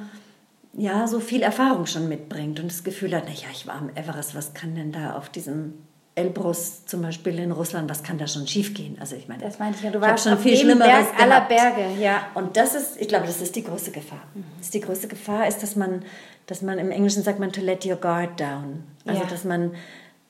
ja, 0.73 1.07
so 1.07 1.20
viel 1.20 1.43
Erfahrung 1.43 1.86
schon 1.86 2.09
mitbringt 2.09 2.61
und 2.61 2.70
das 2.70 2.85
Gefühl 2.85 3.15
hat, 3.15 3.24
naja, 3.24 3.49
ich 3.53 3.66
war 3.66 3.74
am 3.74 3.90
Everest, 3.94 4.35
was 4.35 4.55
kann 4.55 4.74
denn 4.74 4.93
da 4.93 5.16
auf 5.16 5.28
diesem 5.28 5.74
Elbrus 6.15 6.85
zum 6.85 7.03
Beispiel 7.03 7.39
in 7.39 7.53
Russland, 7.53 7.89
was 7.89 8.03
kann 8.03 8.19
da 8.19 8.27
schon 8.27 8.47
schiefgehen? 8.47 8.97
Also 9.01 9.16
ich 9.16 9.28
meine, 9.28 9.43
das 9.43 9.59
meinte 9.59 9.78
ich 9.78 9.85
ja, 9.85 9.90
du 9.90 10.01
warst 10.01 10.24
schon 10.24 10.36
viel 10.36 10.57
Schlimmeres 10.57 11.07
Berg 11.07 11.20
aller 11.20 11.40
Berge, 11.43 12.01
ja. 12.01 12.27
Und 12.35 12.57
das 12.57 12.74
ist, 12.74 13.01
ich 13.01 13.09
glaube, 13.09 13.27
das 13.27 13.40
ist 13.40 13.57
die 13.57 13.65
größte 13.65 13.93
Gefahr. 13.93 14.23
Mhm. 14.35 14.44
Das 14.59 14.66
ist 14.66 14.74
die 14.74 14.81
größte 14.81 15.09
Gefahr 15.09 15.49
ist, 15.49 15.62
dass 15.62 15.74
man, 15.74 16.03
dass 16.47 16.61
man 16.61 16.78
im 16.78 16.90
Englischen 16.90 17.23
sagt 17.23 17.39
man 17.39 17.51
to 17.51 17.62
let 17.62 17.86
your 17.86 17.97
guard 17.97 18.39
down. 18.39 18.85
Also 19.07 19.23
ja. 19.23 19.28
dass 19.28 19.44
man 19.44 19.73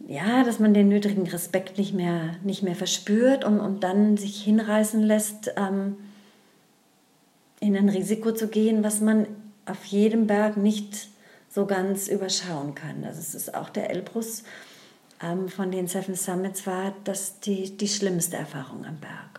ja, 0.09 0.43
dass 0.45 0.59
man 0.59 0.75
den 0.75 0.89
nötigen 0.89 1.27
Respekt 1.29 1.79
nicht 1.79 1.95
mehr, 1.95 2.35
nicht 2.43 2.63
mehr 2.63 2.75
verspürt 2.75 3.45
und, 3.45 3.61
und 3.61 3.85
dann 3.85 4.17
sich 4.17 4.43
hinreißen 4.43 5.01
lässt, 5.01 5.53
ähm, 5.57 5.97
in 7.63 7.77
ein 7.77 7.89
Risiko 7.89 8.33
zu 8.33 8.49
gehen, 8.49 8.83
was 8.83 9.01
man 9.01 9.27
auf 9.67 9.85
jedem 9.85 10.27
Berg 10.27 10.57
nicht 10.57 11.09
so 11.49 11.65
ganz 11.65 12.09
überschauen 12.09 12.75
kann. 12.75 13.05
Also 13.05 13.21
es 13.21 13.35
ist 13.35 13.55
auch 13.55 13.71
der 13.71 13.91
Elbrus 13.91 14.43
ähm, 15.23 15.49
von 15.49 15.71
den 15.71 15.87
Seven 15.87 16.17
Summits 16.17 16.67
war 16.67 16.93
das 17.05 17.39
die, 17.39 17.77
die 17.77 17.87
schlimmste 17.87 18.37
Erfahrung 18.37 18.85
am 18.85 18.97
Berg 18.97 19.32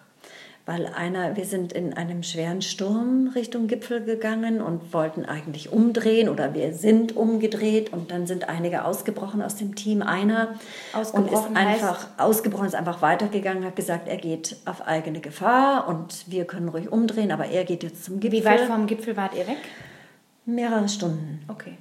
weil 0.65 0.85
einer, 0.85 1.35
wir 1.35 1.43
sind 1.43 1.73
in 1.73 1.93
einem 1.93 2.23
schweren 2.23 2.61
Sturm 2.61 3.31
Richtung 3.35 3.67
Gipfel 3.67 4.01
gegangen 4.03 4.61
und 4.61 4.93
wollten 4.93 5.25
eigentlich 5.25 5.73
umdrehen 5.73 6.29
oder 6.29 6.53
wir 6.53 6.73
sind 6.73 7.17
umgedreht 7.17 7.91
und 7.91 8.11
dann 8.11 8.27
sind 8.27 8.47
einige 8.47 8.85
ausgebrochen 8.85 9.41
aus 9.41 9.57
dem 9.57 9.75
Team. 9.75 10.01
Einer 10.01 10.55
und 11.11 11.29
ist 11.29 11.47
einfach 11.53 12.07
ausgebrochen, 12.17 12.67
ist 12.67 12.75
einfach 12.75 13.01
weitergegangen, 13.01 13.65
hat 13.65 13.75
gesagt, 13.75 14.07
er 14.07 14.15
geht 14.15 14.55
auf 14.63 14.87
eigene 14.87 15.19
Gefahr 15.19 15.87
und 15.89 16.31
wir 16.31 16.45
können 16.45 16.69
ruhig 16.69 16.89
umdrehen, 16.89 17.33
aber 17.33 17.45
er 17.45 17.65
geht 17.65 17.83
jetzt 17.83 18.05
zum 18.05 18.21
Gipfel. 18.21 18.39
Wie 18.39 18.45
weit 18.45 18.61
vom 18.61 18.87
Gipfel 18.87 19.17
wart 19.17 19.35
ihr 19.35 19.45
weg? 19.47 19.57
Mehrere 20.45 20.87
Stunden. 20.87 21.43
Okay. 21.49 21.77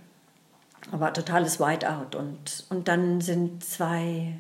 Aber 0.90 1.12
totales 1.12 1.60
Whiteout 1.60 2.16
und, 2.18 2.64
und 2.68 2.88
dann 2.88 3.20
sind 3.20 3.62
zwei 3.62 4.34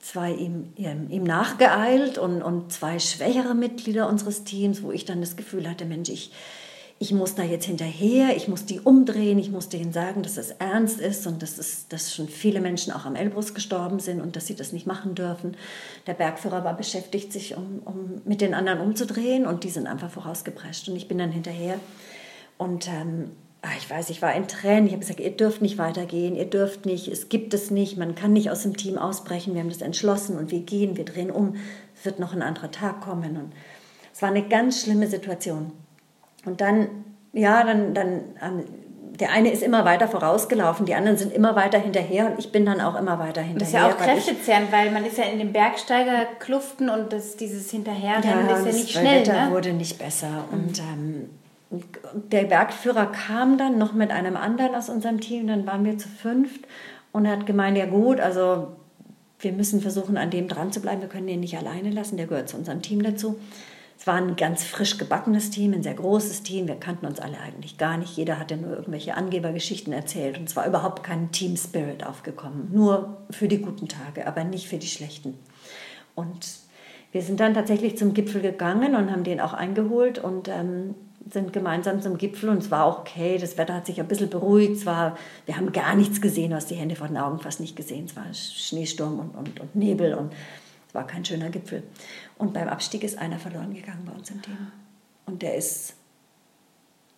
zwei 0.00 0.32
ihm, 0.32 0.72
ihm, 0.76 1.10
ihm 1.10 1.24
nachgeeilt 1.24 2.18
und, 2.18 2.42
und 2.42 2.72
zwei 2.72 2.98
schwächere 2.98 3.54
Mitglieder 3.54 4.08
unseres 4.08 4.44
Teams, 4.44 4.82
wo 4.82 4.92
ich 4.92 5.04
dann 5.04 5.20
das 5.20 5.36
Gefühl 5.36 5.68
hatte, 5.68 5.84
Mensch, 5.84 6.08
ich, 6.08 6.32
ich 6.98 7.12
muss 7.12 7.34
da 7.34 7.42
jetzt 7.42 7.66
hinterher, 7.66 8.36
ich 8.36 8.48
muss 8.48 8.64
die 8.64 8.80
umdrehen, 8.80 9.38
ich 9.38 9.50
muss 9.50 9.68
denen 9.68 9.92
sagen, 9.92 10.22
dass 10.22 10.36
es 10.36 10.52
ernst 10.52 11.00
ist 11.00 11.26
und 11.26 11.42
dass, 11.42 11.58
es, 11.58 11.88
dass 11.88 12.14
schon 12.14 12.28
viele 12.28 12.60
Menschen 12.60 12.92
auch 12.92 13.04
am 13.04 13.16
Elbrus 13.16 13.52
gestorben 13.52 13.98
sind 13.98 14.20
und 14.20 14.36
dass 14.36 14.46
sie 14.46 14.54
das 14.54 14.72
nicht 14.72 14.86
machen 14.86 15.14
dürfen. 15.14 15.56
Der 16.06 16.14
Bergführer 16.14 16.64
war 16.64 16.76
beschäftigt, 16.76 17.32
sich 17.32 17.56
um, 17.56 17.80
um 17.84 18.22
mit 18.24 18.40
den 18.40 18.54
anderen 18.54 18.80
umzudrehen 18.80 19.46
und 19.46 19.64
die 19.64 19.70
sind 19.70 19.86
einfach 19.86 20.10
vorausgeprescht 20.10 20.88
und 20.88 20.96
ich 20.96 21.08
bin 21.08 21.18
dann 21.18 21.32
hinterher 21.32 21.78
und 22.58 22.88
ähm, 22.88 23.32
ich 23.78 23.88
weiß, 23.88 24.10
ich 24.10 24.22
war 24.22 24.34
in 24.34 24.48
Tränen. 24.48 24.86
Ich 24.86 24.92
habe 24.92 25.00
gesagt, 25.00 25.20
ihr 25.20 25.30
dürft 25.30 25.62
nicht 25.62 25.78
weitergehen, 25.78 26.36
ihr 26.36 26.44
dürft 26.44 26.86
nicht, 26.86 27.08
es 27.08 27.28
gibt 27.28 27.54
es 27.54 27.70
nicht, 27.70 27.96
man 27.96 28.14
kann 28.14 28.32
nicht 28.32 28.50
aus 28.50 28.62
dem 28.62 28.76
Team 28.76 28.98
ausbrechen. 28.98 29.54
Wir 29.54 29.62
haben 29.62 29.68
das 29.68 29.82
entschlossen 29.82 30.38
und 30.38 30.50
wir 30.50 30.60
gehen, 30.60 30.96
wir 30.96 31.04
drehen 31.04 31.30
um. 31.30 31.56
Es 31.96 32.04
wird 32.04 32.18
noch 32.18 32.32
ein 32.32 32.42
anderer 32.42 32.70
Tag 32.70 33.00
kommen. 33.00 33.36
Und 33.36 33.52
es 34.12 34.22
war 34.22 34.28
eine 34.28 34.46
ganz 34.46 34.82
schlimme 34.82 35.06
Situation. 35.06 35.72
Und 36.44 36.60
dann, 36.60 36.88
ja, 37.32 37.64
dann, 37.64 37.94
dann, 37.94 38.20
der 39.20 39.30
eine 39.30 39.50
ist 39.50 39.62
immer 39.62 39.84
weiter 39.84 40.08
vorausgelaufen, 40.08 40.86
die 40.86 40.94
anderen 40.94 41.16
sind 41.16 41.32
immer 41.32 41.56
weiter 41.56 41.78
hinterher 41.78 42.26
und 42.26 42.38
ich 42.38 42.52
bin 42.52 42.66
dann 42.66 42.80
auch 42.80 42.98
immer 42.98 43.18
weiter 43.18 43.40
hinterher. 43.40 43.58
Das 43.58 43.68
ist 43.68 43.74
ja 43.74 43.88
auch 43.88 43.96
kräftezehrend, 43.96 44.72
weil, 44.72 44.90
man 44.90 45.04
ist 45.04 45.18
ja 45.18 45.24
in 45.24 45.38
den 45.38 45.52
Bergsteigerkluften 45.52 46.88
und 46.88 47.12
das, 47.12 47.36
dieses 47.36 47.70
Hinterherrennen 47.70 48.48
ja, 48.48 48.56
ist 48.56 48.66
ja 48.66 48.72
nicht 48.72 48.90
schnell. 48.90 49.20
Das 49.20 49.28
Wetter 49.28 49.46
ne? 49.46 49.52
wurde 49.52 49.72
nicht 49.72 49.98
besser 49.98 50.44
und 50.52 50.78
ähm, 50.78 51.30
der 51.70 52.44
Bergführer 52.44 53.06
kam 53.06 53.58
dann 53.58 53.78
noch 53.78 53.92
mit 53.92 54.10
einem 54.10 54.36
anderen 54.36 54.74
aus 54.74 54.88
unserem 54.88 55.20
Team, 55.20 55.48
dann 55.48 55.66
waren 55.66 55.84
wir 55.84 55.98
zu 55.98 56.08
fünft 56.08 56.66
und 57.12 57.24
er 57.24 57.32
hat 57.32 57.46
gemeint, 57.46 57.76
ja 57.76 57.86
gut, 57.86 58.20
also 58.20 58.68
wir 59.40 59.52
müssen 59.52 59.80
versuchen, 59.80 60.16
an 60.16 60.30
dem 60.30 60.48
dran 60.48 60.72
zu 60.72 60.80
bleiben, 60.80 61.00
wir 61.00 61.08
können 61.08 61.28
ihn 61.28 61.40
nicht 61.40 61.58
alleine 61.58 61.90
lassen, 61.90 62.16
der 62.16 62.26
gehört 62.26 62.48
zu 62.48 62.56
unserem 62.56 62.82
Team 62.82 63.02
dazu. 63.02 63.38
Es 63.98 64.06
war 64.06 64.14
ein 64.14 64.36
ganz 64.36 64.62
frisch 64.62 64.98
gebackenes 64.98 65.50
Team, 65.50 65.72
ein 65.72 65.82
sehr 65.82 65.94
großes 65.94 66.42
Team, 66.42 66.68
wir 66.68 66.76
kannten 66.76 67.06
uns 67.06 67.18
alle 67.18 67.38
eigentlich 67.40 67.78
gar 67.78 67.96
nicht, 67.96 68.16
jeder 68.16 68.38
hatte 68.38 68.56
nur 68.56 68.76
irgendwelche 68.76 69.14
Angebergeschichten 69.14 69.92
erzählt 69.92 70.38
und 70.38 70.48
es 70.48 70.54
war 70.54 70.66
überhaupt 70.66 71.02
kein 71.02 71.32
Team 71.32 71.56
Spirit 71.56 72.04
aufgekommen, 72.06 72.68
nur 72.72 73.16
für 73.30 73.48
die 73.48 73.60
guten 73.60 73.88
Tage, 73.88 74.26
aber 74.26 74.44
nicht 74.44 74.68
für 74.68 74.78
die 74.78 74.86
schlechten. 74.86 75.34
Und 76.14 76.46
wir 77.10 77.22
sind 77.22 77.40
dann 77.40 77.54
tatsächlich 77.54 77.96
zum 77.96 78.12
Gipfel 78.14 78.42
gegangen 78.42 78.94
und 78.94 79.10
haben 79.10 79.24
den 79.24 79.40
auch 79.40 79.54
eingeholt 79.54 80.18
und 80.18 80.48
ähm, 80.48 80.94
sind 81.30 81.52
gemeinsam 81.52 82.00
zum 82.00 82.18
Gipfel 82.18 82.48
und 82.48 82.58
es 82.58 82.70
war 82.70 82.84
auch 82.84 83.00
okay. 83.00 83.38
Das 83.38 83.58
Wetter 83.58 83.74
hat 83.74 83.86
sich 83.86 84.00
ein 84.00 84.08
bisschen 84.08 84.30
beruhigt. 84.30 84.76
Es 84.76 84.86
wir 84.86 85.56
haben 85.56 85.72
gar 85.72 85.94
nichts 85.94 86.20
gesehen, 86.20 86.54
aus 86.54 86.66
die 86.66 86.76
Hände 86.76 86.96
vor 86.96 87.08
den 87.08 87.16
Augen 87.16 87.40
fast 87.40 87.60
nicht 87.60 87.76
gesehen. 87.76 88.04
Es 88.04 88.16
war 88.16 88.32
Schneesturm 88.32 89.18
und, 89.18 89.34
und, 89.34 89.60
und 89.60 89.74
Nebel 89.74 90.14
und 90.14 90.32
es 90.88 90.94
war 90.94 91.06
kein 91.06 91.24
schöner 91.24 91.50
Gipfel. 91.50 91.82
Und 92.38 92.54
beim 92.54 92.68
Abstieg 92.68 93.02
ist 93.02 93.18
einer 93.18 93.38
verloren 93.38 93.74
gegangen 93.74 94.04
bei 94.06 94.12
uns 94.12 94.30
im 94.30 94.42
Team. 94.42 94.56
Und 95.26 95.42
der 95.42 95.56
ist 95.56 95.94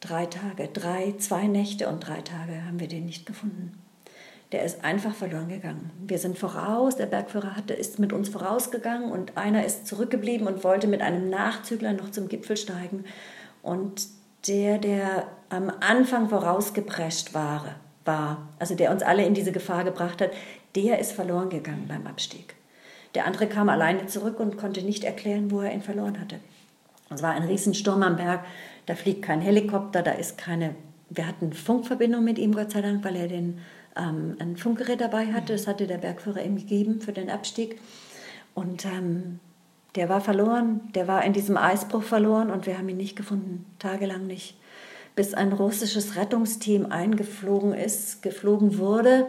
drei 0.01 0.26
Tage, 0.26 0.68
drei, 0.68 1.14
zwei 1.18 1.47
Nächte 1.47 1.89
und 1.89 2.06
drei 2.06 2.22
Tage 2.22 2.64
haben 2.64 2.80
wir 2.80 2.89
den 2.89 3.06
nicht 3.06 3.26
gefunden. 3.26 3.78
Der 4.52 4.64
ist 4.64 4.82
einfach 4.82 5.14
verloren 5.14 5.51
gegangen. 5.51 5.90
Wir 6.06 6.18
sind 6.18 6.39
voraus, 6.39 6.97
der 6.97 7.05
Bergführer 7.05 7.55
hatte, 7.55 7.74
ist 7.74 7.98
mit 7.98 8.14
uns 8.14 8.30
vorausgegangen 8.30 9.12
und 9.12 9.36
einer 9.36 9.66
ist 9.66 9.86
zurückgeblieben 9.86 10.47
und 10.47 10.64
wollte 10.64 10.86
mit 10.86 11.02
einem 11.02 11.28
Nachzügler 11.28 11.93
noch 11.93 12.10
zum 12.10 12.28
Gipfel 12.28 12.56
steigen. 12.56 13.05
Und 13.69 14.09
der, 14.47 14.78
der 14.78 15.27
am 15.51 15.70
Anfang 15.81 16.31
vorausgeprescht 16.31 17.35
war, 17.35 17.74
war, 18.07 18.49
also 18.59 18.74
der 18.74 18.90
uns 18.90 19.03
alle 19.03 19.27
in 19.27 19.35
diese 19.35 19.53
Gefahr 19.53 19.85
gebracht 19.85 20.23
hat, 20.23 20.31
der 20.74 20.99
ist 20.99 21.12
verloren 21.12 21.51
gegangen 21.51 21.85
beim 21.86 22.07
Abstieg. 22.07 22.55
Der 23.15 23.27
andere 23.27 23.47
kam 23.47 23.69
alleine 23.69 24.07
zurück 24.07 24.40
und 24.40 24.57
konnte 24.57 24.81
nicht 24.81 25.05
erklären, 25.05 25.51
wo 25.51 25.61
er 25.61 25.74
ihn 25.74 25.82
verloren 25.82 26.19
hatte. 26.19 26.36
Es 27.11 27.23
war 27.23 27.32
ein 27.32 27.43
Riesensturm 27.43 28.03
am 28.03 28.16
Berg, 28.16 28.40
da 28.86 28.95
fliegt 28.95 29.20
kein 29.20 29.43
Helikopter, 29.43 30.03
da 30.03 30.12
ist 30.12 30.39
keine. 30.39 30.74
Wir 31.11 31.27
hatten 31.27 31.53
Funkverbindung 31.53 32.24
mit 32.24 32.39
ihm, 32.39 32.55
Gott 32.55 32.70
sei 32.70 32.81
Dank, 32.81 33.05
weil 33.05 33.16
er 33.16 33.28
den, 33.28 33.59
ähm, 33.97 34.36
ein 34.39 34.57
Funkgerät 34.57 35.03
dabei 35.03 35.27
hatte. 35.27 35.53
Das 35.53 35.66
hatte 35.66 35.86
der 35.86 35.99
Bergführer 35.99 36.43
ihm 36.43 36.57
gegeben 36.57 37.03
für 37.03 37.12
den 37.12 37.28
Abstieg. 37.28 37.78
Und 38.55 38.86
ähm, 38.86 39.40
der 39.98 40.08
war 40.08 40.20
verloren, 40.20 40.80
der 40.94 41.08
war 41.08 41.24
in 41.24 41.32
diesem 41.32 41.56
Eisbruch 41.56 42.04
verloren 42.04 42.50
und 42.50 42.66
wir 42.66 42.78
haben 42.78 42.88
ihn 42.88 42.96
nicht 42.96 43.16
gefunden, 43.16 43.66
tagelang 43.80 44.28
nicht. 44.28 44.56
Bis 45.16 45.34
ein 45.34 45.52
russisches 45.52 46.14
Rettungsteam 46.14 46.86
eingeflogen 46.86 47.72
ist, 47.72 48.22
geflogen 48.22 48.78
wurde 48.78 49.26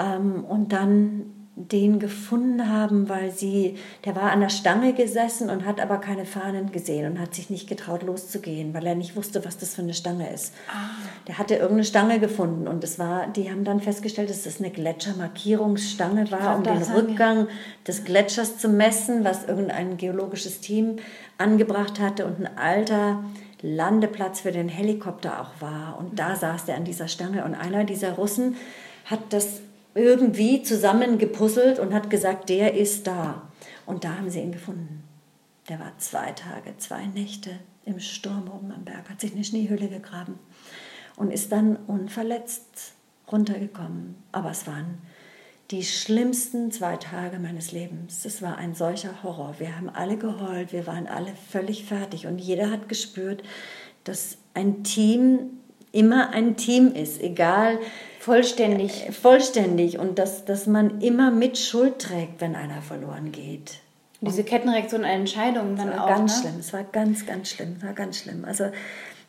ähm, 0.00 0.44
und 0.44 0.72
dann 0.72 1.35
den 1.58 1.98
gefunden 1.98 2.70
haben, 2.70 3.08
weil 3.08 3.30
sie, 3.30 3.76
der 4.04 4.14
war 4.14 4.30
an 4.30 4.40
der 4.40 4.50
Stange 4.50 4.92
gesessen 4.92 5.48
und 5.48 5.64
hat 5.64 5.80
aber 5.80 5.96
keine 5.96 6.26
Fahnen 6.26 6.70
gesehen 6.70 7.10
und 7.10 7.18
hat 7.18 7.34
sich 7.34 7.48
nicht 7.48 7.66
getraut 7.66 8.02
loszugehen, 8.02 8.74
weil 8.74 8.86
er 8.86 8.94
nicht 8.94 9.16
wusste, 9.16 9.42
was 9.42 9.56
das 9.56 9.74
für 9.74 9.80
eine 9.80 9.94
Stange 9.94 10.30
ist. 10.30 10.52
Ah. 10.68 10.90
Der 11.26 11.38
hatte 11.38 11.54
irgendeine 11.54 11.84
Stange 11.84 12.20
gefunden 12.20 12.68
und 12.68 12.84
es 12.84 12.98
war, 12.98 13.26
die 13.28 13.50
haben 13.50 13.64
dann 13.64 13.80
festgestellt, 13.80 14.28
dass 14.28 14.42
das 14.42 14.58
eine 14.58 14.70
Gletschermarkierungsstange 14.70 16.30
war, 16.30 16.58
um 16.58 16.62
den 16.62 16.82
Rückgang 16.82 17.48
des 17.86 18.04
Gletschers 18.04 18.58
zu 18.58 18.68
messen, 18.68 19.24
was 19.24 19.46
irgendein 19.46 19.96
geologisches 19.96 20.60
Team 20.60 20.96
angebracht 21.38 22.00
hatte 22.00 22.26
und 22.26 22.38
ein 22.38 22.58
alter 22.58 23.24
Landeplatz 23.62 24.40
für 24.40 24.52
den 24.52 24.68
Helikopter 24.68 25.40
auch 25.40 25.60
war. 25.60 25.98
Und 25.98 26.18
da 26.18 26.36
saß 26.36 26.66
der 26.66 26.76
an 26.76 26.84
dieser 26.84 27.08
Stange 27.08 27.46
und 27.46 27.54
einer 27.54 27.84
dieser 27.84 28.12
Russen 28.12 28.56
hat 29.06 29.20
das 29.30 29.62
irgendwie 29.96 30.62
zusammengepuzzelt 30.62 31.78
und 31.78 31.94
hat 31.94 32.10
gesagt, 32.10 32.48
der 32.48 32.74
ist 32.74 33.06
da. 33.06 33.48
Und 33.86 34.04
da 34.04 34.16
haben 34.16 34.30
sie 34.30 34.40
ihn 34.40 34.52
gefunden. 34.52 35.02
Der 35.68 35.80
war 35.80 35.92
zwei 35.98 36.32
Tage, 36.32 36.76
zwei 36.78 37.06
Nächte 37.06 37.50
im 37.84 37.98
Sturm 37.98 38.50
oben 38.54 38.72
am 38.72 38.84
Berg, 38.84 39.08
hat 39.08 39.20
sich 39.20 39.32
eine 39.32 39.44
Schneehöhle 39.44 39.88
gegraben 39.88 40.38
und 41.16 41.32
ist 41.32 41.50
dann 41.50 41.76
unverletzt 41.86 42.92
runtergekommen. 43.30 44.16
Aber 44.32 44.50
es 44.50 44.66
waren 44.66 44.98
die 45.70 45.82
schlimmsten 45.82 46.70
zwei 46.70 46.96
Tage 46.96 47.38
meines 47.38 47.72
Lebens. 47.72 48.22
Das 48.22 48.42
war 48.42 48.56
ein 48.56 48.74
solcher 48.74 49.22
Horror. 49.22 49.56
Wir 49.58 49.76
haben 49.76 49.88
alle 49.88 50.16
geheult, 50.16 50.72
wir 50.72 50.86
waren 50.86 51.06
alle 51.08 51.32
völlig 51.50 51.84
fertig 51.84 52.26
und 52.26 52.38
jeder 52.38 52.70
hat 52.70 52.88
gespürt, 52.88 53.42
dass 54.04 54.38
ein 54.54 54.84
Team 54.84 55.50
immer 55.90 56.30
ein 56.30 56.56
Team 56.56 56.92
ist, 56.92 57.20
egal. 57.20 57.78
Vollständig. 58.26 59.06
Äh, 59.06 59.12
vollständig 59.12 60.00
und 60.00 60.18
dass, 60.18 60.44
dass 60.44 60.66
man 60.66 61.00
immer 61.00 61.30
mit 61.30 61.58
Schuld 61.58 62.00
trägt, 62.00 62.40
wenn 62.40 62.56
einer 62.56 62.82
verloren 62.82 63.30
geht. 63.30 63.78
Diese 64.20 64.42
Kettenreaktion 64.42 65.04
an 65.04 65.10
Entscheidungen 65.10 65.76
dann 65.76 65.96
auch. 65.96 66.08
Ganz 66.08 66.38
ne? 66.38 66.42
schlimm, 66.42 66.60
es 66.60 66.72
war 66.72 66.82
ganz, 66.82 67.24
ganz 67.24 67.50
schlimm, 67.50 67.80
war 67.84 67.92
ganz 67.92 68.18
schlimm. 68.18 68.44
Also 68.44 68.64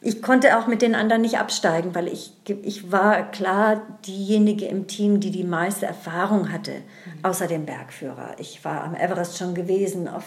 ich 0.02 0.24
konnte 0.24 0.58
auch 0.58 0.66
mit 0.66 0.82
den 0.82 0.96
anderen 0.96 1.22
nicht 1.22 1.38
absteigen, 1.38 1.94
weil 1.94 2.08
ich, 2.08 2.32
ich 2.64 2.92
war 2.92 3.30
klar 3.30 3.84
diejenige 4.08 4.66
im 4.66 4.88
Team, 4.88 5.20
die 5.20 5.30
die 5.30 5.44
meiste 5.44 5.86
Erfahrung 5.86 6.52
hatte, 6.52 6.72
mhm. 6.72 7.24
außer 7.24 7.46
dem 7.46 7.68
Bergführer. 7.68 8.36
Ich 8.40 8.66
war 8.66 8.84
am 8.84 8.96
Everest 8.96 9.38
schon 9.38 9.54
gewesen, 9.54 10.08
auf 10.08 10.24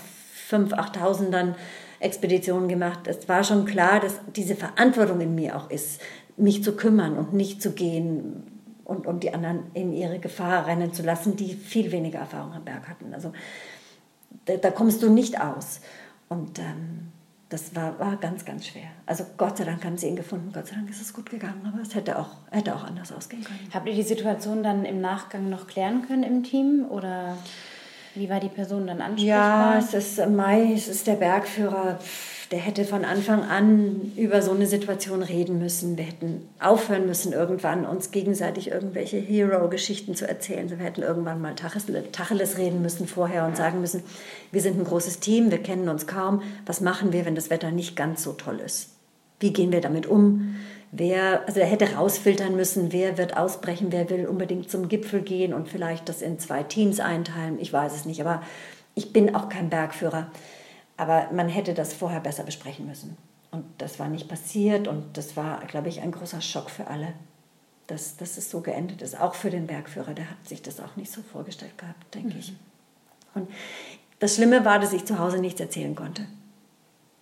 5.000, 0.48 0.94
8.000ern 0.94 1.54
Expeditionen 1.98 2.68
gemacht. 2.68 3.00
Es 3.08 3.28
war 3.28 3.42
schon 3.42 3.64
klar, 3.64 3.98
dass 3.98 4.20
diese 4.36 4.54
Verantwortung 4.54 5.20
in 5.20 5.34
mir 5.34 5.56
auch 5.56 5.70
ist, 5.70 6.00
mich 6.36 6.62
zu 6.62 6.76
kümmern 6.76 7.18
und 7.18 7.32
nicht 7.32 7.60
zu 7.60 7.72
gehen 7.72 8.59
und, 8.90 9.06
und 9.06 9.22
die 9.22 9.32
anderen 9.32 9.70
in 9.72 9.92
ihre 9.92 10.18
Gefahr 10.18 10.66
rennen 10.66 10.92
zu 10.92 11.02
lassen, 11.02 11.36
die 11.36 11.54
viel 11.54 11.92
weniger 11.92 12.18
Erfahrung 12.18 12.52
am 12.52 12.64
Berg 12.64 12.88
hatten. 12.88 13.14
Also 13.14 13.32
da, 14.46 14.56
da 14.56 14.70
kommst 14.72 15.00
du 15.02 15.10
nicht 15.10 15.40
aus. 15.40 15.80
Und 16.28 16.58
ähm, 16.58 17.12
das 17.48 17.74
war, 17.76 17.98
war 18.00 18.16
ganz, 18.16 18.44
ganz 18.44 18.66
schwer. 18.66 18.90
Also 19.06 19.24
Gott 19.36 19.58
sei 19.58 19.64
Dank 19.64 19.84
haben 19.84 19.96
sie 19.96 20.08
ihn 20.08 20.16
gefunden, 20.16 20.50
Gott 20.52 20.66
sei 20.66 20.74
Dank 20.74 20.90
ist 20.90 21.00
es 21.00 21.12
gut 21.12 21.30
gegangen, 21.30 21.62
aber 21.72 21.82
es 21.82 21.94
hätte 21.94 22.18
auch, 22.18 22.30
hätte 22.50 22.74
auch 22.74 22.82
anders 22.82 23.12
ausgehen 23.12 23.44
können. 23.44 23.60
Habt 23.72 23.86
ihr 23.88 23.94
die 23.94 24.02
Situation 24.02 24.64
dann 24.64 24.84
im 24.84 25.00
Nachgang 25.00 25.48
noch 25.48 25.68
klären 25.68 26.06
können 26.06 26.24
im 26.24 26.42
Team 26.42 26.84
oder 26.88 27.36
wie 28.16 28.28
war 28.28 28.40
die 28.40 28.48
Person 28.48 28.88
dann 28.88 29.00
ansprechbar? 29.00 29.74
Ja, 29.74 29.78
es 29.78 29.94
ist 29.94 30.28
Mai, 30.28 30.72
es 30.74 30.88
ist 30.88 31.06
der 31.06 31.14
Bergführer. 31.14 31.98
Der 32.50 32.58
hätte 32.58 32.84
von 32.84 33.04
Anfang 33.04 33.44
an 33.44 34.12
über 34.16 34.42
so 34.42 34.50
eine 34.50 34.66
Situation 34.66 35.22
reden 35.22 35.60
müssen. 35.60 35.96
Wir 35.96 36.04
hätten 36.04 36.48
aufhören 36.58 37.06
müssen, 37.06 37.32
irgendwann 37.32 37.86
uns 37.86 38.10
gegenseitig 38.10 38.72
irgendwelche 38.72 39.18
Hero-Geschichten 39.18 40.16
zu 40.16 40.26
erzählen. 40.28 40.68
Wir 40.68 40.78
hätten 40.78 41.02
irgendwann 41.02 41.40
mal 41.40 41.54
Tacheles 41.54 42.58
reden 42.58 42.82
müssen 42.82 43.06
vorher 43.06 43.46
und 43.46 43.56
sagen 43.56 43.80
müssen, 43.80 44.02
wir 44.50 44.60
sind 44.60 44.78
ein 44.78 44.84
großes 44.84 45.20
Team, 45.20 45.52
wir 45.52 45.62
kennen 45.62 45.88
uns 45.88 46.08
kaum. 46.08 46.42
Was 46.66 46.80
machen 46.80 47.12
wir, 47.12 47.24
wenn 47.24 47.36
das 47.36 47.50
Wetter 47.50 47.70
nicht 47.70 47.94
ganz 47.94 48.24
so 48.24 48.32
toll 48.32 48.58
ist? 48.58 48.90
Wie 49.38 49.52
gehen 49.52 49.70
wir 49.70 49.80
damit 49.80 50.06
um? 50.08 50.56
wer, 50.92 51.46
also 51.46 51.60
er 51.60 51.66
hätte 51.66 51.94
rausfiltern 51.94 52.56
müssen, 52.56 52.92
wer 52.92 53.18
wird 53.18 53.36
ausbrechen, 53.36 53.88
wer 53.90 54.10
will 54.10 54.26
unbedingt 54.26 54.70
zum 54.70 54.88
Gipfel 54.88 55.22
gehen 55.22 55.54
und 55.54 55.68
vielleicht 55.68 56.08
das 56.08 56.22
in 56.22 56.38
zwei 56.38 56.62
Teams 56.62 57.00
einteilen. 57.00 57.58
Ich 57.60 57.72
weiß 57.72 57.94
es 57.94 58.04
nicht, 58.04 58.20
aber 58.20 58.42
ich 58.94 59.12
bin 59.12 59.34
auch 59.34 59.48
kein 59.48 59.70
Bergführer. 59.70 60.30
Aber 61.00 61.30
man 61.32 61.48
hätte 61.48 61.72
das 61.72 61.94
vorher 61.94 62.20
besser 62.20 62.42
besprechen 62.42 62.86
müssen. 62.86 63.16
Und 63.50 63.64
das 63.78 63.98
war 63.98 64.10
nicht 64.10 64.28
passiert 64.28 64.86
und 64.86 65.16
das 65.16 65.34
war, 65.34 65.64
glaube 65.64 65.88
ich, 65.88 66.02
ein 66.02 66.12
großer 66.12 66.42
Schock 66.42 66.68
für 66.68 66.88
alle, 66.88 67.14
dass, 67.86 68.18
dass 68.18 68.36
es 68.36 68.50
so 68.50 68.60
geendet 68.60 69.00
ist. 69.00 69.18
Auch 69.18 69.34
für 69.34 69.48
den 69.48 69.66
Bergführer, 69.66 70.12
der 70.12 70.28
hat 70.28 70.46
sich 70.46 70.60
das 70.60 70.78
auch 70.78 70.96
nicht 70.96 71.10
so 71.10 71.22
vorgestellt 71.22 71.78
gehabt, 71.78 72.14
denke 72.14 72.34
mhm. 72.34 72.40
ich. 72.40 72.52
Und 73.32 73.48
das 74.18 74.34
Schlimme 74.34 74.66
war, 74.66 74.78
dass 74.78 74.92
ich 74.92 75.06
zu 75.06 75.18
Hause 75.18 75.38
nichts 75.38 75.58
erzählen 75.58 75.94
konnte. 75.94 76.26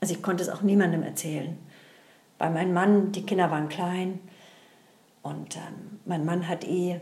Also 0.01 0.13
ich 0.13 0.23
konnte 0.23 0.43
es 0.43 0.49
auch 0.49 0.63
niemandem 0.63 1.05
erzählen. 1.05 1.57
Bei 2.37 2.51
meinem 2.51 2.73
Mann, 2.73 3.13
die 3.13 3.25
Kinder 3.25 3.53
waren 3.53 3.69
klein 3.69 4.19
und 5.23 5.55
ähm, 5.55 6.01
mein 6.05 6.25
Mann 6.25 6.49
hat 6.49 6.65
eh, 6.65 7.01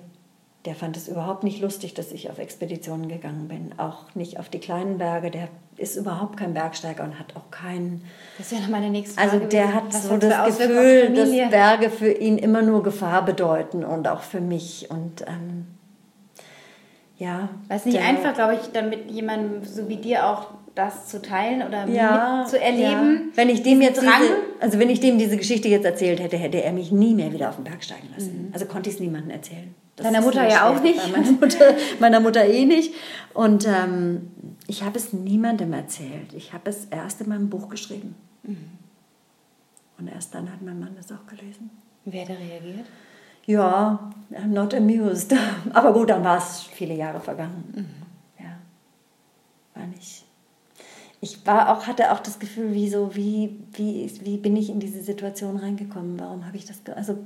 der 0.66 0.74
fand 0.74 0.98
es 0.98 1.08
überhaupt 1.08 1.42
nicht 1.42 1.62
lustig, 1.62 1.94
dass 1.94 2.12
ich 2.12 2.28
auf 2.28 2.36
Expeditionen 2.36 3.08
gegangen 3.08 3.48
bin. 3.48 3.78
Auch 3.78 4.14
nicht 4.14 4.38
auf 4.38 4.50
die 4.50 4.60
kleinen 4.60 4.98
Berge. 4.98 5.30
Der 5.30 5.48
ist 5.78 5.96
überhaupt 5.96 6.36
kein 6.36 6.54
Bergsteiger 6.54 7.04
und 7.04 7.18
hat 7.18 7.36
auch 7.36 7.50
keinen. 7.50 8.02
Das 8.38 8.50
ja 8.50 8.60
noch 8.60 8.68
meine 8.68 8.90
nächste 8.90 9.18
also 9.20 9.38
Frage. 9.38 9.44
Also 9.44 9.56
der 9.56 9.74
hat 9.74 9.92
so 9.92 10.16
das 10.16 10.58
Gefühl, 10.58 11.14
dass 11.14 11.50
Berge 11.50 11.90
für 11.90 12.10
ihn 12.10 12.38
immer 12.38 12.62
nur 12.62 12.82
Gefahr 12.82 13.24
bedeuten 13.24 13.84
und 13.84 14.08
auch 14.08 14.22
für 14.22 14.40
mich. 14.40 14.88
Und 14.90 15.22
ähm, 15.26 15.66
ja. 17.18 17.48
Weil 17.68 17.78
es 17.78 17.84
nicht 17.84 17.98
der, 17.98 18.06
einfach, 18.06 18.34
glaube 18.34 18.54
ich, 18.54 18.72
dann 18.72 18.90
mit 18.90 19.10
jemandem 19.10 19.64
so 19.64 19.88
wie 19.88 19.96
dir 19.96 20.26
auch 20.26 20.48
das 20.74 21.08
zu 21.08 21.22
teilen 21.22 21.66
oder 21.66 21.86
ja, 21.88 22.44
zu 22.46 22.60
erleben. 22.60 23.30
Ja. 23.30 23.36
Wenn 23.36 23.48
ich 23.48 23.62
dem 23.62 23.80
jetzt 23.80 24.02
diese, 24.02 24.36
also 24.60 24.78
wenn 24.78 24.90
ich 24.90 25.00
dem 25.00 25.18
diese 25.18 25.36
Geschichte 25.36 25.68
jetzt 25.68 25.86
erzählt 25.86 26.20
hätte, 26.20 26.36
hätte 26.36 26.62
er 26.62 26.72
mich 26.72 26.92
nie 26.92 27.14
mehr 27.14 27.32
wieder 27.32 27.48
auf 27.48 27.56
den 27.56 27.64
Berg 27.64 27.82
steigen 27.82 28.08
lassen. 28.14 28.48
Mhm. 28.48 28.50
Also 28.52 28.66
konnte 28.66 28.90
ich 28.90 28.96
es 28.96 29.00
niemandem 29.00 29.30
erzählen. 29.30 29.74
Deiner 29.96 30.20
Mutter 30.20 30.48
ja 30.48 30.68
auch 30.68 30.82
nicht. 30.82 31.10
Meiner 31.10 31.32
Mutter, 31.32 31.74
meiner 32.00 32.20
Mutter 32.20 32.44
eh 32.44 32.64
nicht. 32.64 32.94
Und 33.32 33.66
ähm, 33.66 34.30
ich 34.66 34.82
habe 34.82 34.98
es 34.98 35.12
niemandem 35.12 35.72
erzählt. 35.72 36.32
Ich 36.34 36.52
habe 36.52 36.70
es 36.70 36.86
erst 36.86 37.20
in 37.22 37.28
meinem 37.28 37.48
Buch 37.48 37.68
geschrieben. 37.68 38.14
Mhm. 38.42 38.70
Und 39.98 40.08
erst 40.08 40.34
dann 40.34 40.52
hat 40.52 40.60
mein 40.62 40.78
Mann 40.78 40.94
das 40.96 41.10
auch 41.10 41.26
gelesen. 41.26 41.70
Wer 42.04 42.22
hat 42.22 42.30
reagiert? 42.30 42.86
Ja, 43.46 44.12
I'm 44.32 44.48
not 44.48 44.74
amused. 44.74 45.34
Aber 45.72 45.92
gut, 45.92 46.10
dann 46.10 46.22
war 46.22 46.38
es 46.38 46.62
viele 46.62 46.94
Jahre 46.94 47.20
vergangen. 47.20 47.64
Mhm. 47.74 48.44
Ja, 48.44 48.58
war 49.74 49.86
nicht 49.86 50.26
ich 51.20 51.46
war 51.46 51.72
auch, 51.72 51.86
hatte 51.86 52.12
auch 52.12 52.20
das 52.20 52.38
Gefühl, 52.38 52.72
wie 52.72 52.88
so, 52.88 53.14
wie, 53.14 53.58
wie, 53.72 54.10
wie 54.22 54.36
bin 54.36 54.56
ich 54.56 54.70
in 54.70 54.80
diese 54.80 55.02
Situation 55.02 55.56
reingekommen? 55.56 56.18
Warum 56.20 56.46
habe 56.46 56.56
ich 56.56 56.64
das, 56.64 56.80
also 56.94 57.18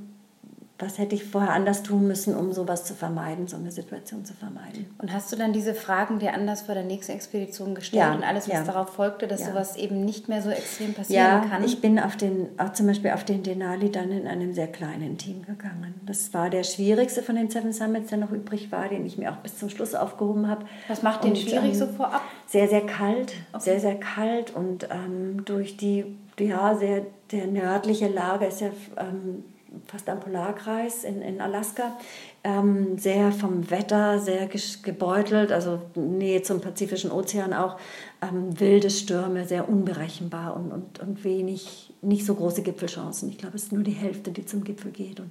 was 0.82 0.98
hätte 0.98 1.15
ich 1.15 1.24
vorher 1.24 1.51
anders 1.51 1.82
tun 1.82 2.07
müssen, 2.07 2.35
um 2.35 2.52
sowas 2.52 2.85
zu 2.85 2.94
vermeiden, 2.94 3.48
so 3.48 3.57
eine 3.57 3.70
Situation 3.70 4.24
zu 4.24 4.35
vermeiden. 4.35 4.86
Und 4.98 5.12
hast 5.12 5.31
du 5.32 5.36
dann 5.36 5.52
diese 5.52 5.74
Fragen 5.74 6.19
dir 6.19 6.35
anders 6.35 6.62
vor 6.62 6.74
der 6.74 6.85
nächsten 6.85 7.12
Expedition 7.12 7.74
gestellt 7.74 8.02
ja, 8.02 8.15
und 8.15 8.23
alles, 8.23 8.48
was 8.48 8.55
ja. 8.55 8.65
darauf 8.65 8.90
folgte, 8.90 9.27
dass 9.27 9.40
ja. 9.40 9.48
sowas 9.48 9.77
eben 9.77 10.05
nicht 10.05 10.28
mehr 10.28 10.43
so 10.43 10.51
extrem 10.51 10.94
passieren 10.94 11.24
ja, 11.24 11.40
kann? 11.40 11.62
Ja, 11.62 11.66
ich 11.66 11.81
bin 11.81 11.98
auf 11.98 12.16
den, 12.16 12.48
auch 12.59 12.73
zum 12.73 12.86
Beispiel 12.86 13.11
auf 13.11 13.24
den 13.24 13.43
Denali 13.43 13.90
dann 13.90 14.11
in 14.11 14.27
einem 14.27 14.52
sehr 14.52 14.69
kleinen 14.69 15.19
Team 15.19 15.43
gegangen. 15.43 15.94
Das 16.07 16.32
war 16.32 16.51
der 16.51 16.65
schwierigste 16.65 17.23
von 17.23 17.36
den 17.36 17.51
Seven 17.51 17.73
Summits, 17.73 18.09
der 18.09 18.19
noch 18.19 18.32
übrig 18.32 18.73
war, 18.73 18.89
den 18.89 19.05
ich 19.05 19.19
mir 19.19 19.32
auch 19.32 19.36
bis 19.36 19.59
zum 19.59 19.69
Schluss 19.69 19.94
aufgehoben 19.94 20.48
habe. 20.48 20.65
Was 20.89 21.02
macht 21.02 21.24
den 21.24 21.31
und, 21.31 21.39
schwierig 21.39 21.73
ähm, 21.73 21.74
so 21.74 21.86
vorab? 21.86 22.23
Sehr, 22.47 22.69
sehr 22.69 22.86
kalt, 22.86 23.35
okay. 23.52 23.62
sehr, 23.62 23.81
sehr 23.81 23.94
kalt 23.97 24.55
und 24.55 24.89
ähm, 24.90 25.44
durch 25.44 25.77
die, 25.77 26.16
ja, 26.39 26.74
sehr, 26.74 27.07
der 27.31 27.47
nördliche 27.47 28.09
Lage 28.09 28.47
ist 28.47 28.61
ja 28.61 28.70
ähm, 28.97 29.44
fast 29.87 30.09
am 30.09 30.21
Polarkreis 30.21 31.05
in, 31.05 31.23
in 31.23 31.41
Alaska. 31.41 31.97
Ähm, 32.43 32.99
sehr 32.99 33.33
vom 33.33 33.71
Wetter, 33.71 34.19
sehr 34.19 34.49
gebeutelt, 34.83 35.53
also 35.53 35.81
Nähe 35.95 36.43
zum 36.43 36.61
Pazifischen 36.61 37.11
Ozean 37.11 37.53
auch. 37.53 37.77
Ähm, 38.23 38.59
wilde 38.59 38.91
Stürme, 38.91 39.47
sehr 39.47 39.69
unberechenbar 39.69 40.57
und, 40.57 40.73
und, 40.73 40.99
und 41.01 41.25
wenig, 41.25 41.93
nicht 42.03 42.25
so 42.25 42.35
große 42.35 42.63
Gipfelchancen. 42.63 43.29
Ich 43.29 43.39
glaube, 43.39 43.57
es 43.57 43.65
ist 43.65 43.73
nur 43.73 43.83
die 43.83 43.93
Hälfte, 43.93 44.31
die 44.31 44.47
zum 44.47 44.65
Gipfel 44.65 44.91
geht. 44.91 45.21
Und, 45.21 45.31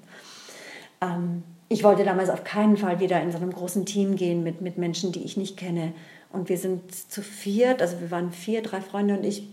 ähm, 1.01 1.43
ich 1.67 1.83
wollte 1.83 2.03
damals 2.03 2.29
auf 2.29 2.43
keinen 2.43 2.77
Fall 2.77 2.99
wieder 2.99 3.21
in 3.21 3.31
so 3.31 3.37
einem 3.37 3.53
großen 3.53 3.85
Team 3.85 4.15
gehen 4.15 4.43
mit, 4.43 4.61
mit 4.61 4.77
Menschen, 4.77 5.11
die 5.11 5.23
ich 5.23 5.37
nicht 5.37 5.55
kenne. 5.55 5.93
Und 6.31 6.49
wir 6.49 6.57
sind 6.57 6.93
zu 6.93 7.21
viert, 7.21 7.81
also 7.81 7.99
wir 8.01 8.11
waren 8.11 8.31
vier, 8.31 8.61
drei 8.61 8.81
Freunde 8.81 9.17
und 9.17 9.23
ich, 9.23 9.47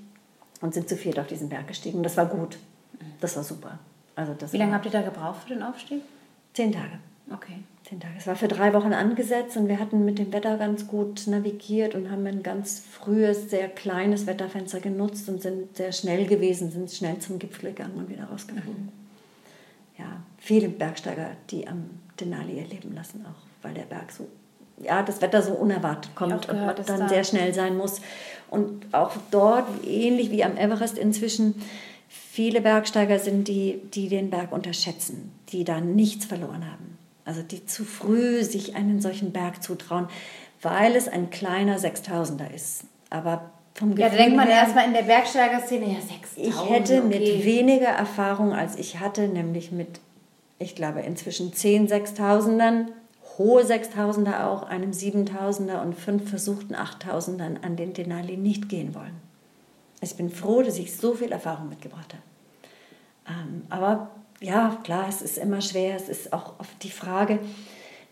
und 0.60 0.74
sind 0.74 0.88
zu 0.88 0.96
viert 0.96 1.18
auf 1.18 1.26
diesen 1.26 1.48
Berg 1.48 1.68
gestiegen. 1.68 2.02
Das 2.02 2.16
war 2.16 2.26
gut. 2.26 2.58
Das 3.20 3.36
war 3.36 3.44
super. 3.44 3.78
Also 4.16 4.34
das 4.36 4.52
Wie 4.52 4.56
lange 4.56 4.72
habt 4.72 4.86
ihr 4.86 4.90
da 4.90 5.02
gebraucht 5.02 5.42
für 5.42 5.54
den 5.54 5.62
Aufstieg? 5.62 6.02
Zehn 6.54 6.72
Tage. 6.72 6.98
Okay. 7.32 7.58
Zehn 7.84 8.00
Tage. 8.00 8.14
Es 8.18 8.26
war 8.26 8.34
für 8.34 8.48
drei 8.48 8.72
Wochen 8.72 8.92
angesetzt 8.92 9.56
und 9.56 9.68
wir 9.68 9.78
hatten 9.78 10.04
mit 10.04 10.18
dem 10.18 10.32
Wetter 10.32 10.56
ganz 10.56 10.88
gut 10.88 11.26
navigiert 11.26 11.94
und 11.94 12.10
haben 12.10 12.26
ein 12.26 12.42
ganz 12.42 12.80
frühes, 12.80 13.50
sehr 13.50 13.68
kleines 13.68 14.26
Wetterfenster 14.26 14.80
genutzt 14.80 15.28
und 15.28 15.42
sind 15.42 15.76
sehr 15.76 15.92
schnell 15.92 16.26
gewesen, 16.26 16.70
sind 16.70 16.90
schnell 16.90 17.18
zum 17.18 17.38
Gipfel 17.38 17.70
gegangen 17.70 17.94
und 17.96 18.08
wieder 18.08 18.24
rausgeflogen. 18.24 18.86
Mhm. 18.86 18.92
Ja, 19.98 20.20
viele 20.38 20.68
Bergsteiger, 20.68 21.30
die 21.50 21.68
am 21.68 21.90
Denali 22.18 22.58
ihr 22.58 22.66
Leben 22.66 22.94
lassen, 22.94 23.24
auch 23.26 23.62
weil 23.62 23.74
der 23.74 23.82
Berg 23.82 24.10
so, 24.10 24.26
ja, 24.82 25.02
das 25.02 25.20
Wetter 25.20 25.42
so 25.42 25.52
unerwartet 25.52 26.14
kommt 26.14 26.48
und 26.48 26.48
dann 26.48 27.00
da 27.00 27.08
sehr 27.08 27.24
schnell 27.24 27.54
sein 27.54 27.76
muss. 27.76 28.00
Und 28.50 28.92
auch 28.92 29.12
dort, 29.30 29.66
ähnlich 29.84 30.30
wie 30.30 30.44
am 30.44 30.56
Everest 30.56 30.98
inzwischen, 30.98 31.54
viele 32.36 32.60
Bergsteiger 32.60 33.18
sind 33.18 33.48
die, 33.48 33.80
die 33.94 34.08
den 34.08 34.28
Berg 34.28 34.52
unterschätzen, 34.52 35.32
die 35.48 35.64
da 35.64 35.80
nichts 35.80 36.26
verloren 36.26 36.70
haben. 36.70 36.98
Also 37.24 37.40
die 37.40 37.64
zu 37.64 37.82
früh 37.82 38.44
sich 38.44 38.76
einen 38.76 39.00
solchen 39.00 39.32
Berg 39.32 39.62
zutrauen, 39.62 40.06
weil 40.60 40.96
es 40.96 41.08
ein 41.08 41.30
kleiner 41.30 41.78
Sechstausender 41.78 42.52
ist. 42.54 42.84
Aber 43.08 43.52
vom 43.72 43.94
Gefühl 43.94 44.04
Ja, 44.04 44.10
da 44.10 44.16
denkt 44.16 44.36
man 44.36 44.48
erstmal 44.48 44.84
in 44.84 44.92
der 44.92 45.04
Bergsteigerszene, 45.04 45.86
ja, 45.86 46.00
6000. 46.00 46.36
Ich 46.36 46.70
hätte 46.70 47.02
okay. 47.02 47.08
mit 47.08 47.44
weniger 47.46 47.88
Erfahrung 47.88 48.52
als 48.52 48.76
ich 48.76 49.00
hatte, 49.00 49.28
nämlich 49.28 49.72
mit, 49.72 49.98
ich 50.58 50.74
glaube, 50.74 51.00
inzwischen 51.00 51.54
10 51.54 51.88
Sechstausendern, 51.88 52.90
hohe 53.38 53.64
Sechstausender 53.64 54.46
auch, 54.50 54.62
einem 54.64 54.92
Siebentausender 54.92 55.80
und 55.80 55.94
fünf 55.94 56.28
versuchten 56.28 56.74
Achttausendern 56.74 57.60
an 57.62 57.76
den 57.76 57.94
Denali 57.94 58.36
nicht 58.36 58.68
gehen 58.68 58.94
wollen. 58.94 59.22
Ich 60.02 60.16
bin 60.16 60.28
froh, 60.28 60.60
dass 60.60 60.78
ich 60.78 60.94
so 60.98 61.14
viel 61.14 61.32
Erfahrung 61.32 61.70
mitgebracht 61.70 62.12
habe. 62.12 62.25
Ähm, 63.28 63.62
aber 63.70 64.10
ja, 64.40 64.78
klar, 64.84 65.06
es 65.08 65.22
ist 65.22 65.38
immer 65.38 65.60
schwer. 65.60 65.96
Es 65.96 66.08
ist 66.08 66.32
auch 66.32 66.58
oft 66.58 66.82
die 66.82 66.90
Frage, 66.90 67.38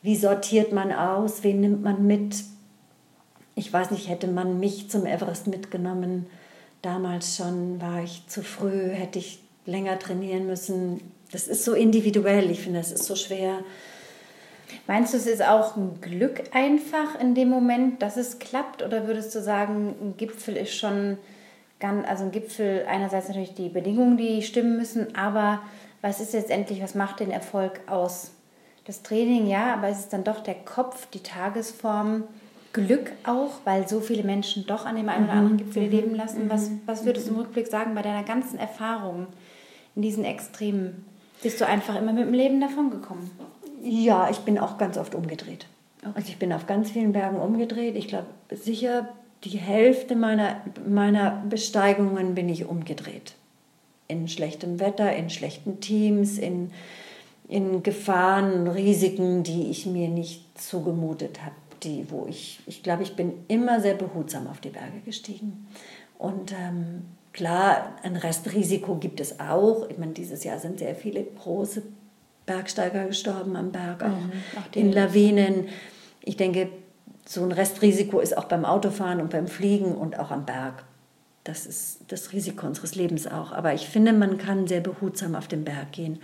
wie 0.03 0.17
sortiert 0.17 0.73
man 0.73 0.93
aus, 0.93 1.43
wen 1.43 1.61
nimmt 1.61 1.83
man 1.83 2.07
mit. 2.07 2.45
Ich 3.55 3.73
weiß 3.73 3.91
nicht, 3.91 4.09
hätte 4.09 4.27
man 4.27 4.59
mich 4.59 4.91
zum 4.91 5.07
Everest 5.07 5.47
mitgenommen, 5.47 6.27
damals 6.83 7.37
schon 7.37 7.81
war 7.81 8.03
ich 8.03 8.27
zu 8.27 8.43
früh, 8.43 8.91
hätte 8.91 9.19
ich 9.19 9.41
länger 9.65 9.99
trainieren 9.99 10.47
müssen. 10.47 11.01
Das 11.33 11.49
ist 11.49 11.65
so 11.65 11.73
individuell, 11.73 12.51
ich 12.51 12.61
finde, 12.61 12.81
es 12.81 12.93
ist 12.93 13.05
so 13.05 13.17
schwer. 13.17 13.61
Meinst 14.87 15.15
du, 15.15 15.19
es 15.19 15.27
ist 15.27 15.43
auch 15.43 15.77
ein 15.77 16.01
Glück 16.01 16.43
einfach 16.53 17.19
in 17.19 17.35
dem 17.35 17.49
Moment, 17.49 18.03
dass 18.03 18.17
es 18.17 18.39
klappt? 18.39 18.83
Oder 18.83 19.07
würdest 19.07 19.35
du 19.35 19.41
sagen, 19.41 19.95
ein 20.01 20.17
Gipfel 20.17 20.57
ist 20.57 20.75
schon 20.75 21.17
ganz, 21.85 22.09
also 22.09 22.25
ein 22.25 22.31
Gipfel 22.31 22.87
einerseits 22.89 23.29
natürlich 23.29 23.55
die 23.55 23.69
Bedingungen, 23.69 24.17
die 24.17 24.41
stimmen 24.41 24.79
müssen, 24.79 25.15
aber 25.15 25.61
was 26.01 26.19
ist 26.19 26.33
letztendlich, 26.33 26.83
was 26.83 26.95
macht 26.95 27.21
den 27.21 27.31
Erfolg 27.31 27.81
aus? 27.87 28.33
Das 28.87 29.03
Training, 29.03 29.47
ja, 29.47 29.75
aber 29.75 29.89
es 29.89 30.01
ist 30.01 30.13
dann 30.15 30.25
doch 30.25 30.41
der 30.41 30.55
Kopf, 30.55 31.07
die 31.11 31.23
Tagesform, 31.23 32.25
Glück 32.73 33.13
auch, 33.25 33.53
weil 33.65 33.87
so 33.87 34.01
viele 34.01 34.25
Menschen 34.25 34.67
doch 34.67 34.87
an 34.87 34.97
dem 34.97 35.09
einen 35.09 35.25
oder 35.25 35.35
anderen 35.35 35.53
mhm. 35.53 35.59
Gipfel 35.59 35.85
mhm. 35.85 35.91
leben 35.91 36.15
lassen. 36.15 36.49
Was, 36.49 36.71
mhm. 36.71 36.81
was 36.87 37.05
würdest 37.05 37.29
du 37.29 37.33
im 37.33 37.39
Rückblick 37.41 37.67
sagen 37.67 37.95
bei 37.95 38.03
deiner 38.03 38.25
ganzen 38.25 38.59
Erfahrung 38.59 39.27
in 39.95 40.03
diesen 40.03 40.25
Extremen? 40.25 41.05
Bist 41.43 41.61
du 41.61 41.67
einfach 41.67 41.97
immer 41.97 42.13
mit 42.15 42.27
dem 42.27 42.35
Leben 42.35 42.61
davon 42.61 42.91
gekommen? 42.91 43.31
Ja, 43.83 44.31
ich 44.31 44.39
bin 44.39 44.59
auch 44.59 44.79
ganz 44.79 44.97
oft 44.97 45.15
umgedreht. 45.15 45.67
Okay. 46.01 46.13
Also 46.15 46.29
ich 46.29 46.39
bin 46.39 46.53
auf 46.53 46.67
ganz 46.67 46.91
vielen 46.91 47.13
Bergen 47.13 47.39
umgedreht. 47.39 47.95
Ich 47.97 48.09
glaube, 48.09 48.27
sicher 48.51 49.09
die 49.45 49.59
Hälfte 49.59 50.17
meiner, 50.17 50.63
meiner 50.87 51.43
Besteigungen 51.49 52.35
bin 52.35 52.49
ich 52.49 52.65
umgedreht. 52.65 53.35
In 54.09 54.29
schlechtem 54.29 54.81
Wetter, 54.81 55.15
in 55.15 55.31
schlechten 55.31 55.81
Teams, 55.81 56.39
in, 56.39 56.71
in 57.49 57.83
Gefahren, 57.83 58.69
Risiken, 58.69 59.43
die 59.43 59.71
ich 59.71 59.87
mir 59.87 60.09
nicht 60.09 60.61
zugemutet 60.61 61.43
habe. 61.43 61.55
Die, 61.83 62.11
wo 62.11 62.27
ich, 62.27 62.61
ich 62.67 62.83
glaube, 62.83 63.03
ich 63.03 63.15
bin 63.15 63.33
immer 63.47 63.79
sehr 63.81 63.95
behutsam 63.95 64.47
auf 64.47 64.59
die 64.61 64.71
Berge 64.71 65.01
gestiegen. 65.05 65.67
Und 66.17 66.53
ähm, 66.53 67.03
klar, 67.35 67.97
ein 68.03 68.17
Restrisiko 68.17 68.95
gibt 68.95 69.21
es 69.21 69.39
auch. 69.39 69.91
Ich 69.91 69.99
meine, 69.99 70.13
dieses 70.13 70.45
Jahr 70.45 70.59
sind 70.59 70.79
sehr 70.79 70.95
viele 70.95 71.23
große 71.23 71.83
Bergsteiger 72.47 73.07
gestorben 73.07 73.57
am 73.57 73.71
Berg, 73.71 74.03
auch 74.03 74.09
mhm, 74.09 74.33
in 74.75 74.93
Lawinen. 74.93 75.69
Ich 76.23 76.39
denke, 76.39 76.69
so 77.27 77.43
ein 77.43 77.53
Restrisiko 77.53 78.21
ist 78.21 78.37
auch 78.37 78.45
beim 78.45 78.65
Autofahren 78.65 79.21
und 79.21 79.31
beim 79.31 79.47
Fliegen 79.47 79.95
und 79.95 80.19
auch 80.19 80.31
am 80.31 80.45
Berg. 80.45 80.85
Das 81.43 81.67
ist 81.67 82.01
das 82.09 82.33
Risiko 82.33 82.67
unseres 82.67 82.95
Lebens 82.95 83.27
auch. 83.27 83.53
Aber 83.53 83.75
ich 83.75 83.89
finde, 83.89 84.13
man 84.13 84.39
kann 84.39 84.67
sehr 84.67 84.81
behutsam 84.81 85.35
auf 85.35 85.49
den 85.49 85.65
Berg 85.65 85.93
gehen. 85.93 86.21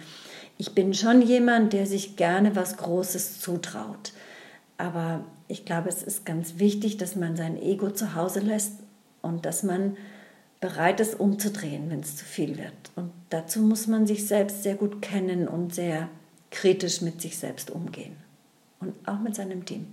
Ich 0.56 0.74
bin 0.74 0.94
schon 0.94 1.22
jemand, 1.22 1.72
der 1.72 1.86
sich 1.86 2.16
gerne 2.16 2.56
was 2.56 2.76
Großes 2.76 3.40
zutraut. 3.40 4.12
Aber 4.78 5.24
ich 5.48 5.64
glaube, 5.64 5.88
es 5.88 6.02
ist 6.02 6.24
ganz 6.24 6.58
wichtig, 6.58 6.96
dass 6.96 7.16
man 7.16 7.36
sein 7.36 7.60
Ego 7.60 7.90
zu 7.90 8.14
Hause 8.14 8.40
lässt 8.40 8.72
und 9.20 9.44
dass 9.44 9.62
man 9.62 9.96
bereit 10.60 11.00
ist, 11.00 11.18
umzudrehen, 11.18 11.90
wenn 11.90 12.00
es 12.00 12.16
zu 12.16 12.24
viel 12.24 12.58
wird. 12.58 12.72
Und 12.96 13.10
dazu 13.30 13.60
muss 13.60 13.86
man 13.86 14.06
sich 14.06 14.26
selbst 14.26 14.62
sehr 14.62 14.74
gut 14.74 15.02
kennen 15.02 15.48
und 15.48 15.74
sehr 15.74 16.08
kritisch 16.50 17.00
mit 17.00 17.20
sich 17.20 17.38
selbst 17.38 17.70
umgehen. 17.70 18.16
Und 18.80 18.94
auch 19.06 19.18
mit 19.20 19.34
seinem 19.34 19.64
Team. 19.64 19.86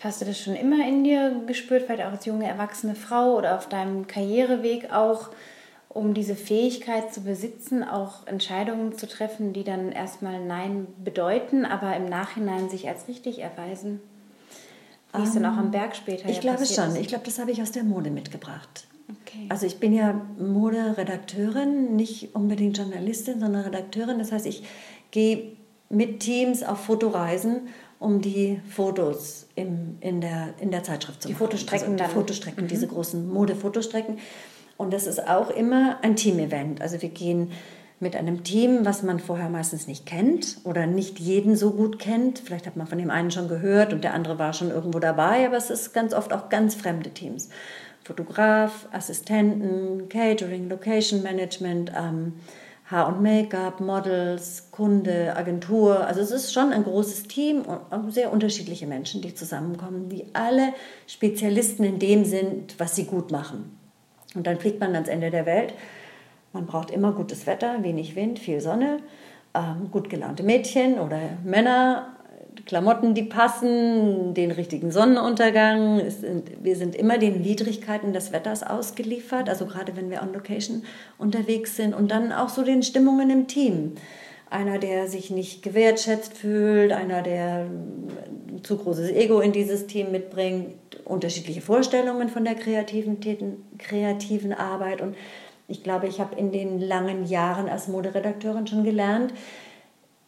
Hast 0.00 0.22
du 0.22 0.24
das 0.24 0.38
schon 0.38 0.56
immer 0.56 0.86
in 0.88 1.04
dir 1.04 1.42
gespürt, 1.46 1.84
vielleicht 1.84 2.02
auch 2.02 2.12
als 2.12 2.24
junge 2.24 2.46
erwachsene 2.46 2.94
Frau 2.94 3.36
oder 3.36 3.56
auf 3.56 3.68
deinem 3.68 4.06
Karriereweg 4.06 4.90
auch, 4.92 5.28
um 5.90 6.14
diese 6.14 6.34
Fähigkeit 6.34 7.12
zu 7.12 7.20
besitzen, 7.20 7.84
auch 7.84 8.26
Entscheidungen 8.26 8.96
zu 8.96 9.06
treffen, 9.06 9.52
die 9.52 9.62
dann 9.62 9.92
erstmal 9.92 10.42
Nein 10.42 10.86
bedeuten, 11.04 11.66
aber 11.66 11.94
im 11.96 12.08
Nachhinein 12.08 12.70
sich 12.70 12.88
als 12.88 13.08
richtig 13.08 13.40
erweisen? 13.40 14.00
Wie 15.14 15.22
es 15.22 15.34
dann 15.34 15.44
auch 15.44 15.56
am 15.56 15.66
ähm, 15.66 15.70
Berg 15.72 15.96
später 15.96 16.28
Ich 16.28 16.36
ja 16.36 16.40
glaube 16.40 16.64
schon. 16.64 16.90
Ist. 16.90 16.98
Ich 16.98 17.08
glaube, 17.08 17.24
das 17.24 17.38
habe 17.38 17.50
ich 17.50 17.60
aus 17.60 17.72
der 17.72 17.82
Mode 17.82 18.10
mitgebracht. 18.10 18.86
Okay. 19.10 19.46
Also 19.48 19.66
ich 19.66 19.80
bin 19.80 19.92
ja 19.92 20.20
Moderedakteurin, 20.38 21.96
nicht 21.96 22.34
unbedingt 22.34 22.78
Journalistin, 22.78 23.40
sondern 23.40 23.62
Redakteurin. 23.62 24.18
Das 24.18 24.32
heißt, 24.32 24.46
ich 24.46 24.62
gehe 25.10 25.56
mit 25.88 26.20
Teams 26.20 26.62
auf 26.62 26.84
Fotoreisen 26.84 27.68
um 28.00 28.20
die 28.22 28.60
Fotos 28.68 29.46
im, 29.54 29.98
in, 30.00 30.20
der, 30.20 30.54
in 30.58 30.72
der 30.72 30.82
Zeitschrift 30.82 31.22
zu 31.22 31.28
die 31.28 31.34
machen. 31.34 31.46
Fotostrecken 31.46 31.92
also 31.92 32.04
die 32.04 32.10
Fotostrecken, 32.10 32.64
mhm. 32.64 32.68
diese 32.68 32.88
großen 32.88 33.28
Modefotostrecken. 33.28 34.18
Und 34.78 34.92
das 34.92 35.06
ist 35.06 35.28
auch 35.28 35.50
immer 35.50 35.98
ein 36.02 36.16
Team-Event. 36.16 36.80
Also 36.80 37.00
wir 37.02 37.10
gehen 37.10 37.52
mit 38.00 38.16
einem 38.16 38.42
Team, 38.42 38.86
was 38.86 39.02
man 39.02 39.20
vorher 39.20 39.50
meistens 39.50 39.86
nicht 39.86 40.06
kennt 40.06 40.56
oder 40.64 40.86
nicht 40.86 41.20
jeden 41.20 41.54
so 41.54 41.72
gut 41.72 41.98
kennt. 41.98 42.38
Vielleicht 42.38 42.66
hat 42.66 42.76
man 42.76 42.86
von 42.86 42.96
dem 42.96 43.10
einen 43.10 43.30
schon 43.30 43.48
gehört 43.48 43.92
und 43.92 44.02
der 44.02 44.14
andere 44.14 44.38
war 44.38 44.54
schon 44.54 44.70
irgendwo 44.70 44.98
dabei, 44.98 45.46
aber 45.46 45.58
es 45.58 45.68
ist 45.68 45.92
ganz 45.92 46.14
oft 46.14 46.32
auch 46.32 46.48
ganz 46.48 46.74
fremde 46.74 47.10
Teams. 47.10 47.50
Fotograf, 48.02 48.88
Assistenten, 48.92 50.08
Catering, 50.08 50.70
Location 50.70 51.22
Management, 51.22 51.92
ähm, 51.94 52.32
Haar- 52.90 53.06
und 53.06 53.22
Make-up, 53.22 53.80
Models, 53.80 54.68
Kunde, 54.72 55.36
Agentur. 55.36 56.06
Also 56.06 56.20
es 56.20 56.30
ist 56.32 56.52
schon 56.52 56.72
ein 56.72 56.82
großes 56.82 57.24
Team 57.24 57.62
und 57.62 58.12
sehr 58.12 58.32
unterschiedliche 58.32 58.86
Menschen, 58.86 59.22
die 59.22 59.34
zusammenkommen, 59.34 60.08
die 60.08 60.26
alle 60.32 60.72
Spezialisten 61.06 61.84
in 61.84 61.98
dem 61.98 62.24
sind, 62.24 62.78
was 62.78 62.96
sie 62.96 63.04
gut 63.04 63.30
machen. 63.30 63.78
Und 64.34 64.46
dann 64.46 64.58
fliegt 64.58 64.80
man 64.80 64.94
ans 64.94 65.08
Ende 65.08 65.30
der 65.30 65.46
Welt. 65.46 65.74
Man 66.52 66.66
braucht 66.66 66.90
immer 66.90 67.12
gutes 67.12 67.46
Wetter, 67.46 67.82
wenig 67.82 68.16
Wind, 68.16 68.40
viel 68.40 68.60
Sonne, 68.60 68.98
ähm, 69.54 69.90
gut 69.92 70.10
gelaunte 70.10 70.42
Mädchen 70.42 70.98
oder 70.98 71.20
Männer, 71.44 72.16
Klamotten, 72.66 73.14
die 73.14 73.22
passen, 73.22 74.34
den 74.34 74.50
richtigen 74.50 74.90
Sonnenuntergang. 74.90 76.02
wir 76.62 76.76
sind 76.76 76.94
immer 76.94 77.18
den 77.18 77.44
Widrigkeiten 77.44 78.12
des 78.12 78.32
Wetters 78.32 78.62
ausgeliefert, 78.62 79.48
also 79.48 79.66
gerade 79.66 79.96
wenn 79.96 80.10
wir 80.10 80.22
on 80.22 80.32
Location 80.32 80.82
unterwegs 81.18 81.76
sind 81.76 81.94
und 81.94 82.10
dann 82.10 82.32
auch 82.32 82.48
so 82.48 82.62
den 82.62 82.82
Stimmungen 82.82 83.30
im 83.30 83.46
Team. 83.46 83.94
Einer, 84.50 84.78
der 84.78 85.06
sich 85.06 85.30
nicht 85.30 85.62
gewertschätzt 85.62 86.36
fühlt, 86.36 86.92
einer, 86.92 87.22
der 87.22 87.66
ein 88.48 88.64
zu 88.64 88.76
großes 88.76 89.10
Ego 89.10 89.40
in 89.40 89.52
dieses 89.52 89.86
Team 89.86 90.10
mitbringt, 90.10 90.74
unterschiedliche 91.04 91.60
Vorstellungen 91.60 92.28
von 92.28 92.44
der 92.44 92.56
kreativen, 92.56 93.18
kreativen 93.78 94.52
Arbeit. 94.52 95.00
Und 95.02 95.14
ich 95.68 95.84
glaube, 95.84 96.08
ich 96.08 96.18
habe 96.18 96.36
in 96.36 96.50
den 96.50 96.80
langen 96.80 97.26
Jahren 97.26 97.68
als 97.68 97.86
Moderedakteurin 97.86 98.66
schon 98.66 98.82
gelernt, 98.82 99.32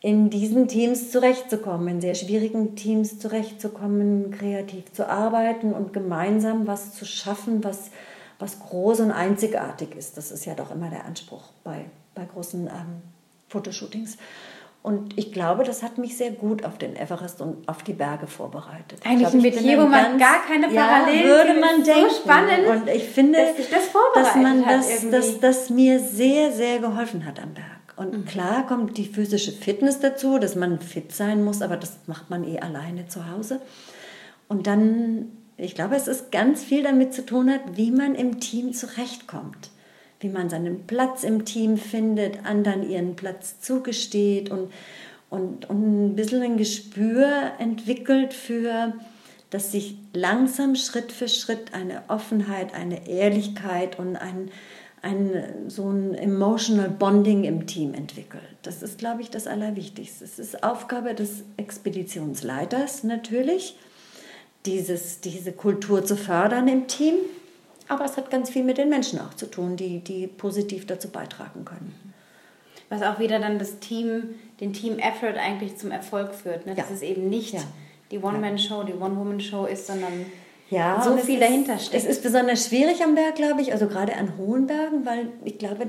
in 0.03 0.31
diesen 0.31 0.67
Teams 0.67 1.13
zurechtzukommen, 1.13 1.87
in 1.87 2.01
sehr 2.01 2.17
schwierigen 2.17 2.75
Teams 2.75 3.21
zurechtzukommen, 3.21 4.33
kreativ 4.33 4.93
zu 4.93 5.09
arbeiten 5.09 5.73
und 5.73 5.93
gemeinsam 5.93 6.67
was 6.67 6.93
zu 6.93 7.05
schaffen, 7.05 7.63
was, 7.63 7.93
was 8.41 8.59
groß 8.59 9.01
und 9.01 9.13
einzigartig 9.13 9.95
ist. 9.95 10.17
Das 10.17 10.33
ist 10.33 10.45
ja 10.45 10.55
doch 10.55 10.73
immer 10.73 10.91
der 10.91 11.05
Anspruch 11.05 11.45
bei, 11.63 11.85
bei 12.17 12.25
großen 12.25 12.67
ähm, 12.67 13.03
Fotoshootings. 13.49 14.19
Und 14.83 15.17
ich 15.17 15.31
glaube, 15.31 15.63
das 15.63 15.85
hat 15.85 15.99
mich 15.99 16.17
sehr 16.17 16.33
gut 16.33 16.65
auf 16.65 16.77
den 16.77 16.97
Everest 16.97 17.41
und 17.41 17.69
auf 17.69 17.85
die 17.85 17.93
Berge 17.93 18.27
vorbereitet. 18.27 19.01
Eigentlich 19.05 19.33
ein 19.33 19.41
Metier, 19.41 19.81
wo 19.81 19.87
man 19.87 20.19
gar 20.19 20.45
keine 20.45 20.67
Parallelen 20.67 21.21
ja, 21.21 21.37
würde 21.37 21.61
man 21.61 21.85
denken. 21.85 22.11
So 22.11 22.17
spannend. 22.17 22.67
Und 22.67 22.89
ich 22.89 23.05
finde, 23.05 23.39
dass, 23.39 23.69
das 23.71 23.93
dass 24.15 24.35
man 24.35 24.65
das, 24.65 25.09
das, 25.09 25.39
das 25.39 25.71
mir 25.71 26.01
sehr, 26.01 26.51
sehr 26.51 26.81
geholfen 26.81 27.25
hat 27.25 27.41
am 27.41 27.55
Berg. 27.55 27.82
Und 27.97 28.13
mhm. 28.13 28.25
klar 28.25 28.67
kommt 28.67 28.97
die 28.97 29.05
physische 29.05 29.53
Fitness 29.53 30.01
dazu, 30.01 30.39
dass 30.39 30.57
man 30.57 30.81
fit 30.81 31.13
sein 31.13 31.45
muss, 31.45 31.63
aber 31.63 31.77
das 31.77 31.99
macht 32.07 32.31
man 32.31 32.45
eh 32.45 32.59
alleine 32.59 33.07
zu 33.09 33.31
Hause. 33.31 33.61
Und 34.49 34.67
dann, 34.67 35.33
ich 35.57 35.75
glaube, 35.75 35.97
es 35.97 36.09
ist 36.09 36.33
ganz 36.33 36.63
viel 36.63 36.83
damit 36.83 37.15
zu 37.15 37.25
tun 37.25 37.51
hat, 37.51 37.77
wie 37.77 37.91
man 37.91 38.15
im 38.15 38.41
Team 38.41 38.73
zurechtkommt, 38.73 39.71
wie 40.21 40.29
man 40.29 40.51
seinen 40.51 40.87
Platz 40.87 41.25
im 41.25 41.45
Team 41.45 41.77
findet, 41.77 42.45
anderen 42.45 42.89
ihren 42.89 43.17
Platz 43.17 43.61
zugesteht 43.61 44.51
und, 44.51 44.71
und, 45.31 45.69
und 45.69 46.07
ein 46.07 46.17
bisschen 46.17 46.43
ein 46.43 46.57
Gespür 46.57 47.53
entwickelt 47.59 48.35
für, 48.35 48.95
dass 49.51 49.73
sich 49.73 49.97
langsam 50.15 50.77
Schritt 50.77 51.13
für 51.13 51.29
Schritt 51.29 51.75
eine 51.75 52.03
Offenheit, 52.09 52.75
eine 52.75 53.09
Ehrlichkeit 53.09 53.99
und 53.99 54.17
ein, 54.17 54.51
ein, 55.03 55.69
so 55.69 55.91
ein 55.91 56.15
emotional 56.15 56.89
Bonding 56.89 57.45
im 57.45 57.67
Team 57.67 57.93
entwickelt. 57.93 58.43
Das 58.63 58.83
ist, 58.83 58.99
glaube 58.99 59.21
ich, 59.21 59.31
das 59.31 59.49
Allerwichtigste. 59.49 60.25
Es 60.25 60.39
ist 60.39 60.63
Aufgabe 60.63 61.15
des 61.15 61.43
Expeditionsleiters 61.57 63.03
natürlich, 63.03 63.77
dieses, 64.65 65.21
diese 65.21 65.53
Kultur 65.53 66.05
zu 66.05 66.17
fördern 66.17 66.69
im 66.69 66.87
Team. 66.87 67.17
Aber 67.89 68.05
es 68.05 68.17
hat 68.17 68.31
ganz 68.31 68.49
viel 68.49 68.63
mit 68.63 68.79
den 68.79 68.89
Menschen 68.89 69.19
auch 69.19 69.35
zu 69.35 69.47
tun, 69.47 69.77
die, 69.77 69.99
die 69.99 70.29
positiv 70.29 70.87
dazu 70.87 71.09
beitragen 71.09 71.65
können. 71.65 71.95
Was 72.89 73.03
auch 73.03 73.19
wieder 73.19 73.41
dann 73.41 73.59
das 73.59 73.81
Team, 73.81 74.37
den 74.61 74.73
Team-Effort 74.73 75.37
eigentlich 75.37 75.77
zum 75.79 75.91
Erfolg 75.91 76.33
führt. 76.33 76.65
Ne? 76.65 76.77
Dass 76.77 76.91
ja. 76.91 76.95
es 76.95 77.03
eben 77.03 77.29
nicht 77.29 77.55
ja. 77.55 77.63
die 78.13 78.19
One-Man-Show, 78.19 78.85
die 78.85 78.95
One-Woman-Show 78.95 79.67
ist, 79.67 79.89
sondern 79.89 80.27
ja, 80.73 81.03
so 81.03 81.17
viel 81.19 81.39
dahinter 81.39 81.79
steckt. 81.79 82.03
Es 82.03 82.09
ist 82.09 82.23
besonders 82.23 82.67
schwierig 82.67 83.03
am 83.03 83.15
Berg, 83.15 83.35
glaube 83.35 83.61
ich, 83.61 83.73
also 83.73 83.87
gerade 83.87 84.17
an 84.17 84.37
hohen 84.39 84.67
Bergen, 84.67 85.05
weil 85.05 85.29
ich 85.45 85.59
glaube, 85.59 85.89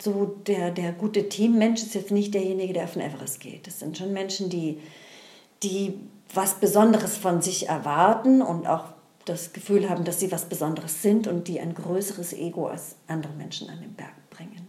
so 0.00 0.38
der, 0.46 0.70
der 0.70 0.92
gute 0.92 1.28
Teammensch 1.28 1.82
ist 1.82 1.94
jetzt 1.94 2.10
nicht 2.10 2.32
derjenige, 2.32 2.72
der 2.72 2.84
auf 2.84 2.94
den 2.94 3.02
Everest 3.02 3.40
geht. 3.40 3.66
Das 3.66 3.78
sind 3.78 3.98
schon 3.98 4.12
Menschen, 4.12 4.48
die, 4.48 4.80
die 5.62 6.00
was 6.32 6.54
Besonderes 6.54 7.18
von 7.18 7.42
sich 7.42 7.68
erwarten 7.68 8.40
und 8.40 8.66
auch 8.66 8.84
das 9.26 9.52
Gefühl 9.52 9.90
haben, 9.90 10.04
dass 10.04 10.18
sie 10.18 10.32
was 10.32 10.46
Besonderes 10.46 11.02
sind 11.02 11.26
und 11.26 11.46
die 11.46 11.60
ein 11.60 11.74
größeres 11.74 12.32
Ego 12.32 12.68
als 12.68 12.96
andere 13.06 13.34
Menschen 13.34 13.68
an 13.68 13.80
den 13.80 13.92
Berg 13.92 14.14
bringen. 14.30 14.66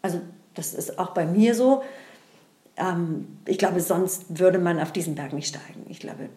Also 0.00 0.20
das 0.54 0.74
ist 0.74 0.98
auch 0.98 1.10
bei 1.10 1.26
mir 1.26 1.56
so. 1.56 1.82
Ähm, 2.76 3.38
ich 3.46 3.58
glaube, 3.58 3.80
sonst 3.80 4.38
würde 4.38 4.58
man 4.58 4.78
auf 4.78 4.92
diesen 4.92 5.16
Berg 5.16 5.32
nicht 5.32 5.48
steigen. 5.48 5.86
Ich 5.88 5.98
glaube, 5.98 6.28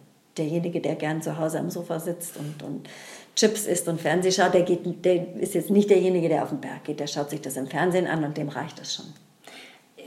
derjenige, 0.42 0.82
der 0.82 0.96
gern 0.96 1.22
zu 1.22 1.38
Hause 1.38 1.60
am 1.60 1.70
Sofa 1.70 2.00
sitzt 2.00 2.38
und, 2.38 2.64
und 2.64 2.90
Chips 3.36 3.66
isst 3.66 3.88
und 3.88 4.02
Fernseh 4.02 4.32
schaut, 4.32 4.54
der, 4.54 4.64
geht, 4.64 5.06
der 5.06 5.36
ist 5.38 5.54
jetzt 5.54 5.70
nicht 5.70 5.90
derjenige, 5.90 6.28
der 6.28 6.44
auf 6.44 6.50
den 6.50 6.60
Berg 6.60 6.84
geht. 6.84 7.00
Der 7.00 7.08
schaut 7.08 7.30
sich 7.30 7.42
das 7.42 7.56
im 7.58 7.68
Fernsehen 7.68 8.08
an 8.08 8.24
und 8.24 8.38
dem 8.38 8.50
reicht 8.50 8.80
das 8.80 8.94
schon. 8.94 9.06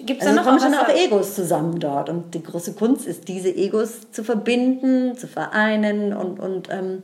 Gibt 0.05 0.20
es 0.20 0.27
also 0.27 0.39
noch 0.39 0.47
kommen 0.47 0.61
schon 0.61 0.74
auch 0.74 0.89
Egos 0.89 1.35
zusammen 1.35 1.78
dort. 1.78 2.09
Und 2.09 2.35
die 2.35 2.43
große 2.43 2.74
Kunst 2.74 3.06
ist, 3.06 3.28
diese 3.28 3.55
Egos 3.55 4.11
zu 4.11 4.24
verbinden, 4.24 5.16
zu 5.16 5.27
vereinen 5.27 6.12
und, 6.12 6.39
und 6.39 6.69
ähm, 6.70 7.02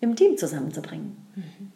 im 0.00 0.16
Team 0.16 0.36
zusammenzubringen. 0.36 1.16
Mhm. 1.34 1.72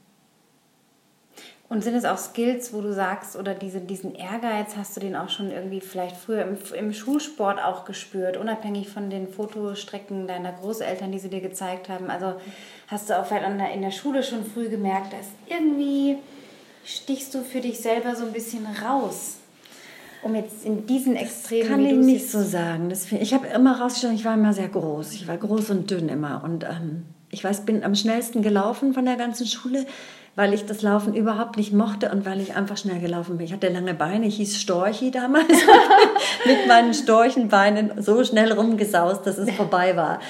Und 1.71 1.85
sind 1.85 1.95
es 1.95 2.07
auch 2.07 2.17
Skills, 2.17 2.73
wo 2.73 2.81
du 2.81 2.95
sagst, 2.95 3.37
oder 3.37 3.53
diese, 3.53 3.81
diesen 3.81 4.15
Ehrgeiz, 4.15 4.75
hast 4.77 4.97
du 4.97 5.01
den 5.01 5.15
auch 5.15 5.29
schon 5.29 5.51
irgendwie 5.51 5.83
vielleicht 5.83 6.17
früher 6.17 6.43
im, 6.43 6.57
im 6.75 6.93
Schulsport 6.95 7.63
auch 7.63 7.85
gespürt, 7.85 8.39
unabhängig 8.39 8.89
von 8.89 9.11
den 9.11 9.29
Fotostrecken 9.29 10.27
deiner 10.27 10.53
Großeltern, 10.53 11.13
die 11.13 11.19
sie 11.19 11.29
dir 11.29 11.43
gezeigt 11.43 11.91
haben? 11.91 12.09
Also 12.09 12.35
hast 12.87 13.11
du 13.11 13.19
auch 13.19 13.27
vielleicht 13.27 13.47
in 13.75 13.83
der 13.83 13.91
Schule 13.91 14.23
schon 14.23 14.47
früh 14.47 14.71
gemerkt, 14.71 15.13
dass 15.13 15.27
irgendwie 15.47 16.17
stichst 16.87 17.35
du 17.35 17.43
für 17.43 17.61
dich 17.61 17.81
selber 17.81 18.17
so 18.17 18.25
ein 18.25 18.33
bisschen 18.33 18.67
raus? 18.83 19.37
Um 20.23 20.35
jetzt 20.35 20.65
in 20.65 20.87
diesen 20.87 21.17
Extremen. 21.17 21.61
Das 21.61 21.71
kann 21.71 21.85
ich 21.85 21.97
nicht 21.99 22.31
so 22.31 22.43
sagen. 22.43 22.89
Das, 22.89 23.13
ich 23.13 23.35
habe 23.35 23.47
immer 23.47 23.79
rausgestellt, 23.79 24.15
ich 24.15 24.25
war 24.25 24.35
immer 24.35 24.55
sehr 24.55 24.69
groß. 24.69 25.13
Ich 25.13 25.29
war 25.29 25.37
groß 25.37 25.71
und 25.71 25.91
dünn 25.91 26.09
immer. 26.09 26.43
Und 26.43 26.65
ähm, 26.65 27.05
ich 27.31 27.45
weiß, 27.45 27.67
bin 27.67 27.85
am 27.85 27.95
schnellsten 27.95 28.43
gelaufen 28.43 28.95
von 28.95 29.05
der 29.05 29.17
ganzen 29.17 29.47
Schule 29.47 29.87
weil 30.39 30.55
ich 30.55 30.67
das 30.67 30.83
Laufen 30.83 31.15
überhaupt 31.15 31.57
nicht 31.57 31.73
mochte 31.73 32.13
und 32.13 32.25
weil 32.25 32.41
ich 32.41 32.55
einfach 32.55 32.77
schnell 32.77 33.01
gelaufen 33.01 33.39
bin. 33.39 33.47
Ich 33.47 33.53
hatte 33.53 33.71
lange 33.71 33.93
Beine, 33.93 34.25
ich 34.25 34.37
hieß 34.37 34.57
Storchi 34.61 35.11
damals, 35.11 35.49
mit 36.47 36.69
meinen 36.69 36.95
Storchenbeinen 36.95 38.01
so 38.01 38.23
schnell 38.23 38.53
rumgesaust, 38.53 39.27
dass 39.27 39.37
es 39.37 39.51
vorbei 39.51 39.97
war. 39.97 40.21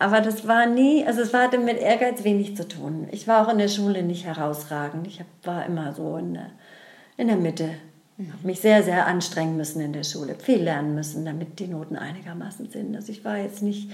Aber 0.00 0.20
das 0.20 0.48
war 0.48 0.66
nie, 0.66 1.06
also 1.06 1.20
es 1.20 1.32
hatte 1.32 1.58
mit 1.58 1.78
Ehrgeiz 1.78 2.24
wenig 2.24 2.56
zu 2.56 2.66
tun. 2.66 3.06
Ich 3.12 3.28
war 3.28 3.46
auch 3.46 3.52
in 3.52 3.58
der 3.58 3.68
Schule 3.68 4.02
nicht 4.02 4.24
herausragend. 4.24 5.06
Ich 5.06 5.22
war 5.44 5.64
immer 5.64 5.92
so 5.92 6.16
in 6.16 6.34
der, 6.34 6.50
in 7.16 7.28
der 7.28 7.36
Mitte. 7.36 7.68
Ich 8.18 8.32
habe 8.32 8.44
mich 8.44 8.58
sehr, 8.58 8.82
sehr 8.82 9.06
anstrengen 9.06 9.56
müssen 9.56 9.80
in 9.80 9.92
der 9.92 10.02
Schule, 10.02 10.34
viel 10.34 10.60
lernen 10.60 10.96
müssen, 10.96 11.24
damit 11.24 11.60
die 11.60 11.68
Noten 11.68 11.94
einigermaßen 11.94 12.68
sind. 12.68 12.96
Also 12.96 13.12
ich 13.12 13.24
war 13.24 13.36
jetzt 13.36 13.62
nicht 13.62 13.92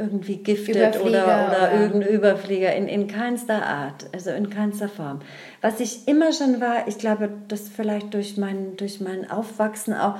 irgendwie 0.00 0.38
giftet 0.38 1.00
oder, 1.00 1.04
oder, 1.04 1.48
oder 1.48 1.80
irgendein 1.80 2.12
Überflieger, 2.12 2.74
in, 2.74 2.88
in 2.88 3.06
keinster 3.06 3.64
Art, 3.64 4.06
also 4.12 4.30
in 4.30 4.50
keinster 4.50 4.88
Form. 4.88 5.20
Was 5.60 5.78
ich 5.80 6.08
immer 6.08 6.32
schon 6.32 6.60
war, 6.60 6.88
ich 6.88 6.98
glaube, 6.98 7.30
das 7.48 7.68
vielleicht 7.68 8.14
durch 8.14 8.36
mein, 8.36 8.76
durch 8.76 9.00
mein 9.00 9.30
Aufwachsen 9.30 9.94
auch, 9.94 10.16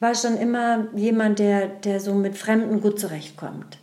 war 0.00 0.14
schon 0.14 0.36
immer 0.36 0.86
jemand, 0.94 1.38
der, 1.38 1.66
der 1.68 2.00
so 2.00 2.14
mit 2.14 2.36
Fremden 2.36 2.80
gut 2.80 3.00
zurechtkommt. 3.00 3.78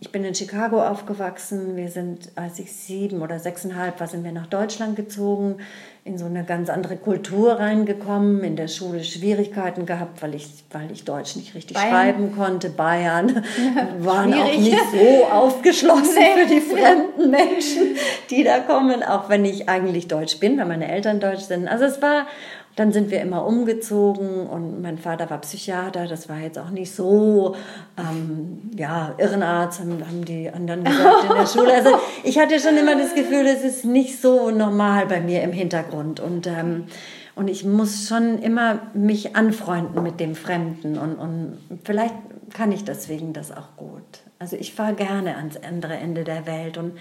Ich 0.00 0.10
bin 0.10 0.24
in 0.24 0.34
Chicago 0.34 0.82
aufgewachsen. 0.82 1.76
Wir 1.76 1.88
sind, 1.88 2.32
als 2.36 2.58
ich 2.58 2.72
sieben 2.72 3.20
oder 3.20 3.38
sechseinhalb 3.38 4.00
war, 4.00 4.06
sind 4.06 4.24
wir 4.24 4.32
nach 4.32 4.46
Deutschland 4.46 4.96
gezogen 4.96 5.56
in 6.06 6.18
so 6.18 6.26
eine 6.26 6.44
ganz 6.44 6.68
andere 6.68 6.98
Kultur 6.98 7.54
reingekommen, 7.58 8.44
in 8.44 8.56
der 8.56 8.68
Schule 8.68 9.02
Schwierigkeiten 9.02 9.86
gehabt, 9.86 10.20
weil 10.20 10.34
ich, 10.34 10.48
weil 10.70 10.90
ich 10.92 11.04
Deutsch 11.04 11.34
nicht 11.34 11.54
richtig 11.54 11.78
Bayern. 11.78 11.88
schreiben 11.90 12.36
konnte. 12.36 12.68
Bayern 12.68 13.42
waren 14.00 14.30
Schwierig. 14.30 14.50
auch 14.50 14.60
nicht 14.60 14.78
so 14.92 15.24
aufgeschlossen 15.24 16.22
für 16.36 16.46
die 16.46 16.60
fremden 16.60 17.30
Menschen, 17.30 17.96
die 18.28 18.44
da 18.44 18.58
kommen, 18.58 19.02
auch 19.02 19.30
wenn 19.30 19.46
ich 19.46 19.70
eigentlich 19.70 20.06
Deutsch 20.06 20.38
bin, 20.40 20.58
weil 20.58 20.66
meine 20.66 20.92
Eltern 20.92 21.20
Deutsch 21.20 21.44
sind. 21.44 21.68
Also 21.68 21.86
es 21.86 22.02
war, 22.02 22.26
dann 22.76 22.92
sind 22.92 23.10
wir 23.10 23.20
immer 23.20 23.46
umgezogen 23.46 24.46
und 24.46 24.82
mein 24.82 24.98
Vater 24.98 25.30
war 25.30 25.40
Psychiater, 25.40 26.06
das 26.06 26.28
war 26.28 26.38
jetzt 26.38 26.58
auch 26.58 26.70
nicht 26.70 26.92
so, 26.92 27.54
ähm, 27.96 28.70
ja, 28.76 29.14
Irrenarzt, 29.18 29.80
haben, 29.80 30.04
haben 30.04 30.24
die 30.24 30.50
anderen 30.50 30.82
gesagt 30.84 31.24
in 31.30 31.36
der 31.36 31.46
Schule. 31.46 31.72
Also 31.72 31.90
ich 32.24 32.38
hatte 32.38 32.58
schon 32.58 32.76
immer 32.76 32.96
das 32.96 33.14
Gefühl, 33.14 33.46
es 33.46 33.62
ist 33.62 33.84
nicht 33.84 34.20
so 34.20 34.50
normal 34.50 35.06
bei 35.06 35.20
mir 35.20 35.42
im 35.42 35.52
Hintergrund 35.52 36.20
und 36.20 36.46
ähm, 36.46 36.84
und 37.36 37.48
ich 37.48 37.64
muss 37.64 38.06
schon 38.06 38.38
immer 38.38 38.78
mich 38.94 39.34
anfreunden 39.34 40.04
mit 40.04 40.20
dem 40.20 40.36
Fremden 40.36 40.96
und, 40.96 41.16
und 41.16 41.58
vielleicht 41.82 42.14
kann 42.52 42.70
ich 42.70 42.84
deswegen 42.84 43.32
das 43.32 43.50
auch 43.50 43.76
gut. 43.76 44.02
Also 44.38 44.56
ich 44.56 44.72
fahre 44.72 44.94
gerne 44.94 45.36
ans 45.36 45.56
andere 45.56 45.94
Ende 45.94 46.22
der 46.22 46.46
Welt 46.46 46.78
und 46.78 46.96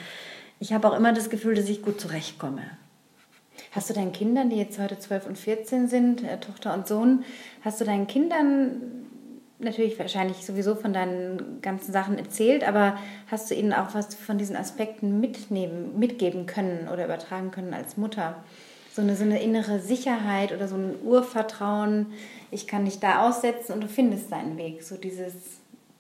ich 0.60 0.74
habe 0.74 0.88
auch 0.88 0.98
immer 0.98 1.14
das 1.14 1.30
Gefühl, 1.30 1.54
dass 1.54 1.70
ich 1.70 1.84
gut 1.84 2.02
zurechtkomme. 2.02 2.64
Hast 3.76 3.90
du 3.90 3.94
deinen 3.96 4.12
Kindern, 4.12 4.52
die 4.52 4.58
jetzt 4.58 4.78
heute 4.78 5.00
12 5.00 5.26
und 5.26 5.38
14 5.38 5.88
sind, 5.88 6.24
äh, 6.24 6.40
Tochter 6.40 6.74
und 6.76 6.88
Sohn, 6.88 7.24
hast 7.62 7.82
du 7.82 7.86
deinen 7.86 8.06
Kindern 8.06 9.04
natürlich 9.58 9.98
wahrscheinlich 9.98 10.46
sowieso 10.46 10.76
von 10.76 10.94
deinen 10.94 11.62
ganzen 11.62 11.92
Sachen 11.92 12.18
erzählt, 12.18 12.68
aber 12.68 12.98
hast 13.32 13.50
du 13.50 13.56
ihnen 13.56 13.74
auch 13.74 13.96
was 13.96 14.14
von 14.14 14.38
diesen 14.38 14.56
Aspekten 14.56 15.20
mitnehmen, 15.20 15.98
mitgeben 15.98 16.46
können 16.46 16.88
oder 16.92 17.06
übertragen 17.06 17.50
können 17.50 17.74
als 17.74 17.98
Mutter? 17.98 18.44
So 18.94 19.02
eine, 19.02 19.16
so 19.16 19.24
eine 19.24 19.42
innere 19.42 19.80
Sicherheit 19.80 20.52
oder 20.52 20.68
so 20.68 20.76
ein 20.76 20.96
Urvertrauen, 21.04 22.08
ich 22.52 22.68
kann 22.68 22.86
dich 22.86 23.00
da 23.00 23.28
aussetzen 23.28 23.74
und 23.74 23.82
du 23.82 23.88
findest 23.88 24.32
deinen 24.32 24.58
Weg. 24.58 24.84
So 24.84 24.98
dieses, 24.98 25.34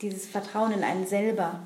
dieses 0.01 0.27
Vertrauen 0.27 0.73
in 0.73 0.83
einen 0.83 1.07
selber. 1.07 1.59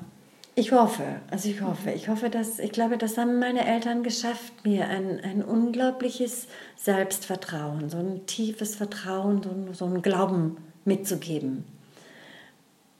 Ich 0.58 0.72
hoffe, 0.72 1.04
also 1.30 1.48
ich 1.48 1.62
hoffe, 1.62 1.92
ich 1.92 2.08
hoffe, 2.08 2.30
dass, 2.30 2.58
ich 2.58 2.72
glaube, 2.72 2.98
das 2.98 3.16
haben 3.16 3.38
meine 3.38 3.64
Eltern 3.64 4.02
geschafft, 4.02 4.52
mir 4.64 4.88
ein, 4.88 5.20
ein 5.22 5.44
unglaubliches 5.44 6.48
Selbstvertrauen, 6.74 7.88
so 7.88 7.98
ein 7.98 8.26
tiefes 8.26 8.74
Vertrauen, 8.74 9.40
so 9.40 9.50
ein, 9.50 9.68
so 9.72 9.84
ein 9.84 10.02
Glauben 10.02 10.56
mitzugeben. 10.84 11.64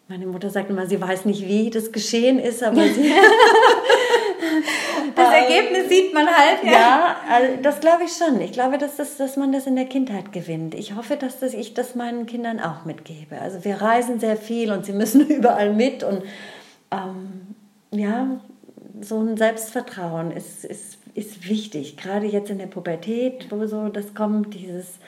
Meine 0.07 0.27
Mutter 0.27 0.51
sagt 0.51 0.71
immer, 0.71 0.87
sie 0.87 1.01
weiß 1.01 1.25
nicht, 1.25 1.49
wie 1.49 1.69
das 1.69 1.91
geschehen 1.91 2.39
ist, 2.39 2.63
aber 2.63 2.81
sie. 2.85 3.13
das 5.17 5.35
Ergebnis 5.35 5.89
sieht 5.89 6.15
man 6.15 6.29
halt. 6.29 6.63
Ja, 6.63 6.71
ja 6.71 7.17
also 7.29 7.57
das 7.61 7.81
glaube 7.81 8.05
ich 8.05 8.13
schon. 8.13 8.41
Ich 8.41 8.53
glaube, 8.53 8.79
dass, 8.79 8.95
das, 8.95 9.17
dass 9.17 9.37
man 9.37 9.51
das 9.51 9.67
in 9.67 9.75
der 9.75 9.87
Kindheit 9.87 10.31
gewinnt. 10.33 10.77
Ich 10.77 10.95
hoffe, 10.95 11.17
dass 11.17 11.41
das, 11.41 11.55
ich 11.55 11.75
das 11.75 11.97
meinen 11.97 12.27
Kindern 12.27 12.61
auch 12.61 12.85
mitgebe. 12.85 13.41
Also 13.41 13.65
wir 13.65 13.83
reisen 13.83 14.21
sehr 14.21 14.37
viel 14.37 14.71
und 14.71 14.87
sie 14.87 14.93
müssen 14.93 15.27
überall 15.29 15.75
mit 15.75 16.05
und 16.05 16.23
ähm, 16.91 17.55
ja, 17.91 18.41
so 19.01 19.21
ein 19.21 19.37
Selbstvertrauen 19.37 20.31
ist, 20.31 20.65
ist, 20.65 20.99
ist 21.15 21.49
wichtig, 21.49 21.97
gerade 21.97 22.27
jetzt 22.27 22.51
in 22.51 22.59
der 22.59 22.67
Pubertät, 22.67 23.47
wo 23.51 23.67
so 23.67 23.89
das 23.89 24.15
kommt, 24.15 24.55
dieses 24.55 24.99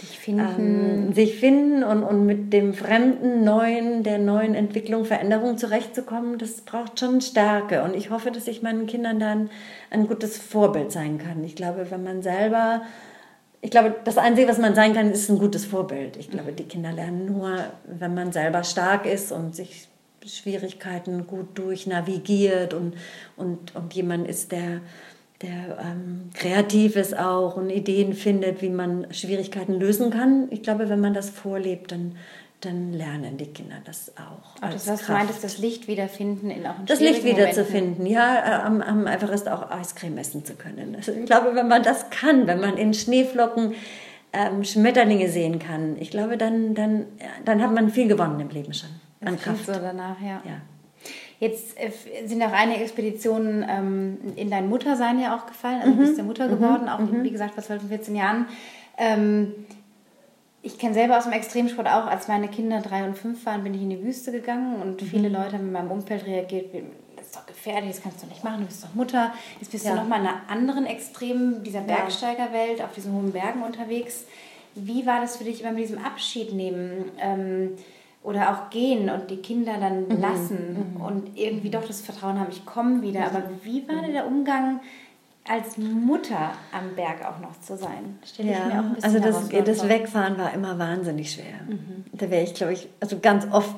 sich 0.00 0.18
finden, 0.18 1.06
ähm, 1.06 1.12
sich 1.12 1.38
finden 1.38 1.84
und, 1.84 2.02
und 2.02 2.26
mit 2.26 2.52
dem 2.52 2.74
fremden, 2.74 3.44
neuen, 3.44 4.02
der 4.02 4.18
neuen 4.18 4.54
Entwicklung, 4.54 5.04
Veränderung 5.04 5.58
zurechtzukommen, 5.58 6.38
das 6.38 6.62
braucht 6.62 6.98
schon 6.98 7.20
Stärke. 7.20 7.82
Und 7.84 7.94
ich 7.94 8.10
hoffe, 8.10 8.32
dass 8.32 8.48
ich 8.48 8.62
meinen 8.62 8.86
Kindern 8.86 9.20
dann 9.20 9.50
ein 9.90 10.08
gutes 10.08 10.38
Vorbild 10.38 10.90
sein 10.90 11.18
kann. 11.18 11.44
Ich 11.44 11.54
glaube, 11.54 11.90
wenn 11.90 12.02
man 12.02 12.22
selber 12.22 12.82
ich 13.64 13.70
glaube, 13.70 13.94
das 14.04 14.18
Einzige, 14.18 14.48
was 14.48 14.58
man 14.58 14.74
sein 14.74 14.92
kann, 14.92 15.12
ist 15.12 15.30
ein 15.30 15.38
gutes 15.38 15.64
Vorbild. 15.64 16.16
Ich 16.16 16.28
glaube, 16.28 16.52
die 16.52 16.64
Kinder 16.64 16.90
lernen 16.90 17.26
nur, 17.26 17.58
wenn 17.84 18.12
man 18.12 18.32
selber 18.32 18.64
stark 18.64 19.06
ist 19.06 19.30
und 19.30 19.54
sich 19.54 19.86
Schwierigkeiten 20.26 21.26
gut 21.26 21.58
durchnavigiert 21.58 22.74
und, 22.74 22.94
und, 23.36 23.74
und 23.74 23.94
jemand 23.94 24.28
ist, 24.28 24.52
der, 24.52 24.80
der 25.42 25.78
ähm, 25.80 26.30
kreativ 26.34 26.96
ist 26.96 27.16
auch 27.18 27.56
und 27.56 27.70
Ideen 27.70 28.14
findet, 28.14 28.62
wie 28.62 28.70
man 28.70 29.12
Schwierigkeiten 29.12 29.78
lösen 29.78 30.10
kann. 30.10 30.48
Ich 30.50 30.62
glaube, 30.62 30.88
wenn 30.88 31.00
man 31.00 31.14
das 31.14 31.30
vorlebt, 31.30 31.92
dann, 31.92 32.16
dann 32.60 32.92
lernen 32.92 33.36
die 33.36 33.46
Kinder 33.46 33.76
das 33.84 34.12
auch. 34.16 34.62
Auch 34.62 34.70
das, 34.70 34.86
was 34.86 35.06
du 35.06 35.12
meintest, 35.12 35.42
das 35.42 35.58
Licht 35.58 35.88
wiederfinden 35.88 36.50
in 36.50 36.66
auch 36.66 36.78
in 36.78 36.86
Das 36.86 37.00
Licht 37.00 37.24
wiederzufinden, 37.24 38.06
ja, 38.06 38.36
äh, 38.36 38.62
am, 38.62 38.80
am 38.80 39.06
einfachsten 39.06 39.48
auch 39.48 39.70
Eiscreme 39.70 40.18
essen 40.18 40.44
zu 40.44 40.54
können. 40.54 40.94
Also 40.94 41.12
ich 41.12 41.26
glaube, 41.26 41.54
wenn 41.54 41.68
man 41.68 41.82
das 41.82 42.10
kann, 42.10 42.46
wenn 42.46 42.60
man 42.60 42.76
in 42.76 42.94
Schneeflocken 42.94 43.74
ähm, 44.32 44.64
Schmetterlinge 44.64 45.28
sehen 45.28 45.58
kann, 45.58 45.96
ich 45.98 46.10
glaube, 46.10 46.36
dann, 46.36 46.74
dann, 46.74 47.06
dann 47.44 47.60
hat 47.60 47.72
man 47.74 47.90
viel 47.90 48.06
gewonnen 48.06 48.38
im 48.40 48.48
Leben 48.48 48.72
schon 48.72 48.88
an 49.24 49.38
Kraft. 49.38 49.66
so 49.66 49.72
danach, 49.72 50.20
ja. 50.20 50.42
ja. 50.44 50.60
Jetzt 51.38 51.76
äh, 51.76 51.90
sind 52.26 52.42
auch 52.42 52.52
einige 52.52 52.82
Expeditionen 52.82 53.64
ähm, 53.68 54.18
in 54.36 54.50
dein 54.50 54.68
Muttersein 54.68 55.20
ja 55.20 55.36
auch 55.36 55.46
gefallen. 55.46 55.80
Also 55.80 55.92
mhm. 55.92 55.98
du 55.98 56.04
bist 56.04 56.18
ja 56.18 56.24
Mutter 56.24 56.46
mhm. 56.46 56.50
geworden, 56.52 56.88
auch 56.88 57.00
mhm. 57.00 57.24
wie 57.24 57.30
gesagt 57.30 57.54
vor 57.54 57.64
12, 57.64 57.88
14 57.88 58.14
Jahren. 58.14 58.46
Ähm, 58.96 59.52
ich 60.62 60.78
kenne 60.78 60.94
selber 60.94 61.18
aus 61.18 61.24
dem 61.24 61.32
Extremsport 61.32 61.88
auch, 61.88 62.06
als 62.06 62.28
meine 62.28 62.46
Kinder 62.46 62.80
drei 62.80 63.04
und 63.04 63.18
fünf 63.18 63.44
waren, 63.44 63.64
bin 63.64 63.74
ich 63.74 63.82
in 63.82 63.90
die 63.90 64.04
Wüste 64.04 64.30
gegangen 64.30 64.80
und 64.80 65.02
mhm. 65.02 65.06
viele 65.06 65.28
Leute 65.28 65.54
haben 65.54 65.66
in 65.66 65.72
meinem 65.72 65.90
Umfeld 65.90 66.26
reagiert, 66.26 66.72
das 67.16 67.26
ist 67.26 67.36
doch 67.36 67.46
gefährlich, 67.46 67.90
das 67.90 68.02
kannst 68.02 68.22
du 68.22 68.28
nicht 68.28 68.44
machen, 68.44 68.60
du 68.60 68.66
bist 68.66 68.84
doch 68.84 68.94
Mutter. 68.94 69.32
Jetzt 69.60 69.72
bist 69.72 69.84
ja. 69.84 69.92
du 69.92 69.96
nochmal 69.96 70.20
in 70.20 70.28
einer 70.28 70.42
anderen 70.48 70.86
Extrem 70.86 71.64
dieser 71.64 71.80
Bergsteigerwelt, 71.80 72.80
auf 72.80 72.92
diesen 72.92 73.12
hohen 73.12 73.32
Bergen 73.32 73.62
unterwegs. 73.62 74.26
Wie 74.74 75.04
war 75.06 75.20
das 75.20 75.36
für 75.36 75.44
dich 75.44 75.60
immer 75.60 75.72
mit 75.72 75.82
diesem 75.82 76.02
Abschied 76.02 76.52
nehmen? 76.52 77.10
Ähm, 77.18 77.72
oder 78.22 78.50
auch 78.52 78.70
gehen 78.70 79.10
und 79.10 79.30
die 79.30 79.38
Kinder 79.38 79.74
dann 79.80 80.06
Mhm. 80.08 80.20
lassen 80.20 80.96
und 81.04 81.36
irgendwie 81.36 81.70
doch 81.70 81.84
das 81.86 82.00
Vertrauen 82.02 82.38
haben, 82.38 82.50
ich 82.50 82.64
komme 82.64 83.02
wieder. 83.02 83.24
Aber 83.26 83.42
wie 83.64 83.86
war 83.88 84.00
denn 84.02 84.12
der 84.12 84.26
Umgang 84.26 84.80
als 85.48 85.76
Mutter 85.76 86.52
am 86.72 86.94
Berg 86.94 87.24
auch 87.24 87.40
noch 87.40 87.58
zu 87.60 87.76
sein? 87.76 88.18
Stelle 88.24 88.52
ich 88.52 88.58
mir 88.58 88.64
auch 88.64 88.68
ein 88.68 88.70
Ja, 88.72 88.82
bisschen 88.94 89.04
also 89.04 89.18
das, 89.50 89.78
das. 89.78 89.88
Wegfahren 89.88 90.38
war 90.38 90.54
immer 90.54 90.78
wahnsinnig 90.78 91.32
schwer. 91.32 91.62
Mhm. 91.66 92.04
Da 92.12 92.30
wäre 92.30 92.44
ich, 92.44 92.54
glaube 92.54 92.74
ich, 92.74 92.88
also 93.00 93.18
ganz 93.20 93.46
oft 93.50 93.74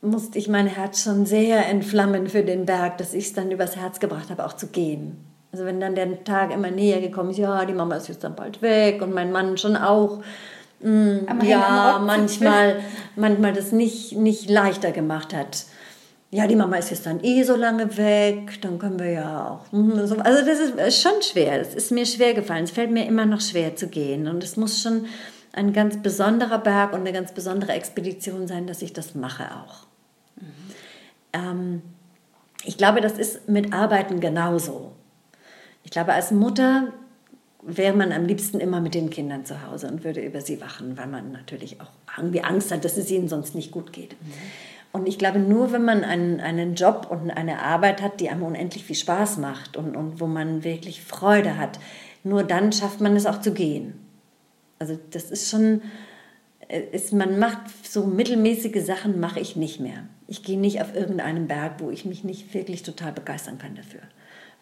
musste 0.00 0.38
ich 0.38 0.48
mein 0.48 0.66
Herz 0.66 1.02
schon 1.04 1.26
sehr 1.26 1.68
entflammen 1.68 2.28
für 2.28 2.42
den 2.42 2.66
Berg, 2.66 2.98
dass 2.98 3.14
ich 3.14 3.26
es 3.26 3.32
dann 3.34 3.50
übers 3.50 3.76
Herz 3.76 4.00
gebracht 4.00 4.30
habe, 4.30 4.44
auch 4.44 4.54
zu 4.54 4.68
gehen. 4.68 5.16
Also 5.52 5.64
wenn 5.64 5.80
dann 5.80 5.94
der 5.94 6.24
Tag 6.24 6.52
immer 6.52 6.70
näher 6.70 7.00
gekommen 7.00 7.30
ist, 7.30 7.36
ja, 7.38 7.64
die 7.66 7.74
Mama 7.74 7.96
ist 7.96 8.08
jetzt 8.08 8.24
dann 8.24 8.34
bald 8.34 8.62
weg 8.62 9.02
und 9.02 9.12
mein 9.14 9.30
Mann 9.30 9.58
schon 9.58 9.76
auch. 9.76 10.22
Mm, 10.82 11.26
Am 11.26 11.40
Hängen 11.40 11.40
am 11.40 11.46
ja, 11.46 12.02
manchmal, 12.04 12.80
manchmal 13.16 13.52
das 13.52 13.72
nicht, 13.72 14.16
nicht 14.16 14.50
leichter 14.50 14.90
gemacht 14.92 15.34
hat. 15.34 15.64
Ja, 16.30 16.46
die 16.46 16.56
Mama 16.56 16.76
ist 16.76 16.90
jetzt 16.90 17.04
dann 17.04 17.22
eh 17.22 17.42
so 17.42 17.56
lange 17.56 17.96
weg, 17.98 18.60
dann 18.62 18.78
können 18.78 18.98
wir 18.98 19.10
ja 19.10 19.48
auch. 19.48 19.70
mm, 19.72 20.06
so. 20.06 20.16
Also 20.16 20.44
das 20.46 20.58
ist 20.60 20.74
ist 20.76 21.02
schon 21.02 21.20
schwer, 21.22 21.60
es 21.60 21.74
ist 21.74 21.92
mir 21.92 22.06
schwer 22.06 22.34
gefallen. 22.34 22.64
Es 22.64 22.70
fällt 22.70 22.90
mir 22.90 23.06
immer 23.06 23.26
noch 23.26 23.40
schwer 23.40 23.76
zu 23.76 23.88
gehen 23.88 24.26
und 24.28 24.42
es 24.42 24.56
muss 24.56 24.82
schon 24.82 25.06
ein 25.52 25.72
ganz 25.74 25.98
besonderer 26.02 26.58
Berg 26.58 26.94
und 26.94 27.00
eine 27.00 27.12
ganz 27.12 27.32
besondere 27.32 27.72
Expedition 27.72 28.48
sein, 28.48 28.66
dass 28.66 28.80
ich 28.80 28.92
das 28.94 29.14
mache 29.14 29.44
auch. 29.44 29.86
Ähm, 31.34 31.82
ich 32.64 32.78
glaube, 32.78 33.00
das 33.00 33.18
ist 33.18 33.48
mit 33.48 33.72
Arbeiten 33.72 34.20
genauso. 34.20 34.92
Ich 35.84 35.90
glaube, 35.90 36.12
als 36.14 36.30
Mutter 36.30 36.88
wäre 37.62 37.96
man 37.96 38.12
am 38.12 38.26
liebsten 38.26 38.60
immer 38.60 38.80
mit 38.80 38.94
den 38.94 39.10
Kindern 39.10 39.44
zu 39.44 39.66
Hause 39.66 39.88
und 39.88 40.04
würde 40.04 40.20
über 40.20 40.40
sie 40.40 40.60
wachen, 40.60 40.98
weil 40.98 41.06
man 41.06 41.32
natürlich 41.32 41.80
auch 41.80 41.90
irgendwie 42.16 42.42
Angst 42.42 42.72
hat, 42.72 42.84
dass 42.84 42.96
es 42.96 43.10
ihnen 43.10 43.28
sonst 43.28 43.54
nicht 43.54 43.70
gut 43.70 43.92
geht. 43.92 44.16
Und 44.92 45.08
ich 45.08 45.18
glaube, 45.18 45.38
nur 45.38 45.72
wenn 45.72 45.84
man 45.84 46.04
einen, 46.04 46.40
einen 46.40 46.74
Job 46.74 47.06
und 47.08 47.30
eine 47.30 47.60
Arbeit 47.60 48.02
hat, 48.02 48.20
die 48.20 48.28
einem 48.28 48.42
unendlich 48.42 48.84
viel 48.84 48.96
Spaß 48.96 49.38
macht 49.38 49.76
und, 49.76 49.96
und 49.96 50.20
wo 50.20 50.26
man 50.26 50.64
wirklich 50.64 51.02
Freude 51.02 51.56
hat, 51.56 51.78
nur 52.24 52.44
dann 52.44 52.72
schafft 52.72 53.00
man 53.00 53.16
es 53.16 53.26
auch 53.26 53.40
zu 53.40 53.54
gehen. 53.54 53.94
Also 54.78 54.98
das 55.10 55.30
ist 55.30 55.48
schon, 55.50 55.80
äh, 56.68 56.80
ist, 56.92 57.12
man 57.12 57.38
macht 57.38 57.60
so 57.86 58.04
mittelmäßige 58.04 58.84
Sachen, 58.84 59.18
mache 59.18 59.40
ich 59.40 59.56
nicht 59.56 59.80
mehr. 59.80 60.08
Ich 60.26 60.42
gehe 60.42 60.58
nicht 60.58 60.82
auf 60.82 60.94
irgendeinen 60.94 61.46
Berg, 61.46 61.74
wo 61.78 61.90
ich 61.90 62.04
mich 62.04 62.24
nicht 62.24 62.52
wirklich 62.52 62.82
total 62.82 63.12
begeistern 63.12 63.58
kann 63.58 63.74
dafür. 63.74 64.00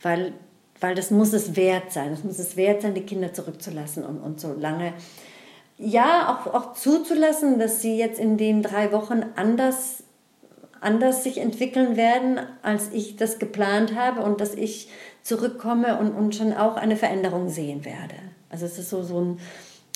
Weil, 0.01 0.33
weil 0.81 0.95
das 0.95 1.11
muss 1.11 1.33
es 1.33 1.57
wert 1.57 1.93
sein. 1.93 2.13
Es 2.13 2.25
muss 2.25 2.39
es 2.39 2.57
wert 2.57 2.83
sein, 2.83 2.95
die 2.95 3.03
Kinder 3.03 3.33
zurückzulassen 3.33 4.05
und, 4.05 4.19
und 4.19 4.41
so 4.41 4.55
lange. 4.55 4.95
Ja, 5.79 6.29
auch, 6.29 6.53
auch 6.53 6.75
zuzulassen, 6.75 7.59
dass 7.59 7.81
sie 7.81 7.97
jetzt 7.97 8.19
in 8.19 8.37
den 8.37 8.63
drei 8.63 8.93
Wochen 8.93 9.23
anders, 9.37 10.03
anders 10.81 11.25
sich 11.25 11.39
entwickeln 11.39 11.97
werden, 11.97 12.41
als 12.63 12.91
ich 12.93 13.17
das 13.17 13.39
geplant 13.39 13.95
habe 13.95 14.23
und 14.23 14.41
dass 14.41 14.55
ich 14.55 14.91
zurückkomme 15.23 15.99
und, 15.99 16.13
und 16.13 16.35
schon 16.35 16.55
auch 16.55 16.77
eine 16.77 16.97
Veränderung 16.97 17.49
sehen 17.49 17.85
werde. 17.85 18.15
Also 18.51 18.67
es 18.67 18.79
ist 18.79 18.91
so, 18.91 19.03
so 19.03 19.21
ein, 19.21 19.39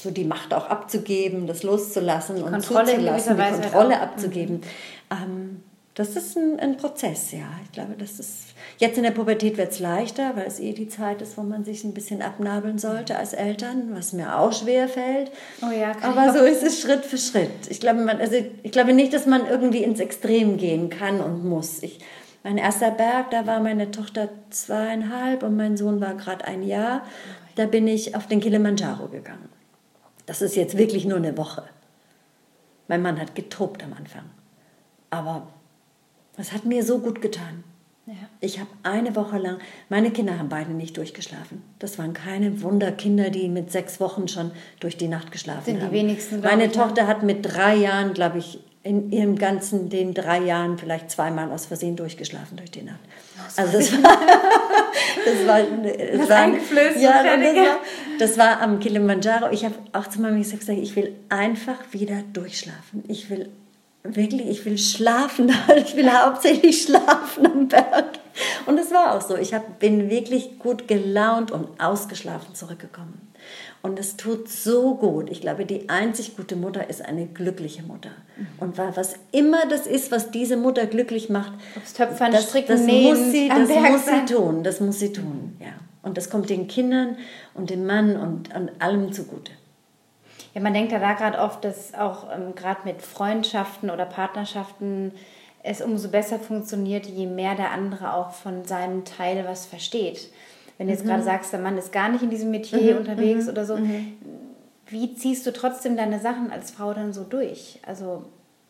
so 0.00 0.10
die 0.10 0.24
Macht 0.24 0.54
auch 0.54 0.68
abzugeben, 0.68 1.46
das 1.46 1.62
loszulassen 1.62 2.42
und 2.42 2.52
Kontrolle 2.52 2.92
zuzulassen, 2.92 3.36
die 3.36 3.60
Kontrolle 3.62 4.00
abzugeben. 4.00 4.60
Ähm, 5.10 5.62
das 5.94 6.16
ist 6.16 6.36
ein, 6.36 6.58
ein 6.60 6.76
Prozess, 6.76 7.32
ja. 7.32 7.48
Ich 7.64 7.72
glaube, 7.72 7.94
das 7.98 8.18
ist 8.18 8.53
jetzt 8.78 8.96
in 8.96 9.04
der 9.04 9.10
Pubertät 9.10 9.56
wird 9.56 9.72
es 9.72 9.80
leichter, 9.80 10.36
weil 10.36 10.46
es 10.46 10.60
eh 10.60 10.72
die 10.72 10.88
Zeit 10.88 11.22
ist, 11.22 11.36
wo 11.36 11.42
man 11.42 11.64
sich 11.64 11.84
ein 11.84 11.94
bisschen 11.94 12.22
abnabeln 12.22 12.78
sollte 12.78 13.16
als 13.16 13.32
Eltern, 13.32 13.94
was 13.94 14.12
mir 14.12 14.38
auch 14.38 14.52
schwer 14.52 14.88
fällt. 14.88 15.30
Oh 15.62 15.70
ja, 15.70 15.92
aber 16.02 16.32
so 16.32 16.44
ist 16.44 16.62
es 16.62 16.80
Schritt 16.80 17.04
für 17.04 17.18
Schritt. 17.18 17.50
Ich 17.68 17.80
glaube, 17.80 18.00
man, 18.00 18.20
also 18.20 18.36
ich 18.62 18.72
glaube 18.72 18.92
nicht, 18.92 19.12
dass 19.12 19.26
man 19.26 19.46
irgendwie 19.46 19.82
ins 19.82 20.00
Extrem 20.00 20.56
gehen 20.56 20.90
kann 20.90 21.20
und 21.20 21.44
muss. 21.44 21.82
Ich, 21.82 22.00
mein 22.42 22.58
erster 22.58 22.90
Berg, 22.90 23.30
da 23.30 23.46
war 23.46 23.60
meine 23.60 23.90
Tochter 23.90 24.28
zweieinhalb 24.50 25.42
und 25.42 25.56
mein 25.56 25.76
Sohn 25.76 26.00
war 26.00 26.14
gerade 26.14 26.44
ein 26.46 26.62
Jahr. 26.62 27.06
Da 27.56 27.66
bin 27.66 27.86
ich 27.86 28.16
auf 28.16 28.26
den 28.26 28.40
Kilimanjaro 28.40 29.08
gegangen. 29.08 29.48
Das 30.26 30.42
ist 30.42 30.56
jetzt 30.56 30.76
wirklich 30.76 31.04
nur 31.04 31.18
eine 31.18 31.36
Woche. 31.36 31.64
Mein 32.88 33.02
Mann 33.02 33.20
hat 33.20 33.34
getobt 33.34 33.82
am 33.82 33.92
Anfang. 33.92 34.24
Aber 35.10 35.48
es 36.36 36.52
hat 36.52 36.64
mir 36.64 36.82
so 36.82 36.98
gut 36.98 37.22
getan. 37.22 37.64
Ja. 38.06 38.12
Ich 38.40 38.58
habe 38.60 38.68
eine 38.82 39.16
Woche 39.16 39.38
lang, 39.38 39.58
meine 39.88 40.10
Kinder 40.10 40.38
haben 40.38 40.50
beide 40.50 40.72
nicht 40.72 40.96
durchgeschlafen. 40.98 41.62
Das 41.78 41.98
waren 41.98 42.12
keine 42.12 42.60
Wunderkinder, 42.60 43.30
die 43.30 43.48
mit 43.48 43.72
sechs 43.72 43.98
Wochen 43.98 44.28
schon 44.28 44.50
durch 44.78 44.98
die 44.98 45.08
Nacht 45.08 45.32
geschlafen 45.32 45.64
Sind 45.64 45.76
die 45.78 45.86
haben. 45.86 45.92
wenigsten, 45.92 46.40
glaub 46.40 46.52
Meine 46.52 46.66
ich, 46.66 46.76
ne? 46.76 46.82
Tochter 46.82 47.06
hat 47.06 47.22
mit 47.22 47.46
drei 47.46 47.74
Jahren, 47.76 48.12
glaube 48.12 48.38
ich, 48.38 48.58
in 48.82 49.10
ihrem 49.10 49.36
ganzen, 49.36 49.88
den 49.88 50.12
drei 50.12 50.40
Jahren 50.40 50.76
vielleicht 50.76 51.10
zweimal 51.10 51.50
aus 51.50 51.64
Versehen 51.64 51.96
durchgeschlafen 51.96 52.58
durch 52.58 52.70
die 52.70 52.82
Nacht. 52.82 53.00
Also 53.56 53.78
das 53.78 53.92
war, 54.02 54.02
das 55.24 55.46
war, 55.46 55.60
das 55.82 56.20
Hast 56.20 56.28
war 56.28 56.36
eingeflößt 56.36 57.00
ja, 57.00 57.22
das 57.22 57.56
war, 57.56 57.78
das 58.18 58.38
war 58.38 58.60
am 58.60 58.80
Kilimanjaro. 58.80 59.50
Ich 59.50 59.64
habe 59.64 59.74
auch 59.94 60.06
zu 60.08 60.20
meinem 60.20 60.42
gesagt, 60.42 60.68
ich 60.68 60.94
will 60.94 61.14
einfach 61.30 61.78
wieder 61.92 62.22
durchschlafen. 62.34 63.04
Ich 63.08 63.30
will 63.30 63.48
wirklich, 64.04 64.48
ich 64.48 64.64
will 64.64 64.78
schlafen. 64.78 65.52
Ich 65.76 65.96
will 65.96 66.10
hauptsächlich 66.10 66.82
schlafen 66.82 67.46
am 67.46 67.68
Berg. 67.68 68.04
Und 68.66 68.78
es 68.78 68.90
war 68.90 69.14
auch 69.16 69.20
so. 69.20 69.36
Ich 69.36 69.54
hab, 69.54 69.78
bin 69.78 70.10
wirklich 70.10 70.58
gut 70.58 70.88
gelaunt 70.88 71.50
und 71.50 71.68
ausgeschlafen 71.80 72.54
zurückgekommen. 72.54 73.20
Und 73.82 73.98
es 73.98 74.16
tut 74.16 74.48
so 74.48 74.94
gut. 74.94 75.30
Ich 75.30 75.40
glaube, 75.42 75.66
die 75.66 75.88
einzig 75.90 76.36
gute 76.36 76.56
Mutter 76.56 76.88
ist 76.88 77.04
eine 77.04 77.26
glückliche 77.26 77.82
Mutter. 77.82 78.10
Und 78.58 78.78
wa- 78.78 78.92
was 78.94 79.14
immer 79.30 79.66
das 79.68 79.86
ist, 79.86 80.10
was 80.10 80.30
diese 80.30 80.56
Mutter 80.56 80.86
glücklich 80.86 81.28
macht, 81.28 81.52
Ob's 81.76 81.92
Töpfern, 81.92 82.32
das, 82.32 82.44
Stricken, 82.48 82.68
das 82.72 82.80
Nähen, 82.80 83.14
muss 83.18 83.30
sie, 83.32 83.48
das 83.48 83.68
muss 83.92 84.06
sie 84.06 84.34
tun. 84.34 84.62
Das 84.64 84.80
muss 84.80 84.98
sie 84.98 85.12
tun, 85.12 85.56
ja. 85.60 85.66
Und 86.02 86.16
das 86.16 86.30
kommt 86.30 86.48
den 86.50 86.66
Kindern 86.66 87.16
und 87.54 87.68
dem 87.70 87.84
Mann 87.86 88.16
und, 88.16 88.54
und 88.54 88.70
allem 88.80 89.12
zugute. 89.12 89.52
Ja, 90.54 90.60
man 90.60 90.72
denkt 90.72 90.92
ja 90.92 91.00
da 91.00 91.12
gerade 91.14 91.38
oft, 91.38 91.64
dass 91.64 91.94
auch 91.94 92.28
ähm, 92.32 92.54
gerade 92.54 92.80
mit 92.84 93.02
Freundschaften 93.02 93.90
oder 93.90 94.06
Partnerschaften 94.06 95.12
es 95.64 95.80
umso 95.80 96.08
besser 96.10 96.38
funktioniert, 96.38 97.06
je 97.06 97.26
mehr 97.26 97.54
der 97.54 97.70
andere 97.70 98.14
auch 98.14 98.30
von 98.30 98.64
seinem 98.64 99.04
Teil 99.04 99.44
was 99.46 99.66
versteht. 99.66 100.30
Wenn 100.78 100.88
du 100.88 100.92
jetzt 100.92 101.04
gerade 101.04 101.22
sagst, 101.22 101.52
der 101.52 101.60
Mann 101.60 101.78
ist 101.78 101.92
gar 101.92 102.08
nicht 102.08 102.22
in 102.22 102.30
diesem 102.30 102.50
Metier 102.50 102.98
unterwegs 102.98 103.48
oder 103.48 103.64
so, 103.64 103.78
wie 104.86 105.14
ziehst 105.14 105.46
du 105.46 105.52
trotzdem 105.52 105.96
deine 105.96 106.20
Sachen 106.20 106.50
als 106.50 106.70
Frau 106.70 106.92
dann 106.92 107.12
so 107.12 107.24
durch? 107.24 107.80
Also, 107.86 108.24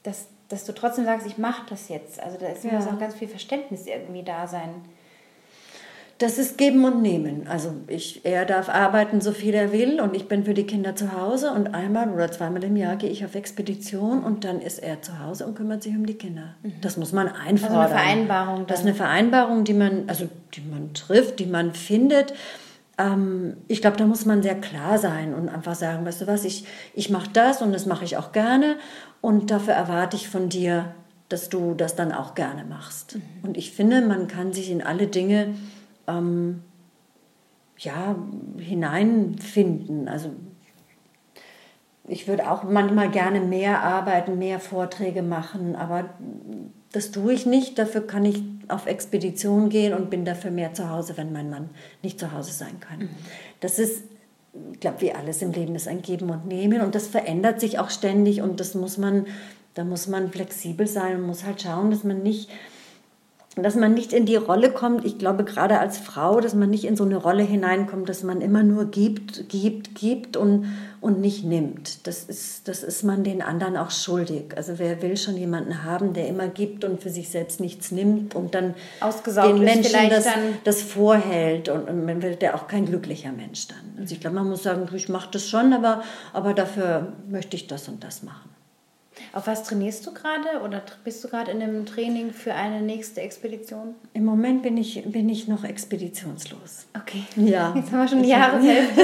dass, 0.05 0.29
dass 0.49 0.65
du 0.65 0.73
trotzdem 0.73 1.05
sagst, 1.05 1.27
ich 1.27 1.39
mache 1.39 1.63
das 1.69 1.89
jetzt. 1.89 2.23
Also 2.23 2.39
da 2.39 2.47
ist 2.47 2.65
Ja. 2.65 2.75
muss 2.75 2.87
auch 2.87 2.99
ganz 2.99 3.15
viel 3.15 3.29
Verständnis 3.29 3.87
irgendwie 3.87 4.23
da 4.23 4.47
sein. 4.47 4.71
Das 6.19 6.39
ist 6.39 6.59
Geben 6.59 6.85
und 6.85 7.03
Nehmen. 7.03 7.49
Also 7.49 7.75
ich, 7.89 8.25
er 8.25 8.45
darf 8.45 8.69
arbeiten, 8.69 9.21
so 9.21 9.33
viel 9.33 9.53
er 9.53 9.73
will 9.73 10.01
und 10.01 10.15
ich 10.15 10.29
bin 10.29 10.45
für 10.45 10.55
die 10.55 10.65
Kinder 10.65 10.95
zu 10.95 11.13
Hause 11.13 11.51
und 11.51 11.75
einmal 11.75 12.09
oder 12.09 12.31
zweimal 12.31 12.63
im 12.63 12.77
Jahr 12.77 12.95
gehe 12.97 13.11
ich 13.11 13.25
auf 13.25 13.35
Expedition 13.35 14.23
und 14.23 14.45
dann 14.45 14.61
ist 14.61 14.79
er 14.79 15.03
zu 15.03 15.19
Hause 15.19 15.45
und 15.47 15.57
kümmert 15.57 15.83
sich 15.83 15.95
um 15.95 16.07
die 16.07 16.15
Kinder. 16.15 16.55
Das 16.81 16.97
muss 16.97 17.13
man 17.13 17.27
einfordern. 17.29 17.79
Also 17.79 17.95
eine 17.95 18.01
Vereinbarung 18.05 18.67
Das 18.67 18.79
ist 18.79 18.85
dann. 18.85 18.89
eine 18.89 18.97
Vereinbarung, 18.97 19.65
die 19.65 19.75
man, 19.75 20.05
also 20.07 20.29
die 20.55 20.61
man 20.61 20.95
trifft, 20.95 21.41
die 21.41 21.47
man 21.47 21.75
findet. 21.75 22.33
Ähm, 22.97 23.57
ich 23.67 23.81
glaube, 23.81 23.97
da 23.97 24.07
muss 24.07 24.25
man 24.25 24.41
sehr 24.41 24.55
klar 24.55 24.99
sein 24.99 25.35
und 25.35 25.49
einfach 25.49 25.75
sagen, 25.75 26.07
weißt 26.07 26.21
du 26.23 26.27
was, 26.29 26.45
ich, 26.45 26.65
ich 26.95 27.11
mache 27.11 27.31
das 27.33 27.61
und 27.61 27.73
das 27.73 27.87
mache 27.87 28.05
ich 28.05 28.17
auch 28.17 28.31
gerne 28.31 28.77
und 29.21 29.51
dafür 29.51 29.75
erwarte 29.75 30.17
ich 30.17 30.29
von 30.29 30.49
dir, 30.49 30.95
dass 31.29 31.49
du 31.49 31.75
das 31.75 31.97
dann 31.97 32.13
auch 32.13 32.37
gerne 32.37 32.65
machst. 32.65 33.19
Und 33.43 33.57
ich 33.57 33.73
finde, 33.73 34.01
man 34.03 34.29
kann 34.29 34.53
sich 34.53 34.71
in 34.71 34.81
alle 34.83 35.09
Dinge 35.09 35.55
ähm, 36.07 36.63
ja, 37.79 38.17
hineinfinden. 38.59 40.09
Also 40.09 40.31
ich 42.07 42.29
würde 42.29 42.51
auch 42.51 42.63
manchmal 42.65 43.11
gerne 43.11 43.41
mehr 43.41 43.83
arbeiten, 43.83 44.39
mehr 44.39 44.61
Vorträge 44.61 45.23
machen, 45.23 45.75
aber 45.75 46.11
das 46.93 47.11
tue 47.11 47.33
ich 47.33 47.47
nicht. 47.47 47.79
Dafür 47.79 48.07
kann 48.07 48.25
ich 48.25 48.43
auf 48.69 48.87
Expedition 48.87 49.69
gehen 49.69 49.95
und 49.95 50.11
bin 50.11 50.25
dafür 50.25 50.51
mehr 50.51 50.75
zu 50.75 50.91
Hause, 50.91 51.17
wenn 51.17 51.33
mein 51.33 51.51
Mann 51.51 51.71
nicht 52.03 52.21
zu 52.21 52.33
Hause 52.33 52.53
sein 52.53 52.79
kann. 52.81 53.09
Das 53.61 53.79
ist, 53.79 54.05
ich 54.73 54.81
glaube, 54.81 55.01
wie 55.01 55.13
alles 55.13 55.43
im 55.43 55.53
Leben 55.53 55.75
ist 55.75 55.89
ein 55.89 56.03
Geben 56.03 56.31
und 56.31 56.47
Nehmen 56.47 56.83
und 56.83 56.95
das 56.95 57.07
verändert 57.07 57.61
sich 57.61 57.79
auch 57.79 57.91
ständig 57.91 58.43
und 58.43 58.61
das 58.61 58.75
muss 58.75 58.99
man, 58.99 59.27
da 59.75 59.85
muss 59.85 60.07
man 60.07 60.31
flexibel 60.31 60.87
sein 60.87 61.17
und 61.17 61.27
muss 61.27 61.45
halt 61.45 61.63
schauen, 61.63 61.91
dass 61.91 62.05
man 62.05 62.23
nicht 62.23 62.51
dass 63.57 63.77
man 63.77 63.95
nicht 63.95 64.13
in 64.13 64.27
die 64.27 64.35
Rolle 64.35 64.71
kommt, 64.71 65.05
ich 65.05 65.19
glaube 65.19 65.45
gerade 65.45 65.79
als 65.79 65.99
Frau, 65.99 66.41
dass 66.41 66.55
man 66.55 66.71
nicht 66.71 66.85
in 66.85 66.97
so 66.97 67.05
eine 67.05 67.17
Rolle 67.17 67.45
hineinkommt, 67.45 68.09
dass 68.09 68.25
man 68.25 68.41
immer 68.41 68.65
nur 68.65 68.87
gibt, 68.87 69.49
gibt, 69.49 69.95
gibt 69.95 70.37
und, 70.37 70.75
und 71.01 71.21
nicht 71.21 71.45
nimmt. 71.45 72.07
Das 72.09 72.25
ist, 72.25 72.67
das 72.67 72.83
ist 72.83 73.05
man 73.05 73.23
den 73.23 73.43
anderen 73.43 73.77
auch 73.77 73.93
schuldig. 73.93 74.57
Also 74.57 74.79
wer 74.79 75.03
will 75.03 75.17
schon 75.17 75.37
jemanden 75.37 75.85
haben, 75.85 76.15
der 76.15 76.27
immer 76.27 76.49
gibt 76.49 76.85
und 76.85 77.01
für 77.01 77.11
sich 77.11 77.29
selbst 77.29 77.61
nichts 77.61 77.93
nimmt 77.93 78.35
und 78.35 78.57
dann 78.57 78.75
den 79.01 79.59
Menschen 79.61 80.11
das, 80.11 80.27
das 80.65 80.83
vorhält 80.83 81.69
und, 81.69 81.89
und 81.89 82.05
man 82.05 82.23
wird 82.23 82.43
ja 82.43 82.55
auch 82.55 82.67
kein 82.67 82.87
glücklicher 82.87 83.31
Mensch 83.31 83.69
dann. 83.69 84.01
Also 84.01 84.15
ich 84.15 84.21
glaube, 84.21 84.35
man 84.35 84.49
muss 84.49 84.65
sagen, 84.65 84.89
ich 84.93 85.09
mache 85.09 85.29
das 85.31 85.49
schon, 85.49 85.73
aber, 85.73 86.03
aber 86.33 86.55
dafür 86.55 87.13
möchte 87.29 87.57
ich 87.57 87.69
das 87.69 87.89
und 87.89 88.03
das 88.03 88.25
machen. 88.25 88.54
Auf 89.33 89.47
was 89.47 89.65
trainierst 89.65 90.07
du 90.07 90.13
gerade 90.13 90.61
oder 90.65 90.83
bist 91.05 91.23
du 91.25 91.29
gerade 91.29 91.51
in 91.51 91.63
einem 91.63 91.87
Training 91.87 92.33
für 92.33 92.55
eine 92.55 92.81
nächste 92.83 93.21
Expedition? 93.21 93.95
Im 94.13 94.25
Moment 94.25 94.63
bin 94.63 94.77
ich, 94.77 95.03
bin 95.05 95.29
ich 95.29 95.49
noch 95.49 95.65
expeditionslos. 95.65 96.87
Okay. 96.97 97.25
Ja. 97.37 97.73
Jetzt 97.77 97.93
haben 97.93 98.01
wir 98.01 98.09
schon 98.09 98.23
die 98.23 98.29
Jahreshälfte. 98.29 99.01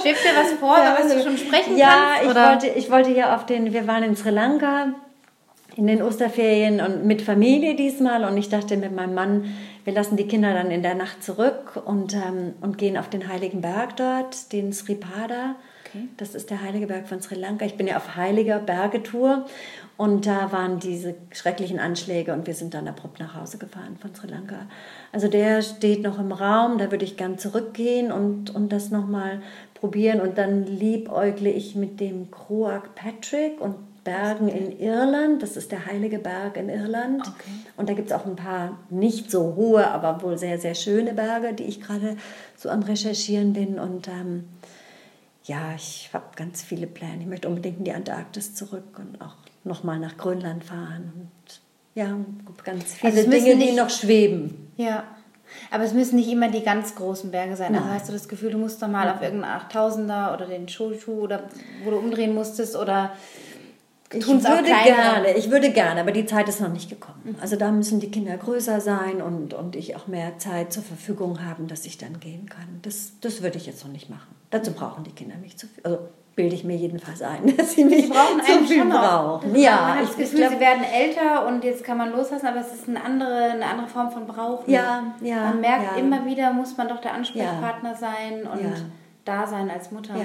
Schwebt 0.00 0.18
dir 0.24 0.36
was 0.36 0.52
vor, 0.58 0.76
ja, 0.78 0.96
was 0.98 1.12
du 1.12 1.22
schon 1.22 1.38
sprechen 1.38 1.76
ja, 1.76 2.16
kannst? 2.20 2.36
Ja, 2.36 2.50
ich 2.50 2.50
wollte, 2.50 2.78
ich 2.78 2.90
wollte 2.90 3.10
ja 3.12 3.34
auf 3.34 3.46
den, 3.46 3.72
wir 3.72 3.86
waren 3.86 4.02
in 4.02 4.16
Sri 4.16 4.30
Lanka 4.30 4.94
in 5.76 5.86
den 5.86 6.02
Osterferien 6.02 6.80
und 6.80 7.04
mit 7.04 7.22
Familie 7.22 7.74
diesmal 7.74 8.24
und 8.24 8.36
ich 8.36 8.48
dachte 8.48 8.76
mit 8.76 8.94
meinem 8.94 9.14
Mann, 9.14 9.54
wir 9.84 9.92
lassen 9.92 10.16
die 10.16 10.26
Kinder 10.26 10.54
dann 10.54 10.70
in 10.70 10.82
der 10.82 10.94
Nacht 10.94 11.22
zurück 11.22 11.82
und, 11.84 12.14
ähm, 12.14 12.54
und 12.60 12.78
gehen 12.78 12.96
auf 12.96 13.08
den 13.08 13.28
Heiligen 13.28 13.60
Berg 13.60 13.96
dort, 13.96 14.52
den 14.52 14.72
Sripada. 14.72 15.56
Okay. 15.94 16.08
Das 16.16 16.34
ist 16.34 16.50
der 16.50 16.62
Heilige 16.62 16.86
Berg 16.86 17.08
von 17.08 17.20
Sri 17.20 17.36
Lanka. 17.36 17.64
Ich 17.64 17.76
bin 17.76 17.86
ja 17.86 17.96
auf 17.96 18.16
heiliger 18.16 18.58
Bergetour 18.58 19.46
und 19.96 20.26
da 20.26 20.50
waren 20.50 20.80
diese 20.80 21.14
schrecklichen 21.30 21.78
Anschläge 21.78 22.32
und 22.32 22.46
wir 22.46 22.54
sind 22.54 22.74
dann 22.74 22.88
abrupt 22.88 23.20
nach 23.20 23.34
Hause 23.34 23.58
gefahren 23.58 23.96
von 24.00 24.14
Sri 24.14 24.26
Lanka. 24.26 24.66
Also 25.12 25.28
der 25.28 25.62
steht 25.62 26.02
noch 26.02 26.18
im 26.18 26.32
Raum, 26.32 26.78
da 26.78 26.90
würde 26.90 27.04
ich 27.04 27.16
gern 27.16 27.38
zurückgehen 27.38 28.10
und, 28.10 28.54
und 28.54 28.72
das 28.72 28.90
nochmal 28.90 29.40
probieren. 29.74 30.20
Und 30.20 30.38
dann 30.38 30.66
liebäugle 30.66 31.50
ich 31.50 31.76
mit 31.76 32.00
dem 32.00 32.30
Croag 32.30 32.94
Patrick 32.94 33.60
und 33.60 33.76
Bergen 34.04 34.48
in 34.48 34.78
Irland. 34.78 35.42
Das 35.42 35.56
ist 35.56 35.72
der 35.72 35.86
Heilige 35.86 36.18
Berg 36.18 36.56
in 36.56 36.68
Irland. 36.68 37.22
Okay. 37.22 37.50
Und 37.76 37.88
da 37.88 37.94
gibt 37.94 38.10
es 38.10 38.12
auch 38.14 38.26
ein 38.26 38.36
paar 38.36 38.78
nicht 38.90 39.30
so 39.30 39.54
hohe, 39.56 39.86
aber 39.90 40.22
wohl 40.22 40.38
sehr, 40.38 40.58
sehr 40.58 40.74
schöne 40.74 41.14
Berge, 41.14 41.54
die 41.54 41.64
ich 41.64 41.80
gerade 41.80 42.16
so 42.56 42.68
am 42.68 42.82
Recherchieren 42.82 43.54
bin. 43.54 43.78
Und 43.78 44.08
ähm, 44.08 44.44
ja, 45.44 45.74
ich 45.76 46.10
habe 46.12 46.24
ganz 46.36 46.62
viele 46.62 46.86
Pläne. 46.86 47.20
Ich 47.20 47.26
möchte 47.26 47.48
unbedingt 47.48 47.78
in 47.78 47.84
die 47.84 47.92
Antarktis 47.92 48.54
zurück 48.54 48.98
und 48.98 49.20
auch 49.20 49.36
nochmal 49.62 49.98
nach 49.98 50.16
Grönland 50.16 50.64
fahren. 50.64 51.12
Und 51.14 51.60
ja, 51.94 52.16
ganz 52.64 52.94
viele 52.94 53.12
also 53.12 53.30
Dinge, 53.30 53.54
nicht, 53.56 53.70
die 53.70 53.76
noch 53.76 53.90
schweben. 53.90 54.72
Ja, 54.76 55.04
aber 55.70 55.84
es 55.84 55.92
müssen 55.92 56.16
nicht 56.16 56.30
immer 56.30 56.50
die 56.50 56.62
ganz 56.62 56.94
großen 56.94 57.30
Berge 57.30 57.56
sein. 57.56 57.74
Also 57.74 57.88
hast 57.88 58.08
du 58.08 58.12
das 58.12 58.28
Gefühl, 58.28 58.52
du 58.52 58.58
musst 58.58 58.82
doch 58.82 58.88
mal 58.88 59.08
auf 59.10 59.22
irgendeinen 59.22 59.60
8000er 59.60 60.34
oder 60.34 60.46
den 60.46 60.68
Shoshu 60.68 61.12
oder 61.12 61.44
wo 61.84 61.90
du 61.90 61.98
umdrehen 61.98 62.34
musstest 62.34 62.74
oder 62.74 63.12
ich 64.14 64.26
würde 64.26 64.64
gerne, 64.64 65.36
ich 65.36 65.50
würde 65.50 65.70
gerne, 65.70 66.00
aber 66.00 66.12
die 66.12 66.26
Zeit 66.26 66.48
ist 66.48 66.60
noch 66.60 66.72
nicht 66.72 66.88
gekommen. 66.88 67.20
Mhm. 67.24 67.36
Also 67.40 67.56
da 67.56 67.70
müssen 67.72 68.00
die 68.00 68.10
Kinder 68.10 68.36
größer 68.36 68.80
sein 68.80 69.22
und, 69.22 69.54
und 69.54 69.76
ich 69.76 69.96
auch 69.96 70.06
mehr 70.06 70.38
Zeit 70.38 70.72
zur 70.72 70.82
Verfügung 70.82 71.44
haben, 71.44 71.68
dass 71.68 71.86
ich 71.86 71.98
dann 71.98 72.20
gehen 72.20 72.48
kann. 72.48 72.80
Das, 72.82 73.12
das 73.20 73.42
würde 73.42 73.58
ich 73.58 73.66
jetzt 73.66 73.84
noch 73.84 73.92
nicht 73.92 74.10
machen. 74.10 74.34
Dazu 74.50 74.72
brauchen 74.72 75.04
die 75.04 75.12
Kinder 75.12 75.36
mich 75.36 75.56
zu 75.56 75.66
viel. 75.66 75.84
Also 75.84 75.98
bilde 76.34 76.54
ich 76.54 76.64
mir 76.64 76.76
jedenfalls 76.76 77.22
ein, 77.22 77.56
dass 77.56 77.72
sie 77.72 77.84
mich 77.84 78.06
sie 78.06 78.10
brauchen 78.10 78.40
zu 78.42 78.64
viel 78.66 78.84
brauchen. 78.84 79.54
Ja, 79.56 79.80
man 79.80 79.98
hat 79.98 80.02
das 80.08 80.16
Gefühl, 80.16 80.40
glaub, 80.40 80.52
sie 80.52 80.60
werden 80.60 80.84
älter 80.84 81.46
und 81.46 81.64
jetzt 81.64 81.84
kann 81.84 81.96
man 81.96 82.12
loslassen, 82.12 82.46
aber 82.46 82.60
es 82.60 82.72
ist 82.72 82.88
eine 82.88 83.02
andere, 83.02 83.50
eine 83.52 83.66
andere 83.66 83.88
Form 83.88 84.10
von 84.10 84.26
Brauchen. 84.26 84.70
Ja, 84.70 85.14
ja. 85.20 85.36
Man 85.44 85.60
merkt 85.60 85.96
ja. 85.96 86.02
immer 86.02 86.24
wieder, 86.26 86.52
muss 86.52 86.76
man 86.76 86.88
doch 86.88 87.00
der 87.00 87.14
Ansprechpartner 87.14 87.90
ja. 87.90 87.96
sein 87.96 88.46
und 88.46 88.62
ja. 88.62 88.70
da 89.24 89.46
sein 89.46 89.70
als 89.70 89.90
Mutter. 89.90 90.16
Ja. 90.16 90.24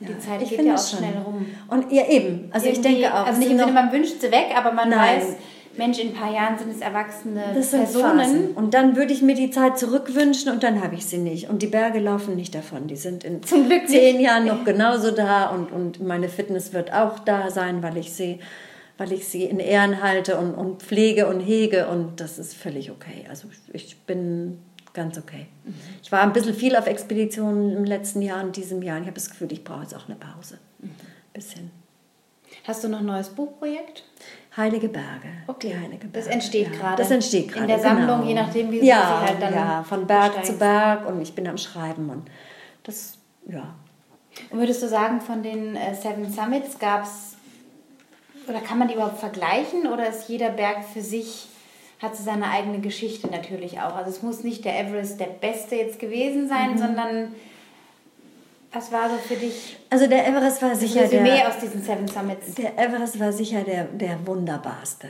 Die 0.00 0.18
Zeit 0.18 0.48
geht 0.48 0.64
ja 0.64 0.74
auch 0.74 0.78
schnell 0.78 1.18
rum. 1.24 1.46
Und 1.68 1.92
ja, 1.92 2.06
eben. 2.08 2.48
Also 2.52 2.66
Irgendwie, 2.66 2.88
ich 2.88 2.96
denke 3.00 3.14
auch. 3.14 3.26
Also 3.26 3.38
nicht 3.38 3.50
im 3.50 3.58
Sinne, 3.58 3.72
man 3.72 3.92
wünscht 3.92 4.20
sie 4.20 4.30
weg, 4.32 4.46
aber 4.56 4.72
man 4.72 4.88
Nein. 4.88 5.20
weiß, 5.20 5.36
Mensch, 5.76 5.98
in 5.98 6.08
ein 6.08 6.14
paar 6.14 6.32
Jahren 6.32 6.58
sind 6.58 6.70
es 6.70 6.80
erwachsene 6.80 7.42
das 7.54 7.70
sind 7.70 7.84
Personen. 7.84 8.18
Phasen. 8.18 8.50
Und 8.54 8.74
dann 8.74 8.96
würde 8.96 9.12
ich 9.12 9.22
mir 9.22 9.34
die 9.34 9.50
Zeit 9.50 9.78
zurückwünschen 9.78 10.50
und 10.50 10.62
dann 10.62 10.82
habe 10.82 10.94
ich 10.94 11.06
sie 11.06 11.18
nicht. 11.18 11.48
Und 11.48 11.62
die 11.62 11.66
Berge 11.66 12.00
laufen 12.00 12.34
nicht 12.34 12.54
davon. 12.54 12.86
Die 12.86 12.96
sind 12.96 13.24
in 13.24 13.42
Zum 13.42 13.68
Glück 13.68 13.88
zehn 13.88 14.16
nicht. 14.16 14.26
Jahren 14.26 14.46
noch 14.46 14.64
genauso 14.64 15.10
da 15.10 15.50
und, 15.50 15.70
und 15.70 16.02
meine 16.02 16.28
Fitness 16.28 16.72
wird 16.72 16.92
auch 16.92 17.18
da 17.20 17.50
sein, 17.50 17.82
weil 17.82 17.98
ich 17.98 18.12
sie, 18.12 18.40
weil 18.98 19.12
ich 19.12 19.28
sie 19.28 19.44
in 19.44 19.60
Ehren 19.60 20.02
halte 20.02 20.38
und, 20.38 20.54
und 20.54 20.82
pflege 20.82 21.26
und 21.28 21.40
hege 21.40 21.88
und 21.88 22.20
das 22.20 22.38
ist 22.38 22.54
völlig 22.54 22.90
okay. 22.90 23.26
Also 23.28 23.48
ich 23.72 23.96
bin 24.02 24.58
ganz 24.92 25.18
okay. 25.18 25.46
Ich 26.02 26.10
war 26.10 26.22
ein 26.22 26.32
bisschen 26.32 26.54
viel 26.54 26.76
auf 26.76 26.86
Expeditionen 26.86 27.76
im 27.76 27.84
letzten 27.84 28.22
Jahr 28.22 28.42
und 28.42 28.56
diesem 28.56 28.82
Jahr. 28.82 28.96
Und 28.96 29.02
ich 29.02 29.08
habe 29.08 29.14
das 29.14 29.30
Gefühl, 29.30 29.52
ich 29.52 29.64
brauche 29.64 29.82
jetzt 29.82 29.94
auch 29.94 30.06
eine 30.06 30.16
Pause. 30.16 30.58
Mhm. 30.78 30.90
Bisschen. 31.32 31.70
Hast 32.66 32.84
du 32.84 32.88
noch 32.88 32.98
ein 32.98 33.06
neues 33.06 33.28
Buchprojekt? 33.30 34.04
Heilige 34.56 34.88
Berge. 34.88 35.28
Okay. 35.46 35.68
Die 35.68 35.74
Heilige 35.74 36.08
Berge. 36.08 36.12
Das 36.12 36.26
entsteht 36.26 36.72
ja. 36.72 36.78
gerade. 36.78 36.96
Das 36.96 37.10
entsteht 37.10 37.48
gerade. 37.48 37.62
In 37.62 37.68
der 37.68 37.78
Sammlung, 37.78 38.18
genau. 38.18 38.28
je 38.28 38.34
nachdem, 38.34 38.70
wie 38.70 38.84
ja, 38.84 38.96
sie 38.96 39.28
halt 39.28 39.42
dann. 39.42 39.54
Ja, 39.54 39.82
von 39.82 40.06
Berg 40.06 40.26
besteigst. 40.26 40.52
zu 40.52 40.58
Berg 40.58 41.06
und 41.06 41.22
ich 41.22 41.34
bin 41.34 41.46
am 41.46 41.58
Schreiben 41.58 42.10
und 42.10 42.28
das, 42.82 43.18
ja. 43.46 43.74
Und 44.50 44.58
würdest 44.58 44.82
du 44.82 44.88
sagen, 44.88 45.20
von 45.20 45.42
den 45.42 45.76
äh, 45.76 45.94
Seven 45.94 46.30
Summits 46.32 46.78
gab 46.78 47.04
es, 47.04 47.36
oder 48.48 48.60
kann 48.60 48.78
man 48.78 48.88
die 48.88 48.94
überhaupt 48.94 49.18
vergleichen 49.18 49.86
oder 49.86 50.08
ist 50.08 50.28
jeder 50.28 50.50
Berg 50.50 50.84
für 50.84 51.02
sich 51.02 51.48
hat 52.00 52.16
sie 52.16 52.22
seine 52.22 52.50
eigene 52.50 52.80
Geschichte 52.80 53.28
natürlich 53.28 53.80
auch. 53.80 53.94
Also 53.94 54.10
es 54.10 54.22
muss 54.22 54.42
nicht 54.42 54.64
der 54.64 54.78
Everest 54.78 55.20
der 55.20 55.26
beste 55.26 55.76
jetzt 55.76 55.98
gewesen 55.98 56.48
sein, 56.48 56.72
mhm. 56.72 56.78
sondern 56.78 57.34
was 58.72 58.92
war 58.92 59.10
so 59.10 59.16
für 59.16 59.34
dich? 59.34 59.76
Also 59.90 60.06
der 60.06 60.26
Everest 60.26 60.62
war 60.62 60.74
sicher 60.74 61.06
der 61.08 61.22
mehr 61.22 61.48
aus 61.48 61.58
diesen 61.58 61.82
Seven 61.82 62.06
Summits. 62.06 62.54
Der 62.54 62.78
Everest 62.78 63.18
war 63.18 63.32
sicher 63.32 63.62
der, 63.62 63.84
der 63.84 64.24
wunderbarste. 64.26 65.08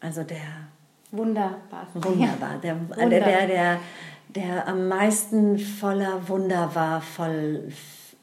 Also 0.00 0.22
der 0.22 0.68
wunderbarste. 1.12 2.02
Wunderbar. 2.02 2.58
Der, 2.62 2.76
Wunder. 2.80 2.96
der, 3.10 3.20
der, 3.20 3.46
der, 3.46 3.80
der 4.28 4.68
am 4.68 4.88
meisten 4.88 5.58
voller 5.58 6.28
Wunder 6.28 6.74
war, 6.74 7.00
voll 7.00 7.72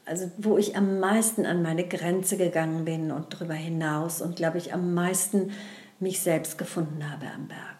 also 0.06 0.30
wo 0.36 0.58
ich 0.58 0.76
am 0.76 1.00
meisten 1.00 1.46
an 1.46 1.62
meine 1.62 1.86
Grenze 1.86 2.36
gegangen 2.36 2.84
bin 2.84 3.10
und 3.10 3.32
darüber 3.32 3.54
hinaus 3.54 4.20
und 4.20 4.36
glaube 4.36 4.58
ich 4.58 4.74
am 4.74 4.92
meisten 4.92 5.52
mich 5.98 6.20
selbst 6.20 6.58
gefunden 6.58 7.10
habe 7.10 7.26
am 7.34 7.48
Berg. 7.48 7.73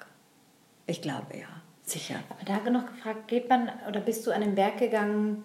Ich 0.86 1.02
glaube 1.02 1.36
ja, 1.38 1.46
sicher. 1.84 2.16
Aber 2.30 2.44
da 2.44 2.70
noch 2.70 2.86
gefragt, 2.86 3.28
geht 3.28 3.48
man 3.48 3.70
oder 3.88 4.00
bist 4.00 4.26
du 4.26 4.30
an 4.30 4.40
den 4.40 4.54
Berg 4.54 4.78
gegangen, 4.78 5.44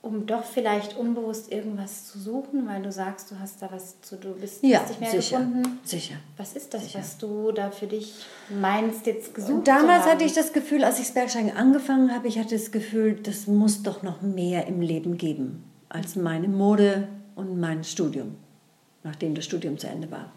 um 0.00 0.26
doch 0.26 0.44
vielleicht 0.44 0.96
unbewusst 0.96 1.50
irgendwas 1.50 2.06
zu 2.06 2.18
suchen, 2.18 2.66
weil 2.68 2.80
du 2.82 2.92
sagst, 2.92 3.30
du 3.30 3.38
hast 3.38 3.60
da 3.60 3.70
was 3.72 4.00
zu, 4.00 4.16
du 4.16 4.32
bist 4.34 4.62
ja, 4.62 4.82
nicht 4.86 5.00
mehr 5.00 5.10
sicher, 5.10 5.38
gefunden. 5.38 5.78
Sicher. 5.82 6.14
Was 6.36 6.54
ist 6.54 6.72
das, 6.72 6.84
sicher. 6.84 7.00
was 7.00 7.18
du 7.18 7.50
da 7.50 7.70
für 7.70 7.88
dich 7.88 8.14
meinst, 8.48 9.06
jetzt 9.06 9.34
gesucht 9.34 9.52
Und 9.52 9.68
Damals 9.68 10.06
hatte 10.06 10.24
ich 10.24 10.34
das 10.34 10.52
Gefühl, 10.52 10.84
als 10.84 10.98
ich 10.98 11.06
das 11.06 11.14
Bergsteigen 11.14 11.56
angefangen 11.56 12.14
habe, 12.14 12.28
ich 12.28 12.38
hatte 12.38 12.56
das 12.56 12.70
Gefühl, 12.70 13.14
das 13.14 13.48
muss 13.48 13.82
doch 13.82 14.02
noch 14.02 14.22
mehr 14.22 14.66
im 14.66 14.80
Leben 14.80 15.18
geben 15.18 15.64
als 15.88 16.16
meine 16.16 16.48
Mode 16.48 17.08
und 17.34 17.58
mein 17.58 17.82
Studium, 17.82 18.36
nachdem 19.02 19.34
das 19.34 19.44
Studium 19.44 19.78
zu 19.78 19.88
Ende 19.88 20.10
war. 20.10 20.32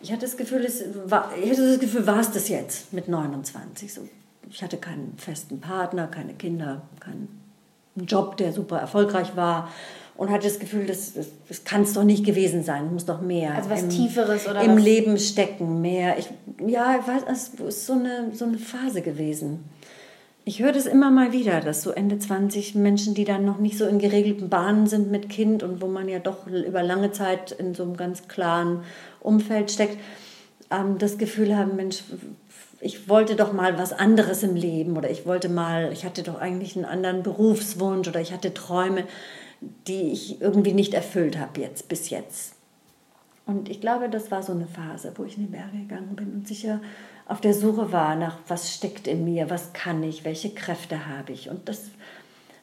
Ich 0.00 0.12
hatte 0.12 0.22
das 0.22 0.36
Gefühl, 0.36 0.64
es 0.64 0.84
war, 1.06 1.32
ich 1.42 1.50
hatte 1.50 1.70
das 1.70 1.80
Gefühl, 1.80 2.06
war 2.06 2.20
es 2.20 2.30
das 2.30 2.48
jetzt 2.48 2.92
mit 2.92 3.08
29? 3.08 3.92
So, 3.92 4.02
ich 4.48 4.62
hatte 4.62 4.76
keinen 4.76 5.14
festen 5.18 5.60
Partner, 5.60 6.06
keine 6.06 6.34
Kinder, 6.34 6.82
keinen 7.00 7.28
Job, 8.06 8.36
der 8.36 8.52
super 8.52 8.78
erfolgreich 8.78 9.34
war 9.36 9.68
und 10.18 10.30
hatte 10.30 10.48
das 10.48 10.58
Gefühl, 10.58 10.84
das, 10.86 11.14
das, 11.14 11.28
das 11.48 11.64
kann 11.64 11.82
es 11.82 11.92
doch 11.92 12.04
nicht 12.04 12.24
gewesen 12.24 12.64
sein, 12.64 12.86
es 12.86 12.92
muss 12.92 13.06
doch 13.06 13.20
mehr 13.20 13.54
also 13.54 13.70
was 13.70 13.84
im, 13.84 13.90
Tieferes 13.90 14.48
oder 14.48 14.62
im 14.62 14.76
was? 14.76 14.82
Leben 14.82 15.18
stecken, 15.18 15.80
mehr. 15.80 16.18
Ich, 16.18 16.28
ja, 16.66 16.98
ich 17.00 17.06
weiß, 17.06 17.22
es 17.30 17.48
ist 17.60 17.86
so 17.86 17.92
eine, 17.92 18.32
so 18.34 18.44
eine 18.44 18.58
Phase 18.58 19.00
gewesen. 19.00 19.64
Ich 20.48 20.62
höre 20.62 20.72
das 20.72 20.86
immer 20.86 21.10
mal 21.10 21.32
wieder, 21.32 21.60
dass 21.60 21.82
so 21.82 21.90
Ende 21.90 22.18
20 22.18 22.74
Menschen, 22.74 23.12
die 23.12 23.26
dann 23.26 23.44
noch 23.44 23.58
nicht 23.58 23.76
so 23.76 23.84
in 23.84 23.98
geregelten 23.98 24.48
Bahnen 24.48 24.86
sind 24.86 25.10
mit 25.10 25.28
Kind 25.28 25.62
und 25.62 25.82
wo 25.82 25.88
man 25.88 26.08
ja 26.08 26.20
doch 26.20 26.46
über 26.46 26.82
lange 26.82 27.12
Zeit 27.12 27.52
in 27.52 27.74
so 27.74 27.82
einem 27.82 27.98
ganz 27.98 28.28
klaren 28.28 28.82
Umfeld 29.20 29.70
steckt, 29.70 29.98
ähm, 30.70 30.96
das 30.96 31.18
Gefühl 31.18 31.54
haben, 31.54 31.76
Mensch, 31.76 32.02
ich 32.80 33.10
wollte 33.10 33.36
doch 33.36 33.52
mal 33.52 33.76
was 33.76 33.92
anderes 33.92 34.42
im 34.42 34.54
Leben 34.54 34.96
oder 34.96 35.10
ich 35.10 35.26
wollte 35.26 35.50
mal, 35.50 35.92
ich 35.92 36.06
hatte 36.06 36.22
doch 36.22 36.40
eigentlich 36.40 36.76
einen 36.76 36.86
anderen 36.86 37.22
Berufswunsch 37.22 38.08
oder 38.08 38.22
ich 38.22 38.32
hatte 38.32 38.54
Träume, 38.54 39.04
die 39.86 40.12
ich 40.12 40.40
irgendwie 40.40 40.72
nicht 40.72 40.94
erfüllt 40.94 41.38
habe 41.38 41.60
jetzt 41.60 41.90
bis 41.90 42.08
jetzt. 42.08 42.54
Und 43.44 43.68
ich 43.68 43.82
glaube, 43.82 44.08
das 44.08 44.30
war 44.30 44.42
so 44.42 44.52
eine 44.52 44.66
Phase, 44.66 45.12
wo 45.16 45.24
ich 45.24 45.36
in 45.36 45.42
die 45.42 45.52
Berge 45.52 45.76
gegangen 45.76 46.16
bin 46.16 46.32
und 46.32 46.48
sicher 46.48 46.80
auf 47.28 47.42
der 47.42 47.52
Suche 47.52 47.92
war 47.92 48.16
nach, 48.16 48.38
was 48.48 48.74
steckt 48.74 49.06
in 49.06 49.24
mir, 49.24 49.50
was 49.50 49.74
kann 49.74 50.02
ich, 50.02 50.24
welche 50.24 50.50
Kräfte 50.50 51.06
habe 51.06 51.32
ich. 51.32 51.50
Und 51.50 51.68
das, 51.68 51.90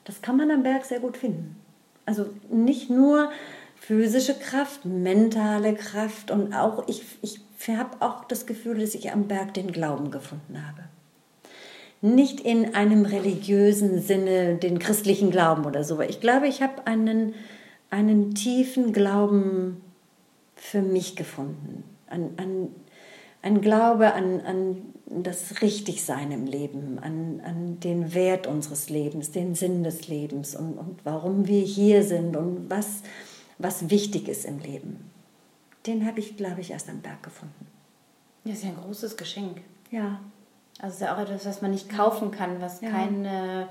das 0.04 0.24
kann 0.24 0.38
man 0.38 0.50
am 0.50 0.64
Berg 0.64 0.86
sehr 0.86 1.00
gut 1.00 1.18
finden. 1.18 1.56
Also 2.08 2.26
nicht 2.50 2.90
nur 2.90 3.32
physische 3.76 4.34
Kraft, 4.34 4.84
mentale 4.84 5.76
Kraft 5.76 6.32
und 6.32 6.54
auch, 6.54 6.88
ich, 6.88 7.04
ich 7.22 7.40
habe 7.68 7.98
auch 8.00 8.26
das 8.26 8.48
Gefühl, 8.48 8.80
dass 8.80 8.96
ich 8.96 9.12
am 9.12 9.28
Berg 9.28 9.54
den 9.54 9.72
Glauben 9.72 10.10
gefunden 10.10 10.64
habe. 10.68 10.84
Nicht 12.02 12.40
in 12.40 12.74
einem 12.74 13.06
religiösen 13.06 14.02
Sinne, 14.02 14.56
den 14.56 14.80
christlichen 14.80 15.30
Glauben 15.30 15.66
oder 15.66 15.84
so. 15.84 16.02
Ich 16.02 16.22
glaube, 16.22 16.48
ich 16.48 16.62
habe 16.64 16.86
einen, 16.88 17.36
einen 17.92 18.34
tiefen 18.34 18.94
Glauben 18.94 19.82
für 20.56 20.82
mich 20.82 21.16
gefunden. 21.16 21.84
An, 22.08 22.32
an 22.38 22.70
ein 23.46 23.62
Glaube 23.62 24.14
an, 24.14 24.42
an 24.42 24.82
das 25.06 25.62
Richtigsein 25.62 26.32
im 26.32 26.48
Leben, 26.48 26.98
an, 27.00 27.42
an 27.46 27.80
den 27.80 28.16
Wert 28.16 28.48
unseres 28.48 28.90
Lebens, 28.90 29.32
den 29.32 29.54
Sinn 29.54 29.84
des 29.84 30.08
Lebens 30.08 30.56
und, 30.56 30.74
und 30.74 31.00
warum 31.04 31.48
wir 31.48 31.62
hier 31.62 32.04
sind 32.04 32.36
und 32.36 32.70
was, 32.70 33.02
was 33.60 33.92
wichtig 33.92 34.28
ist 34.28 34.46
im 34.46 34.60
Leben. 34.60 35.12
den 35.86 36.08
habe 36.08 36.20
ich, 36.20 36.36
glaube 36.38 36.62
ich, 36.62 36.72
erst 36.72 36.90
am 36.90 37.02
Berg 37.02 37.22
gefunden. 37.22 37.68
Das 38.46 38.56
ist 38.56 38.64
ja 38.64 38.70
ein 38.70 38.78
großes 38.78 39.16
Geschenk. 39.16 39.62
Ja. 39.92 40.20
Also 40.80 40.96
ist 40.96 41.02
ja 41.02 41.16
auch 41.16 41.22
etwas, 41.22 41.46
was 41.46 41.62
man 41.62 41.70
nicht 41.70 41.88
kaufen 41.88 42.32
kann, 42.32 42.60
was 42.62 42.82
ja. 42.82 42.90
kein, 42.90 43.26
äh, 43.26 43.68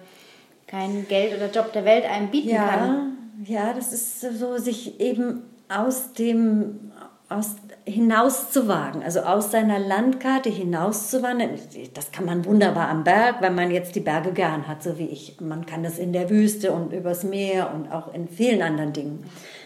kein 0.69 1.09
Geld 1.09 1.37
oder 1.37 1.51
Job 1.51 1.73
der 1.73 1.85
Welt 1.85 2.05
einem 2.05 2.31
bieten 2.31 2.51
ja, 2.51 2.69
kann. 2.69 3.19
Ja, 3.45 3.73
das 3.73 3.93
ist 3.93 4.21
so, 4.21 4.57
sich 4.57 5.01
eben 5.01 5.43
aus 5.69 6.13
dem 6.13 6.93
aus, 7.29 7.57
hinauszuwagen, 7.87 9.03
also 9.03 9.21
aus 9.21 9.51
seiner 9.51 9.79
Landkarte 9.79 10.49
hinauszuwandern. 10.49 11.51
Das 11.93 12.13
kann 12.13 12.25
man 12.25 12.45
wunderbar 12.45 12.89
am 12.89 13.05
Berg, 13.05 13.37
wenn 13.41 13.55
man 13.55 13.71
jetzt 13.71 13.95
die 13.95 14.01
Berge 14.01 14.33
gern 14.33 14.67
hat, 14.67 14.83
so 14.83 14.99
wie 14.99 15.07
ich. 15.07 15.41
Man 15.41 15.67
kann 15.67 15.83
das 15.83 15.99
in 15.99 16.13
der 16.13 16.31
Wüste 16.31 16.73
und 16.73 16.93
übers 16.93 17.25
Meer 17.25 17.73
und 17.75 17.93
auch 17.93 18.13
in 18.15 18.29
vielen 18.29 18.63
anderen 18.63 18.93
Dingen. 18.93 19.25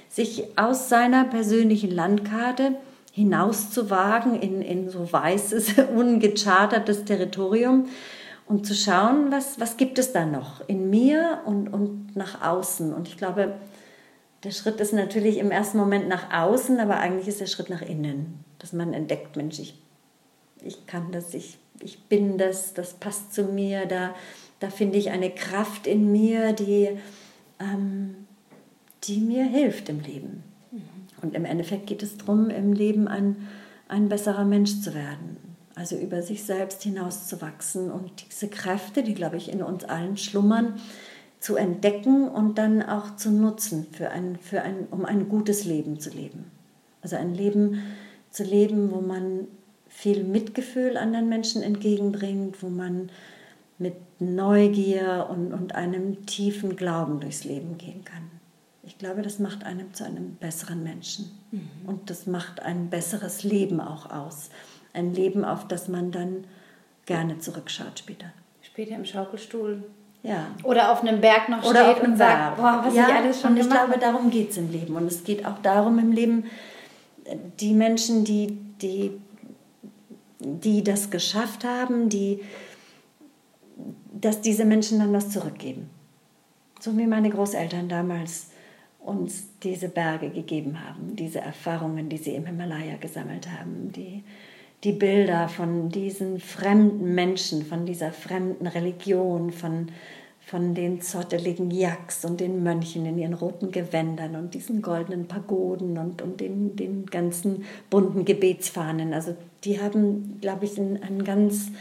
Sich 0.09 0.45
aus 0.57 0.89
seiner 0.89 1.25
persönlichen 1.25 1.91
Landkarte 1.91 2.73
hinauszuwagen 3.13 4.41
in, 4.41 4.63
in 4.63 4.89
so 4.89 5.13
weißes, 5.13 5.75
ungechartertes 5.97 7.05
Territorium 7.05 7.87
und 8.47 8.67
zu 8.67 8.75
schauen, 8.75 9.31
was, 9.31 9.61
was 9.61 9.77
gibt 9.77 9.99
es 9.99 10.13
da 10.13 10.25
noch 10.25 10.67
in 10.67 10.91
mir 10.91 11.41
und, 11.45 11.69
und 11.69 12.17
nach 12.17 12.43
außen. 12.43 12.93
Und 12.93 13.07
ich 13.07 13.17
glaube, 13.17 13.55
der 14.45 14.51
Schritt 14.53 14.81
ist 14.81 14.93
natürlich 14.93 15.39
im 15.39 15.51
ersten 15.51 15.79
Moment 15.79 16.09
nach 16.09 16.33
außen, 16.33 16.79
aber 16.79 16.99
eigentlich 16.99 17.29
ist 17.29 17.41
der 17.41 17.47
Schritt 17.47 17.71
nach 17.71 17.83
innen, 17.83 18.45
dass 18.59 18.73
man 18.73 18.95
entdeckt, 18.95 19.37
Mensch, 19.37 19.59
ich, 19.59 19.75
ich 20.63 20.87
kann 20.87 21.11
das, 21.11 21.35
ich, 21.35 21.59
ich 21.81 22.05
bin 22.05 22.39
das, 22.39 22.75
das 22.75 22.95
passt 22.95 23.35
zu 23.35 23.45
mir, 23.45 23.87
da, 23.87 24.15
da 24.61 24.71
finde 24.71 24.99
ich 24.99 25.11
eine 25.11 25.31
Kraft 25.31 25.87
in 25.87 26.13
mir, 26.13 26.53
die, 26.53 26.89
ähm, 27.59 28.27
die 29.05 29.19
mir 29.19 29.45
hilft 29.45 29.89
im 29.89 30.01
Leben. 30.01 30.45
Mhm. 30.71 30.83
Und 31.23 31.35
im 31.35 31.45
Endeffekt 31.45 31.89
geht 31.89 32.03
es 32.03 32.17
darum, 32.17 32.49
im 32.51 32.73
Leben 32.73 33.09
ein, 33.09 33.49
ein 33.89 34.09
besserer 34.09 34.45
Mensch 34.45 34.81
zu 34.81 34.95
werden. 34.95 35.37
Also 35.75 35.97
über 35.97 36.23
sich 36.23 36.45
selbst 36.45 36.83
hinauszuwachsen 36.83 37.91
und 37.91 38.11
diese 38.29 38.49
Kräfte, 38.49 39.03
die, 39.05 39.15
glaube 39.15 39.37
ich, 39.37 39.53
in 39.53 39.63
uns 39.63 39.85
allen 39.85 40.17
schlummern, 40.17 40.81
zu 41.41 41.57
entdecken 41.57 42.29
und 42.29 42.59
dann 42.59 42.83
auch 42.83 43.17
zu 43.17 43.31
nutzen, 43.31 43.87
für 43.93 44.11
ein, 44.11 44.37
für 44.37 44.63
ein, 44.63 44.87
um 44.91 45.05
ein 45.05 45.29
gutes 45.29 45.65
Leben 45.65 46.01
zu 46.01 46.11
leben. 46.11 46.51
Also 47.01 47.17
ein 47.17 47.35
Leben 47.35 47.83
zu 48.31 48.43
leben, 48.43 48.91
wo 48.91 49.01
man 49.01 49.47
viel 49.89 50.25
Mitgefühl 50.25 50.97
anderen 50.97 51.29
Menschen 51.29 51.63
entgegenbringt, 51.63 52.63
wo 52.63 52.69
man 52.69 53.11
mit 53.79 53.95
Neugier 54.19 55.29
und, 55.31 55.53
und 55.53 55.75
einem 55.75 56.27
tiefen 56.27 56.77
Glauben 56.77 57.21
durchs 57.21 57.45
Leben 57.45 57.79
gehen 57.79 58.05
kann. 58.05 58.29
Ich 58.83 58.99
glaube, 58.99 59.23
das 59.23 59.39
macht 59.39 59.65
einem 59.65 59.95
zu 59.95 60.05
einem 60.05 60.35
besseren 60.37 60.83
Menschen. 60.83 61.31
Mhm. 61.53 61.69
Und 61.87 62.11
das 62.11 62.27
macht 62.27 62.61
ein 62.61 62.91
besseres 62.91 63.45
Leben 63.45 63.81
auch 63.81 64.11
aus. 64.11 64.51
Ein 64.93 65.15
Leben, 65.15 65.45
auf 65.45 65.69
das 65.69 65.89
man 65.89 66.11
dann 66.11 66.45
gerne 67.07 67.39
zurückschaut 67.39 67.99
später. 68.01 68.33
Später 68.63 68.97
im 68.97 69.05
Schaukelstuhl 69.05 69.85
ja. 70.23 70.49
Oder 70.65 70.93
auf 70.93 71.03
einem 71.03 71.21
Berg 71.21 71.49
noch 71.49 71.65
Oder 71.65 71.93
steht 71.93 72.05
und 72.05 72.17
sagt, 72.17 72.57
boah, 72.57 72.83
was 72.85 72.95
ja, 72.95 73.09
ich 73.09 73.15
alles 73.15 73.41
schon 73.41 73.53
Und 73.53 73.59
ich 73.59 73.71
glaube, 73.71 73.99
darum 73.99 74.31
geht 74.31 74.51
es 74.51 74.57
im 74.57 74.71
Leben. 74.71 74.97
Und 74.97 75.07
es 75.07 75.25
geht 75.25 75.47
auch 75.47 75.59
darum 75.63 75.99
im 75.99 76.13
Leben, 76.13 76.45
die 77.61 77.73
Menschen, 77.73 78.25
die, 78.25 78.59
die, 78.83 79.13
die 80.41 80.83
das 80.83 81.11
geschafft 81.11 81.65
haben, 81.65 82.09
die, 82.09 82.41
dass 84.13 84.41
diese 84.41 84.65
Menschen 84.65 84.99
dann 84.99 85.13
was 85.13 85.31
zurückgeben. 85.31 85.91
So 86.81 86.97
wie 86.97 87.07
meine 87.07 87.31
Großeltern 87.31 87.89
damals 87.89 88.49
uns 89.01 89.47
diese 89.63 89.89
Berge 89.89 90.31
gegeben 90.31 90.79
haben, 90.85 91.17
diese 91.17 91.41
Erfahrungen, 91.41 92.09
die 92.09 92.19
sie 92.19 92.35
im 92.35 92.47
Himalaya 92.47 92.97
gesammelt 92.97 93.49
haben, 93.51 93.93
die, 93.93 94.23
die 94.85 94.93
Bilder 94.93 95.49
von 95.49 95.89
diesen 95.89 96.39
fremden 96.39 97.15
Menschen, 97.15 97.65
von 97.65 97.85
dieser 97.85 98.13
fremden 98.13 98.67
Religion, 98.67 99.51
von, 99.51 99.89
von 100.41 100.75
den 100.75 101.01
zotteligen 101.01 101.71
Yaks 101.71 102.25
und 102.25 102.41
den 102.41 102.63
Mönchen 102.63 103.05
in 103.05 103.19
ihren 103.19 103.35
roten 103.35 103.73
Gewändern 103.73 104.37
und 104.37 104.55
diesen 104.55 104.81
goldenen 104.81 105.27
Pagoden 105.27 105.99
und, 105.99 106.23
und 106.23 106.41
den, 106.41 106.77
den 106.77 107.07
ganzen 107.07 107.65
bunten 107.91 108.25
Gebetsfahnen. 108.25 109.13
Also 109.13 109.37
die 109.65 109.81
haben, 109.81 110.39
glaube 110.41 110.65
ich, 110.65 110.79
ein, 110.79 111.03
ein, 111.03 111.25
ganz, 111.25 111.73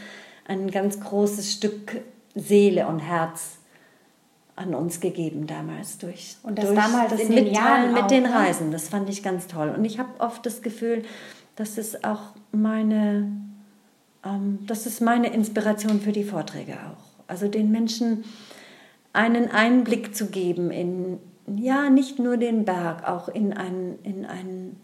ein 0.46 0.70
ganz 0.70 1.00
großes 1.00 1.52
Stück 1.52 2.00
Seele 2.34 2.88
und 2.88 2.98
Herz 2.98 3.58
an 4.56 4.74
uns 4.74 4.98
gegeben 4.98 5.46
damals 5.46 5.98
durch, 5.98 6.36
und 6.42 6.58
das 6.58 6.66
durch 6.66 6.78
damals 6.78 7.12
das 7.12 7.20
in 7.20 7.30
den 7.30 7.46
Jahren 7.46 7.94
mit 7.94 8.10
den 8.10 8.24
ne? 8.24 8.34
Reisen. 8.34 8.72
Das 8.72 8.88
fand 8.88 9.08
ich 9.08 9.22
ganz 9.22 9.46
toll. 9.46 9.72
Und 9.76 9.84
ich 9.84 10.00
habe 10.00 10.08
oft 10.18 10.44
das 10.44 10.62
Gefühl, 10.62 11.04
das 11.58 11.76
ist 11.76 12.04
auch 12.04 12.20
meine, 12.52 13.32
ähm, 14.24 14.60
das 14.66 14.86
ist 14.86 15.00
meine 15.00 15.32
Inspiration 15.32 16.00
für 16.00 16.12
die 16.12 16.22
Vorträge 16.22 16.74
auch. 16.74 17.02
Also 17.26 17.48
den 17.48 17.72
Menschen 17.72 18.24
einen 19.12 19.50
Einblick 19.50 20.14
zu 20.14 20.26
geben 20.26 20.70
in, 20.70 21.18
ja, 21.56 21.90
nicht 21.90 22.20
nur 22.20 22.36
den 22.36 22.64
Berg, 22.64 23.08
auch 23.08 23.28
in 23.28 23.52
einen, 23.52 23.98
in 24.04 24.24
einen, 24.24 24.80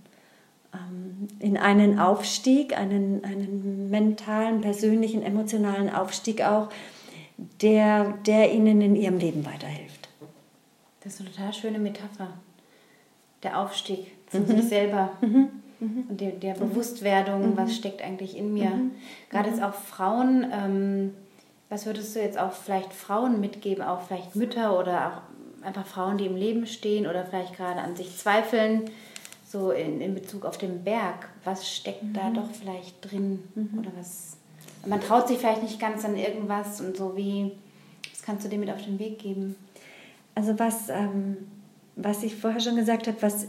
ähm, 0.73 1.29
in 1.39 1.57
einen 1.57 2.01
Aufstieg, 2.01 2.77
einen, 2.77 3.25
einen 3.25 3.89
mentalen, 3.89 4.61
persönlichen, 4.61 5.23
emotionalen 5.23 5.89
Aufstieg 5.89 6.43
auch, 6.43 6.71
der, 7.63 8.15
der 8.27 8.53
ihnen 8.53 8.81
in 8.81 8.97
ihrem 8.97 9.19
Leben 9.19 9.47
weiterhilft. 9.47 10.09
Das 11.05 11.15
ist 11.15 11.21
eine 11.21 11.31
total 11.31 11.53
schöne 11.53 11.79
Metapher. 11.79 12.33
Der 13.45 13.61
Aufstieg 13.61 14.11
zu 14.29 14.41
mhm. 14.41 14.47
sich 14.49 14.65
selber. 14.65 15.13
Mhm 15.21 15.63
mhm. 15.85 16.05
und 16.09 16.21
der, 16.21 16.33
der 16.33 16.55
Bewusstwerdung, 16.55 17.51
mhm. 17.51 17.57
was 17.57 17.75
steckt 17.75 18.03
eigentlich 18.03 18.37
in 18.37 18.53
mir. 18.53 18.71
Mhm. 18.71 18.93
Gerade 19.31 19.51
jetzt 19.51 19.63
auch 19.63 19.75
Frauen, 19.75 20.47
ähm, 20.53 21.15
was 21.69 21.87
würdest 21.87 22.15
du 22.15 22.21
jetzt 22.21 22.39
auch 22.39 22.53
vielleicht 22.53 22.93
Frauen 22.93 23.41
mitgeben, 23.41 23.83
auch 23.83 24.03
vielleicht 24.03 24.37
Mütter 24.37 24.79
oder 24.79 25.09
auch 25.09 25.65
einfach 25.67 25.87
Frauen, 25.87 26.19
die 26.19 26.27
im 26.27 26.37
Leben 26.37 26.67
stehen 26.67 27.07
oder 27.07 27.25
vielleicht 27.25 27.57
gerade 27.57 27.81
an 27.81 27.97
sich 27.97 28.17
zweifeln, 28.17 28.91
so 29.47 29.71
in, 29.71 30.01
in 30.01 30.15
Bezug 30.15 30.45
auf 30.45 30.59
den 30.59 30.85
Berg, 30.85 31.29
was 31.45 31.71
steckt 31.71 32.05
da 32.15 32.31
mhm. 32.31 32.35
doch 32.35 32.51
vielleicht 32.51 33.11
drin 33.11 33.43
mhm. 33.55 33.79
oder 33.79 33.91
was, 33.99 34.37
man 34.87 35.01
traut 35.01 35.29
sich 35.29 35.39
vielleicht 35.39 35.63
nicht 35.63 35.81
ganz 35.81 36.05
an 36.05 36.17
irgendwas 36.17 36.81
und 36.81 36.97
so 36.97 37.17
wie, 37.17 37.53
was 38.11 38.23
kannst 38.23 38.45
du 38.45 38.49
dir 38.49 38.59
mit 38.59 38.71
auf 38.71 38.83
den 38.83 38.99
Weg 38.99 39.19
geben? 39.19 39.57
Also 40.35 40.59
was... 40.59 40.89
Ähm 40.89 41.49
was 41.97 42.23
ich 42.23 42.35
vorher 42.35 42.61
schon 42.61 42.77
gesagt 42.77 43.07
habe, 43.07 43.21
was, 43.21 43.47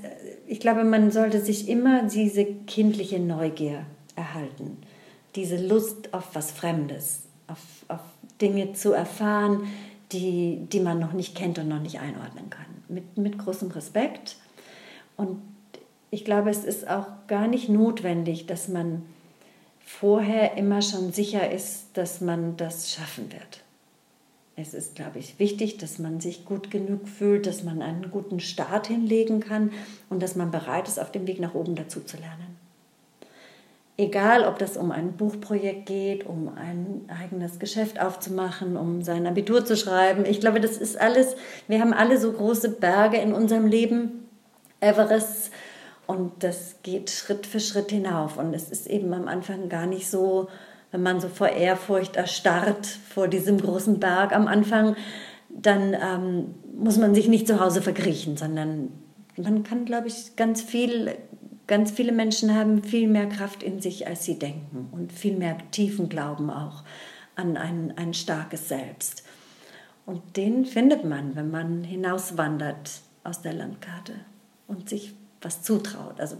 ich 0.48 0.60
glaube, 0.60 0.84
man 0.84 1.12
sollte 1.12 1.40
sich 1.40 1.68
immer 1.68 2.04
diese 2.04 2.46
kindliche 2.46 3.20
Neugier 3.20 3.86
erhalten, 4.16 4.78
diese 5.36 5.58
Lust 5.58 6.14
auf 6.14 6.30
was 6.34 6.52
Fremdes, 6.52 7.24
auf, 7.48 7.60
auf 7.88 8.02
Dinge 8.42 8.74
zu 8.74 8.94
erfahren, 8.94 9.68
die, 10.12 10.60
die 10.72 10.80
man 10.80 11.00
noch 11.00 11.14
nicht 11.14 11.36
kennt 11.36 11.58
und 11.58 11.68
noch 11.68 11.82
nicht 11.82 12.00
einordnen 12.00 12.50
kann. 12.50 12.66
Mit, 12.88 13.18
mit 13.18 13.38
großem 13.38 13.72
Respekt. 13.72 14.38
Und 15.18 15.42
ich 16.12 16.24
glaube, 16.24 16.50
es 16.50 16.64
ist 16.64 16.88
auch 16.88 17.08
gar 17.28 17.48
nicht 17.48 17.68
notwendig, 17.68 18.46
dass 18.46 18.68
man 18.68 19.04
vorher 19.84 20.58
immer 20.58 20.82
schon 20.82 21.12
sicher 21.12 21.52
ist, 21.52 21.88
dass 21.94 22.22
man 22.22 22.58
das 22.58 22.92
schaffen 22.94 23.32
wird. 23.32 23.65
Es 24.57 24.73
ist, 24.73 24.95
glaube 24.95 25.19
ich, 25.19 25.38
wichtig, 25.38 25.77
dass 25.77 25.99
man 25.99 26.22
sich 26.22 26.45
gut 26.45 26.72
genug 26.72 27.10
fühlt, 27.10 27.45
dass 27.45 27.64
man 27.64 27.82
einen 27.82 28.10
guten 28.10 28.40
Start 28.40 28.88
hinlegen 28.88 29.41
kann 29.41 29.72
und 30.10 30.23
dass 30.23 30.36
man 30.36 30.49
bereit 30.49 30.88
ist, 30.88 30.99
auf 30.99 31.11
dem 31.11 31.27
Weg 31.27 31.41
nach 31.41 31.56
oben 31.56 31.76
dazu 31.76 31.99
zu 31.99 32.15
lernen. 32.15 32.56
Egal, 33.98 34.45
ob 34.45 34.60
das 34.60 34.77
um 34.77 34.91
ein 34.91 35.14
Buchprojekt 35.14 35.86
geht, 35.86 36.26
um 36.26 36.49
ein 36.56 37.02
eigenes 37.07 37.60
Geschäft 37.60 37.99
aufzumachen, 37.99 38.76
um 38.76 39.02
sein 39.02 39.26
Abitur 39.27 39.65
zu 39.65 39.77
schreiben. 39.77 40.26
Ich 40.26 40.40
glaube, 40.40 40.60
das 40.60 40.77
ist 40.77 40.99
alles, 40.99 41.36
wir 41.68 41.80
haben 41.80 41.94
alle 41.94 42.19
so 42.19 42.32
große 42.32 42.69
Berge 42.69 43.18
in 43.18 43.34
unserem 43.34 43.68
Leben, 43.68 44.27
Everest, 44.82 45.52
und 46.07 46.44
das 46.44 46.76
geht 46.84 47.10
Schritt 47.10 47.48
für 47.48 47.60
Schritt 47.60 47.90
hinauf. 47.90 48.38
Und 48.38 48.53
es 48.53 48.69
ist 48.69 48.88
eben 48.88 49.14
am 49.14 49.27
Anfang 49.27 49.69
gar 49.69 49.88
nicht 49.88 50.10
so, 50.10 50.49
wenn 50.91 51.03
man 51.03 51.20
so 51.20 51.28
vor 51.28 51.49
Ehrfurcht 51.49 52.16
erstarrt 52.16 52.86
vor 52.86 53.28
diesem 53.28 53.60
großen 53.60 53.99
Berg 53.99 54.34
am 54.34 54.48
Anfang, 54.48 54.95
dann 55.49 55.94
ähm, 55.94 56.56
muss 56.78 56.98
man 56.98 57.16
sich 57.16 57.28
nicht 57.28 57.48
zu 57.48 57.60
Hause 57.60 57.82
verkriechen, 57.82 58.38
sondern 58.38 58.90
man 59.38 59.64
kann, 59.64 59.86
glaube 59.86 60.07
ich, 60.07 60.36
ganz 60.36 60.62
viel, 60.62 61.16
ganz 61.68 61.91
viele 61.91 62.12
Menschen 62.12 62.56
haben 62.56 62.84
viel 62.84 63.07
mehr 63.07 63.28
Kraft 63.28 63.64
in 63.64 63.82
sich, 63.82 64.07
als 64.07 64.26
sie 64.26 64.40
denken 64.40 64.90
und 64.91 65.12
viel 65.12 65.36
mehr 65.36 65.57
tiefen 65.72 66.10
Glauben 66.10 66.49
auch 66.49 66.84
an 67.36 67.57
ein, 67.57 67.94
ein 67.98 68.14
starkes 68.14 68.70
Selbst. 68.70 69.24
Und 70.06 70.38
den 70.38 70.66
findet 70.66 71.03
man, 71.03 71.36
wenn 71.36 71.49
man 71.49 71.84
hinauswandert 71.84 73.02
aus 73.24 73.41
der 73.41 73.53
Landkarte 73.53 74.14
und 74.68 74.90
sich 74.90 75.16
was 75.41 75.64
zutraut. 75.64 76.20
Also 76.20 76.38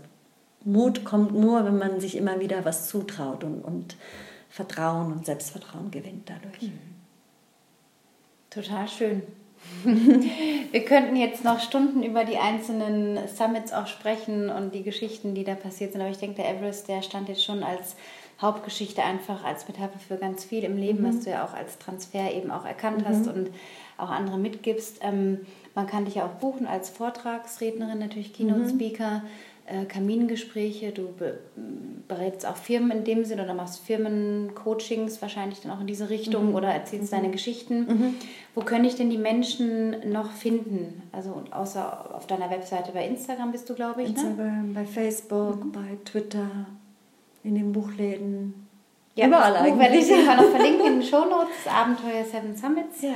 Mut 0.64 1.04
kommt 1.04 1.34
nur, 1.34 1.66
wenn 1.66 1.78
man 1.78 2.00
sich 2.00 2.16
immer 2.16 2.40
wieder 2.40 2.66
was 2.66 2.88
zutraut 2.88 3.44
und, 3.44 3.62
und 3.62 3.96
Vertrauen 4.56 5.12
und 5.12 5.26
Selbstvertrauen 5.26 5.92
gewinnt 5.92 6.30
dadurch. 6.30 6.62
Mhm. 6.62 6.80
Total 8.50 8.88
schön. 8.88 9.22
Wir 9.84 10.86
könnten 10.86 11.18
jetzt 11.18 11.44
noch 11.44 11.60
Stunden 11.60 12.04
über 12.04 12.24
die 12.24 12.38
einzelnen 12.38 13.28
Summits 13.28 13.74
auch 13.74 13.88
sprechen 13.88 14.50
und 14.50 14.74
die 14.74 14.84
Geschichten, 14.84 15.36
die 15.36 15.44
da 15.44 15.56
passiert 15.56 15.92
sind. 15.92 16.00
Aber 16.00 16.10
ich 16.10 16.20
denke, 16.20 16.38
der 16.38 16.50
Everest, 16.50 16.88
der 16.88 17.02
stand 17.02 17.28
jetzt 17.28 17.44
schon 17.44 17.64
als 17.64 17.98
Hauptgeschichte 18.42 19.04
einfach 19.04 19.44
als 19.44 19.68
Metapher 19.68 20.00
für 20.00 20.16
ganz 20.16 20.46
viel 20.46 20.64
im 20.64 20.78
Leben, 20.78 21.02
mhm. 21.02 21.10
was 21.10 21.26
du 21.26 21.32
ja 21.32 21.44
auch 21.44 21.54
als 21.54 21.78
Transfer 21.78 22.34
eben 22.34 22.50
auch 22.50 22.64
erkannt 22.64 23.02
mhm. 23.02 23.10
hast 23.10 23.28
und 23.28 23.50
auch 23.98 24.10
andere 24.10 24.38
mitgibst. 24.38 25.00
Ähm, 25.02 25.40
man 25.74 25.86
kann 25.86 26.06
dich 26.06 26.16
ja 26.16 26.26
auch 26.28 26.40
buchen 26.40 26.66
als 26.66 26.90
Vortragsrednerin, 26.90 28.00
natürlich 28.00 28.32
Keynote-Speaker. 28.32 29.20
Mhm 29.20 29.55
äh, 29.68 29.86
Kamingespräche, 29.86 30.92
du 30.92 31.12
be 31.12 31.40
berätst 32.08 32.46
auch 32.46 32.56
Firmen 32.56 32.92
in 33.00 33.04
dem 33.04 33.26
Sinne 33.26 33.44
oder 33.44 33.56
machst 33.56 33.84
Firmencoachings 33.84 35.24
wahrscheinlich 35.24 35.62
dann 35.62 35.72
auch 35.72 35.82
in 35.82 35.88
diese 35.88 36.12
Richtung 36.12 36.50
mhm. 36.50 36.56
oder 36.56 36.68
erzählst 36.68 37.12
mhm. 37.12 37.16
deine 37.16 37.32
Geschichten. 37.32 37.80
Mhm. 37.80 38.16
Wo 38.54 38.62
können 38.62 38.86
ich 38.86 38.96
denn 38.96 39.10
die 39.10 39.18
Menschen 39.18 40.12
noch 40.12 40.32
finden? 40.32 41.02
Also 41.12 41.42
außer 41.50 42.14
auf 42.14 42.28
deiner 42.28 42.52
Webseite 42.52 42.92
bei 42.92 43.08
Instagram 43.08 43.52
bist 43.52 43.68
du, 43.68 43.74
glaube 43.74 44.04
ich. 44.04 44.10
Ne? 44.10 44.14
Instagram, 44.14 44.68
ne? 44.68 44.74
bei 44.76 44.86
Facebook, 44.86 45.66
mhm. 45.66 45.72
bei 45.72 45.98
Twitter, 46.06 46.68
in 47.44 47.56
den 47.56 47.72
Buchläden. 47.72 48.68
Ja, 49.16 49.28
Überall 49.28 49.72
Buch 49.72 49.80
werde 49.80 49.96
ich 49.96 50.10
noch 50.10 50.50
verlinken 50.52 50.86
in 50.86 51.00
den 51.00 51.04
Show 51.04 51.26
Notes, 51.26 51.66
Abenteuer 51.66 52.24
Seven 52.24 52.56
Summits. 52.56 53.02
Ja 53.02 53.16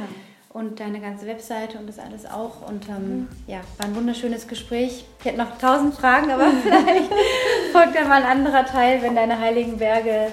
und 0.49 0.79
deine 0.79 0.99
ganze 0.99 1.27
Webseite 1.27 1.77
und 1.77 1.87
das 1.87 1.99
alles 1.99 2.25
auch. 2.25 2.67
Und 2.67 2.89
ähm, 2.89 2.95
mhm. 2.95 3.27
ja, 3.47 3.59
war 3.77 3.85
ein 3.85 3.95
wunderschönes 3.95 4.47
Gespräch. 4.47 5.05
Ich 5.19 5.25
hätte 5.25 5.37
noch 5.37 5.57
tausend 5.57 5.93
Fragen, 5.93 6.31
aber 6.31 6.47
vielleicht 6.63 7.11
folgt 7.71 7.95
dann 7.95 8.07
mal 8.07 8.23
ein 8.23 8.37
anderer 8.37 8.65
Teil, 8.65 9.01
wenn 9.01 9.15
deine 9.15 9.39
heiligen 9.39 9.77
Berge 9.77 10.31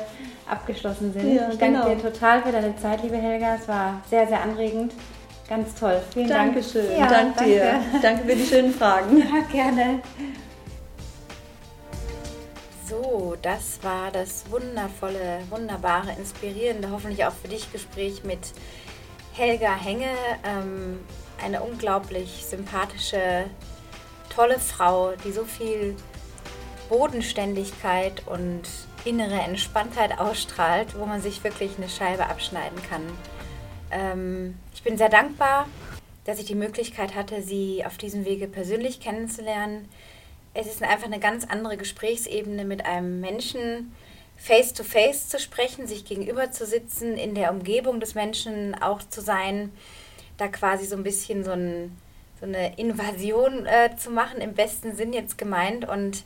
abgeschlossen 0.49 1.13
sind. 1.13 1.35
Ja, 1.35 1.49
ich 1.51 1.59
danke 1.59 1.81
genau. 1.81 1.95
dir 1.95 2.01
total 2.01 2.43
für 2.43 2.53
deine 2.53 2.77
Zeit, 2.77 3.03
liebe 3.03 3.17
Helga. 3.17 3.57
Es 3.57 3.69
war 3.69 4.01
sehr, 4.09 4.27
sehr 4.27 4.43
anregend. 4.43 4.93
Ganz 5.49 5.75
toll. 5.75 6.01
Vielen 6.13 6.29
Dankeschön. 6.29 6.87
Dank. 6.87 6.99
Ja, 6.99 7.07
danke 7.07 7.45
dir. 7.45 7.81
Danke 8.03 8.25
für 8.25 8.37
die 8.37 8.47
schönen 8.47 8.73
Fragen. 8.73 9.19
Ja, 9.23 9.43
gerne. 9.53 10.01
So, 12.89 13.35
das 13.43 13.81
war 13.83 14.13
das 14.13 14.45
wundervolle, 14.49 15.41
wunderbare, 15.51 16.13
inspirierende, 16.17 16.89
hoffentlich 16.93 17.25
auch 17.25 17.33
für 17.33 17.49
dich 17.49 17.73
Gespräch 17.73 18.23
mit 18.23 18.39
Helga 19.37 19.77
Henge, 19.77 20.09
ähm, 20.45 20.99
eine 21.45 21.63
unglaublich 21.63 22.47
sympathische, 22.47 23.45
tolle 24.35 24.59
Frau, 24.59 25.13
die 25.25 25.33
so 25.33 25.45
viel 25.45 25.95
Bodenständigkeit 26.89 28.27
und 28.27 28.63
innere 29.05 29.39
Entspanntheit 29.39 30.19
ausstrahlt, 30.19 30.99
wo 30.99 31.05
man 31.05 31.21
sich 31.21 31.45
wirklich 31.45 31.73
eine 31.77 31.91
Scheibe 31.91 32.27
abschneiden 32.27 32.79
kann. 32.89 33.03
Ähm, 33.91 34.55
ich 34.75 34.83
bin 34.83 34.97
sehr 34.97 35.11
dankbar, 35.11 35.69
dass 36.25 36.39
ich 36.39 36.47
die 36.47 36.55
Möglichkeit 36.55 37.15
hatte, 37.15 37.43
sie 37.43 37.85
auf 37.85 37.99
diesem 37.99 38.25
Wege 38.25 38.49
persönlich 38.49 39.01
kennenzulernen. 39.01 39.87
Es 40.55 40.67
ist 40.67 40.83
einfach 40.83 41.07
eine 41.07 41.21
ganz 41.21 41.45
andere 41.45 41.77
Gesprächsebene 41.77 42.65
mit 42.65 42.87
einem 42.87 43.21
Menschen, 43.21 43.93
face-to-face 44.47 45.29
zu 45.29 45.41
sprechen, 45.41 45.89
sich 45.89 46.05
gegenüber 46.05 46.53
zu 46.53 46.67
sitzen, 46.67 47.17
in 47.17 47.35
der 47.35 47.51
Umgebung 47.51 47.99
des 47.99 48.15
Menschen 48.15 48.81
auch 48.81 49.03
zu 49.03 49.21
sein, 49.21 49.73
da 50.37 50.47
quasi 50.47 50.87
so 50.87 50.95
ein 50.97 51.03
bisschen 51.03 51.43
so, 51.43 51.51
ein, 51.51 51.97
so 52.39 52.47
eine 52.47 52.79
Invasion 52.79 53.67
äh, 53.67 53.97
zu 53.97 54.11
machen, 54.11 54.41
im 54.41 54.55
besten 54.55 54.95
Sinn 54.95 55.13
jetzt 55.13 55.37
gemeint, 55.37 55.89
und 55.89 56.23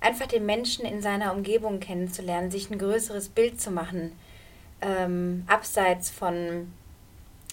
einfach 0.00 0.26
den 0.26 0.44
Menschen 0.44 0.84
in 0.84 1.00
seiner 1.00 1.32
Umgebung 1.32 1.80
kennenzulernen, 1.80 2.50
sich 2.50 2.70
ein 2.70 2.78
größeres 2.78 3.30
Bild 3.30 3.58
zu 3.58 3.70
machen, 3.70 4.12
ähm, 4.82 5.44
abseits 5.46 6.10
von 6.10 6.70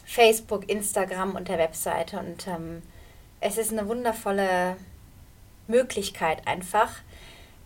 Facebook, 0.06 0.70
Instagram 0.70 1.36
und 1.36 1.48
der 1.48 1.60
Webseite. 1.60 2.20
Und 2.20 2.46
ähm, 2.48 2.82
es 3.40 3.58
ist 3.58 3.72
eine 3.72 3.88
wundervolle 3.88 4.76
Möglichkeit 5.68 6.46
einfach, 6.46 6.92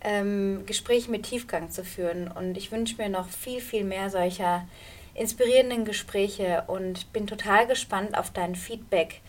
ähm, 0.03 0.63
Gespräche 0.65 1.09
mit 1.09 1.23
Tiefgang 1.23 1.71
zu 1.71 1.84
führen. 1.84 2.27
Und 2.27 2.57
ich 2.57 2.71
wünsche 2.71 2.97
mir 2.97 3.09
noch 3.09 3.30
viel, 3.30 3.61
viel 3.61 3.84
mehr 3.84 4.09
solcher 4.09 4.67
inspirierenden 5.15 5.85
Gespräche 5.85 6.63
und 6.67 7.11
bin 7.13 7.27
total 7.27 7.67
gespannt 7.67 8.17
auf 8.17 8.31
dein 8.31 8.55
Feedback, 8.55 9.21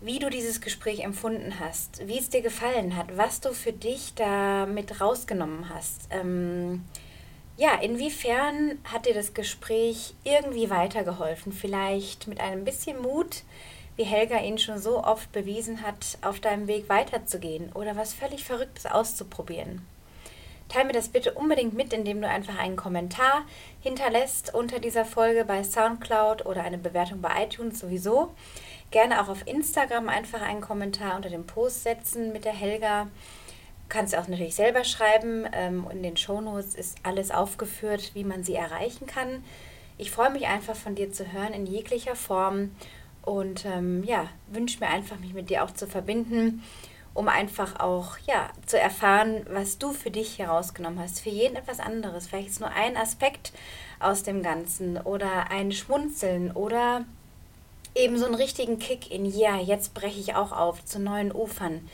wie 0.00 0.18
du 0.18 0.28
dieses 0.28 0.60
Gespräch 0.60 1.00
empfunden 1.00 1.58
hast, 1.60 2.06
wie 2.06 2.18
es 2.18 2.28
dir 2.28 2.42
gefallen 2.42 2.96
hat, 2.96 3.16
was 3.16 3.40
du 3.40 3.52
für 3.54 3.72
dich 3.72 4.14
da 4.14 4.66
mit 4.66 5.00
rausgenommen 5.00 5.68
hast. 5.68 6.08
Ähm, 6.10 6.84
ja, 7.56 7.74
inwiefern 7.80 8.78
hat 8.84 9.06
dir 9.06 9.14
das 9.14 9.32
Gespräch 9.32 10.14
irgendwie 10.24 10.70
weitergeholfen? 10.70 11.52
Vielleicht 11.52 12.26
mit 12.26 12.40
einem 12.40 12.64
bisschen 12.64 13.00
Mut, 13.00 13.44
wie 13.96 14.02
Helga 14.02 14.38
ihn 14.40 14.58
schon 14.58 14.78
so 14.78 15.04
oft 15.04 15.30
bewiesen 15.30 15.82
hat, 15.82 16.18
auf 16.20 16.40
deinem 16.40 16.66
Weg 16.66 16.88
weiterzugehen 16.88 17.70
oder 17.72 17.96
was 17.96 18.12
völlig 18.12 18.42
Verrücktes 18.42 18.86
auszuprobieren. 18.86 19.86
Teil 20.74 20.86
mir 20.86 20.92
das 20.92 21.08
bitte 21.08 21.34
unbedingt 21.34 21.74
mit, 21.74 21.92
indem 21.92 22.20
du 22.20 22.28
einfach 22.28 22.58
einen 22.58 22.74
Kommentar 22.74 23.44
hinterlässt 23.80 24.52
unter 24.52 24.80
dieser 24.80 25.04
Folge 25.04 25.44
bei 25.44 25.62
SoundCloud 25.62 26.46
oder 26.46 26.64
eine 26.64 26.78
Bewertung 26.78 27.20
bei 27.20 27.44
iTunes 27.44 27.78
sowieso. 27.78 28.34
Gerne 28.90 29.22
auch 29.22 29.28
auf 29.28 29.46
Instagram 29.46 30.08
einfach 30.08 30.42
einen 30.42 30.60
Kommentar 30.60 31.14
unter 31.14 31.30
dem 31.30 31.46
Post 31.46 31.84
setzen 31.84 32.32
mit 32.32 32.44
der 32.44 32.54
Helga. 32.54 33.04
Du 33.04 33.08
kannst 33.88 34.16
auch 34.16 34.26
natürlich 34.26 34.56
selber 34.56 34.82
schreiben. 34.82 35.46
Ähm, 35.52 35.86
in 35.92 36.02
den 36.02 36.16
Shownotes 36.16 36.74
ist 36.74 36.98
alles 37.04 37.30
aufgeführt, 37.30 38.10
wie 38.14 38.24
man 38.24 38.42
sie 38.42 38.56
erreichen 38.56 39.06
kann. 39.06 39.44
Ich 39.96 40.10
freue 40.10 40.30
mich 40.30 40.48
einfach 40.48 40.74
von 40.74 40.96
dir 40.96 41.12
zu 41.12 41.30
hören 41.32 41.52
in 41.52 41.66
jeglicher 41.66 42.16
Form 42.16 42.72
und 43.22 43.64
ähm, 43.64 44.02
ja, 44.02 44.26
wünsche 44.48 44.80
mir 44.80 44.88
einfach, 44.88 45.20
mich 45.20 45.34
mit 45.34 45.50
dir 45.50 45.62
auch 45.62 45.70
zu 45.70 45.86
verbinden 45.86 46.64
um 47.14 47.28
einfach 47.28 47.78
auch 47.78 48.18
ja, 48.26 48.50
zu 48.66 48.78
erfahren, 48.78 49.46
was 49.48 49.78
du 49.78 49.92
für 49.92 50.10
dich 50.10 50.38
herausgenommen 50.38 50.98
hast. 50.98 51.20
Für 51.20 51.30
jeden 51.30 51.56
etwas 51.56 51.78
anderes. 51.78 52.26
Vielleicht 52.26 52.48
ist 52.48 52.60
nur 52.60 52.70
ein 52.70 52.96
Aspekt 52.96 53.52
aus 54.00 54.24
dem 54.24 54.42
Ganzen 54.42 54.98
oder 54.98 55.50
ein 55.50 55.70
Schmunzeln 55.70 56.50
oder 56.50 57.04
eben 57.94 58.18
so 58.18 58.26
einen 58.26 58.34
richtigen 58.34 58.80
Kick 58.80 59.12
in, 59.12 59.24
ja, 59.24 59.56
jetzt 59.56 59.94
breche 59.94 60.18
ich 60.18 60.34
auch 60.34 60.50
auf 60.50 60.84
zu 60.84 60.98
neuen 60.98 61.32
Ufern. 61.32 61.88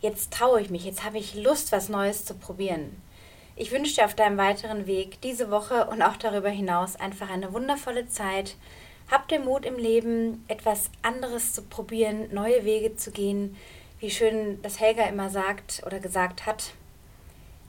Jetzt 0.00 0.32
traue 0.32 0.60
ich 0.60 0.70
mich, 0.70 0.84
jetzt 0.84 1.04
habe 1.04 1.18
ich 1.18 1.36
Lust, 1.36 1.70
was 1.70 1.88
Neues 1.88 2.24
zu 2.24 2.34
probieren. 2.34 3.00
Ich 3.56 3.70
wünsche 3.70 3.94
dir 3.94 4.04
auf 4.04 4.16
deinem 4.16 4.36
weiteren 4.36 4.88
Weg 4.88 5.20
diese 5.20 5.52
Woche 5.52 5.86
und 5.86 6.02
auch 6.02 6.16
darüber 6.16 6.50
hinaus 6.50 6.96
einfach 6.96 7.30
eine 7.30 7.52
wundervolle 7.52 8.08
Zeit. 8.08 8.56
Hab 9.08 9.28
den 9.28 9.44
Mut 9.44 9.64
im 9.64 9.76
Leben, 9.76 10.44
etwas 10.48 10.90
anderes 11.02 11.52
zu 11.52 11.62
probieren, 11.62 12.28
neue 12.32 12.64
Wege 12.64 12.96
zu 12.96 13.12
gehen 13.12 13.56
wie 14.04 14.10
schön 14.10 14.60
das 14.60 14.80
Helga 14.80 15.04
immer 15.04 15.30
sagt 15.30 15.82
oder 15.86 15.98
gesagt 15.98 16.44
hat, 16.44 16.74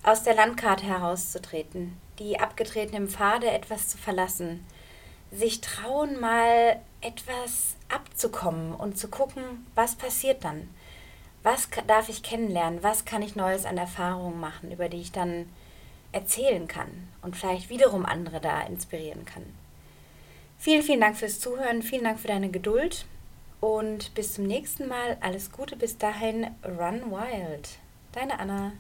aus 0.03 0.23
der 0.23 0.35
Landkarte 0.35 0.85
herauszutreten, 0.85 1.95
die 2.19 2.41
abgetretenen 2.41 3.07
Pfade 3.07 3.49
etwas 3.49 3.87
zu 3.87 3.97
verlassen, 3.97 4.65
sich 5.31 5.61
trauen, 5.61 6.19
mal 6.19 6.81
etwas 6.99 7.77
abzukommen 7.87 8.73
und 8.75 8.97
zu 8.97 9.07
gucken, 9.07 9.65
was 9.75 9.95
passiert 9.95 10.43
dann. 10.43 10.69
Was 11.41 11.69
darf 11.87 12.09
ich 12.09 12.21
kennenlernen? 12.21 12.83
Was 12.83 13.05
kann 13.05 13.21
ich 13.21 13.37
Neues 13.37 13.65
an 13.65 13.77
Erfahrungen 13.77 14.41
machen, 14.41 14.73
über 14.73 14.89
die 14.89 14.99
ich 14.99 15.13
dann 15.13 15.45
erzählen 16.11 16.67
kann 16.67 16.89
und 17.21 17.37
vielleicht 17.37 17.69
wiederum 17.69 18.05
andere 18.05 18.41
da 18.41 18.59
inspirieren 18.63 19.23
kann? 19.23 19.45
Vielen, 20.59 20.83
vielen 20.83 20.99
Dank 20.99 21.15
fürs 21.15 21.39
Zuhören, 21.39 21.81
vielen 21.81 22.03
Dank 22.03 22.19
für 22.19 22.27
deine 22.27 22.49
Geduld 22.49 23.05
und 23.65 24.13
bis 24.13 24.33
zum 24.33 24.45
nächsten 24.45 24.87
Mal. 24.87 25.17
Alles 25.21 25.51
Gute 25.51 25.75
bis 25.75 25.97
dahin. 25.97 26.47
Run 26.63 27.09
Wild. 27.09 27.79
Deine 28.11 28.37
Anna. 28.39 28.73